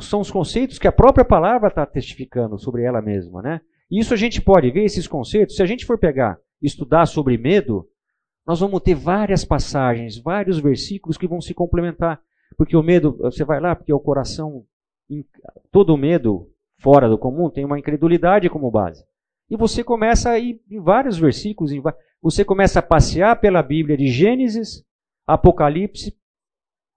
São 0.00 0.20
os 0.20 0.30
conceitos 0.30 0.78
que 0.78 0.86
a 0.86 0.92
própria 0.92 1.24
palavra 1.24 1.68
está 1.68 1.84
testificando 1.84 2.56
sobre 2.56 2.84
ela 2.84 3.02
mesma. 3.02 3.42
Né? 3.42 3.60
E 3.90 3.98
isso 3.98 4.14
a 4.14 4.16
gente 4.16 4.40
pode 4.40 4.70
ver, 4.70 4.84
esses 4.84 5.08
conceitos, 5.08 5.56
se 5.56 5.62
a 5.62 5.66
gente 5.66 5.84
for 5.84 5.98
pegar 5.98 6.38
estudar 6.62 7.06
sobre 7.06 7.36
medo, 7.36 7.88
nós 8.46 8.60
vamos 8.60 8.80
ter 8.82 8.94
várias 8.94 9.44
passagens, 9.44 10.20
vários 10.22 10.60
versículos 10.60 11.16
que 11.16 11.26
vão 11.26 11.40
se 11.40 11.52
complementar. 11.52 12.20
Porque 12.56 12.76
o 12.76 12.82
medo, 12.82 13.16
você 13.18 13.44
vai 13.44 13.60
lá, 13.60 13.74
porque 13.74 13.92
o 13.92 14.00
coração, 14.00 14.64
todo 15.70 15.96
medo 15.96 16.50
fora 16.80 17.08
do 17.08 17.18
comum 17.18 17.50
tem 17.50 17.64
uma 17.64 17.78
incredulidade 17.78 18.48
como 18.48 18.70
base. 18.70 19.04
E 19.48 19.56
você 19.56 19.82
começa 19.82 20.30
a 20.30 20.38
ir 20.38 20.62
em 20.70 20.80
vários 20.80 21.18
versículos, 21.18 21.72
você 22.22 22.44
começa 22.44 22.78
a 22.78 22.82
passear 22.82 23.40
pela 23.40 23.62
Bíblia 23.62 23.96
de 23.96 24.06
Gênesis, 24.06 24.84
Apocalipse, 25.26 26.16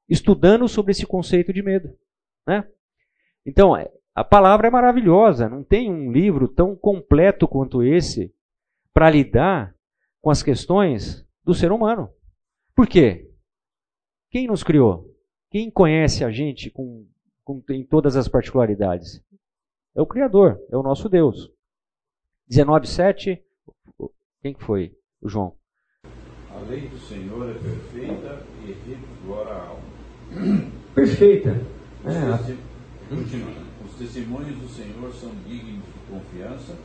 estudando 0.08 0.68
sobre 0.68 0.92
esse 0.92 1.06
conceito 1.06 1.52
de 1.52 1.64
medo. 1.64 1.96
Né? 2.46 2.68
Então, 3.46 3.76
é, 3.76 3.92
a 4.14 4.24
palavra 4.24 4.68
é 4.68 4.72
maravilhosa, 4.72 5.50
não 5.50 5.64
tem 5.64 5.92
um 5.92 6.12
livro 6.12 6.48
tão 6.48 6.76
completo 6.76 7.48
quanto 7.48 7.82
esse 7.82 8.34
para 8.94 9.10
lidar 9.10 9.76
com 10.22 10.30
as 10.30 10.44
questões 10.44 11.28
do 11.44 11.54
ser 11.54 11.72
humano. 11.72 12.10
Por 12.76 12.88
quê? 12.88 13.32
Quem 14.30 14.48
nos 14.48 14.64
criou? 14.64 15.13
Quem 15.54 15.70
conhece 15.70 16.24
a 16.24 16.32
gente 16.32 16.72
com, 16.72 17.06
com, 17.44 17.62
em 17.70 17.86
todas 17.86 18.16
as 18.16 18.28
particularidades? 18.28 19.24
É 19.96 20.02
o 20.02 20.08
Criador, 20.08 20.60
é 20.72 20.76
o 20.76 20.82
nosso 20.82 21.08
Deus. 21.08 21.52
19,7, 22.50 23.40
quem 24.42 24.56
foi? 24.56 24.98
O 25.22 25.30
João. 25.30 25.54
A 26.50 26.58
lei 26.68 26.88
do 26.88 26.98
Senhor 26.98 27.52
é 27.52 27.54
perfeita 27.54 28.44
e 28.64 28.72
revigora 28.72 29.54
a 29.54 29.68
alma. 29.68 29.84
Perfeita. 30.96 31.50
É. 31.52 33.16
Continuando. 33.16 33.68
Os 33.86 33.94
testemunhos 33.94 34.58
do 34.58 34.68
Senhor 34.68 35.14
são 35.14 35.30
dignos 35.48 35.86
de 35.86 36.00
confiança 36.10 36.76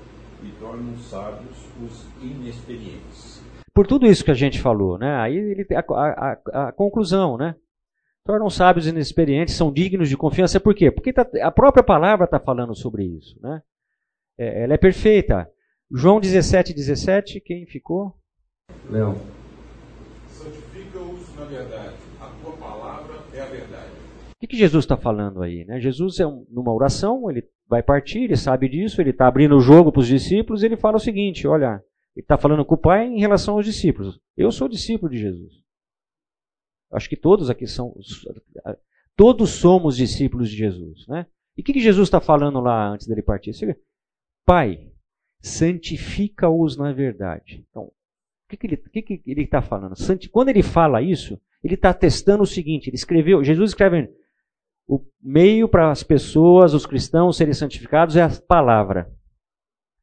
e 0.42 0.52
tornam 0.60 0.94
sábios 0.98 1.56
os 1.82 2.06
inexperientes. 2.22 3.42
Por 3.72 3.86
tudo 3.86 4.06
isso 4.06 4.22
que 4.22 4.30
a 4.30 4.34
gente 4.34 4.60
falou, 4.60 4.98
né? 4.98 5.16
Aí 5.16 5.38
ele 5.38 5.66
a, 5.74 5.80
a, 5.80 6.68
a 6.68 6.72
conclusão, 6.72 7.38
né? 7.38 7.54
Tornam 8.28 8.50
sábios 8.50 8.86
e 8.86 8.90
inexperientes, 8.90 9.54
são 9.54 9.72
dignos 9.72 10.06
de 10.06 10.14
confiança. 10.14 10.60
Por 10.60 10.74
quê? 10.74 10.90
Porque 10.90 11.14
tá, 11.14 11.26
a 11.40 11.50
própria 11.50 11.82
palavra 11.82 12.26
está 12.26 12.38
falando 12.38 12.74
sobre 12.74 13.02
isso, 13.02 13.40
né? 13.40 13.62
É, 14.36 14.64
ela 14.64 14.74
é 14.74 14.76
perfeita. 14.76 15.50
João 15.90 16.20
17, 16.20 16.74
17, 16.74 17.40
quem 17.40 17.64
ficou? 17.64 18.18
Léo. 18.90 19.16
Santifica-os 20.26 21.34
na 21.36 21.44
verdade. 21.46 21.94
A 22.20 22.26
tua 22.42 22.52
palavra 22.58 23.14
é 23.32 23.40
a 23.40 23.46
verdade. 23.46 23.92
O 24.32 24.40
que, 24.40 24.46
que 24.46 24.58
Jesus 24.58 24.84
está 24.84 24.98
falando 24.98 25.42
aí? 25.42 25.64
Né? 25.64 25.80
Jesus 25.80 26.20
é 26.20 26.26
um, 26.26 26.44
numa 26.50 26.74
oração, 26.74 27.30
ele 27.30 27.48
vai 27.66 27.82
partir, 27.82 28.24
ele 28.24 28.36
sabe 28.36 28.68
disso, 28.68 29.00
ele 29.00 29.08
está 29.08 29.26
abrindo 29.26 29.56
o 29.56 29.60
jogo 29.60 29.90
para 29.90 30.00
os 30.00 30.06
discípulos, 30.06 30.62
ele 30.62 30.76
fala 30.76 30.98
o 30.98 31.00
seguinte: 31.00 31.48
olha, 31.48 31.82
ele 32.14 32.24
está 32.24 32.36
falando 32.36 32.62
com 32.62 32.74
o 32.74 32.78
Pai 32.78 33.06
em 33.06 33.20
relação 33.20 33.54
aos 33.54 33.64
discípulos. 33.64 34.20
Eu 34.36 34.52
sou 34.52 34.68
discípulo 34.68 35.10
de 35.10 35.16
Jesus. 35.16 35.66
Acho 36.90 37.08
que 37.08 37.16
todos 37.16 37.50
aqui 37.50 37.66
são. 37.66 37.94
Todos 39.16 39.50
somos 39.50 39.96
discípulos 39.96 40.50
de 40.50 40.56
Jesus. 40.56 41.06
Né? 41.08 41.26
E 41.56 41.60
o 41.60 41.64
que, 41.64 41.72
que 41.72 41.80
Jesus 41.80 42.06
está 42.06 42.20
falando 42.20 42.60
lá 42.60 42.88
antes 42.88 43.06
dele 43.06 43.22
partir? 43.22 43.52
Pai, 44.44 44.90
santifica-os 45.40 46.76
na 46.76 46.92
verdade. 46.92 47.66
Então, 47.68 47.84
o 47.84 47.92
que, 48.48 49.02
que 49.02 49.22
ele 49.26 49.42
está 49.42 49.60
falando? 49.60 49.94
Quando 50.30 50.48
ele 50.48 50.62
fala 50.62 51.02
isso, 51.02 51.38
ele 51.62 51.74
está 51.74 51.92
testando 51.92 52.42
o 52.42 52.46
seguinte: 52.46 52.88
ele 52.88 52.96
escreveu, 52.96 53.44
Jesus 53.44 53.70
escreve 53.70 54.08
o 54.86 55.04
meio 55.22 55.68
para 55.68 55.90
as 55.90 56.02
pessoas, 56.02 56.72
os 56.72 56.86
cristãos 56.86 57.36
serem 57.36 57.52
santificados 57.52 58.16
é 58.16 58.22
a 58.22 58.30
palavra. 58.30 59.12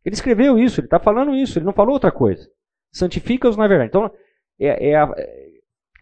Ele 0.03 0.13
escreveu 0.13 0.59
isso, 0.59 0.79
ele 0.79 0.85
está 0.85 0.99
falando 0.99 1.33
isso, 1.33 1.57
ele 1.57 1.65
não 1.65 1.73
falou 1.73 1.93
outra 1.93 2.11
coisa. 2.11 2.47
Santifica-os 2.91 3.57
na 3.57 3.67
verdade. 3.67 3.89
Então, 3.89 4.11
é, 4.59 4.89
é 4.89 4.95
a, 4.95 5.11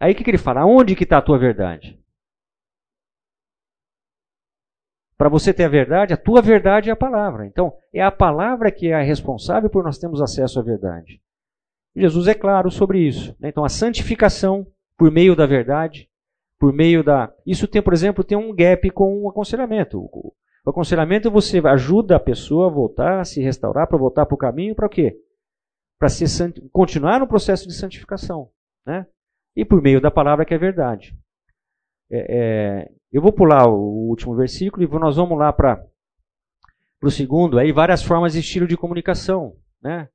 aí 0.04 0.12
o 0.12 0.16
que, 0.16 0.24
que 0.24 0.30
ele 0.30 0.38
fala? 0.38 0.60
Aonde 0.60 0.94
que 0.94 1.04
está 1.04 1.18
a 1.18 1.22
tua 1.22 1.38
verdade? 1.38 1.98
Para 5.16 5.28
você 5.28 5.54
ter 5.54 5.64
a 5.64 5.68
verdade, 5.68 6.12
a 6.12 6.16
tua 6.16 6.42
verdade 6.42 6.90
é 6.90 6.92
a 6.92 6.96
palavra. 6.96 7.46
Então, 7.46 7.76
é 7.92 8.02
a 8.02 8.10
palavra 8.10 8.70
que 8.70 8.88
é 8.88 8.94
a 8.94 9.02
responsável 9.02 9.70
por 9.70 9.84
nós 9.84 9.98
termos 9.98 10.20
acesso 10.20 10.58
à 10.58 10.62
verdade. 10.62 11.20
Jesus 11.94 12.26
é 12.26 12.34
claro 12.34 12.70
sobre 12.70 12.98
isso. 12.98 13.36
Né? 13.38 13.48
Então, 13.48 13.64
a 13.64 13.68
santificação 13.68 14.66
por 14.96 15.10
meio 15.10 15.36
da 15.36 15.46
verdade, 15.46 16.08
por 16.58 16.72
meio 16.72 17.04
da. 17.04 17.32
Isso 17.46 17.68
tem, 17.68 17.80
por 17.80 17.92
exemplo, 17.92 18.24
tem 18.24 18.36
um 18.36 18.54
gap 18.54 18.90
com 18.90 19.22
o 19.22 19.28
aconselhamento. 19.28 19.98
O 20.00 20.34
aconselhamento 20.70 21.30
você 21.30 21.58
ajuda 21.64 22.16
a 22.16 22.20
pessoa 22.20 22.66
a 22.66 22.70
voltar, 22.70 23.20
a 23.20 23.24
se 23.24 23.40
restaurar, 23.40 23.86
para 23.86 23.98
voltar 23.98 24.26
para 24.26 24.34
o 24.34 24.38
caminho, 24.38 24.74
para 24.74 24.86
o 24.86 24.90
quê? 24.90 25.16
Para 25.98 26.08
continuar 26.72 27.20
no 27.20 27.26
processo 27.26 27.68
de 27.68 27.74
santificação. 27.74 28.50
Né? 28.84 29.06
E 29.56 29.64
por 29.64 29.82
meio 29.82 30.00
da 30.00 30.10
palavra 30.10 30.44
que 30.44 30.54
é 30.54 30.58
verdade. 30.58 31.16
É, 32.10 32.26
é, 32.28 32.90
eu 33.12 33.22
vou 33.22 33.32
pular 33.32 33.66
o 33.68 34.08
último 34.08 34.34
versículo 34.34 34.82
e 34.82 34.98
nós 34.98 35.16
vamos 35.16 35.38
lá 35.38 35.52
para 35.52 35.84
o 37.02 37.10
segundo. 37.10 37.58
Aí 37.58 37.72
várias 37.72 38.02
formas 38.02 38.32
de 38.32 38.40
estilo 38.40 38.66
de 38.66 38.76
comunicação. 38.76 39.56
Né? 39.82 40.08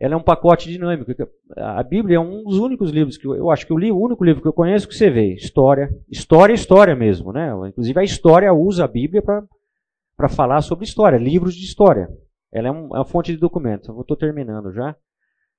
ela 0.00 0.14
é 0.14 0.16
um 0.16 0.22
pacote 0.22 0.70
dinâmico. 0.70 1.10
A 1.56 1.82
Bíblia 1.82 2.16
é 2.16 2.20
um 2.20 2.44
dos 2.44 2.58
únicos 2.58 2.90
livros 2.90 3.16
que 3.16 3.26
eu, 3.26 3.50
acho 3.50 3.66
que 3.66 3.72
eu 3.72 3.76
li, 3.78 3.90
o 3.90 3.98
único 3.98 4.24
livro 4.24 4.40
que 4.40 4.46
eu 4.46 4.52
conheço 4.52 4.86
que 4.86 4.94
você 4.94 5.10
vê. 5.10 5.34
História. 5.34 5.90
História 6.08 6.52
é 6.52 6.54
história 6.54 6.94
mesmo, 6.94 7.32
né? 7.32 7.50
Inclusive 7.68 7.98
a 7.98 8.04
história 8.04 8.52
usa 8.52 8.84
a 8.84 8.88
Bíblia 8.88 9.20
para 9.20 10.28
falar 10.28 10.60
sobre 10.60 10.84
história, 10.84 11.18
livros 11.18 11.54
de 11.54 11.64
história. 11.64 12.08
Ela 12.52 12.68
é, 12.68 12.70
um, 12.70 12.94
é 12.94 12.98
uma 12.98 13.04
fonte 13.04 13.32
de 13.32 13.38
documento. 13.38 14.00
Estou 14.00 14.16
terminando 14.16 14.72
já. 14.72 14.94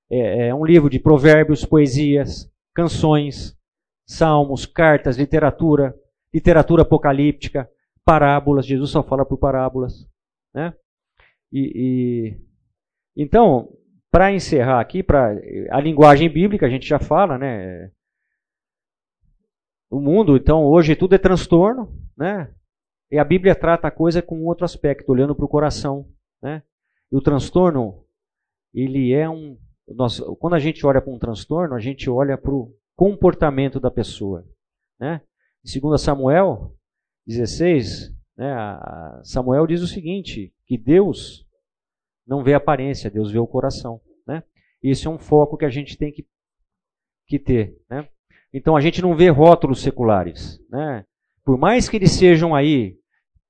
É, 0.10 0.48
é 0.48 0.56
um 0.56 0.66
livro 0.66 0.90
de 0.90 1.00
provérbios, 1.00 1.66
poesias, 1.66 2.50
canções, 2.80 3.58
salmos, 4.08 4.66
cartas, 4.66 5.18
literatura, 5.18 5.94
literatura 6.34 6.84
apocalíptica, 6.84 7.70
parábolas. 8.06 8.66
Jesus 8.66 8.92
só 8.92 9.04
fala 9.04 9.26
por 9.26 9.38
parábolas, 9.38 10.08
né? 10.54 10.74
E, 11.52 12.38
e 13.18 13.22
então 13.22 13.70
para 14.12 14.32
encerrar 14.32 14.80
aqui, 14.80 15.04
para 15.04 15.36
a 15.70 15.80
linguagem 15.80 16.30
bíblica, 16.30 16.66
a 16.66 16.70
gente 16.70 16.88
já 16.88 17.00
fala, 17.00 17.38
né? 17.38 17.92
O 19.92 20.00
mundo, 20.00 20.36
então, 20.36 20.64
hoje 20.64 20.96
tudo 20.96 21.16
é 21.16 21.18
transtorno, 21.18 21.94
né? 22.18 22.52
E 23.12 23.20
a 23.20 23.24
Bíblia 23.24 23.56
trata 23.56 23.88
a 23.88 23.92
coisa 23.92 24.22
com 24.22 24.46
outro 24.46 24.66
aspecto, 24.66 25.12
olhando 25.12 25.36
para 25.36 25.46
o 25.46 25.50
coração, 25.50 26.08
né? 26.42 26.64
E 27.12 27.16
o 27.16 27.22
transtorno, 27.22 28.06
ele 28.74 29.14
é 29.14 29.30
um. 29.30 29.58
Nós, 29.96 30.20
quando 30.40 30.56
a 30.56 30.60
gente 30.60 30.86
olha 30.86 31.02
para 31.02 31.14
um 31.14 31.20
transtorno, 31.20 31.76
a 31.76 31.80
gente 31.80 32.10
olha 32.10 32.38
para 32.38 32.52
o 32.52 32.74
comportamento 32.96 33.80
da 33.80 33.90
pessoa, 33.90 34.46
né? 35.00 35.22
2 35.64 36.02
Samuel 36.02 36.76
16, 37.26 38.12
né, 38.38 38.56
Samuel 39.24 39.68
diz 39.68 39.82
o 39.82 39.88
seguinte: 39.88 40.54
que 40.66 40.78
Deus 40.78 41.46
não 42.26 42.44
vê 42.44 42.54
a 42.54 42.58
aparência, 42.58 43.10
Deus 43.10 43.32
vê 43.32 43.40
o 43.40 43.48
coração. 43.48 44.00
Né? 44.26 44.44
Isso 44.82 45.08
é 45.08 45.12
um 45.12 45.18
foco 45.18 45.58
que 45.58 45.66
a 45.66 45.70
gente 45.70 45.98
tem 45.98 46.12
que, 46.12 46.26
que 47.28 47.40
ter. 47.40 47.76
Né? 47.90 48.08
Então 48.54 48.76
a 48.76 48.82
gente 48.82 49.02
não 49.02 49.16
vê 49.16 49.30
rótulos 49.30 49.82
seculares. 49.82 50.60
Né? 50.70 51.04
Por 51.44 51.58
mais 51.58 51.90
que 51.90 51.98
eles 51.98 52.12
sejam 52.12 52.54
aí 52.54 52.98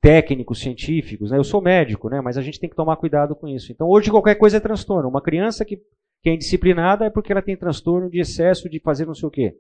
técnicos, 0.02 0.61
científicos, 0.61 1.30
né? 1.30 1.38
eu 1.38 1.44
sou 1.44 1.61
médico, 1.61 2.10
né? 2.10 2.22
mas 2.22 2.38
a 2.38 2.41
gente 2.41 2.57
tem 2.57 2.70
que 2.70 2.76
tomar 2.76 2.95
cuidado 2.95 3.36
com 3.36 3.48
isso. 3.49 3.72
Então 3.72 3.88
hoje 3.88 4.10
qualquer 4.10 4.36
coisa 4.36 4.57
é 4.57 4.61
transtorno. 4.61 5.10
Uma 5.10 5.22
criança 5.22 5.66
que, 5.66 5.82
que 6.22 6.30
é 6.30 6.34
indisciplinada 6.34 7.06
é 7.06 7.10
porque 7.10 7.32
ela 7.32 7.41
tem 7.41 7.56
transtorno 7.56 8.10
de 8.10 8.20
excesso 8.20 8.70
de 8.70 8.80
fazer 8.80 9.06
não 9.06 9.16
sei 9.16 9.28
o 9.28 9.32
quê. 9.32 9.58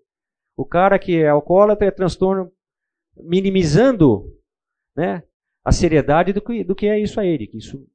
O 0.55 0.65
cara 0.65 0.99
que 0.99 1.17
é 1.17 1.29
alcoólatra 1.29 1.87
é 1.87 1.91
transtorno 1.91 2.51
minimizando 3.15 4.25
né, 4.95 5.23
a 5.63 5.71
seriedade 5.71 6.33
do 6.33 6.41
que, 6.41 6.63
do 6.63 6.75
que 6.75 6.87
é 6.87 6.99
isso 6.99 7.19
a 7.19 7.25
ele. 7.25 7.47
Que 7.47 7.57
isso 7.57 7.87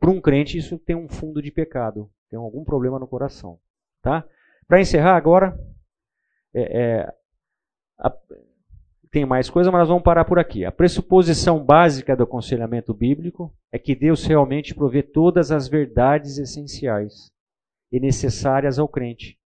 para 0.00 0.10
um 0.10 0.20
crente, 0.20 0.58
isso 0.58 0.78
tem 0.78 0.96
um 0.96 1.08
fundo 1.08 1.40
de 1.40 1.50
pecado, 1.50 2.10
tem 2.28 2.38
algum 2.38 2.64
problema 2.64 2.98
no 2.98 3.06
coração. 3.06 3.58
Tá? 4.02 4.26
Para 4.66 4.80
encerrar 4.80 5.16
agora, 5.16 5.58
é, 6.52 6.82
é, 6.82 7.14
a, 7.98 8.12
tem 9.10 9.24
mais 9.24 9.48
coisa, 9.48 9.70
mas 9.70 9.80
nós 9.80 9.88
vamos 9.88 10.02
parar 10.02 10.24
por 10.24 10.38
aqui. 10.38 10.64
A 10.64 10.72
pressuposição 10.72 11.64
básica 11.64 12.16
do 12.16 12.24
aconselhamento 12.24 12.92
bíblico 12.92 13.54
é 13.72 13.78
que 13.78 13.94
Deus 13.94 14.24
realmente 14.26 14.74
provê 14.74 15.02
todas 15.02 15.52
as 15.52 15.68
verdades 15.68 16.38
essenciais 16.38 17.32
e 17.94 18.00
necessárias 18.00 18.76
ao 18.76 18.88
crente 18.88 19.38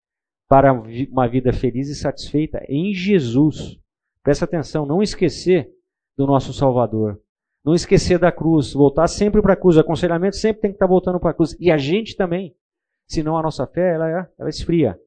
para 0.48 0.72
uma 0.72 1.28
vida 1.28 1.52
feliz 1.52 1.90
e 1.90 1.94
satisfeita 1.94 2.64
em 2.66 2.94
Jesus. 2.94 3.78
Presta 4.22 4.46
atenção, 4.46 4.86
não 4.86 5.02
esquecer 5.02 5.70
do 6.16 6.26
nosso 6.26 6.54
Salvador. 6.54 7.20
Não 7.62 7.74
esquecer 7.74 8.18
da 8.18 8.32
cruz, 8.32 8.72
voltar 8.72 9.06
sempre 9.06 9.42
para 9.42 9.52
a 9.52 9.56
cruz. 9.56 9.76
O 9.76 9.80
aconselhamento 9.80 10.36
sempre 10.36 10.62
tem 10.62 10.70
que 10.70 10.76
estar 10.76 10.86
voltando 10.86 11.20
para 11.20 11.32
a 11.32 11.34
cruz. 11.34 11.54
E 11.60 11.70
a 11.70 11.76
gente 11.76 12.16
também. 12.16 12.56
Senão 13.06 13.36
a 13.36 13.42
nossa 13.42 13.66
fé 13.66 13.94
ela, 13.94 14.08
é, 14.08 14.28
ela 14.38 14.48
esfria. 14.48 14.98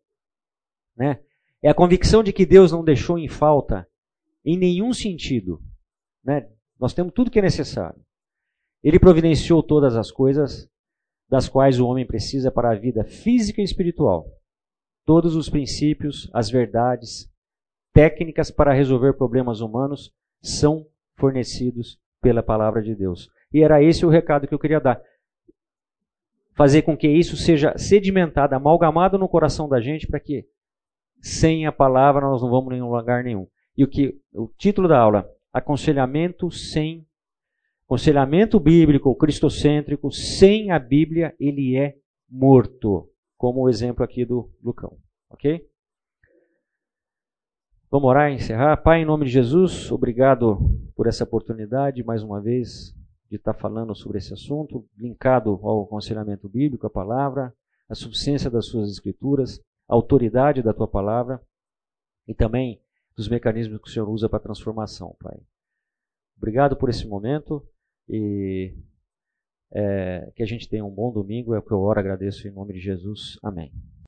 Né? 0.95 1.19
É 1.63 1.69
a 1.71 1.73
convicção 1.73 2.21
de 2.21 2.31
que 2.31 2.45
Deus 2.45 2.71
não 2.71 2.83
deixou 2.83 3.17
em 3.17 3.27
falta 3.27 3.87
em 4.45 4.55
nenhum 4.55 4.93
sentido. 4.93 5.59
Né? 6.23 6.47
Nós 6.79 6.93
temos 6.93 7.11
tudo 7.11 7.31
que 7.31 7.39
é 7.39 7.41
necessário. 7.41 7.99
Ele 8.83 8.99
providenciou 8.99 9.63
todas 9.63 9.95
as 9.95 10.11
coisas 10.11 10.69
das 11.31 11.47
quais 11.47 11.79
o 11.79 11.87
homem 11.87 12.05
precisa 12.05 12.51
para 12.51 12.71
a 12.71 12.75
vida 12.75 13.05
física 13.05 13.61
e 13.61 13.63
espiritual. 13.63 14.27
Todos 15.05 15.33
os 15.33 15.49
princípios, 15.49 16.29
as 16.33 16.49
verdades, 16.49 17.31
técnicas 17.93 18.51
para 18.51 18.73
resolver 18.73 19.13
problemas 19.13 19.61
humanos 19.61 20.13
são 20.41 20.85
fornecidos 21.15 21.97
pela 22.21 22.43
palavra 22.43 22.81
de 22.81 22.93
Deus. 22.93 23.29
E 23.53 23.63
era 23.63 23.81
esse 23.81 24.05
o 24.05 24.09
recado 24.09 24.45
que 24.45 24.53
eu 24.53 24.59
queria 24.59 24.81
dar. 24.81 25.01
Fazer 26.53 26.81
com 26.81 26.97
que 26.97 27.07
isso 27.07 27.37
seja 27.37 27.77
sedimentado, 27.77 28.53
amalgamado 28.53 29.17
no 29.17 29.29
coração 29.29 29.69
da 29.69 29.79
gente, 29.79 30.07
para 30.07 30.19
que 30.19 30.45
sem 31.21 31.65
a 31.65 31.71
palavra 31.71 32.27
nós 32.27 32.41
não 32.41 32.49
vamos 32.49 32.73
em 32.73 32.81
lugar 32.81 33.23
nenhum. 33.23 33.47
E 33.77 33.85
o 33.85 33.87
que 33.87 34.19
o 34.33 34.49
título 34.57 34.89
da 34.89 34.99
aula, 34.99 35.29
aconselhamento 35.53 36.51
sem 36.51 37.07
aconselhamento 37.91 38.57
bíblico 38.57 39.13
cristocêntrico 39.13 40.09
sem 40.13 40.71
a 40.71 40.79
Bíblia, 40.79 41.35
ele 41.37 41.75
é 41.75 41.97
morto, 42.29 43.11
como 43.37 43.59
o 43.59 43.69
exemplo 43.69 44.01
aqui 44.01 44.23
do 44.23 44.49
Lucão, 44.63 44.97
OK? 45.29 45.69
Vamos 47.89 48.07
orar 48.07 48.31
e 48.31 48.35
encerrar. 48.35 48.77
Pai, 48.77 49.01
em 49.01 49.05
nome 49.05 49.25
de 49.25 49.31
Jesus, 49.31 49.91
obrigado 49.91 50.57
por 50.95 51.05
essa 51.05 51.25
oportunidade, 51.25 52.01
mais 52.01 52.23
uma 52.23 52.39
vez, 52.39 52.95
de 53.29 53.35
estar 53.35 53.53
falando 53.55 53.93
sobre 53.93 54.19
esse 54.19 54.33
assunto, 54.33 54.87
linkado 54.97 55.59
ao 55.61 55.83
aconselhamento 55.83 56.47
bíblico, 56.47 56.87
a 56.87 56.89
palavra, 56.89 57.53
a 57.89 57.93
suficiência 57.93 58.49
das 58.49 58.67
suas 58.67 58.89
escrituras, 58.89 59.59
a 59.89 59.93
autoridade 59.93 60.61
da 60.61 60.73
tua 60.73 60.87
palavra 60.87 61.41
e 62.25 62.33
também 62.33 62.81
dos 63.17 63.27
mecanismos 63.27 63.81
que 63.81 63.89
o 63.89 63.91
Senhor 63.91 64.07
usa 64.07 64.29
para 64.29 64.39
transformação, 64.39 65.13
Pai. 65.19 65.41
Obrigado 66.37 66.77
por 66.77 66.89
esse 66.89 67.05
momento 67.05 67.61
e 68.09 68.75
é, 69.73 70.31
que 70.35 70.43
a 70.43 70.45
gente 70.45 70.67
tenha 70.67 70.85
um 70.85 70.93
bom 70.93 71.11
domingo. 71.11 71.53
É 71.53 71.59
o 71.59 71.63
que 71.63 71.71
eu 71.71 71.79
oro, 71.79 71.99
agradeço 71.99 72.47
em 72.47 72.51
nome 72.51 72.73
de 72.73 72.79
Jesus. 72.79 73.37
Amém. 73.41 73.71